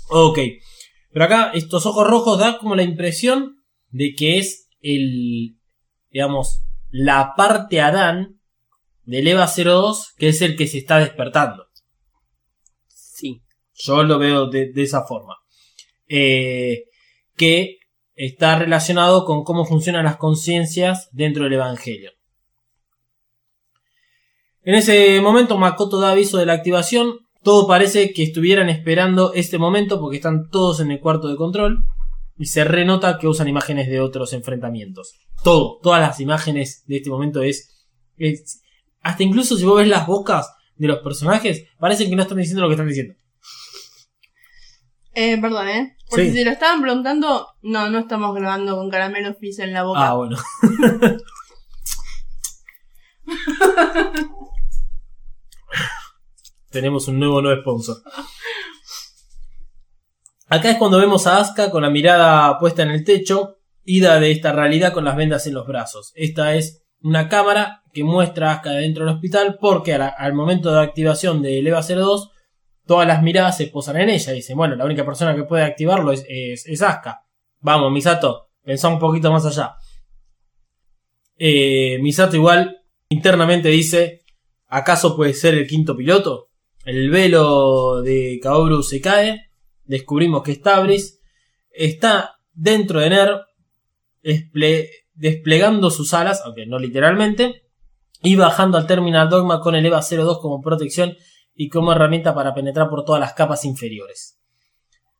Ok. 0.08 0.38
Pero 1.12 1.24
acá 1.24 1.50
estos 1.54 1.86
ojos 1.86 2.08
rojos 2.08 2.38
da 2.40 2.58
como 2.58 2.74
la 2.76 2.82
impresión 2.82 3.59
de 3.90 4.14
que 4.14 4.38
es 4.38 4.68
el, 4.80 5.56
digamos, 6.10 6.62
la 6.90 7.34
parte 7.36 7.80
Adán 7.80 8.40
del 9.04 9.28
EVA 9.28 9.46
02 9.46 10.14
que 10.16 10.28
es 10.28 10.42
el 10.42 10.56
que 10.56 10.66
se 10.66 10.78
está 10.78 10.98
despertando. 10.98 11.66
Sí. 12.88 13.42
Yo 13.74 14.02
lo 14.02 14.18
veo 14.18 14.48
de, 14.48 14.72
de 14.72 14.82
esa 14.82 15.04
forma. 15.06 15.36
Eh, 16.08 16.84
que 17.36 17.78
está 18.14 18.58
relacionado 18.58 19.24
con 19.24 19.44
cómo 19.44 19.64
funcionan 19.64 20.04
las 20.04 20.16
conciencias 20.16 21.08
dentro 21.12 21.44
del 21.44 21.54
Evangelio. 21.54 22.10
En 24.62 24.74
ese 24.74 25.20
momento 25.22 25.56
Makoto 25.56 26.00
da 26.00 26.10
aviso 26.10 26.36
de 26.36 26.46
la 26.46 26.52
activación. 26.52 27.20
Todo 27.42 27.66
parece 27.66 28.12
que 28.12 28.22
estuvieran 28.22 28.68
esperando 28.68 29.32
este 29.32 29.56
momento 29.56 29.98
porque 29.98 30.18
están 30.18 30.50
todos 30.50 30.80
en 30.80 30.90
el 30.90 31.00
cuarto 31.00 31.28
de 31.28 31.36
control. 31.36 31.78
Y 32.40 32.46
se 32.46 32.64
renota 32.64 33.18
que 33.18 33.28
usan 33.28 33.48
imágenes 33.48 33.88
de 33.88 34.00
otros 34.00 34.32
enfrentamientos. 34.32 35.12
Todo, 35.44 35.78
todas 35.82 36.00
las 36.00 36.20
imágenes 36.20 36.84
de 36.86 36.96
este 36.96 37.10
momento 37.10 37.42
es, 37.42 37.86
es- 38.16 38.62
Hasta 39.02 39.22
incluso 39.22 39.56
si 39.56 39.64
vos 39.64 39.76
ves 39.78 39.88
las 39.88 40.06
bocas 40.06 40.50
de 40.76 40.88
los 40.88 40.98
personajes, 41.00 41.64
parecen 41.78 42.08
que 42.08 42.16
no 42.16 42.22
están 42.22 42.38
diciendo 42.38 42.62
lo 42.62 42.68
que 42.68 42.74
están 42.74 42.88
diciendo. 42.88 43.14
Eh, 45.12 45.38
perdón, 45.40 45.68
¿eh? 45.68 45.96
Por 46.08 46.20
Sí. 46.20 46.30
si 46.30 46.38
se 46.38 46.44
lo 46.44 46.50
estaban 46.50 46.80
preguntando, 46.80 47.46
no, 47.62 47.90
no 47.90 47.98
estamos 47.98 48.34
grabando 48.34 48.76
con 48.76 48.90
caramelo 48.90 49.34
fizz 49.34 49.58
en 49.60 49.72
la 49.74 49.82
boca. 49.84 50.08
Ah, 50.08 50.14
bueno. 50.14 50.36
Tenemos 56.70 57.08
un 57.08 57.18
nuevo 57.18 57.42
no 57.42 57.54
sponsor. 57.60 57.96
Acá 60.52 60.72
es 60.72 60.78
cuando 60.78 60.98
vemos 60.98 61.28
a 61.28 61.39
Asuka 61.39 61.70
con 61.70 61.82
la 61.82 61.90
mirada 61.90 62.59
puesta 62.59 62.82
en 62.82 62.90
el 62.90 63.05
techo, 63.05 63.59
ida 63.85 64.18
de 64.18 64.32
esta 64.32 64.51
realidad 64.51 64.93
con 64.93 65.05
las 65.05 65.14
vendas 65.14 65.47
en 65.47 65.55
los 65.55 65.64
brazos. 65.64 66.12
Esta 66.16 66.56
es 66.56 66.82
una 67.02 67.28
cámara 67.28 67.85
que 67.93 68.02
muestra 68.02 68.51
a 68.51 68.52
Asuka 68.55 68.72
dentro 68.72 69.05
del 69.05 69.14
hospital 69.14 69.59
porque 69.60 69.94
al 69.94 70.35
momento 70.35 70.72
de 70.72 70.81
activación 70.81 71.40
del 71.40 71.68
EVA 71.68 71.82
02 71.82 72.32
todas 72.85 73.06
las 73.06 73.22
miradas 73.22 73.59
se 73.59 73.68
posan 73.68 74.01
en 74.01 74.10
ella. 74.10 74.32
Dicen, 74.32 74.56
bueno, 74.56 74.74
la 74.74 74.85
única 74.85 75.06
persona 75.06 75.36
que 75.36 75.44
puede 75.44 75.62
activarlo 75.62 76.10
es, 76.10 76.27
es, 76.28 76.66
es 76.66 76.82
Asuka. 76.82 77.22
Vamos, 77.60 77.93
Misato, 77.93 78.48
pensá 78.64 78.89
un 78.89 78.98
poquito 78.98 79.31
más 79.31 79.47
allá. 79.47 79.77
Eh, 81.39 81.98
Misato 82.01 82.35
igual 82.35 82.82
internamente 83.09 83.68
dice, 83.68 84.24
¿acaso 84.66 85.14
puede 85.14 85.32
ser 85.32 85.55
el 85.55 85.68
quinto 85.68 85.97
piloto? 85.97 86.48
El 86.85 87.09
velo 87.09 88.02
de 88.02 88.40
Kaoru 88.43 88.82
se 88.82 89.01
cae, 89.01 89.49
descubrimos 89.90 90.42
que 90.42 90.52
es 90.52 90.62
Tabris, 90.62 91.20
está 91.70 92.36
dentro 92.52 93.00
de 93.00 93.10
Ner, 93.10 93.40
desple- 94.22 94.88
desplegando 95.14 95.90
sus 95.90 96.14
alas, 96.14 96.42
aunque 96.44 96.66
no 96.66 96.78
literalmente, 96.78 97.62
y 98.22 98.36
bajando 98.36 98.78
al 98.78 98.86
Terminal 98.86 99.28
Dogma 99.28 99.60
con 99.60 99.74
el 99.74 99.84
EVA 99.86 100.00
02 100.02 100.40
como 100.40 100.60
protección 100.60 101.16
y 101.54 101.68
como 101.68 101.92
herramienta 101.92 102.34
para 102.34 102.54
penetrar 102.54 102.88
por 102.88 103.04
todas 103.04 103.20
las 103.20 103.32
capas 103.34 103.64
inferiores. 103.64 104.38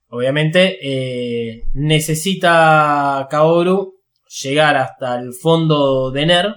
Obviamente 0.09 0.79
eh, 0.83 1.65
necesita 1.75 3.27
Kaoru 3.31 3.95
llegar 4.43 4.77
hasta 4.77 5.19
el 5.19 5.33
fondo 5.35 6.11
de 6.11 6.27
Ner, 6.27 6.55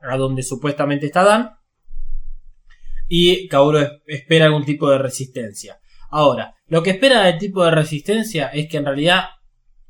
a 0.00 0.16
donde 0.16 0.42
supuestamente 0.42 1.06
está 1.06 1.24
Dan, 1.24 1.50
y 3.08 3.48
Kaoru 3.48 3.78
es- 3.78 3.90
espera 4.06 4.46
algún 4.46 4.64
tipo 4.64 4.88
de 4.90 4.98
resistencia. 4.98 5.78
Ahora, 6.10 6.54
lo 6.68 6.82
que 6.82 6.90
espera 6.90 7.24
del 7.24 7.38
tipo 7.38 7.64
de 7.64 7.70
resistencia 7.70 8.48
es 8.48 8.68
que 8.68 8.76
en 8.76 8.84
realidad 8.84 9.24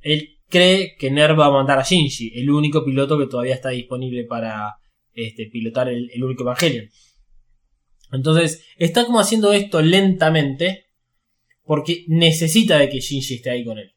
él 0.01 0.39
cree 0.49 0.97
que 0.97 1.11
Ner 1.11 1.39
va 1.39 1.47
a 1.47 1.51
mandar 1.51 1.79
a 1.79 1.83
Shinji, 1.83 2.39
el 2.39 2.51
único 2.51 2.85
piloto 2.85 3.19
que 3.19 3.27
todavía 3.27 3.55
está 3.55 3.71
disponible 3.71 4.25
para 4.25 4.77
este, 5.13 5.47
pilotar 5.47 5.89
el, 5.89 6.23
único 6.23 6.45
Evangelion. 6.45 6.89
Entonces, 8.13 8.65
está 8.77 9.05
como 9.05 9.21
haciendo 9.21 9.53
esto 9.53 9.83
lentamente 9.83 10.87
porque 11.65 12.05
necesita 12.09 12.79
de 12.79 12.89
que 12.89 13.01
Shinji 13.01 13.35
esté 13.35 13.51
ahí 13.51 13.65
con 13.65 13.79
él. 13.79 13.93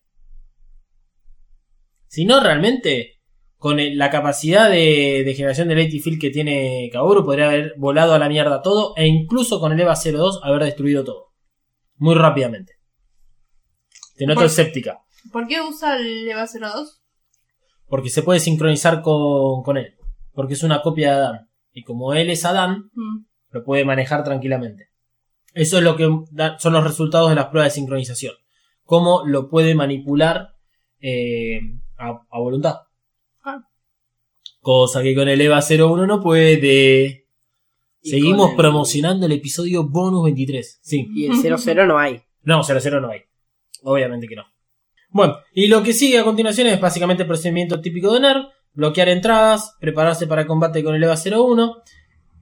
Si 2.07 2.25
no, 2.25 2.41
realmente, 2.41 3.21
con 3.55 3.77
la 3.97 4.09
capacidad 4.09 4.69
de, 4.69 5.33
generación 5.37 5.69
de 5.69 5.75
Lady 5.75 5.99
Field 5.99 6.19
que 6.19 6.31
tiene 6.31 6.89
Kaoru, 6.91 7.23
podría 7.23 7.47
haber 7.47 7.75
volado 7.77 8.13
a 8.13 8.19
la 8.19 8.27
mierda 8.27 8.61
todo 8.61 8.93
e 8.97 9.07
incluso 9.07 9.61
con 9.61 9.71
el 9.71 9.79
EVA 9.79 9.95
02 9.95 10.41
haber 10.43 10.63
destruido 10.65 11.05
todo. 11.05 11.30
Muy 12.01 12.15
rápidamente. 12.15 12.73
Te 14.15 14.25
noto 14.25 14.39
Por- 14.39 14.45
escéptica. 14.47 14.99
¿Por 15.31 15.47
qué 15.47 15.61
usa 15.61 15.97
el 15.97 16.27
EVA 16.27 16.47
02? 16.47 16.99
Porque 17.87 18.09
se 18.09 18.23
puede 18.23 18.39
sincronizar 18.39 19.03
con, 19.03 19.61
con 19.61 19.77
él. 19.77 19.93
Porque 20.33 20.55
es 20.55 20.63
una 20.63 20.81
copia 20.81 21.11
de 21.11 21.15
Adán. 21.17 21.49
Y 21.73 21.83
como 21.83 22.13
él 22.15 22.31
es 22.31 22.43
Adán, 22.43 22.89
Mm. 22.93 23.25
lo 23.51 23.63
puede 23.63 23.85
manejar 23.85 24.23
tranquilamente. 24.23 24.89
Eso 25.53 25.77
es 25.77 25.83
lo 25.83 25.95
que 25.95 26.09
da- 26.31 26.57
son 26.57 26.73
los 26.73 26.83
resultados 26.83 27.29
de 27.29 27.35
las 27.35 27.47
pruebas 27.47 27.71
de 27.71 27.75
sincronización. 27.79 28.33
Cómo 28.83 29.21
lo 29.27 29.47
puede 29.47 29.75
manipular 29.75 30.55
eh, 31.01 31.59
a, 31.97 32.09
a 32.31 32.39
voluntad. 32.39 32.77
Ah. 33.43 33.59
Cosa 34.59 35.03
que 35.03 35.13
con 35.13 35.27
el 35.29 35.39
EVA 35.39 35.61
01 35.61 36.07
no 36.07 36.19
puede. 36.21 37.20
Seguimos 38.03 38.51
el- 38.51 38.55
promocionando 38.57 39.25
el 39.25 39.31
episodio 39.33 39.83
bonus 39.87 40.23
23. 40.25 40.79
Sí. 40.81 41.07
Y 41.15 41.25
el 41.27 41.57
00 41.57 41.85
no 41.85 41.97
hay. 41.99 42.21
No, 42.43 42.63
00 42.63 42.99
no 43.01 43.09
hay. 43.09 43.21
Obviamente 43.83 44.27
que 44.27 44.35
no. 44.35 44.43
Bueno, 45.09 45.37
y 45.53 45.67
lo 45.67 45.83
que 45.83 45.93
sigue 45.93 46.17
a 46.19 46.23
continuación 46.23 46.67
es 46.67 46.79
básicamente 46.79 47.23
el 47.23 47.27
procedimiento 47.27 47.81
típico 47.81 48.13
de 48.13 48.21
NER. 48.21 48.37
Bloquear 48.73 49.09
entradas, 49.09 49.75
prepararse 49.79 50.25
para 50.27 50.47
combate 50.47 50.83
con 50.83 50.95
el 50.95 51.03
EVA 51.03 51.15
01. 51.17 51.77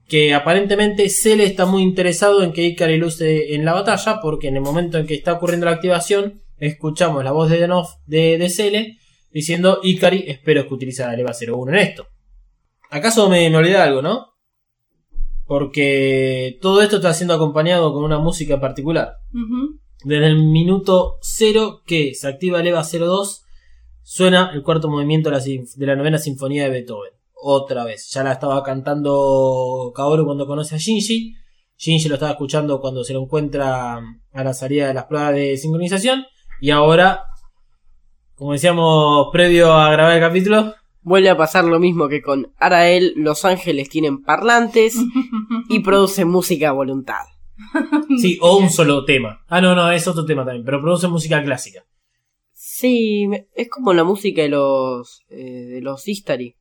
Que 0.08 0.34
aparentemente 0.34 1.08
Cele 1.08 1.44
está 1.44 1.66
muy 1.66 1.82
interesado 1.82 2.42
en 2.42 2.52
que 2.52 2.62
Ikari 2.66 2.96
luce 2.96 3.54
en 3.54 3.64
la 3.64 3.72
batalla. 3.74 4.20
Porque 4.20 4.48
en 4.48 4.56
el 4.56 4.62
momento 4.62 4.98
en 4.98 5.06
que 5.06 5.14
está 5.14 5.32
ocurriendo 5.34 5.66
la 5.66 5.72
activación, 5.72 6.40
escuchamos 6.58 7.22
la 7.24 7.32
voz 7.32 7.50
de 7.50 7.58
Denoff 7.60 7.90
de, 8.06 8.38
de 8.38 8.48
Cele 8.50 8.98
diciendo: 9.32 9.80
Ikari, 9.82 10.24
espero 10.28 10.66
que 10.66 10.74
utilice 10.74 11.02
el 11.02 11.20
EVA 11.20 11.32
01 11.32 11.72
en 11.72 11.78
esto. 11.78 12.06
¿Acaso 12.90 13.28
me, 13.28 13.48
me 13.50 13.56
olvidé 13.56 13.76
algo, 13.76 14.02
no? 14.02 14.29
Porque 15.50 16.60
todo 16.62 16.80
esto 16.80 16.98
está 16.98 17.12
siendo 17.12 17.34
acompañado 17.34 17.92
con 17.92 18.04
una 18.04 18.20
música 18.20 18.60
particular. 18.60 19.16
Desde 20.04 20.26
el 20.28 20.44
minuto 20.44 21.18
0 21.22 21.82
que 21.84 22.14
se 22.14 22.28
activa 22.28 22.60
el 22.60 22.68
EVA 22.68 22.84
02, 22.84 23.42
suena 24.00 24.52
el 24.54 24.62
cuarto 24.62 24.88
movimiento 24.88 25.28
de 25.28 25.36
la, 25.36 25.42
de 25.42 25.86
la 25.86 25.96
novena 25.96 26.18
sinfonía 26.18 26.62
de 26.62 26.70
Beethoven. 26.70 27.14
Otra 27.34 27.84
vez. 27.84 28.08
Ya 28.12 28.22
la 28.22 28.30
estaba 28.30 28.62
cantando 28.62 29.90
Kaoru 29.92 30.24
cuando 30.24 30.46
conoce 30.46 30.76
a 30.76 30.78
Shinji. 30.78 31.34
Shinji 31.76 32.08
lo 32.08 32.14
estaba 32.14 32.30
escuchando 32.30 32.80
cuando 32.80 33.02
se 33.02 33.12
lo 33.12 33.20
encuentra 33.20 33.96
a 34.32 34.44
la 34.44 34.54
salida 34.54 34.86
de 34.86 34.94
las 34.94 35.06
pruebas 35.06 35.34
de 35.34 35.56
sincronización. 35.56 36.26
Y 36.60 36.70
ahora, 36.70 37.24
como 38.36 38.52
decíamos 38.52 39.30
previo 39.32 39.72
a 39.72 39.90
grabar 39.90 40.14
el 40.14 40.20
capítulo, 40.20 40.74
Vuelve 41.02 41.30
a 41.30 41.36
pasar 41.36 41.64
lo 41.64 41.78
mismo 41.80 42.08
que 42.08 42.20
con 42.22 42.52
Arael. 42.58 43.14
Los 43.16 43.44
ángeles 43.44 43.88
tienen 43.88 44.22
parlantes 44.22 44.96
y 45.68 45.80
producen 45.84 46.28
música 46.28 46.68
a 46.70 46.72
voluntad. 46.72 47.22
sí, 48.20 48.38
o 48.40 48.56
un 48.58 48.70
solo 48.70 49.04
tema. 49.04 49.40
Ah, 49.48 49.60
no, 49.60 49.74
no, 49.74 49.90
es 49.92 50.06
otro 50.08 50.24
tema 50.24 50.44
también, 50.44 50.64
pero 50.64 50.80
produce 50.80 51.08
música 51.08 51.42
clásica. 51.42 51.84
Sí, 52.52 53.26
es 53.54 53.68
como 53.68 53.92
la 53.94 54.04
música 54.04 54.42
de 54.42 54.48
los 54.50 55.22
eh, 55.30 55.36
de 55.74 55.80
los 55.80 56.06
Istari. 56.08 56.56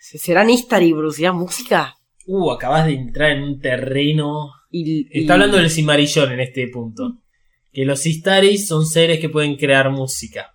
¿Se- 0.00 0.18
¿Serán 0.18 0.48
Istari 0.50 0.86
y 0.86 0.92
producirán 0.92 1.36
música? 1.36 1.94
Uh, 2.26 2.50
acabas 2.50 2.86
de 2.86 2.92
entrar 2.94 3.30
en 3.32 3.42
un 3.42 3.58
terreno 3.60 4.50
Y, 4.70 5.06
y- 5.10 5.20
Está 5.22 5.34
hablando 5.34 5.56
del 5.56 5.70
Cimarillón 5.70 6.32
en 6.32 6.40
este 6.40 6.68
punto. 6.68 7.18
Que 7.72 7.84
los 7.84 8.04
Istaris 8.06 8.66
son 8.66 8.86
seres 8.86 9.18
que 9.20 9.28
pueden 9.28 9.56
crear 9.56 9.90
música. 9.90 10.52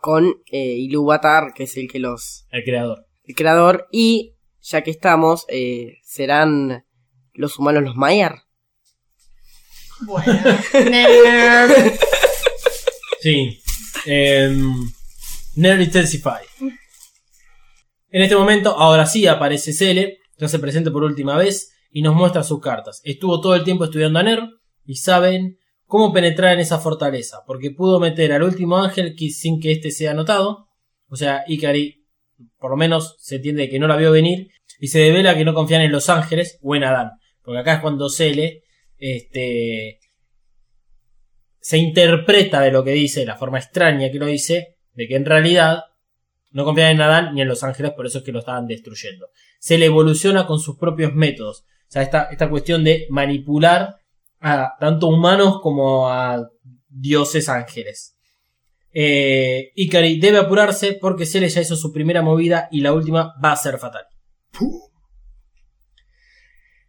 Con 0.00 0.42
eh, 0.50 0.74
Ilúvatar, 0.74 1.52
que 1.54 1.64
es 1.64 1.76
el 1.76 1.88
que 1.88 1.98
los 1.98 2.46
El 2.50 2.64
creador. 2.64 3.06
el 3.24 3.34
creador 3.34 3.88
y 3.92 4.34
ya 4.60 4.82
que 4.82 4.90
estamos 4.90 5.44
eh, 5.48 5.98
serán 6.02 6.84
los 7.34 7.58
humanos 7.58 7.82
los 7.84 7.96
Mayer. 7.96 8.32
Bueno. 10.06 10.32
Sí. 13.20 13.60
Nerd 15.56 15.80
Intensify. 15.80 16.44
En 18.10 18.22
este 18.22 18.36
momento, 18.36 18.70
ahora 18.76 19.06
sí 19.06 19.26
aparece 19.26 19.72
Cele. 19.72 20.18
Ya 20.38 20.46
se 20.46 20.60
presenta 20.60 20.92
por 20.92 21.02
última 21.02 21.36
vez 21.36 21.72
y 21.90 22.02
nos 22.02 22.14
muestra 22.14 22.44
sus 22.44 22.60
cartas. 22.60 23.00
Estuvo 23.02 23.40
todo 23.40 23.56
el 23.56 23.64
tiempo 23.64 23.84
estudiando 23.84 24.20
a 24.20 24.22
Nerd 24.22 24.44
y 24.86 24.94
saben 24.94 25.58
cómo 25.88 26.12
penetrar 26.12 26.52
en 26.52 26.60
esa 26.60 26.78
fortaleza. 26.78 27.38
Porque 27.46 27.72
pudo 27.72 27.98
meter 27.98 28.32
al 28.32 28.44
último 28.44 28.76
ángel 28.76 29.16
sin 29.30 29.58
que 29.58 29.72
éste 29.72 29.90
sea 29.90 30.14
notado. 30.14 30.68
O 31.08 31.16
sea, 31.16 31.42
Ikari, 31.48 32.06
por 32.58 32.70
lo 32.70 32.76
menos, 32.76 33.16
se 33.18 33.36
entiende 33.36 33.68
que 33.68 33.80
no 33.80 33.88
la 33.88 33.96
vio 33.96 34.12
venir. 34.12 34.50
Y 34.78 34.88
se 34.88 35.00
devela 35.00 35.34
que 35.34 35.44
no 35.44 35.54
confían 35.54 35.82
en 35.82 35.90
los 35.90 36.08
ángeles 36.08 36.58
o 36.62 36.76
en 36.76 36.84
Adán. 36.84 37.12
Porque 37.42 37.60
acá 37.60 37.74
es 37.74 37.80
cuando 37.80 38.10
Cele 38.10 38.62
este, 38.98 39.98
se 41.58 41.78
interpreta 41.78 42.60
de 42.60 42.70
lo 42.70 42.84
que 42.84 42.92
dice, 42.92 43.24
la 43.24 43.36
forma 43.36 43.58
extraña 43.58 44.12
que 44.12 44.18
lo 44.18 44.26
dice, 44.26 44.76
de 44.92 45.08
que 45.08 45.16
en 45.16 45.24
realidad 45.24 45.84
no 46.50 46.64
confían 46.64 46.90
en 46.90 47.00
Adán 47.00 47.34
ni 47.34 47.40
en 47.40 47.48
los 47.48 47.64
ángeles, 47.64 47.92
por 47.92 48.06
eso 48.06 48.18
es 48.18 48.24
que 48.24 48.32
lo 48.32 48.40
estaban 48.40 48.66
destruyendo. 48.66 49.28
Se 49.58 49.78
le 49.78 49.86
evoluciona 49.86 50.46
con 50.46 50.60
sus 50.60 50.76
propios 50.76 51.14
métodos. 51.14 51.60
O 51.60 51.90
sea, 51.90 52.02
esta, 52.02 52.24
esta 52.24 52.50
cuestión 52.50 52.84
de 52.84 53.06
manipular 53.08 53.96
a 54.40 54.74
tanto 54.78 55.08
humanos 55.08 55.60
como 55.62 56.08
a 56.08 56.48
dioses 56.88 57.48
ángeles. 57.48 58.16
Eh, 58.92 59.72
Ikari 59.74 60.18
debe 60.18 60.38
apurarse 60.38 60.94
porque 61.00 61.26
Cele 61.26 61.48
ya 61.48 61.60
hizo 61.60 61.76
su 61.76 61.92
primera 61.92 62.22
movida 62.22 62.68
y 62.70 62.80
la 62.80 62.92
última 62.92 63.34
va 63.42 63.52
a 63.52 63.56
ser 63.56 63.78
fatal. 63.78 64.04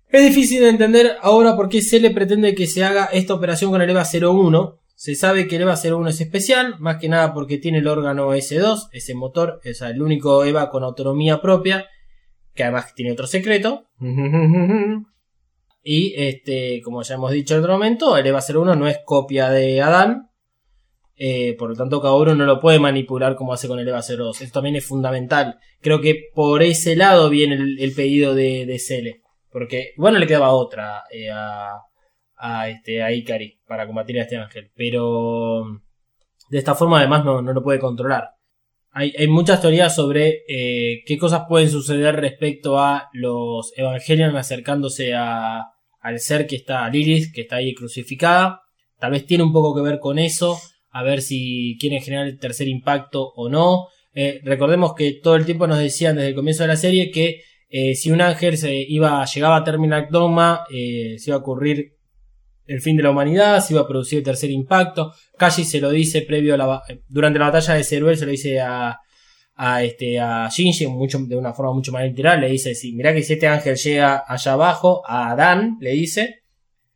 Es 0.07 0.23
difícil 0.23 0.61
de 0.61 0.69
entender 0.69 1.17
ahora 1.21 1.55
por 1.55 1.69
qué 1.69 1.81
Cele 1.81 2.09
pretende 2.09 2.55
que 2.55 2.67
se 2.67 2.83
haga 2.83 3.05
esta 3.05 3.33
operación 3.33 3.69
con 3.69 3.81
el 3.81 3.89
EVA 3.89 4.05
01. 4.11 4.79
Se 4.95 5.15
sabe 5.15 5.47
que 5.47 5.57
el 5.57 5.61
EVA 5.63 5.75
01 5.75 6.09
es 6.09 6.19
especial, 6.19 6.75
más 6.79 6.97
que 6.97 7.09
nada 7.09 7.33
porque 7.33 7.57
tiene 7.57 7.77
el 7.77 7.87
órgano 7.87 8.33
S2, 8.33 8.89
ese 8.91 9.13
motor, 9.13 9.61
es 9.63 9.81
el 9.81 10.01
único 10.01 10.43
EVA 10.43 10.69
con 10.69 10.83
autonomía 10.83 11.41
propia, 11.41 11.85
que 12.53 12.63
además 12.63 12.93
tiene 12.95 13.11
otro 13.11 13.27
secreto. 13.27 13.85
Y 15.91 16.13
este, 16.15 16.83
como 16.83 17.01
ya 17.01 17.15
hemos 17.15 17.31
dicho 17.31 17.55
en 17.55 17.61
otro 17.61 17.73
momento, 17.73 18.15
el 18.15 18.27
EVA 18.27 18.43
01 18.47 18.75
no 18.75 18.87
es 18.87 18.99
copia 19.03 19.49
de 19.49 19.81
Adán. 19.81 20.29
eh, 21.15 21.55
por 21.57 21.71
lo 21.71 21.75
tanto, 21.75 21.99
Kaoru 21.99 22.35
no 22.35 22.45
lo 22.45 22.59
puede 22.59 22.77
manipular 22.77 23.35
como 23.35 23.53
hace 23.53 23.67
con 23.67 23.79
el 23.79 23.87
EVA 23.87 24.03
02. 24.03 24.41
Esto 24.41 24.59
también 24.59 24.75
es 24.75 24.85
fundamental. 24.85 25.57
Creo 25.81 25.99
que 25.99 26.29
por 26.35 26.61
ese 26.61 26.95
lado 26.95 27.31
viene 27.31 27.55
el, 27.55 27.93
pedido 27.95 28.35
de, 28.35 28.67
de 28.67 28.77
Cele. 28.77 29.23
Porque, 29.51 29.93
bueno, 29.97 30.19
le 30.19 30.27
quedaba 30.27 30.51
otra 30.51 31.05
eh, 31.11 31.31
a, 31.31 31.71
a, 32.35 32.69
este, 32.69 33.01
a 33.01 33.11
Ikari 33.11 33.59
para 33.67 33.87
combatir 33.87 34.19
a 34.19 34.21
este 34.21 34.37
ángel. 34.37 34.69
Pero 34.75 35.63
de 36.51 36.57
esta 36.59 36.75
forma 36.75 36.99
además 36.99 37.25
no, 37.25 37.41
no 37.41 37.51
lo 37.51 37.63
puede 37.63 37.79
controlar. 37.79 38.29
Hay, 38.91 39.11
hay 39.17 39.27
muchas 39.27 39.59
teorías 39.59 39.95
sobre 39.95 40.43
eh, 40.47 41.01
qué 41.07 41.17
cosas 41.17 41.45
pueden 41.49 41.71
suceder 41.71 42.15
respecto 42.17 42.77
a 42.77 43.09
los 43.11 43.73
Evangelion 43.75 44.37
acercándose 44.37 45.15
a, 45.15 45.73
al 45.99 46.19
ser 46.19 46.47
que 46.47 46.55
está, 46.55 46.89
Lilith, 46.89 47.33
que 47.33 47.41
está 47.41 47.57
ahí 47.57 47.73
crucificada. 47.73 48.61
Tal 48.99 49.11
vez 49.11 49.25
tiene 49.25 49.43
un 49.43 49.53
poco 49.53 49.75
que 49.75 49.81
ver 49.81 49.99
con 49.99 50.19
eso. 50.19 50.59
A 50.91 51.03
ver 51.03 51.21
si 51.21 51.77
quieren 51.79 52.01
generar 52.01 52.27
el 52.27 52.39
tercer 52.39 52.67
impacto 52.67 53.31
o 53.35 53.49
no. 53.49 53.87
Eh, 54.13 54.41
recordemos 54.43 54.93
que 54.95 55.19
todo 55.21 55.35
el 55.35 55.45
tiempo 55.45 55.67
nos 55.67 55.79
decían 55.79 56.15
desde 56.15 56.29
el 56.29 56.35
comienzo 56.35 56.63
de 56.63 56.67
la 56.67 56.75
serie 56.75 57.11
que 57.11 57.41
eh, 57.69 57.93
si 57.93 58.09
un 58.09 58.21
ángel 58.21 58.57
se 58.57 58.75
iba, 58.75 59.23
llegaba 59.25 59.57
a 59.57 59.63
terminar 59.63 60.09
Dogma, 60.09 60.65
eh, 60.73 61.15
se 61.19 61.29
iba 61.29 61.37
a 61.37 61.41
ocurrir 61.41 61.93
el 62.65 62.81
fin 62.81 62.97
de 62.97 63.03
la 63.03 63.11
humanidad, 63.11 63.61
se 63.61 63.73
iba 63.73 63.81
a 63.81 63.87
producir 63.87 64.19
el 64.19 64.23
tercer 64.23 64.49
impacto. 64.49 65.13
Kashi 65.37 65.63
se 65.63 65.79
lo 65.79 65.91
dice 65.91 66.23
previo 66.23 66.55
a 66.55 66.57
la, 66.57 66.83
durante 67.07 67.39
la 67.39 67.45
batalla 67.45 67.75
de 67.75 67.83
Ceruel, 67.83 68.17
se 68.17 68.25
lo 68.25 68.31
dice 68.31 68.59
a, 68.59 68.97
a, 69.61 69.83
este, 69.83 70.17
a 70.17 70.47
Shinji 70.49 70.87
mucho, 70.87 71.19
de 71.19 71.35
una 71.35 71.53
forma 71.53 71.73
mucho 71.73 71.91
más 71.91 72.03
literal. 72.05 72.39
Le 72.39 72.49
dice: 72.49 72.73
si, 72.73 72.93
Mirá 72.93 73.13
que 73.13 73.21
si 73.21 73.33
este 73.33 73.47
ángel 73.47 73.75
llega 73.75 74.23
allá 74.25 74.53
abajo, 74.53 75.03
a 75.05 75.31
Adán, 75.31 75.77
le 75.81 75.91
dice, 75.91 76.43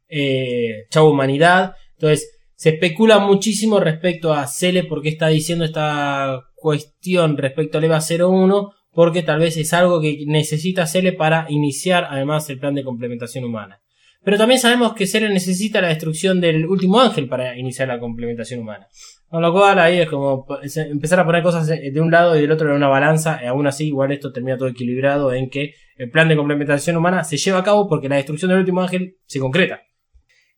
eh, 0.08 0.86
chau 0.90 1.10
humanidad. 1.10 1.76
Entonces, 1.94 2.30
Se 2.56 2.70
especula 2.70 3.20
muchísimo 3.20 3.80
respecto 3.82 4.32
a 4.34 4.48
Cele 4.48 4.86
porque 4.86 5.10
está 5.10 5.28
diciendo 5.28 5.66
esta 5.66 6.40
cuestión 6.56 7.36
respecto 7.36 7.78
al 7.78 7.84
EVA 7.84 8.00
01 8.00 8.72
porque 8.92 9.24
tal 9.24 9.40
vez 9.40 9.58
es 9.58 9.74
algo 9.74 10.00
que 10.00 10.24
necesita 10.28 10.88
Cele 10.88 11.12
para 11.12 11.48
iniciar 11.50 12.08
además 12.10 12.50
el 12.50 12.60
plan 12.60 12.76
de 12.76 12.84
complementación 12.84 13.44
humana. 13.44 13.82
Pero 14.24 14.38
también 14.38 14.62
sabemos 14.62 14.94
que 14.94 15.08
Cele 15.08 15.28
necesita 15.30 15.82
la 15.82 15.90
destrucción 15.90 16.40
del 16.40 16.66
último 16.66 17.02
ángel 17.02 17.28
para 17.28 17.58
iniciar 17.58 17.90
la 17.90 18.00
complementación 18.00 18.62
humana. 18.62 18.88
Con 19.34 19.42
lo 19.42 19.52
cual 19.52 19.80
ahí 19.80 19.98
es 19.98 20.08
como 20.08 20.46
empezar 20.62 21.20
a 21.20 21.26
poner 21.26 21.42
cosas 21.42 21.66
de 21.66 22.00
un 22.00 22.12
lado 22.12 22.38
y 22.38 22.42
del 22.42 22.52
otro 22.52 22.70
en 22.70 22.76
una 22.76 22.88
balanza, 22.88 23.40
y 23.42 23.48
aún 23.48 23.66
así 23.66 23.88
igual 23.88 24.12
esto 24.12 24.32
termina 24.32 24.60
todo 24.60 24.70
equilibrado 24.70 25.34
en 25.34 25.50
que 25.50 25.74
el 25.98 26.12
plan 26.12 26.30
de 26.30 26.36
complementación 26.36 26.98
humana 26.98 27.24
se 27.24 27.38
lleva 27.38 27.58
a 27.58 27.64
cabo 27.64 27.90
porque 27.90 28.08
la 28.08 28.18
destrucción 28.18 28.50
del 28.50 28.60
último 28.60 28.82
ángel 28.82 29.18
se 29.26 29.40
concreta. 29.40 29.82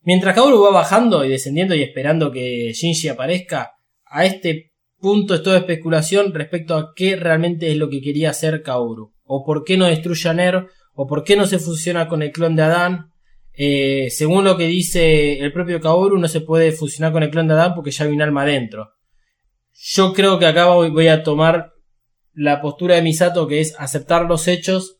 Mientras 0.02 0.34
Kaoru 0.34 0.62
va 0.62 0.72
bajando 0.72 1.24
y 1.24 1.30
descendiendo 1.30 1.74
y 1.74 1.82
esperando 1.82 2.30
que 2.30 2.70
Shinji 2.74 3.08
aparezca, 3.08 3.76
a 4.04 4.26
este 4.26 4.74
punto 4.98 5.34
es 5.34 5.42
toda 5.42 5.56
especulación 5.56 6.34
respecto 6.34 6.76
a 6.76 6.92
qué 6.94 7.16
realmente 7.16 7.70
es 7.70 7.78
lo 7.78 7.88
que 7.88 8.02
quería 8.02 8.28
hacer 8.28 8.62
Kaoru, 8.62 9.14
o 9.24 9.42
por 9.42 9.64
qué 9.64 9.78
no 9.78 9.86
destruye 9.86 10.28
a 10.28 10.34
Ner, 10.34 10.66
o 10.92 11.06
por 11.06 11.24
qué 11.24 11.34
no 11.34 11.46
se 11.46 11.58
fusiona 11.58 12.08
con 12.08 12.20
el 12.20 12.30
clon 12.30 12.54
de 12.54 12.64
Adán. 12.64 13.10
Eh, 13.58 14.08
según 14.10 14.44
lo 14.44 14.56
que 14.56 14.66
dice 14.66 15.38
el 15.38 15.52
propio 15.52 15.80
Kaoru, 15.80 16.18
no 16.18 16.28
se 16.28 16.42
puede 16.42 16.72
fusionar 16.72 17.12
con 17.12 17.22
el 17.22 17.30
clon 17.30 17.48
de 17.48 17.54
Adán 17.54 17.74
porque 17.74 17.90
ya 17.90 18.04
hay 18.04 18.12
un 18.12 18.22
alma 18.22 18.44
dentro. 18.44 18.90
Yo 19.72 20.12
creo 20.12 20.38
que 20.38 20.46
acá 20.46 20.66
voy 20.66 20.90
voy 20.90 21.08
a 21.08 21.22
tomar 21.22 21.72
la 22.34 22.60
postura 22.60 22.96
de 22.96 23.02
Misato 23.02 23.46
que 23.48 23.60
es 23.60 23.74
aceptar 23.78 24.26
los 24.26 24.46
hechos 24.46 24.98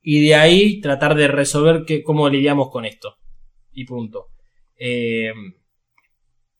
y 0.00 0.24
de 0.26 0.34
ahí 0.34 0.80
tratar 0.80 1.14
de 1.14 1.28
resolver 1.28 1.84
que, 1.86 2.02
cómo 2.02 2.28
lidiamos 2.28 2.70
con 2.70 2.84
esto. 2.84 3.16
Y 3.72 3.84
punto. 3.84 4.26
Eh, 4.76 5.32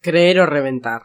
Creer 0.01 0.40
o 0.40 0.47
reventar. 0.47 1.02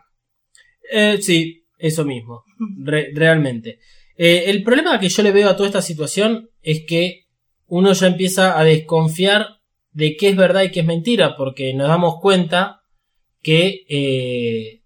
eh, 0.92 1.18
sí, 1.22 1.66
eso 1.78 2.06
mismo. 2.06 2.44
Re- 2.84 3.12
realmente. 3.14 3.80
Eh, 4.18 4.46
el 4.48 4.64
problema 4.64 5.00
que 5.00 5.10
yo 5.10 5.22
le 5.24 5.32
veo 5.32 5.50
a 5.50 5.56
toda 5.56 5.68
esta 5.70 5.82
situación 5.82 6.50
es 6.62 6.84
que 6.88 7.26
uno 7.68 7.94
ya 7.94 8.08
empieza 8.08 8.58
a 8.60 8.64
desconfiar 8.64 9.57
de 9.98 10.16
qué 10.16 10.30
es 10.30 10.36
verdad 10.36 10.62
y 10.62 10.70
qué 10.70 10.82
es 10.82 10.86
mentira, 10.86 11.36
porque 11.36 11.74
nos 11.74 11.88
damos 11.88 12.22
cuenta 12.22 12.82
que 13.42 13.84
eh, 13.90 14.84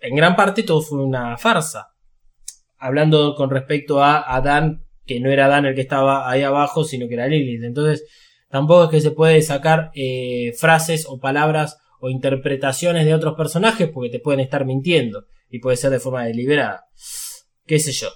en 0.00 0.16
gran 0.16 0.36
parte 0.36 0.62
todo 0.62 0.80
fue 0.80 1.04
una 1.04 1.36
farsa. 1.36 1.88
Hablando 2.78 3.34
con 3.34 3.50
respecto 3.50 4.02
a 4.02 4.20
Adán, 4.34 4.86
que 5.04 5.20
no 5.20 5.30
era 5.30 5.44
Adán 5.44 5.66
el 5.66 5.74
que 5.74 5.82
estaba 5.82 6.30
ahí 6.30 6.42
abajo, 6.42 6.84
sino 6.84 7.08
que 7.08 7.14
era 7.14 7.28
Lilith. 7.28 7.62
Entonces, 7.62 8.06
tampoco 8.48 8.84
es 8.84 8.90
que 8.90 9.00
se 9.02 9.10
puede 9.10 9.42
sacar 9.42 9.90
eh, 9.94 10.54
frases 10.58 11.04
o 11.06 11.20
palabras 11.20 11.76
o 12.00 12.08
interpretaciones 12.08 13.04
de 13.04 13.12
otros 13.12 13.34
personajes 13.34 13.90
porque 13.92 14.08
te 14.08 14.18
pueden 14.18 14.40
estar 14.40 14.64
mintiendo 14.64 15.26
y 15.50 15.58
puede 15.58 15.76
ser 15.76 15.90
de 15.90 16.00
forma 16.00 16.24
deliberada. 16.24 16.86
Qué 17.66 17.78
sé 17.78 17.92
yo. 17.92 18.08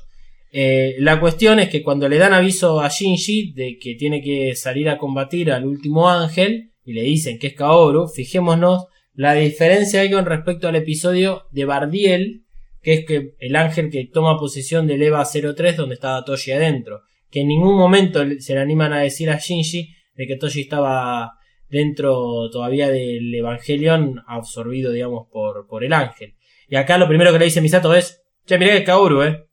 Eh, 0.50 0.96
la 0.98 1.20
cuestión 1.20 1.58
es 1.58 1.68
que 1.68 1.82
cuando 1.82 2.08
le 2.08 2.18
dan 2.18 2.32
aviso 2.32 2.80
a 2.80 2.88
Shinji 2.88 3.52
de 3.52 3.78
que 3.78 3.94
tiene 3.94 4.22
que 4.22 4.54
salir 4.54 4.88
a 4.88 4.98
combatir 4.98 5.52
al 5.52 5.66
último 5.66 6.08
ángel 6.08 6.72
y 6.84 6.94
le 6.94 7.02
dicen 7.02 7.38
que 7.38 7.48
es 7.48 7.54
Kaoru, 7.54 8.08
fijémonos 8.08 8.86
la 9.12 9.34
diferencia 9.34 10.00
hay 10.00 10.10
con 10.10 10.24
respecto 10.26 10.68
al 10.68 10.76
episodio 10.76 11.48
de 11.50 11.64
Bardiel, 11.64 12.44
que 12.80 12.94
es 12.94 13.04
que 13.04 13.34
el 13.40 13.56
ángel 13.56 13.90
que 13.90 14.06
toma 14.06 14.38
posesión 14.38 14.86
del 14.86 15.02
EVA 15.02 15.24
03 15.24 15.76
donde 15.76 15.96
estaba 15.96 16.24
Toshi 16.24 16.52
adentro, 16.52 17.02
que 17.30 17.40
en 17.40 17.48
ningún 17.48 17.76
momento 17.76 18.22
se 18.38 18.54
le 18.54 18.60
animan 18.60 18.92
a 18.92 19.00
decir 19.00 19.28
a 19.28 19.38
Shinji 19.38 19.90
de 20.14 20.26
que 20.26 20.36
Toshi 20.36 20.62
estaba 20.62 21.32
dentro 21.68 22.48
todavía 22.50 22.88
del 22.88 23.34
Evangelion 23.34 24.22
absorbido, 24.26 24.92
digamos, 24.92 25.26
por, 25.30 25.66
por 25.66 25.84
el 25.84 25.92
ángel. 25.92 26.34
Y 26.68 26.76
acá 26.76 26.96
lo 26.96 27.08
primero 27.08 27.32
que 27.32 27.38
le 27.38 27.46
dice 27.46 27.60
Misato 27.60 27.94
es, 27.94 28.22
che, 28.46 28.58
mirá 28.58 28.72
que 28.72 28.78
es 28.78 28.84
Kaoru, 28.84 29.22
eh. 29.22 29.47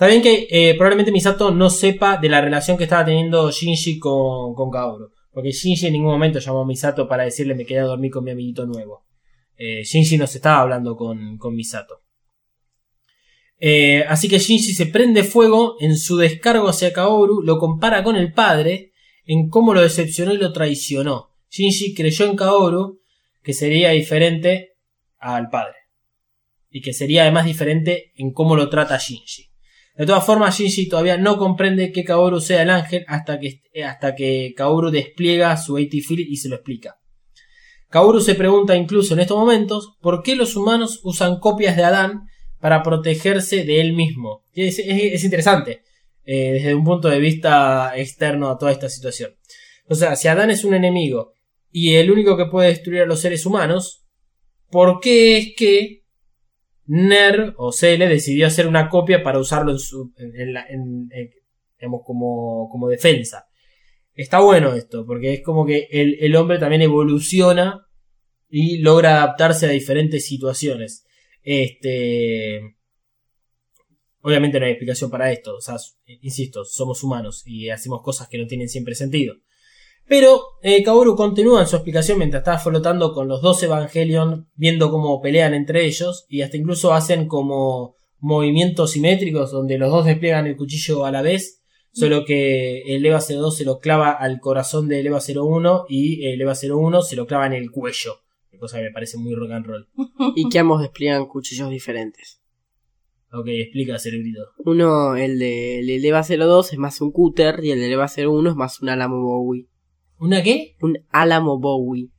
Está 0.00 0.08
bien 0.08 0.22
que 0.22 0.48
eh, 0.50 0.74
probablemente 0.76 1.12
Misato 1.12 1.50
no 1.50 1.68
sepa 1.68 2.16
de 2.16 2.30
la 2.30 2.40
relación 2.40 2.78
que 2.78 2.84
estaba 2.84 3.04
teniendo 3.04 3.50
Shinji 3.50 3.98
con, 3.98 4.54
con 4.54 4.70
Kaoru. 4.70 5.10
Porque 5.30 5.50
Shinji 5.52 5.88
en 5.88 5.92
ningún 5.92 6.12
momento 6.12 6.38
llamó 6.38 6.62
a 6.62 6.66
Misato 6.66 7.06
para 7.06 7.24
decirle 7.24 7.54
me 7.54 7.66
quedé 7.66 7.80
a 7.80 7.84
dormir 7.84 8.10
con 8.10 8.24
mi 8.24 8.30
amiguito 8.30 8.64
nuevo. 8.64 9.04
Eh, 9.58 9.82
Shinji 9.84 10.16
no 10.16 10.26
se 10.26 10.38
estaba 10.38 10.62
hablando 10.62 10.96
con, 10.96 11.36
con 11.36 11.54
Misato. 11.54 12.00
Eh, 13.58 14.02
así 14.08 14.26
que 14.26 14.38
Shinji 14.38 14.72
se 14.72 14.86
prende 14.86 15.22
fuego 15.22 15.76
en 15.80 15.98
su 15.98 16.16
descargo 16.16 16.70
hacia 16.70 16.94
Kaoru, 16.94 17.42
lo 17.42 17.58
compara 17.58 18.02
con 18.02 18.16
el 18.16 18.32
padre, 18.32 18.92
en 19.26 19.50
cómo 19.50 19.74
lo 19.74 19.82
decepcionó 19.82 20.32
y 20.32 20.38
lo 20.38 20.54
traicionó. 20.54 21.34
Shinji 21.50 21.92
creyó 21.92 22.24
en 22.24 22.36
Kaoru 22.36 23.02
que 23.42 23.52
sería 23.52 23.90
diferente 23.90 24.78
al 25.18 25.50
padre. 25.50 25.76
Y 26.70 26.80
que 26.80 26.94
sería 26.94 27.24
además 27.24 27.44
diferente 27.44 28.12
en 28.16 28.32
cómo 28.32 28.56
lo 28.56 28.70
trata 28.70 28.96
Shinji. 28.96 29.49
De 29.96 30.06
todas 30.06 30.24
formas, 30.24 30.58
Shinji 30.58 30.88
todavía 30.88 31.16
no 31.16 31.36
comprende 31.36 31.92
que 31.92 32.04
Kaoru 32.04 32.40
sea 32.40 32.62
el 32.62 32.70
ángel 32.70 33.04
hasta 33.08 33.38
que, 33.38 33.62
hasta 33.84 34.14
que 34.14 34.54
Kaoru 34.56 34.90
despliega 34.90 35.56
su 35.56 35.74
80 35.74 35.96
Field 36.06 36.26
y 36.28 36.36
se 36.36 36.48
lo 36.48 36.56
explica. 36.56 36.96
Kaoru 37.90 38.20
se 38.20 38.34
pregunta 38.34 38.76
incluso 38.76 39.14
en 39.14 39.20
estos 39.20 39.36
momentos 39.36 39.96
por 40.00 40.22
qué 40.22 40.36
los 40.36 40.56
humanos 40.56 41.00
usan 41.02 41.40
copias 41.40 41.76
de 41.76 41.84
Adán 41.84 42.28
para 42.60 42.82
protegerse 42.82 43.64
de 43.64 43.80
él 43.80 43.92
mismo. 43.92 44.44
Es 44.54 44.78
interesante 45.24 45.82
eh, 46.24 46.52
desde 46.52 46.74
un 46.74 46.84
punto 46.84 47.08
de 47.08 47.18
vista 47.18 47.92
externo 47.96 48.50
a 48.50 48.58
toda 48.58 48.70
esta 48.70 48.88
situación. 48.88 49.32
O 49.88 49.96
sea, 49.96 50.14
si 50.14 50.28
Adán 50.28 50.50
es 50.50 50.64
un 50.64 50.74
enemigo 50.74 51.32
y 51.72 51.94
el 51.94 52.10
único 52.10 52.36
que 52.36 52.46
puede 52.46 52.68
destruir 52.68 53.02
a 53.02 53.06
los 53.06 53.20
seres 53.20 53.44
humanos, 53.44 54.04
¿por 54.70 55.00
qué 55.00 55.38
es 55.38 55.48
que 55.56 55.99
Ner 56.92 57.54
o 57.56 57.70
Cele 57.70 58.08
decidió 58.08 58.48
hacer 58.48 58.66
una 58.66 58.88
copia 58.88 59.22
para 59.22 59.38
usarlo 59.38 59.70
en 59.70 59.78
su, 59.78 60.12
digamos, 61.78 62.00
como, 62.04 62.68
como 62.68 62.88
defensa? 62.88 63.46
Está 64.12 64.40
bueno 64.40 64.74
esto, 64.74 65.06
porque 65.06 65.34
es 65.34 65.42
como 65.42 65.64
que 65.64 65.86
el, 65.92 66.16
el 66.18 66.34
hombre 66.34 66.58
también 66.58 66.82
evoluciona 66.82 67.86
y 68.48 68.78
logra 68.78 69.18
adaptarse 69.18 69.66
a 69.66 69.70
diferentes 69.70 70.26
situaciones. 70.26 71.06
Este. 71.42 72.60
Obviamente 74.22 74.58
no 74.58 74.66
hay 74.66 74.72
explicación 74.72 75.12
para 75.12 75.30
esto. 75.30 75.54
O 75.54 75.60
sea, 75.60 75.76
insisto, 76.06 76.64
somos 76.64 77.04
humanos 77.04 77.44
y 77.46 77.70
hacemos 77.70 78.02
cosas 78.02 78.26
que 78.28 78.38
no 78.38 78.48
tienen 78.48 78.68
siempre 78.68 78.96
sentido. 78.96 79.36
Pero 80.10 80.40
eh, 80.60 80.82
Kaoru 80.82 81.14
continúa 81.14 81.60
en 81.60 81.68
su 81.68 81.76
explicación 81.76 82.18
mientras 82.18 82.40
está 82.40 82.58
flotando 82.58 83.14
con 83.14 83.28
los 83.28 83.40
dos 83.42 83.62
Evangelion, 83.62 84.50
viendo 84.56 84.90
cómo 84.90 85.20
pelean 85.20 85.54
entre 85.54 85.86
ellos 85.86 86.26
y 86.28 86.42
hasta 86.42 86.56
incluso 86.56 86.92
hacen 86.92 87.28
como 87.28 87.94
movimientos 88.18 88.90
simétricos 88.90 89.52
donde 89.52 89.78
los 89.78 89.88
dos 89.88 90.06
despliegan 90.06 90.48
el 90.48 90.56
cuchillo 90.56 91.04
a 91.04 91.12
la 91.12 91.22
vez, 91.22 91.62
solo 91.92 92.24
que 92.24 92.82
el 92.92 93.06
EVA 93.06 93.20
02 93.20 93.56
se 93.56 93.64
lo 93.64 93.78
clava 93.78 94.10
al 94.10 94.40
corazón 94.40 94.88
del 94.88 95.06
EVA 95.06 95.20
01 95.20 95.84
y 95.88 96.26
el 96.26 96.40
EVA 96.40 96.54
01 96.60 97.02
se 97.02 97.14
lo 97.14 97.28
clava 97.28 97.46
en 97.46 97.52
el 97.52 97.70
cuello, 97.70 98.16
cosa 98.58 98.78
que 98.78 98.86
me 98.86 98.90
parece 98.90 99.16
muy 99.16 99.36
rock 99.36 99.52
and 99.52 99.66
roll. 99.66 99.88
Y 100.34 100.48
que 100.48 100.58
ambos 100.58 100.82
despliegan 100.82 101.26
cuchillos 101.26 101.70
diferentes. 101.70 102.42
Ok, 103.32 103.46
explica, 103.46 103.96
cerebrito. 104.00 104.40
Uno, 104.64 105.14
el 105.14 105.38
de 105.38 105.78
el 105.78 106.04
EVA 106.04 106.24
02 106.24 106.72
es 106.72 106.78
más 106.80 107.00
un 107.00 107.12
cúter 107.12 107.60
y 107.62 107.70
el 107.70 107.78
de 107.78 107.92
EVA 107.92 108.08
01 108.08 108.50
es 108.50 108.56
más 108.56 108.82
un 108.82 108.88
Alamo 108.88 109.22
Bowie. 109.22 109.69
¿Una 110.20 110.42
qué? 110.42 110.76
Un 110.80 110.98
Alamo 111.10 111.58
Bowie. 111.58 112.10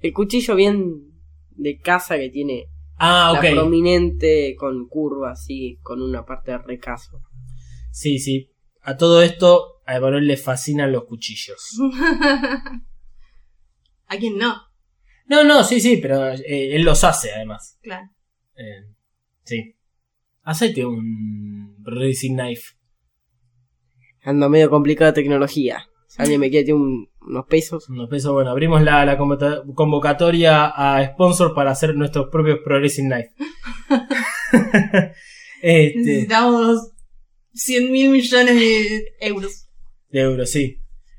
El 0.00 0.12
cuchillo 0.12 0.54
bien 0.54 1.12
de 1.50 1.78
casa 1.80 2.16
que 2.18 2.28
tiene 2.28 2.66
Ah, 2.98 3.32
la 3.34 3.40
ok. 3.40 3.50
prominente 3.54 4.54
con 4.56 4.86
curva 4.88 5.32
así, 5.32 5.78
con 5.82 6.00
una 6.00 6.24
parte 6.24 6.52
de 6.52 6.58
recaso. 6.58 7.20
Sí, 7.90 8.18
sí. 8.18 8.50
A 8.82 8.96
todo 8.96 9.22
esto, 9.22 9.82
a 9.86 9.96
Emanuel 9.96 10.26
le 10.26 10.36
fascinan 10.36 10.92
los 10.92 11.04
cuchillos. 11.04 11.78
¿A 14.08 14.16
quién 14.18 14.38
no? 14.38 14.54
No, 15.26 15.44
no, 15.44 15.64
sí, 15.64 15.80
sí, 15.80 15.98
pero 16.00 16.28
eh, 16.28 16.76
él 16.76 16.82
los 16.84 17.02
hace 17.04 17.32
además. 17.32 17.78
Claro. 17.82 18.08
Eh, 18.56 18.86
sí. 19.44 19.74
Hacete 20.42 20.86
un 20.86 21.76
Racing 21.82 22.34
Knife. 22.36 22.76
Ando 24.22 24.48
medio 24.48 24.70
complicada 24.70 25.10
de 25.12 25.22
tecnología. 25.22 25.88
Si 26.16 26.22
alguien 26.22 26.40
me 26.40 26.48
quiere 26.50 26.64
tiene 26.64 26.80
un- 26.80 27.08
unos 27.20 27.44
pesos. 27.46 27.88
Unos 27.90 28.08
pesos, 28.08 28.32
bueno, 28.32 28.50
abrimos 28.50 28.80
la, 28.82 29.04
la 29.04 29.18
convocatoria 29.18 30.66
a 30.66 31.04
sponsor 31.12 31.54
para 31.54 31.72
hacer 31.72 31.94
nuestros 31.94 32.28
propios 32.30 32.60
Progressing 32.64 33.10
Knife. 33.10 33.30
este, 35.62 35.98
Necesitamos 35.98 36.92
100 37.52 37.92
mil 37.92 38.10
millones 38.10 38.54
de 38.54 39.04
euros. 39.20 39.66
de 40.10 40.20
euros, 40.20 40.50
sí. 40.50 40.78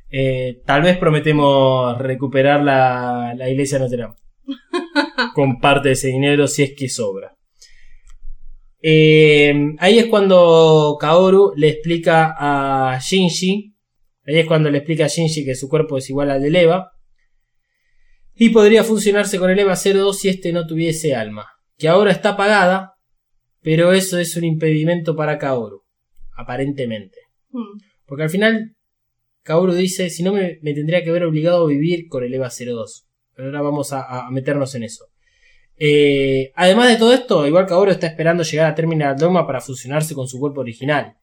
Eh, 0.09 0.61
tal 0.65 0.81
vez 0.83 0.97
prometemos 0.97 1.97
recuperar 1.97 2.63
la, 2.63 3.33
la 3.35 3.49
iglesia 3.49 3.77
de 3.77 3.83
Notre 3.83 3.97
Dame. 4.01 4.15
Con 5.35 5.59
parte 5.59 5.89
de 5.89 5.93
ese 5.93 6.07
dinero 6.07 6.47
si 6.47 6.63
es 6.63 6.73
que 6.77 6.87
sobra. 6.89 7.35
Eh, 8.81 9.53
ahí 9.79 9.99
es 9.99 10.05
cuando 10.05 10.95
Kaoru 10.99 11.51
le 11.55 11.69
explica 11.69 12.35
a 12.37 12.99
Shinji. 12.99 13.73
Ahí 14.27 14.39
es 14.39 14.45
cuando 14.45 14.69
le 14.69 14.79
explica 14.79 15.05
a 15.05 15.07
Shinji 15.07 15.45
que 15.45 15.55
su 15.55 15.69
cuerpo 15.69 15.97
es 15.97 16.09
igual 16.09 16.29
al 16.29 16.41
de 16.41 16.61
Eva. 16.61 16.91
Y 18.35 18.49
podría 18.49 18.83
funcionarse 18.83 19.39
con 19.39 19.49
el 19.49 19.57
EVA 19.57 19.75
02 19.75 20.19
si 20.19 20.29
este 20.29 20.51
no 20.51 20.67
tuviese 20.67 21.15
alma. 21.15 21.47
Que 21.77 21.87
ahora 21.87 22.11
está 22.11 22.29
apagada, 22.29 22.95
pero 23.61 23.93
eso 23.93 24.19
es 24.19 24.35
un 24.35 24.43
impedimento 24.43 25.15
para 25.15 25.37
Kaoru. 25.37 25.83
Aparentemente. 26.35 27.17
Hmm. 27.49 27.79
Porque 28.05 28.23
al 28.23 28.29
final, 28.29 28.75
Kaoru 29.43 29.73
dice, 29.73 30.09
si 30.09 30.23
no 30.23 30.33
me, 30.33 30.59
me 30.61 30.73
tendría 30.73 31.03
que 31.03 31.09
haber 31.09 31.23
obligado 31.23 31.63
a 31.63 31.69
vivir 31.69 32.07
con 32.09 32.23
el 32.23 32.33
EVA 32.33 32.49
02. 32.49 33.07
Pero 33.33 33.47
ahora 33.47 33.61
vamos 33.61 33.93
a, 33.93 34.27
a 34.27 34.29
meternos 34.29 34.75
en 34.75 34.83
eso. 34.83 35.05
Eh, 35.79 36.51
además 36.55 36.89
de 36.89 36.97
todo 36.97 37.13
esto, 37.13 37.47
igual 37.47 37.65
Kaoru 37.65 37.91
está 37.91 38.07
esperando 38.07 38.43
llegar 38.43 38.71
a 38.71 38.75
Terminal 38.75 39.15
Dogma 39.15 39.47
para 39.47 39.61
fusionarse 39.61 40.15
con 40.15 40.27
su 40.27 40.37
cuerpo 40.37 40.61
original. 40.61 41.15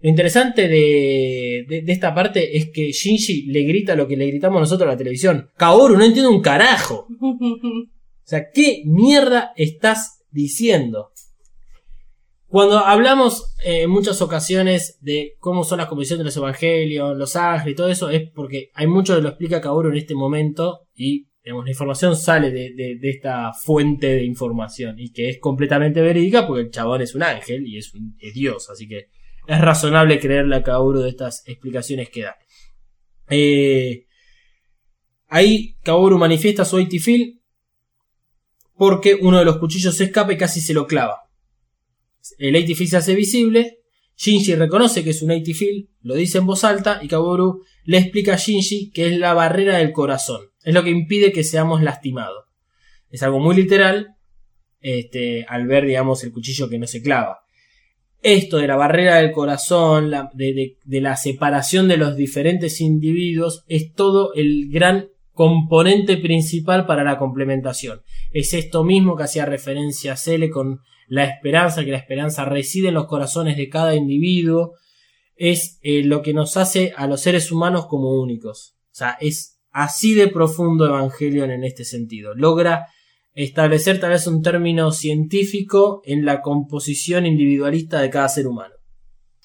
Lo 0.00 0.08
interesante 0.08 0.68
de, 0.68 1.64
de- 1.68 1.82
de 1.82 1.92
esta 1.92 2.14
parte 2.14 2.56
es 2.56 2.70
que 2.70 2.92
Shinji 2.92 3.46
le 3.46 3.62
grita 3.62 3.96
lo 3.96 4.06
que 4.06 4.16
le 4.16 4.26
gritamos 4.28 4.60
nosotros 4.60 4.86
a 4.88 4.92
la 4.92 4.96
televisión. 4.98 5.50
Kaoru, 5.56 5.96
no 5.96 6.04
entiendo 6.04 6.30
un 6.30 6.40
carajo. 6.42 7.06
O 7.20 8.30
sea, 8.30 8.50
¿qué 8.52 8.82
mierda 8.84 9.52
estás 9.56 10.20
diciendo? 10.30 11.12
Cuando 12.46 12.78
hablamos 12.78 13.54
eh, 13.64 13.82
en 13.84 13.90
muchas 13.90 14.20
ocasiones 14.22 14.98
de 15.00 15.32
cómo 15.38 15.64
son 15.64 15.78
las 15.78 15.86
composiciones 15.88 16.20
de 16.20 16.24
los 16.24 16.36
evangelios, 16.36 17.16
los 17.16 17.36
ángeles 17.36 17.72
y 17.72 17.76
todo 17.76 17.88
eso, 17.88 18.10
es 18.10 18.28
porque 18.34 18.70
hay 18.74 18.86
mucho 18.86 19.14
que 19.16 19.22
lo 19.22 19.28
explica 19.30 19.60
Kaoru 19.62 19.88
en 19.90 19.96
este 19.96 20.14
momento 20.14 20.80
y 20.94 21.26
digamos, 21.42 21.64
la 21.64 21.70
información 21.70 22.16
sale 22.16 22.50
de, 22.50 22.74
de- 22.74 22.98
de 23.00 23.08
esta 23.10 23.52
fuente 23.54 24.08
de 24.08 24.24
información 24.24 24.98
y 24.98 25.10
que 25.10 25.30
es 25.30 25.38
completamente 25.38 26.02
verídica 26.02 26.46
porque 26.46 26.62
el 26.64 26.70
chabón 26.70 27.00
es 27.00 27.14
un 27.14 27.22
ángel 27.22 27.66
y 27.66 27.78
es, 27.78 27.94
un, 27.94 28.14
es 28.20 28.34
Dios, 28.34 28.68
así 28.68 28.86
que 28.86 29.06
es 29.48 29.60
razonable 29.62 30.20
creerle 30.20 30.56
a 30.56 30.62
Kaoru 30.62 31.00
de 31.00 31.08
estas 31.08 31.42
explicaciones 31.46 32.10
que 32.10 32.22
da. 32.22 32.36
Eh, 33.30 34.06
ahí 35.26 35.78
Kaoru 35.82 36.18
manifiesta 36.18 36.66
su 36.66 36.78
Eighty 36.78 37.40
porque 38.76 39.14
uno 39.14 39.38
de 39.38 39.46
los 39.46 39.56
cuchillos 39.56 39.96
se 39.96 40.04
escapa 40.04 40.34
y 40.34 40.36
casi 40.36 40.60
se 40.60 40.74
lo 40.74 40.86
clava. 40.86 41.22
El 42.36 42.56
Eighty 42.56 42.74
se 42.74 42.98
hace 42.98 43.14
visible, 43.14 43.78
Shinji 44.18 44.54
reconoce 44.54 45.02
que 45.02 45.10
es 45.10 45.22
un 45.22 45.30
Eighty 45.30 45.88
lo 46.02 46.14
dice 46.14 46.38
en 46.38 46.46
voz 46.46 46.64
alta 46.64 47.00
y 47.02 47.08
Kaoru 47.08 47.64
le 47.84 47.98
explica 47.98 48.34
a 48.34 48.36
Shinji 48.36 48.90
que 48.90 49.06
es 49.06 49.18
la 49.18 49.32
barrera 49.32 49.78
del 49.78 49.92
corazón, 49.92 50.50
es 50.62 50.74
lo 50.74 50.84
que 50.84 50.90
impide 50.90 51.32
que 51.32 51.42
seamos 51.42 51.82
lastimados. 51.82 52.44
Es 53.08 53.22
algo 53.22 53.40
muy 53.40 53.56
literal 53.56 54.16
este, 54.80 55.46
al 55.48 55.66
ver, 55.66 55.86
digamos, 55.86 56.22
el 56.22 56.32
cuchillo 56.32 56.68
que 56.68 56.78
no 56.78 56.86
se 56.86 57.00
clava. 57.00 57.40
Esto 58.22 58.56
de 58.58 58.66
la 58.66 58.76
barrera 58.76 59.16
del 59.16 59.30
corazón, 59.30 60.12
de 60.34 61.00
la 61.00 61.16
separación 61.16 61.88
de 61.88 61.96
los 61.96 62.16
diferentes 62.16 62.80
individuos, 62.80 63.64
es 63.68 63.92
todo 63.92 64.34
el 64.34 64.68
gran 64.70 65.08
componente 65.38 66.16
principal 66.16 66.84
para 66.84 67.04
la 67.04 67.16
complementación. 67.16 68.02
Es 68.32 68.54
esto 68.54 68.82
mismo 68.82 69.16
que 69.16 69.22
hacía 69.22 69.46
referencia 69.46 70.14
a 70.14 70.16
Cele 70.16 70.50
con 70.50 70.80
la 71.06 71.26
esperanza, 71.26 71.84
que 71.84 71.92
la 71.92 71.98
esperanza 71.98 72.44
reside 72.44 72.88
en 72.88 72.94
los 72.94 73.06
corazones 73.06 73.56
de 73.56 73.68
cada 73.68 73.94
individuo. 73.94 74.72
Es 75.36 75.78
eh, 75.82 76.02
lo 76.02 76.22
que 76.22 76.34
nos 76.34 76.56
hace 76.56 76.92
a 76.96 77.06
los 77.06 77.20
seres 77.20 77.52
humanos 77.52 77.86
como 77.86 78.20
únicos. 78.20 78.74
O 78.86 78.94
sea, 78.94 79.16
es 79.20 79.60
así 79.70 80.14
de 80.14 80.26
profundo 80.26 80.86
Evangelion 80.86 81.52
en 81.52 81.62
este 81.62 81.84
sentido. 81.84 82.34
Logra 82.34 82.88
establecer 83.44 84.00
tal 84.00 84.10
vez 84.10 84.26
un 84.26 84.42
término 84.42 84.90
científico 84.90 86.02
en 86.04 86.24
la 86.24 86.40
composición 86.40 87.24
individualista 87.24 88.00
de 88.00 88.10
cada 88.10 88.28
ser 88.28 88.48
humano. 88.48 88.74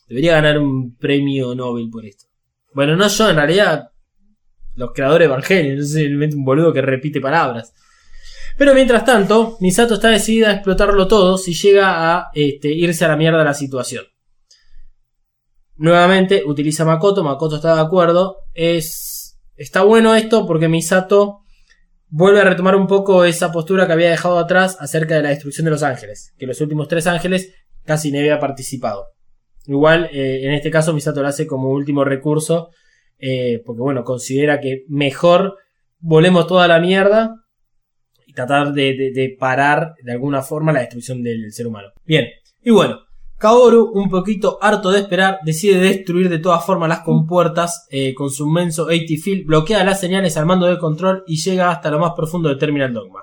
Debería 0.07 0.33
ganar 0.33 0.57
un 0.57 0.95
premio 0.95 1.53
Nobel 1.53 1.91
por 1.91 2.03
esto. 2.03 2.25
Bueno, 2.73 2.95
no 2.95 3.07
yo, 3.07 3.29
en 3.29 3.35
realidad 3.35 3.91
los 4.73 4.93
creadores 4.93 5.27
de 5.27 5.33
Evangelion, 5.33 5.77
no 5.77 5.83
sé, 5.83 6.07
un 6.07 6.43
boludo 6.43 6.73
que 6.73 6.81
repite 6.81 7.21
palabras. 7.21 7.71
Pero 8.57 8.73
mientras 8.73 9.05
tanto, 9.05 9.57
Misato 9.59 9.93
está 9.93 10.09
decidida 10.09 10.49
a 10.49 10.53
explotarlo 10.53 11.07
todo 11.07 11.37
si 11.37 11.53
llega 11.53 12.15
a 12.15 12.31
este, 12.33 12.69
irse 12.69 13.05
a 13.05 13.09
la 13.09 13.15
mierda 13.15 13.43
la 13.43 13.53
situación. 13.53 14.05
Nuevamente 15.75 16.41
utiliza 16.47 16.83
Makoto, 16.83 17.23
Makoto 17.23 17.57
está 17.57 17.75
de 17.75 17.81
acuerdo. 17.81 18.37
Es, 18.55 19.39
está 19.55 19.83
bueno 19.83 20.15
esto 20.15 20.47
porque 20.47 20.67
Misato 20.67 21.42
vuelve 22.15 22.41
a 22.41 22.43
retomar 22.43 22.75
un 22.75 22.85
poco 22.85 23.25
esa 23.25 23.51
postura 23.51 23.87
que 23.87 23.93
había 23.93 24.11
dejado 24.11 24.37
atrás 24.37 24.77
acerca 24.79 25.15
de 25.15 25.23
la 25.23 25.29
destrucción 25.29 25.65
de 25.65 25.71
los 25.71 25.81
ángeles. 25.81 26.33
Que 26.37 26.45
los 26.45 26.61
últimos 26.61 26.87
tres 26.87 27.07
ángeles 27.07 27.51
casi 27.83 28.11
ni 28.11 28.19
había 28.19 28.39
participado. 28.39 29.07
Igual, 29.65 30.09
eh, 30.13 30.41
en 30.45 30.51
este 30.53 30.69
caso, 30.69 30.93
Misato 30.93 31.21
lo 31.21 31.27
hace 31.27 31.47
como 31.47 31.69
último 31.69 32.03
recurso. 32.05 32.69
eh, 33.25 33.61
porque 33.65 33.81
bueno, 33.81 34.03
considera 34.03 34.59
que 34.59 34.83
mejor 34.89 35.55
volemos 35.99 36.45
toda 36.45 36.67
la 36.67 36.79
mierda 36.79 37.35
y 38.27 38.33
tratar 38.33 38.73
de- 38.73 39.11
de 39.13 39.35
parar 39.39 39.93
de 40.03 40.11
alguna 40.11 40.41
forma 40.41 40.73
la 40.73 40.81
destrucción 40.81 41.23
del 41.23 41.53
ser 41.53 41.67
humano. 41.67 41.89
Bien, 42.03 42.25
y 42.61 42.71
bueno, 42.71 42.99
Kaoru, 43.43 43.91
un 43.93 44.09
poquito 44.09 44.57
harto 44.61 44.89
de 44.89 44.99
esperar, 44.99 45.39
decide 45.43 45.77
destruir 45.77 46.29
de 46.29 46.39
todas 46.39 46.65
formas 46.65 46.87
las 46.87 47.01
compuertas 47.01 47.85
eh, 47.91 48.13
con 48.13 48.29
su 48.29 48.47
inmenso 48.47 48.85
80 48.85 49.21
field, 49.21 49.45
bloquea 49.45 49.83
las 49.83 49.99
señales 49.99 50.37
al 50.37 50.45
mando 50.45 50.65
de 50.65 50.77
control 50.77 51.25
y 51.27 51.35
llega 51.35 51.69
hasta 51.69 51.91
lo 51.91 51.99
más 51.99 52.13
profundo 52.15 52.47
de 52.47 52.55
Terminal 52.55 52.93
Dogma. 52.93 53.19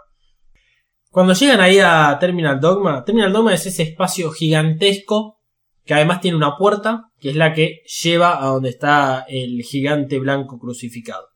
Cuando 1.09 1.33
llegan 1.33 1.63
ahí 1.63 1.79
a 1.79 2.19
Terminal 2.21 2.61
Dogma, 2.61 3.03
Terminal 3.03 3.33
Dogma 3.33 3.55
es 3.55 3.65
ese 3.65 3.83
espacio 3.83 4.31
gigantesco 4.31 5.39
que 5.87 5.95
además 5.95 6.21
tiene 6.21 6.37
una 6.37 6.55
puerta, 6.55 7.05
que 7.19 7.31
es 7.31 7.37
la 7.37 7.55
que 7.55 7.81
lleva 8.03 8.45
a 8.45 8.49
donde 8.49 8.69
está 8.69 9.25
el 9.27 9.63
gigante 9.63 10.19
blanco 10.19 10.59
crucificado. 10.59 11.29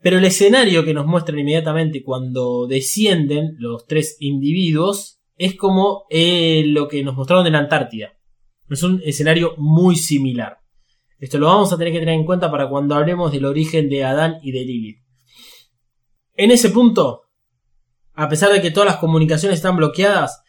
Pero 0.00 0.16
el 0.16 0.24
escenario 0.24 0.86
que 0.86 0.94
nos 0.94 1.04
muestran 1.04 1.38
inmediatamente 1.38 2.02
cuando 2.02 2.66
descienden 2.66 3.56
los 3.58 3.84
tres 3.84 4.16
individuos 4.20 5.13
es 5.36 5.56
como 5.56 6.04
eh, 6.10 6.64
lo 6.66 6.88
que 6.88 7.02
nos 7.02 7.16
mostraron 7.16 7.46
en 7.46 7.54
la 7.54 7.60
Antártida. 7.60 8.12
Es 8.68 8.82
un 8.82 9.02
escenario 9.04 9.54
muy 9.58 9.96
similar. 9.96 10.58
Esto 11.18 11.38
lo 11.38 11.46
vamos 11.46 11.72
a 11.72 11.78
tener 11.78 11.92
que 11.92 12.00
tener 12.00 12.14
en 12.14 12.26
cuenta 12.26 12.50
para 12.50 12.68
cuando 12.68 12.94
hablemos 12.94 13.32
del 13.32 13.44
origen 13.44 13.88
de 13.88 14.04
Adán 14.04 14.36
y 14.42 14.52
de 14.52 14.64
Lilith. 14.64 14.98
En 16.34 16.50
ese 16.50 16.70
punto, 16.70 17.22
a 18.14 18.28
pesar 18.28 18.52
de 18.52 18.60
que 18.60 18.70
todas 18.70 18.88
las 18.88 18.98
comunicaciones 18.98 19.56
están 19.56 19.76
bloqueadas, 19.76 20.42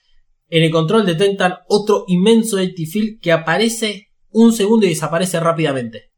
en 0.50 0.64
el 0.64 0.72
control 0.72 1.06
detectan 1.06 1.56
otro 1.68 2.06
inmenso 2.08 2.58
Field 2.58 3.20
que 3.22 3.32
aparece 3.32 4.10
un 4.30 4.54
segundo 4.54 4.86
y 4.86 4.90
desaparece 4.90 5.40
rápidamente. 5.40 6.12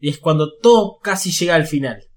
Y 0.00 0.08
es 0.08 0.18
cuando 0.18 0.56
todo 0.58 0.98
casi 1.02 1.30
llega 1.30 1.54
al 1.54 1.66
final. 1.66 2.07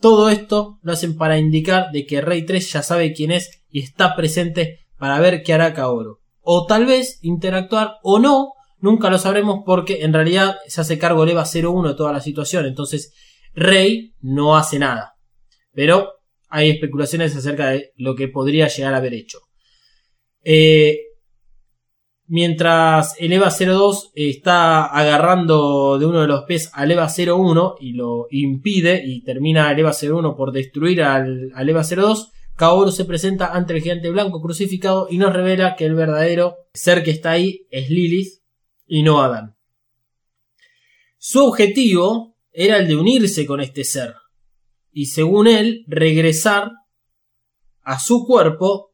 Todo 0.00 0.30
esto 0.30 0.78
lo 0.82 0.92
hacen 0.92 1.16
para 1.16 1.38
indicar 1.38 1.90
de 1.92 2.06
que 2.06 2.20
Rey 2.20 2.46
3 2.46 2.72
ya 2.72 2.82
sabe 2.82 3.12
quién 3.12 3.30
es 3.30 3.62
y 3.68 3.80
está 3.80 4.16
presente 4.16 4.86
para 4.98 5.20
ver 5.20 5.42
qué 5.42 5.52
hará 5.52 5.74
Kaoru. 5.74 6.18
O 6.40 6.66
tal 6.66 6.86
vez 6.86 7.18
interactuar 7.22 7.96
o 8.02 8.18
no, 8.18 8.52
nunca 8.78 9.10
lo 9.10 9.18
sabremos 9.18 9.60
porque 9.64 10.02
en 10.02 10.12
realidad 10.12 10.56
se 10.66 10.80
hace 10.80 10.98
cargo 10.98 11.24
el 11.24 11.30
EVA 11.30 11.44
01 11.44 11.88
de 11.88 11.94
toda 11.94 12.12
la 12.12 12.20
situación. 12.20 12.66
Entonces 12.66 13.12
Rey 13.54 14.14
no 14.20 14.56
hace 14.56 14.78
nada. 14.78 15.14
Pero 15.72 16.12
hay 16.48 16.70
especulaciones 16.70 17.36
acerca 17.36 17.70
de 17.70 17.92
lo 17.96 18.14
que 18.14 18.28
podría 18.28 18.68
llegar 18.68 18.94
a 18.94 18.98
haber 18.98 19.14
hecho. 19.14 19.38
Eh, 20.42 20.98
mientras 22.30 23.16
el 23.18 23.32
EVA 23.32 23.50
02 23.50 24.12
está 24.14 24.86
agarrando 24.86 25.98
de 25.98 26.06
uno 26.06 26.20
de 26.20 26.28
los 26.28 26.44
pies 26.44 26.70
al 26.74 26.92
EVA 26.92 27.08
01 27.08 27.74
y 27.80 27.94
lo 27.94 28.28
impide 28.30 29.02
y 29.04 29.22
termina 29.22 29.68
el 29.72 29.80
EVA 29.80 29.90
01 29.92 30.36
por 30.36 30.52
destruir 30.52 31.02
al, 31.02 31.50
al 31.56 31.68
EVA 31.68 31.82
02, 31.82 32.30
Kaoru 32.54 32.92
se 32.92 33.04
presenta 33.04 33.52
ante 33.52 33.74
el 33.74 33.82
gigante 33.82 34.10
blanco 34.10 34.40
crucificado 34.40 35.08
y 35.10 35.18
nos 35.18 35.32
revela 35.32 35.74
que 35.74 35.86
el 35.86 35.96
verdadero 35.96 36.54
ser 36.72 37.02
que 37.02 37.10
está 37.10 37.32
ahí 37.32 37.66
es 37.68 37.90
Lilith 37.90 38.40
y 38.86 39.02
no 39.02 39.20
Adán. 39.20 39.56
Su 41.18 41.44
objetivo 41.44 42.36
era 42.52 42.76
el 42.76 42.86
de 42.86 42.94
unirse 42.94 43.44
con 43.44 43.60
este 43.60 43.82
ser 43.82 44.14
y 44.92 45.06
según 45.06 45.48
él 45.48 45.84
regresar 45.88 46.70
a 47.82 47.98
su 47.98 48.24
cuerpo 48.24 48.89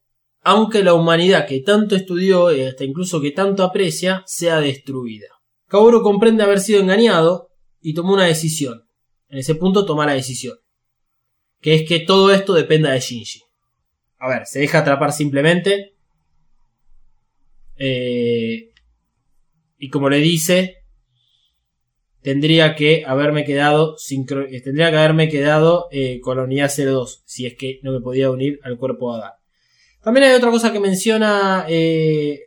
aunque 0.49 0.85
la 0.85 0.95
humanidad 0.95 1.45
que 1.45 1.59
tanto 1.59 1.97
estudió 1.97 2.55
y 2.55 2.63
hasta 2.63 2.85
incluso 2.85 3.21
que 3.21 3.33
tanto 3.33 3.65
aprecia 3.65 4.23
sea 4.27 4.61
destruida. 4.61 5.27
Kaoru 5.67 6.03
comprende 6.03 6.45
haber 6.45 6.61
sido 6.61 6.81
engañado 6.81 7.51
y 7.81 7.95
tomó 7.95 8.13
una 8.13 8.27
decisión. 8.27 8.85
En 9.29 9.39
ese 9.39 9.57
punto 9.57 9.85
toma 9.85 10.07
la 10.07 10.13
decisión. 10.13 10.57
Que 11.61 11.75
es 11.75 11.89
que 11.89 11.99
todo 11.99 12.33
esto 12.33 12.55
dependa 12.55 12.93
de 12.93 13.01
Shinji. 13.01 13.41
A 14.21 14.29
ver, 14.29 14.47
se 14.47 14.61
deja 14.61 14.79
atrapar 14.79 15.13
simplemente. 15.13 15.97
Eh, 17.75 18.71
y 19.79 19.89
como 19.91 20.09
le 20.09 20.19
dice, 20.19 20.85
tendría 22.23 22.77
que 22.77 23.03
haberme 23.05 23.45
quedado 23.45 23.97
eh, 24.49 24.61
tendría 24.63 24.93
que 24.93 24.97
haberme 24.97 25.29
quedado 25.29 25.89
eh, 25.91 26.21
con 26.21 26.37
la 26.37 26.45
unidad 26.45 26.71
02 26.73 27.25
si 27.27 27.47
es 27.47 27.57
que 27.57 27.81
no 27.83 27.91
me 27.91 28.01
podía 28.01 28.31
unir 28.31 28.61
al 28.63 28.79
cuerpo 28.79 29.13
Adán. 29.13 29.33
También 30.07 30.29
hay 30.29 30.37
otra 30.37 30.53
cosa 30.53 30.73
que 30.73 30.79
menciona 30.79 31.67
eh, 31.69 32.43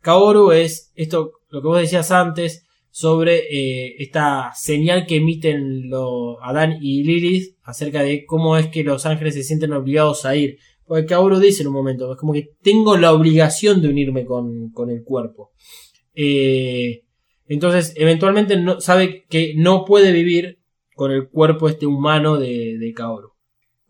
Kaoru, 0.00 0.52
es 0.52 0.90
esto, 0.94 1.32
lo 1.50 1.60
que 1.60 1.68
vos 1.68 1.78
decías 1.78 2.10
antes, 2.10 2.64
sobre 2.88 3.40
eh, 3.40 3.96
esta 3.98 4.52
señal 4.54 5.04
que 5.04 5.16
emiten 5.16 5.90
lo, 5.90 6.42
Adán 6.42 6.78
y 6.80 7.02
Lilith 7.04 7.58
acerca 7.62 8.02
de 8.02 8.24
cómo 8.24 8.56
es 8.56 8.68
que 8.68 8.84
los 8.84 9.04
ángeles 9.04 9.34
se 9.34 9.42
sienten 9.42 9.74
obligados 9.74 10.24
a 10.24 10.34
ir. 10.34 10.60
Porque 10.86 11.04
Kaoru 11.04 11.38
dice 11.38 11.60
en 11.60 11.68
un 11.68 11.74
momento, 11.74 12.10
es 12.10 12.18
como 12.18 12.32
que 12.32 12.54
tengo 12.62 12.96
la 12.96 13.12
obligación 13.12 13.82
de 13.82 13.88
unirme 13.90 14.24
con, 14.24 14.70
con 14.70 14.88
el 14.88 15.04
cuerpo. 15.04 15.52
Eh, 16.14 17.02
entonces, 17.48 17.92
eventualmente 17.96 18.56
sabe 18.78 19.26
que 19.28 19.52
no 19.58 19.84
puede 19.84 20.10
vivir 20.10 20.60
con 20.94 21.12
el 21.12 21.28
cuerpo 21.28 21.68
este 21.68 21.84
humano 21.84 22.38
de, 22.38 22.78
de 22.78 22.92
Kaoru. 22.94 23.34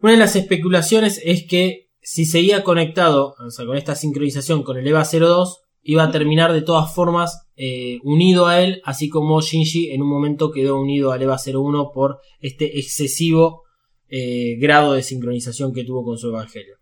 Una 0.03 0.15
de 0.15 0.19
las 0.19 0.35
especulaciones 0.35 1.23
es 1.25 1.47
que 1.47 1.88
si 2.11 2.25
seguía 2.25 2.65
conectado, 2.65 3.35
o 3.39 3.51
sea, 3.51 3.67
con 3.67 3.77
esta 3.77 3.95
sincronización 3.95 4.63
con 4.63 4.79
el 4.79 4.87
EVA 4.87 5.05
02, 5.05 5.61
iba 5.83 6.05
a 6.05 6.11
terminar 6.11 6.55
de 6.55 6.63
todas 6.63 6.95
formas 6.95 7.47
eh, 7.55 7.99
unido 8.03 8.47
a 8.47 8.63
él, 8.63 8.81
así 8.85 9.11
como 9.11 9.43
Shinji 9.43 9.91
en 9.91 10.01
un 10.01 10.09
momento 10.09 10.51
quedó 10.51 10.81
unido 10.81 11.13
al 11.13 11.21
EVA 11.21 11.37
01 11.37 11.91
por 11.93 12.21
este 12.41 12.79
excesivo 12.79 13.65
eh, 14.09 14.57
grado 14.59 14.95
de 14.95 15.03
sincronización 15.03 15.75
que 15.75 15.85
tuvo 15.85 16.03
con 16.03 16.17
su 16.17 16.29
evangelio. 16.29 16.77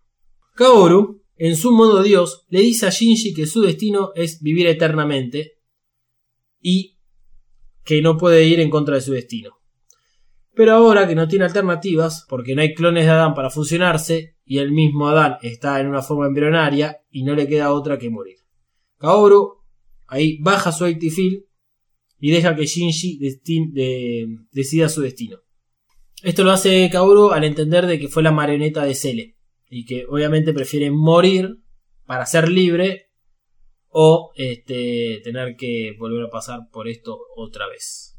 Kaoru, 0.55 1.24
en 1.35 1.57
su 1.57 1.73
modo 1.73 2.05
Dios, 2.05 2.44
le 2.48 2.61
dice 2.61 2.86
a 2.86 2.90
Shinji 2.90 3.35
que 3.35 3.47
su 3.47 3.62
destino 3.62 4.12
es 4.15 4.40
vivir 4.40 4.69
eternamente 4.69 5.55
y 6.61 6.98
que 7.82 8.01
no 8.01 8.16
puede 8.16 8.47
ir 8.47 8.61
en 8.61 8.70
contra 8.70 8.94
de 8.94 9.01
su 9.01 9.11
destino. 9.11 9.55
Pero 10.56 10.72
ahora 10.72 11.06
que 11.06 11.14
no 11.14 11.28
tiene 11.28 11.44
alternativas, 11.44 12.24
porque 12.30 12.54
no 12.54 12.62
hay 12.62 12.72
clones 12.72 13.04
de 13.04 13.10
Adán 13.10 13.34
para 13.34 13.50
fusionarse, 13.50 14.38
y 14.46 14.58
el 14.58 14.72
mismo 14.72 15.06
Adán 15.06 15.36
está 15.42 15.78
en 15.80 15.86
una 15.86 16.00
forma 16.00 16.26
embrionaria 16.26 17.02
y 17.10 17.24
no 17.24 17.34
le 17.34 17.46
queda 17.46 17.72
otra 17.72 17.98
que 17.98 18.08
morir. 18.08 18.36
Kaoru 18.96 19.58
ahí 20.06 20.38
baja 20.40 20.72
su 20.72 20.86
y 20.86 22.30
deja 22.30 22.56
que 22.56 22.64
Shinji 22.64 23.18
decida 24.50 24.88
su 24.88 25.02
destino. 25.02 25.40
Esto 26.22 26.42
lo 26.42 26.52
hace 26.52 26.88
Kaoru 26.90 27.32
al 27.32 27.44
entender 27.44 27.86
de 27.86 27.98
que 27.98 28.08
fue 28.08 28.22
la 28.22 28.32
marioneta 28.32 28.84
de 28.84 28.94
Cele 28.94 29.36
y 29.68 29.84
que 29.84 30.06
obviamente 30.08 30.54
prefiere 30.54 30.90
morir 30.90 31.60
para 32.06 32.24
ser 32.24 32.48
libre 32.48 33.10
o 33.88 34.32
este, 34.36 35.20
tener 35.22 35.54
que 35.56 35.94
volver 35.98 36.24
a 36.24 36.30
pasar 36.30 36.70
por 36.72 36.88
esto 36.88 37.18
otra 37.36 37.68
vez. 37.68 38.16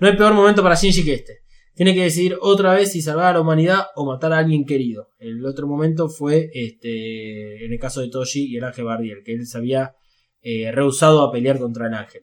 No 0.00 0.08
hay 0.08 0.16
peor 0.16 0.34
momento 0.34 0.64
para 0.64 0.74
Shinji 0.74 1.04
que 1.04 1.14
este. 1.14 1.45
Tiene 1.76 1.94
que 1.94 2.04
decidir 2.04 2.38
otra 2.40 2.72
vez 2.72 2.92
si 2.92 3.02
salvar 3.02 3.26
a 3.26 3.32
la 3.34 3.42
humanidad 3.42 3.88
o 3.96 4.06
matar 4.06 4.32
a 4.32 4.38
alguien 4.38 4.64
querido. 4.64 5.10
El 5.18 5.44
otro 5.44 5.66
momento 5.66 6.08
fue 6.08 6.48
este, 6.54 7.66
en 7.66 7.70
el 7.70 7.78
caso 7.78 8.00
de 8.00 8.08
Toshi 8.08 8.46
y 8.46 8.56
el 8.56 8.64
ángel 8.64 8.86
Bardiel, 8.86 9.22
que 9.22 9.34
él 9.34 9.46
se 9.46 9.58
había 9.58 9.94
eh, 10.40 10.72
rehusado 10.72 11.20
a 11.20 11.30
pelear 11.30 11.58
contra 11.58 11.88
el 11.88 11.92
ángel. 11.92 12.22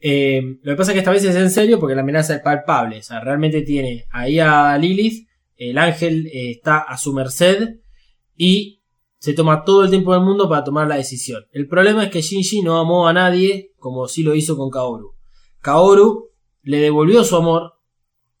Eh, 0.00 0.42
lo 0.60 0.72
que 0.72 0.76
pasa 0.76 0.90
es 0.90 0.94
que 0.94 0.98
esta 0.98 1.12
vez 1.12 1.22
es 1.22 1.36
en 1.36 1.50
serio 1.50 1.78
porque 1.78 1.94
la 1.94 2.02
amenaza 2.02 2.34
es 2.34 2.42
palpable. 2.42 2.98
O 2.98 3.02
sea, 3.02 3.20
realmente 3.20 3.62
tiene 3.62 4.06
ahí 4.10 4.40
a 4.40 4.76
Lilith, 4.76 5.28
el 5.54 5.78
ángel 5.78 6.26
eh, 6.26 6.50
está 6.50 6.78
a 6.78 6.98
su 6.98 7.12
merced 7.12 7.76
y 8.36 8.82
se 9.20 9.34
toma 9.34 9.62
todo 9.62 9.84
el 9.84 9.90
tiempo 9.90 10.12
del 10.14 10.22
mundo 10.22 10.48
para 10.48 10.64
tomar 10.64 10.88
la 10.88 10.96
decisión. 10.96 11.44
El 11.52 11.68
problema 11.68 12.02
es 12.02 12.10
que 12.10 12.22
Shinji 12.22 12.62
no 12.62 12.78
amó 12.78 13.06
a 13.06 13.12
nadie 13.12 13.72
como 13.78 14.08
sí 14.08 14.24
lo 14.24 14.34
hizo 14.34 14.56
con 14.56 14.68
Kaoru. 14.68 15.14
Kaoru 15.60 16.27
le 16.62 16.78
devolvió 16.78 17.24
su 17.24 17.36
amor 17.36 17.74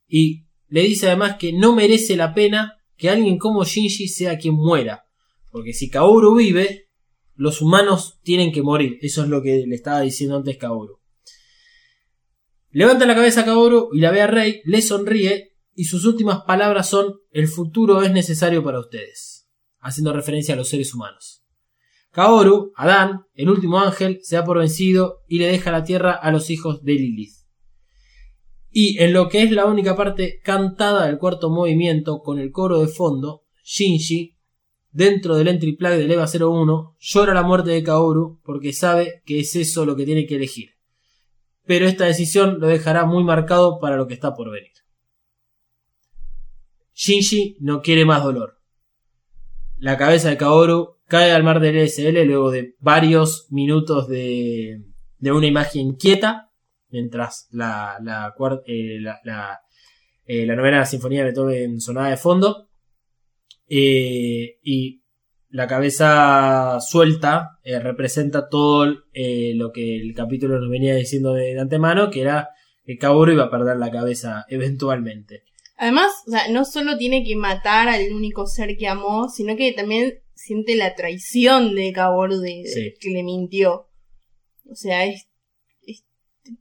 y 0.06 0.46
le 0.68 0.82
dice 0.82 1.06
además 1.06 1.36
que 1.38 1.52
no 1.52 1.74
merece 1.74 2.16
la 2.16 2.34
pena 2.34 2.78
que 2.96 3.10
alguien 3.10 3.38
como 3.38 3.64
Shinji 3.64 4.08
sea 4.08 4.38
quien 4.38 4.54
muera. 4.54 5.04
Porque 5.50 5.72
si 5.72 5.88
Kaoru 5.88 6.36
vive, 6.36 6.88
los 7.34 7.62
humanos 7.62 8.18
tienen 8.22 8.52
que 8.52 8.62
morir. 8.62 8.98
Eso 9.00 9.22
es 9.22 9.28
lo 9.28 9.42
que 9.42 9.64
le 9.66 9.74
estaba 9.74 10.00
diciendo 10.00 10.36
antes 10.36 10.58
Kaoru. 10.58 10.98
Levanta 12.70 13.06
la 13.06 13.14
cabeza 13.14 13.42
a 13.42 13.44
Kaoru 13.44 13.90
y 13.92 14.00
la 14.00 14.10
ve 14.10 14.20
a 14.20 14.26
Rey, 14.26 14.60
le 14.64 14.82
sonríe 14.82 15.56
y 15.74 15.84
sus 15.84 16.04
últimas 16.04 16.42
palabras 16.42 16.88
son 16.88 17.14
el 17.30 17.48
futuro 17.48 18.02
es 18.02 18.10
necesario 18.10 18.62
para 18.62 18.80
ustedes, 18.80 19.48
haciendo 19.78 20.12
referencia 20.12 20.54
a 20.54 20.56
los 20.56 20.68
seres 20.68 20.92
humanos. 20.92 21.44
Kaoru, 22.10 22.72
Adán, 22.74 23.22
el 23.34 23.48
último 23.48 23.78
ángel, 23.78 24.18
se 24.22 24.36
da 24.36 24.44
por 24.44 24.58
vencido 24.58 25.22
y 25.28 25.38
le 25.38 25.46
deja 25.46 25.70
la 25.70 25.84
tierra 25.84 26.12
a 26.12 26.32
los 26.32 26.50
hijos 26.50 26.82
de 26.82 26.94
Lilith. 26.94 27.37
Y 28.70 29.02
en 29.02 29.12
lo 29.12 29.28
que 29.28 29.42
es 29.42 29.50
la 29.50 29.66
única 29.66 29.96
parte 29.96 30.40
cantada 30.42 31.06
del 31.06 31.18
cuarto 31.18 31.50
movimiento 31.50 32.20
con 32.20 32.38
el 32.38 32.52
coro 32.52 32.80
de 32.80 32.88
fondo, 32.88 33.44
Shinji, 33.64 34.36
dentro 34.90 35.36
del 35.36 35.48
entry 35.48 35.76
plug 35.76 35.92
del 35.92 36.10
EVA 36.10 36.26
01, 36.26 36.96
llora 36.98 37.34
la 37.34 37.42
muerte 37.42 37.70
de 37.70 37.82
Kaoru 37.82 38.40
porque 38.44 38.72
sabe 38.72 39.22
que 39.24 39.40
es 39.40 39.54
eso 39.56 39.86
lo 39.86 39.96
que 39.96 40.04
tiene 40.04 40.26
que 40.26 40.36
elegir. 40.36 40.70
Pero 41.64 41.86
esta 41.86 42.06
decisión 42.06 42.60
lo 42.60 42.66
dejará 42.66 43.04
muy 43.04 43.24
marcado 43.24 43.78
para 43.78 43.96
lo 43.96 44.06
que 44.06 44.14
está 44.14 44.34
por 44.34 44.50
venir. 44.50 44.72
Shinji 46.94 47.56
no 47.60 47.80
quiere 47.80 48.04
más 48.04 48.24
dolor. 48.24 48.58
La 49.76 49.96
cabeza 49.96 50.30
de 50.30 50.36
Kaoru 50.36 50.96
cae 51.06 51.30
al 51.30 51.44
mar 51.44 51.60
del 51.60 51.76
LSL 51.76 52.24
luego 52.24 52.50
de 52.50 52.74
varios 52.80 53.46
minutos 53.50 54.08
de, 54.08 54.82
de 55.18 55.32
una 55.32 55.46
imagen 55.46 55.94
quieta, 55.94 56.47
mientras 56.90 57.48
la, 57.52 57.98
la, 58.02 58.34
cuar- 58.36 58.62
eh, 58.66 58.98
la, 59.00 59.18
la, 59.24 59.60
eh, 60.26 60.46
la 60.46 60.56
novena 60.56 60.84
sinfonía 60.84 61.20
de 61.20 61.26
Beethoven 61.26 61.80
sonaba 61.80 62.10
de 62.10 62.16
fondo. 62.16 62.68
Eh, 63.68 64.58
y 64.62 65.02
la 65.50 65.66
cabeza 65.66 66.78
suelta 66.80 67.58
eh, 67.62 67.78
representa 67.78 68.48
todo 68.48 68.86
eh, 69.12 69.52
lo 69.54 69.72
que 69.72 69.96
el 69.96 70.14
capítulo 70.14 70.58
nos 70.58 70.70
venía 70.70 70.94
diciendo 70.94 71.32
de, 71.34 71.54
de 71.54 71.60
antemano, 71.60 72.10
que 72.10 72.20
era 72.22 72.48
que 72.84 72.96
Kaoru 72.96 73.32
iba 73.32 73.44
a 73.44 73.50
perder 73.50 73.76
la 73.76 73.90
cabeza 73.90 74.44
eventualmente. 74.48 75.42
Además, 75.76 76.10
o 76.26 76.30
sea, 76.30 76.48
no 76.50 76.64
solo 76.64 76.96
tiene 76.96 77.22
que 77.24 77.36
matar 77.36 77.88
al 77.88 78.12
único 78.12 78.46
ser 78.46 78.76
que 78.76 78.88
amó, 78.88 79.28
sino 79.28 79.54
que 79.56 79.72
también 79.72 80.14
siente 80.34 80.74
la 80.76 80.94
traición 80.94 81.74
de 81.74 81.92
Kaoru 81.92 82.38
de, 82.40 82.64
Sí. 82.66 82.94
que 83.00 83.10
le 83.10 83.22
mintió. 83.22 83.88
O 84.70 84.74
sea, 84.74 85.04
es 85.04 85.27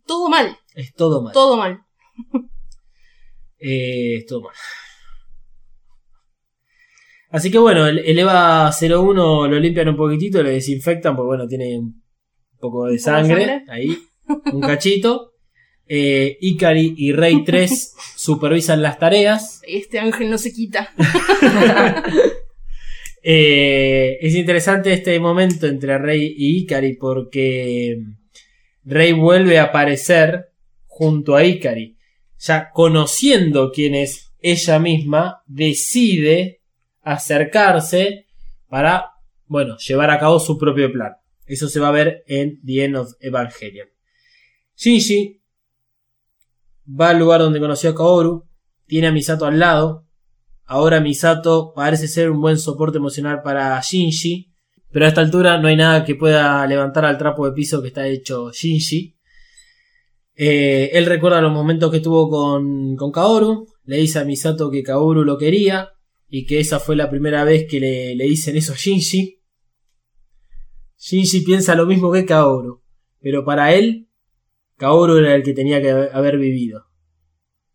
todo 0.06 0.30
mal, 0.30 0.58
Es 0.76 0.94
todo 0.94 1.22
mal. 1.24 1.34
todo 1.34 1.58
mal. 1.58 1.80
Eh, 3.60 4.18
es 4.18 4.26
todo 4.28 4.42
mal. 4.44 4.54
Así 7.32 7.50
que 7.52 7.58
bueno, 7.58 7.88
el, 7.88 7.98
el 8.00 8.20
EVA 8.20 8.72
01 8.72 9.48
lo 9.48 9.60
limpian 9.60 9.90
un 9.90 9.98
poquitito, 9.98 10.44
lo 10.44 10.50
desinfectan, 10.50 11.16
porque 11.16 11.28
bueno, 11.28 11.48
tiene 11.48 11.78
un 11.80 12.04
poco 12.60 12.86
de 12.86 12.92
¿Un 12.92 12.92
poco 12.92 12.92
de 12.92 13.00
sangre, 13.00 13.46
sangre? 13.46 13.64
ahí, 13.70 13.98
un 14.54 14.62
cachito. 14.62 15.34
Eh, 15.90 16.38
Ikari 16.42 16.96
y 16.98 17.14
Rey 17.14 17.46
3 17.46 17.96
supervisan 18.18 18.82
las 18.82 19.00
tareas. 19.00 19.62
Este 19.66 20.00
ángel 20.00 20.30
no 20.30 20.38
se 20.38 20.52
quita. 20.52 20.94
Eh, 23.24 24.18
es 24.22 24.36
interesante 24.36 24.92
este 24.92 25.18
momento 25.20 25.66
entre 25.66 25.98
Rey 25.98 26.34
y 26.38 26.60
Ikari 26.60 26.98
porque 26.98 27.98
Rey 28.88 29.12
vuelve 29.12 29.60
a 29.60 29.66
aparecer 29.66 30.52
junto 30.86 31.36
a 31.36 31.44
Ikari. 31.44 31.98
Ya 32.40 32.72
conociendo 32.72 33.72
quién 33.72 33.96
es 33.96 34.34
ella 34.40 34.80
misma, 34.80 35.44
decide 35.46 36.62
acercarse 37.02 38.28
para, 38.68 39.12
bueno, 39.46 39.78
llevar 39.78 40.12
a 40.12 40.20
cabo 40.20 40.40
su 40.40 40.58
propio 40.58 40.92
plan. 40.92 41.14
Eso 41.46 41.68
se 41.68 41.80
va 41.80 41.90
a 41.90 41.92
ver 41.92 42.24
en 42.28 42.62
The 42.66 42.86
End 42.86 42.96
of 42.96 43.14
Evangelion. 43.20 43.88
Shinji 44.76 45.42
va 46.88 47.10
al 47.10 47.20
lugar 47.20 47.42
donde 47.42 47.60
conoció 47.60 47.90
a 47.90 47.96
Kaoru, 47.96 48.48
tiene 48.86 49.08
a 49.08 49.12
Misato 49.12 49.46
al 49.46 49.60
lado, 49.60 50.08
Ahora 50.70 51.00
Misato 51.00 51.72
parece 51.74 52.10
ser 52.10 52.30
un 52.30 52.42
buen 52.42 52.60
soporte 52.60 52.98
emocional 52.98 53.42
para 53.42 53.80
Shinji, 53.80 54.54
pero 54.92 55.06
a 55.06 55.10
esta 55.10 55.22
altura 55.22 55.58
no 55.58 55.68
hay 55.68 55.76
nada 55.76 56.06
que 56.06 56.16
pueda 56.16 56.66
levantar 56.66 57.06
al 57.06 57.18
trapo 57.18 57.46
de 57.46 57.54
piso 57.54 57.82
que 57.82 57.90
está 57.90 58.08
hecho 58.08 58.52
Shinji. 58.52 59.16
Eh, 60.36 60.92
él 60.94 61.06
recuerda 61.06 61.42
los 61.42 61.52
momentos 61.52 61.92
que 61.92 62.00
tuvo 62.00 62.30
con, 62.30 62.96
con 62.96 63.12
Kaoru, 63.12 63.68
le 63.86 63.98
dice 63.98 64.20
a 64.20 64.24
Misato 64.24 64.70
que 64.70 64.84
Kaoru 64.84 65.24
lo 65.24 65.38
quería 65.38 65.94
y 66.30 66.46
que 66.46 66.60
esa 66.60 66.80
fue 66.80 66.96
la 66.96 67.10
primera 67.10 67.44
vez 67.44 67.66
que 67.70 67.80
le, 67.80 68.16
le 68.16 68.24
dicen 68.26 68.56
eso 68.56 68.74
a 68.74 68.76
Shinji. 68.76 69.42
Shinji 70.98 71.42
piensa 71.42 71.76
lo 71.76 71.86
mismo 71.86 72.12
que 72.12 72.26
Kaoru, 72.26 72.82
pero 73.20 73.44
para 73.44 73.74
él, 73.74 74.08
Kaoru 74.78 75.18
era 75.18 75.36
el 75.36 75.44
que 75.44 75.54
tenía 75.54 75.82
que 75.82 75.90
haber 75.90 76.38
vivido. 76.38 76.86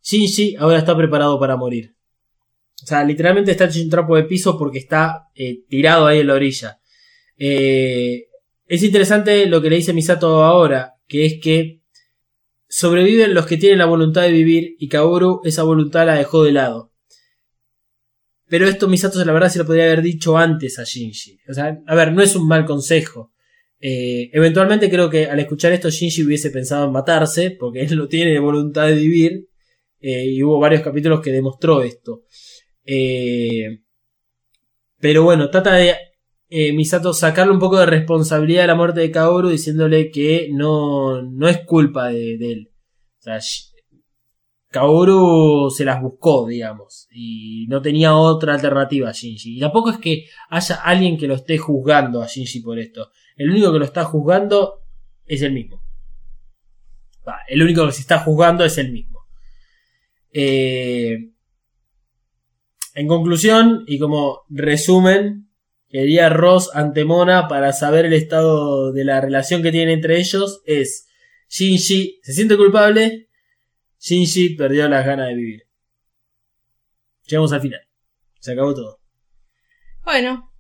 Shinji 0.03 0.57
ahora 0.57 0.79
está 0.79 0.97
preparado 0.97 1.39
para 1.39 1.57
morir. 1.57 1.97
O 2.83 2.87
sea, 2.87 3.05
literalmente 3.05 3.53
está 3.53 3.67
hecho 3.67 3.81
un 3.81 3.91
trapo 3.91 4.17
de 4.17 4.25
piso 4.25 4.59
porque 4.59 4.79
está 4.79 5.29
eh, 5.35 5.65
tirado 5.69 6.07
ahí 6.07 6.21
en 6.21 6.27
la 6.27 6.35
orilla. 6.35 6.81
Eh, 7.37 8.27
es 8.67 8.83
interesante 8.83 9.47
lo 9.47 9.61
que 9.61 9.71
le 9.71 9.77
dice 9.77 9.93
Misato 9.93 10.43
ahora, 10.45 10.95
que 11.07 11.27
es 11.27 11.41
que 11.43 11.81
sobreviven 12.69 13.35
los 13.35 13.47
que 13.47 13.57
tienen 13.57 13.79
la 13.79 13.87
voluntad 13.87 14.23
de 14.23 14.33
vivir 14.33 14.77
y 14.79 14.89
Kaoru 14.89 15.41
esa 15.45 15.63
voluntad 15.63 16.07
la 16.07 16.15
dejó 16.15 16.45
de 16.45 16.53
lado. 16.53 16.93
Pero 18.49 18.67
esto 18.67 18.89
Misato 18.89 19.23
la 19.25 19.33
verdad 19.33 19.49
se 19.49 19.59
lo 19.59 19.67
podría 19.67 19.85
haber 19.85 20.03
dicho 20.03 20.37
antes 20.39 20.79
a 20.79 20.85
Shinji. 20.85 21.39
O 21.49 21.55
sea, 21.55 21.79
a 21.87 21.95
ver, 21.95 22.13
no 22.13 22.23
es 22.23 22.37
un 22.37 22.47
mal 22.47 22.65
consejo. 22.65 23.33
Eh, 23.81 24.31
eventualmente 24.33 24.89
creo 24.89 25.11
que 25.11 25.27
al 25.27 25.41
escuchar 25.41 25.73
esto 25.73 25.91
Shinji 25.91 26.23
hubiese 26.25 26.51
pensado 26.51 26.87
en 26.87 26.93
matarse, 26.93 27.51
porque 27.51 27.83
él 27.83 27.97
no 27.97 28.09
tiene 28.09 28.39
voluntad 28.39 28.87
de 28.87 28.95
vivir, 28.95 29.49
eh, 30.01 30.27
y 30.27 30.43
hubo 30.43 30.59
varios 30.59 30.83
capítulos 30.83 31.21
que 31.21 31.33
demostró 31.33 31.83
esto. 31.83 32.23
Pero 35.03 35.25
bueno, 35.25 35.51
trata 35.51 35.75
de 35.75 35.97
eh, 36.55 36.71
Misato 36.75 37.15
sacarle 37.15 37.55
un 37.55 37.59
poco 37.59 37.79
de 37.79 37.87
responsabilidad 37.87 38.61
de 38.61 38.67
la 38.67 38.75
muerte 38.75 39.01
de 39.01 39.11
Kaoru 39.11 39.49
diciéndole 39.49 40.11
que 40.11 40.51
no, 40.53 41.23
no 41.23 41.49
es 41.49 41.65
culpa 41.65 42.09
de, 42.09 42.35
él. 42.35 42.71
Kaoru 44.69 45.71
se 45.71 45.87
las 45.87 46.03
buscó, 46.03 46.47
digamos, 46.47 47.09
y 47.11 47.67
no 47.69 47.81
tenía 47.81 48.15
otra 48.15 48.53
alternativa 48.53 49.09
a 49.09 49.13
Shinji. 49.13 49.57
Y 49.57 49.61
tampoco 49.61 49.93
es 49.93 49.97
que 49.97 50.27
haya 50.51 50.75
alguien 50.75 51.17
que 51.17 51.27
lo 51.27 51.37
esté 51.37 51.57
juzgando 51.57 52.21
a 52.21 52.27
Shinji 52.27 52.61
por 52.61 52.79
esto. 52.79 53.09
El 53.35 53.49
único 53.49 53.73
que 53.73 53.79
lo 53.79 53.87
está 53.87 54.05
juzgando 54.05 54.83
es 55.25 55.41
el 55.41 55.55
mismo. 55.55 55.83
El 57.49 57.63
único 57.63 57.87
que 57.87 57.93
se 57.93 58.03
está 58.03 58.19
juzgando 58.19 58.63
es 58.63 58.77
el 58.77 58.93
mismo. 58.93 59.21
Eh, 60.31 61.31
en 62.95 63.09
conclusión, 63.09 63.85
y 63.87 63.99
como 63.99 64.43
resumen, 64.51 65.49
quería 65.93 66.31
Ross 66.31 66.71
ante 66.73 67.05
Mona 67.05 67.49
para 67.49 67.75
saber 67.75 68.07
el 68.07 68.15
estado 68.15 68.93
de 68.93 69.05
la 69.05 69.21
relación 69.21 69.63
que 69.63 69.71
tienen 69.71 69.91
entre 69.91 70.19
ellos 70.19 70.63
es 70.65 71.07
Shinji 71.51 72.19
se 72.23 72.33
siente 72.33 72.57
culpable, 72.57 73.29
Shinji 74.01 74.57
perdió 74.57 74.89
las 74.89 75.05
ganas 75.05 75.29
de 75.29 75.35
vivir. 75.35 75.63
Llegamos 77.27 77.53
al 77.53 77.61
final. 77.61 77.81
Se 78.41 78.53
acabó 78.53 78.75
todo. 78.75 79.01
Bueno. 80.03 80.51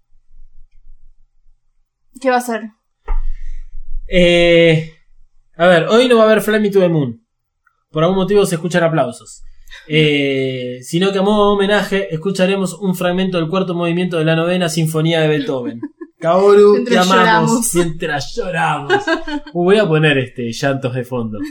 ¿Qué 2.20 2.28
va 2.28 2.36
a 2.36 2.40
ser? 2.42 2.62
Eh, 4.06 4.92
a 5.56 5.66
ver, 5.66 5.84
hoy 5.84 6.08
no 6.08 6.16
va 6.16 6.24
a 6.24 6.26
haber 6.26 6.42
Fly 6.42 6.60
Me 6.60 6.70
to 6.70 6.78
the 6.78 6.90
Moon. 6.90 7.26
Por 7.90 8.04
algún 8.04 8.18
motivo 8.18 8.44
se 8.44 8.56
escuchan 8.56 8.84
aplausos. 8.84 9.42
Eh, 9.88 10.78
sino 10.82 11.12
que 11.12 11.18
a 11.18 11.22
modo 11.22 11.48
de 11.48 11.54
homenaje 11.54 12.14
escucharemos 12.14 12.74
un 12.74 12.94
fragmento 12.94 13.38
del 13.38 13.48
cuarto 13.48 13.74
movimiento 13.74 14.18
de 14.18 14.24
la 14.24 14.36
novena 14.36 14.68
sinfonía 14.68 15.20
de 15.20 15.28
Beethoven. 15.28 15.80
Kaoru, 16.18 16.84
te 16.84 16.96
amamos 16.96 17.16
lloramos. 17.16 17.74
mientras 17.74 18.34
lloramos. 18.36 18.94
Uh, 19.52 19.64
voy 19.64 19.78
a 19.78 19.88
poner 19.88 20.18
este 20.18 20.52
llantos 20.52 20.94
de 20.94 21.04
fondo. 21.04 21.38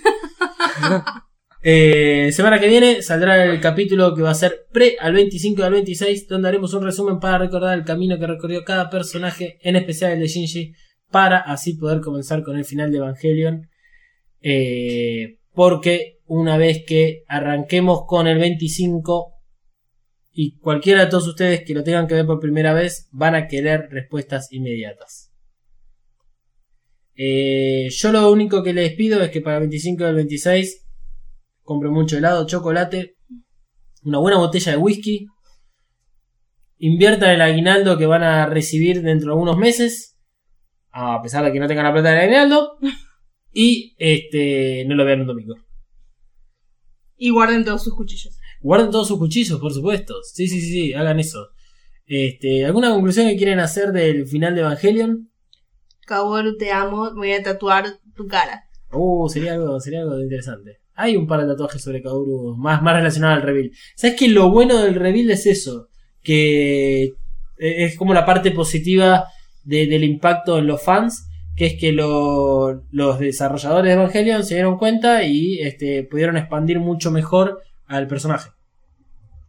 Eh, 1.64 2.32
semana 2.32 2.60
que 2.60 2.68
viene 2.68 3.04
saldrá 3.04 3.46
el 3.46 3.62
capítulo 3.62 4.16
que 4.16 4.24
va 4.24 4.32
a 4.32 4.34
ser 4.34 4.66
pre 4.72 4.98
al 5.00 5.14
25 5.14 5.62
y 5.62 5.64
al 5.64 5.74
26, 5.74 6.28
donde 6.28 6.48
haremos 6.48 6.74
un 6.74 6.84
resumen 6.84 7.20
para 7.20 7.38
recordar 7.38 7.78
el 7.78 7.86
camino 7.86 8.18
que 8.18 8.26
recorrió 8.26 8.64
cada 8.64 8.90
personaje, 8.90 9.60
en 9.62 9.76
especial 9.76 10.14
el 10.14 10.20
de 10.22 10.28
Shinji, 10.28 10.74
para 11.12 11.38
así 11.38 11.76
poder 11.76 12.02
comenzar 12.02 12.42
con 12.42 12.58
el 12.58 12.66
final 12.66 12.92
de 12.92 12.98
Evangelion. 12.98 13.70
Eh, 14.42 15.38
porque 15.54 16.21
una 16.34 16.56
vez 16.56 16.86
que 16.88 17.26
arranquemos 17.28 18.06
con 18.08 18.26
el 18.26 18.38
25 18.38 19.34
y 20.32 20.58
cualquiera 20.60 21.04
de 21.04 21.12
todos 21.12 21.28
ustedes 21.28 21.66
que 21.66 21.74
lo 21.74 21.84
tengan 21.84 22.08
que 22.08 22.14
ver 22.14 22.26
por 22.26 22.40
primera 22.40 22.74
vez 22.74 23.10
van 23.12 23.36
a 23.36 23.48
querer 23.48 23.90
respuestas 23.92 24.48
inmediatas. 24.50 25.34
Eh, 27.16 27.90
yo 27.90 28.14
lo 28.14 28.32
único 28.32 28.64
que 28.64 28.72
les 28.72 28.94
pido 28.94 29.22
es 29.22 29.30
que 29.30 29.42
para 29.42 29.58
el 29.58 29.64
25 29.64 30.04
y 30.04 30.08
el 30.08 30.16
26 30.16 30.88
compren 31.64 31.92
mucho 31.92 32.18
helado, 32.18 32.48
chocolate, 32.48 33.18
una 34.04 34.20
buena 34.20 34.38
botella 34.38 34.72
de 34.72 34.78
whisky, 34.78 35.28
inviertan 36.78 37.32
el 37.32 37.42
aguinaldo 37.42 37.98
que 37.98 38.06
van 38.06 38.24
a 38.24 38.46
recibir 38.46 39.02
dentro 39.02 39.36
de 39.36 39.42
unos 39.42 39.58
meses, 39.58 40.18
a 40.92 41.22
pesar 41.22 41.44
de 41.44 41.52
que 41.52 41.60
no 41.60 41.68
tengan 41.68 41.84
la 41.84 41.92
plata 41.92 42.12
del 42.12 42.20
aguinaldo, 42.20 42.78
y 43.52 43.98
este 43.98 44.86
no 44.88 44.96
lo 44.96 45.04
vean 45.04 45.20
un 45.20 45.28
domingo. 45.28 45.56
Y 47.24 47.30
guarden 47.30 47.64
todos 47.64 47.84
sus 47.84 47.94
cuchillos. 47.94 48.36
Guarden 48.62 48.90
todos 48.90 49.08
sus 49.08 49.20
cuchillos, 49.20 49.60
por 49.60 49.72
supuesto. 49.72 50.16
Sí, 50.24 50.48
sí, 50.48 50.60
sí, 50.60 50.72
sí, 50.72 50.94
hagan 50.94 51.20
eso. 51.20 51.50
Este, 52.08 52.66
¿Alguna 52.66 52.90
conclusión 52.90 53.28
que 53.28 53.38
quieren 53.38 53.60
hacer 53.60 53.92
del 53.92 54.26
final 54.28 54.56
de 54.56 54.62
Evangelion? 54.62 55.30
Kaworu, 56.08 56.58
te 56.58 56.72
amo. 56.72 57.14
Voy 57.14 57.32
a 57.34 57.44
tatuar 57.44 57.86
tu 58.16 58.26
cara. 58.28 58.64
Uh, 58.92 59.30
sería 59.30 59.54
algo, 59.54 59.80
sería 59.80 60.02
algo 60.02 60.20
interesante. 60.20 60.80
Hay 60.96 61.16
un 61.16 61.28
par 61.28 61.42
de 61.42 61.48
tatuajes 61.48 61.82
sobre 61.82 62.02
Kaoru 62.02 62.56
más, 62.58 62.82
más 62.82 62.96
relacionados 62.96 63.38
al 63.38 63.44
reveal. 63.44 63.72
¿Sabes 63.96 64.18
que 64.18 64.28
lo 64.28 64.50
bueno 64.50 64.80
del 64.80 64.96
reveal 64.96 65.30
es 65.30 65.46
eso? 65.46 65.90
Que 66.24 67.04
eh, 67.04 67.12
es 67.58 67.98
como 67.98 68.14
la 68.16 68.26
parte 68.26 68.50
positiva 68.52 69.26
de- 69.64 69.86
del 69.88 70.04
impacto 70.04 70.58
en 70.58 70.66
los 70.68 70.82
fans, 70.84 71.28
que 71.62 71.68
es 71.68 71.80
que 71.80 71.92
lo- 71.92 72.88
los 72.90 73.20
desarrolladores 73.20 73.90
de 73.90 73.94
Evangelion 73.94 74.44
se 74.44 74.56
dieron 74.56 74.80
cuenta 74.80 75.24
y 75.24 75.60
este, 75.60 76.02
pudieron 76.10 76.36
expandir 76.36 76.80
mucho 76.80 77.12
mejor 77.12 77.62
al 77.86 78.08
personaje. 78.08 78.50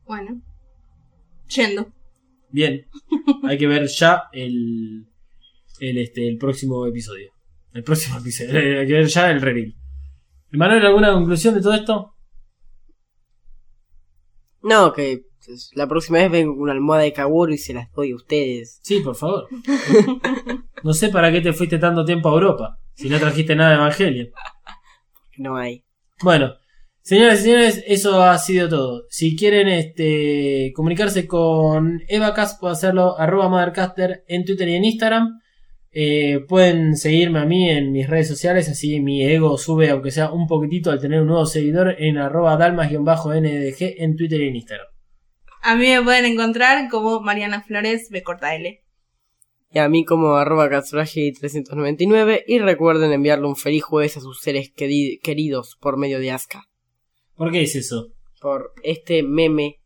Bueno. 0.05 0.43
Yendo. 1.48 1.90
Bien, 2.51 2.86
hay 3.44 3.56
que 3.56 3.66
ver 3.66 3.86
ya 3.86 4.24
el, 4.34 5.06
el, 5.80 5.97
este, 5.97 6.28
el 6.28 6.36
próximo 6.36 6.84
episodio. 6.86 7.32
El 7.72 7.82
próximo 7.82 8.18
episodio, 8.18 8.59
hay 8.80 8.86
que 8.86 8.93
ver 8.93 9.06
ya 9.06 9.30
el 9.30 9.40
reveal. 9.40 9.74
Manuel, 10.51 10.84
¿alguna 10.84 11.14
conclusión 11.14 11.55
de 11.55 11.62
todo 11.62 11.72
esto? 11.72 12.14
No, 14.62 14.93
que 14.93 15.22
la 15.74 15.89
próxima 15.89 16.19
vez 16.19 16.31
vengo 16.31 16.55
con 16.55 16.62
una 16.62 16.73
almohada 16.73 17.02
de 17.05 17.12
Kaworu 17.12 17.52
y 17.52 17.59
se 17.59 17.74
las 17.74 17.90
doy 17.93 18.12
a 18.12 18.16
ustedes. 18.16 18.78
Sí, 18.82 19.01
por 19.01 19.16
favor. 19.16 19.48
No 20.82 20.93
sé 20.93 21.10
para 21.10 21.31
qué 21.31 21.40
te 21.40 21.52
fuiste 21.52 21.78
tanto 21.78 22.05
tiempo 22.05 22.28
a 22.28 22.32
Europa, 22.32 22.78
si 22.94 23.09
no 23.09 23.19
trajiste 23.20 23.55
nada 23.55 23.70
de 23.70 23.77
Evangelion. 23.77 24.28
No 25.39 25.56
hay. 25.56 25.85
Bueno, 26.23 26.55
señoras 27.02 27.40
y 27.40 27.43
señores, 27.44 27.85
eso 27.86 28.20
ha 28.20 28.36
sido 28.39 28.69
todo. 28.69 29.05
Si 29.09 29.36
quieren 29.36 29.69
este, 29.69 30.73
comunicarse 30.74 31.28
con 31.28 32.02
EvaCast, 32.09 32.59
pueden 32.59 32.73
hacerlo 32.73 33.16
arroba 33.16 33.48
Mothercaster 33.48 34.24
en 34.27 34.44
Twitter 34.44 34.69
y 34.70 34.74
en 34.74 34.85
Instagram. 34.85 35.40
Eh, 35.93 36.40
pueden 36.48 36.97
seguirme 36.97 37.39
a 37.39 37.44
mí 37.44 37.70
en 37.70 37.93
mis 37.93 38.09
redes 38.09 38.27
sociales, 38.27 38.69
así 38.69 38.98
mi 38.98 39.23
ego 39.24 39.59
sube, 39.59 39.90
aunque 39.90 40.10
sea 40.10 40.32
un 40.32 40.47
poquitito, 40.48 40.90
al 40.90 41.01
tener 41.01 41.20
un 41.20 41.28
nuevo 41.28 41.47
seguidor 41.47 41.94
en 41.98 42.19
arroba 42.19 42.56
dalmas-ndg 42.56 43.94
en 43.98 44.16
Twitter 44.16 44.40
y 44.40 44.48
en 44.48 44.56
Instagram. 44.56 44.91
A 45.62 45.76
mí 45.76 45.86
me 45.89 46.02
pueden 46.02 46.24
encontrar 46.24 46.89
como 46.90 47.20
Mariana 47.20 47.62
Flores 47.62 48.09
B 48.10 48.22
corta 48.22 48.55
L. 48.56 48.82
Y 49.70 49.78
a 49.78 49.89
mí 49.89 50.05
como 50.05 50.34
arroba 50.34 50.68
Katsuragi399 50.68 52.44
y 52.47 52.59
recuerden 52.59 53.12
enviarle 53.12 53.47
un 53.47 53.56
feliz 53.56 53.82
jueves 53.84 54.16
a 54.16 54.20
sus 54.20 54.40
seres 54.40 54.72
queri- 54.74 55.20
queridos 55.22 55.76
por 55.80 55.97
medio 55.97 56.18
de 56.18 56.30
Asuka. 56.30 56.64
¿Por 57.36 57.51
qué 57.52 57.62
es 57.62 57.74
eso? 57.76 58.09
Por 58.40 58.72
este 58.82 59.22
meme 59.22 59.80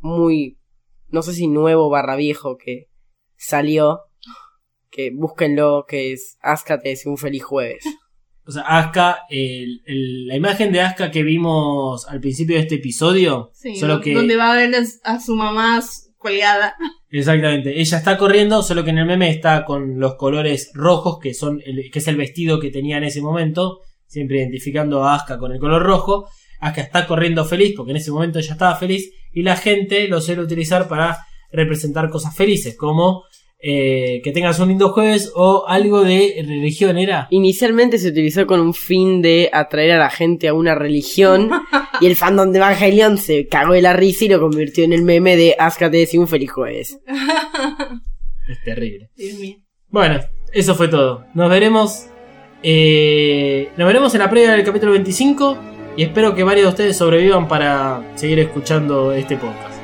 muy, 0.00 0.58
no 1.08 1.22
sé 1.22 1.32
si 1.34 1.46
nuevo 1.46 1.88
barra 1.88 2.16
viejo 2.16 2.56
que 2.56 2.88
salió. 3.36 4.00
Que 4.90 5.12
búsquenlo, 5.14 5.84
que 5.88 6.12
es 6.12 6.36
Asuka 6.40 6.80
te 6.80 6.88
desea 6.90 7.10
un 7.12 7.16
feliz 7.18 7.44
jueves. 7.44 7.84
O 8.46 8.52
sea, 8.52 8.62
Asuka, 8.62 9.20
el- 9.30 9.82
el- 9.86 10.26
la 10.26 10.36
imagen 10.36 10.72
de 10.72 10.80
Asuka 10.80 11.10
que 11.10 11.22
vimos 11.22 12.06
al 12.08 12.20
principio 12.20 12.56
de 12.56 12.62
este 12.62 12.76
episodio, 12.76 13.50
Sí, 13.54 13.76
solo 13.76 14.00
que... 14.00 14.14
donde 14.14 14.36
va 14.36 14.52
a 14.52 14.56
ver 14.56 14.74
a 15.04 15.20
su 15.20 15.36
mamá 15.36 15.80
colgada. 16.16 16.74
Exactamente, 17.10 17.80
ella 17.80 17.98
está 17.98 18.16
corriendo, 18.18 18.62
solo 18.62 18.84
que 18.84 18.90
en 18.90 18.98
el 18.98 19.06
meme 19.06 19.30
está 19.30 19.64
con 19.64 19.98
los 19.98 20.14
colores 20.16 20.70
rojos, 20.74 21.18
que 21.20 21.34
son 21.34 21.60
el, 21.64 21.90
que 21.90 21.98
es 21.98 22.08
el 22.08 22.16
vestido 22.16 22.60
que 22.60 22.70
tenía 22.70 22.98
en 22.98 23.04
ese 23.04 23.20
momento, 23.22 23.80
siempre 24.06 24.38
identificando 24.38 25.04
a 25.04 25.14
Asuka 25.14 25.38
con 25.38 25.52
el 25.52 25.58
color 25.58 25.82
rojo. 25.82 26.28
Asuka 26.60 26.82
está 26.82 27.06
corriendo 27.06 27.44
feliz, 27.44 27.74
porque 27.76 27.92
en 27.92 27.96
ese 27.98 28.10
momento 28.10 28.38
ella 28.38 28.52
estaba 28.52 28.76
feliz, 28.76 29.10
y 29.32 29.42
la 29.42 29.56
gente 29.56 30.08
lo 30.08 30.20
suele 30.20 30.42
utilizar 30.42 30.88
para 30.88 31.18
representar 31.52 32.10
cosas 32.10 32.34
felices, 32.36 32.76
como 32.76 33.22
eh, 33.62 34.20
que 34.24 34.32
tengas 34.32 34.58
un 34.58 34.68
lindo 34.68 34.90
jueves 34.90 35.32
o 35.34 35.64
algo 35.68 36.02
de 36.02 36.42
religión, 36.46 36.96
¿era? 36.96 37.28
Inicialmente 37.30 37.98
se 37.98 38.08
utilizó 38.08 38.46
con 38.46 38.60
un 38.60 38.72
fin 38.72 39.20
de 39.20 39.50
atraer 39.52 39.92
a 39.92 39.98
la 39.98 40.10
gente 40.10 40.48
a 40.48 40.54
una 40.54 40.74
religión 40.74 41.50
y 42.00 42.06
el 42.06 42.16
fandom 42.16 42.52
de 42.52 42.58
Evangelion 42.58 43.18
se 43.18 43.46
cagó 43.48 43.74
de 43.74 43.82
la 43.82 43.92
risa 43.92 44.24
y 44.24 44.28
lo 44.28 44.40
convirtió 44.40 44.84
en 44.84 44.94
el 44.94 45.02
meme 45.02 45.36
de 45.36 45.56
Asuka 45.58 45.90
te 45.90 46.08
un 46.18 46.28
feliz 46.28 46.50
jueves. 46.50 46.98
Es 48.48 48.62
terrible. 48.64 49.10
Dios 49.16 49.38
mío. 49.38 49.56
Bueno, 49.88 50.20
eso 50.52 50.74
fue 50.74 50.88
todo. 50.88 51.24
Nos 51.34 51.50
veremos. 51.50 52.06
eh, 52.62 53.68
nos 53.76 53.86
veremos 53.86 54.14
en 54.14 54.20
la 54.20 54.30
previa 54.30 54.52
del 54.52 54.64
capítulo 54.64 54.92
25. 54.92 55.58
Y 55.96 56.04
espero 56.04 56.34
que 56.34 56.44
varios 56.44 56.64
de 56.64 56.70
ustedes 56.70 56.96
sobrevivan 56.96 57.46
para 57.46 58.12
seguir 58.16 58.38
escuchando 58.38 59.12
este 59.12 59.36
podcast. 59.36 59.79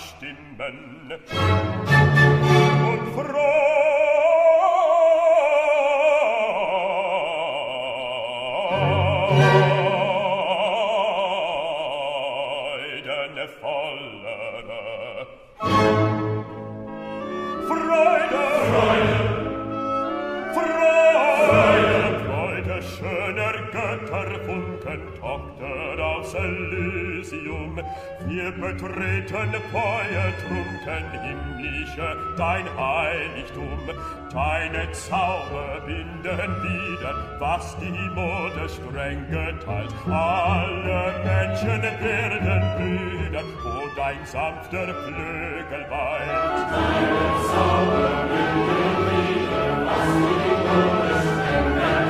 stimmen. 0.00 1.10
Und 2.90 3.04
froh 3.14 3.69
Wir 28.80 28.88
betreten 28.88 29.52
feuertrunken 29.70 31.04
himmlische, 31.22 32.16
dein 32.38 32.64
Heiligtum. 32.78 33.78
Deine 34.32 34.90
Zauber 34.92 35.82
binden 35.84 36.62
wieder, 36.62 37.14
was 37.38 37.76
die 37.78 37.90
Mode 37.90 38.68
streng 38.68 39.26
geteilt. 39.28 39.94
Alle 40.06 41.12
Menschen 41.24 41.82
werden 41.82 42.62
Brüder, 42.78 43.44
wo 43.62 43.86
dein 43.96 44.24
sanfter 44.24 44.94
Flügel 44.94 45.86
weilt. 45.90 46.40
Finde 50.14 52.09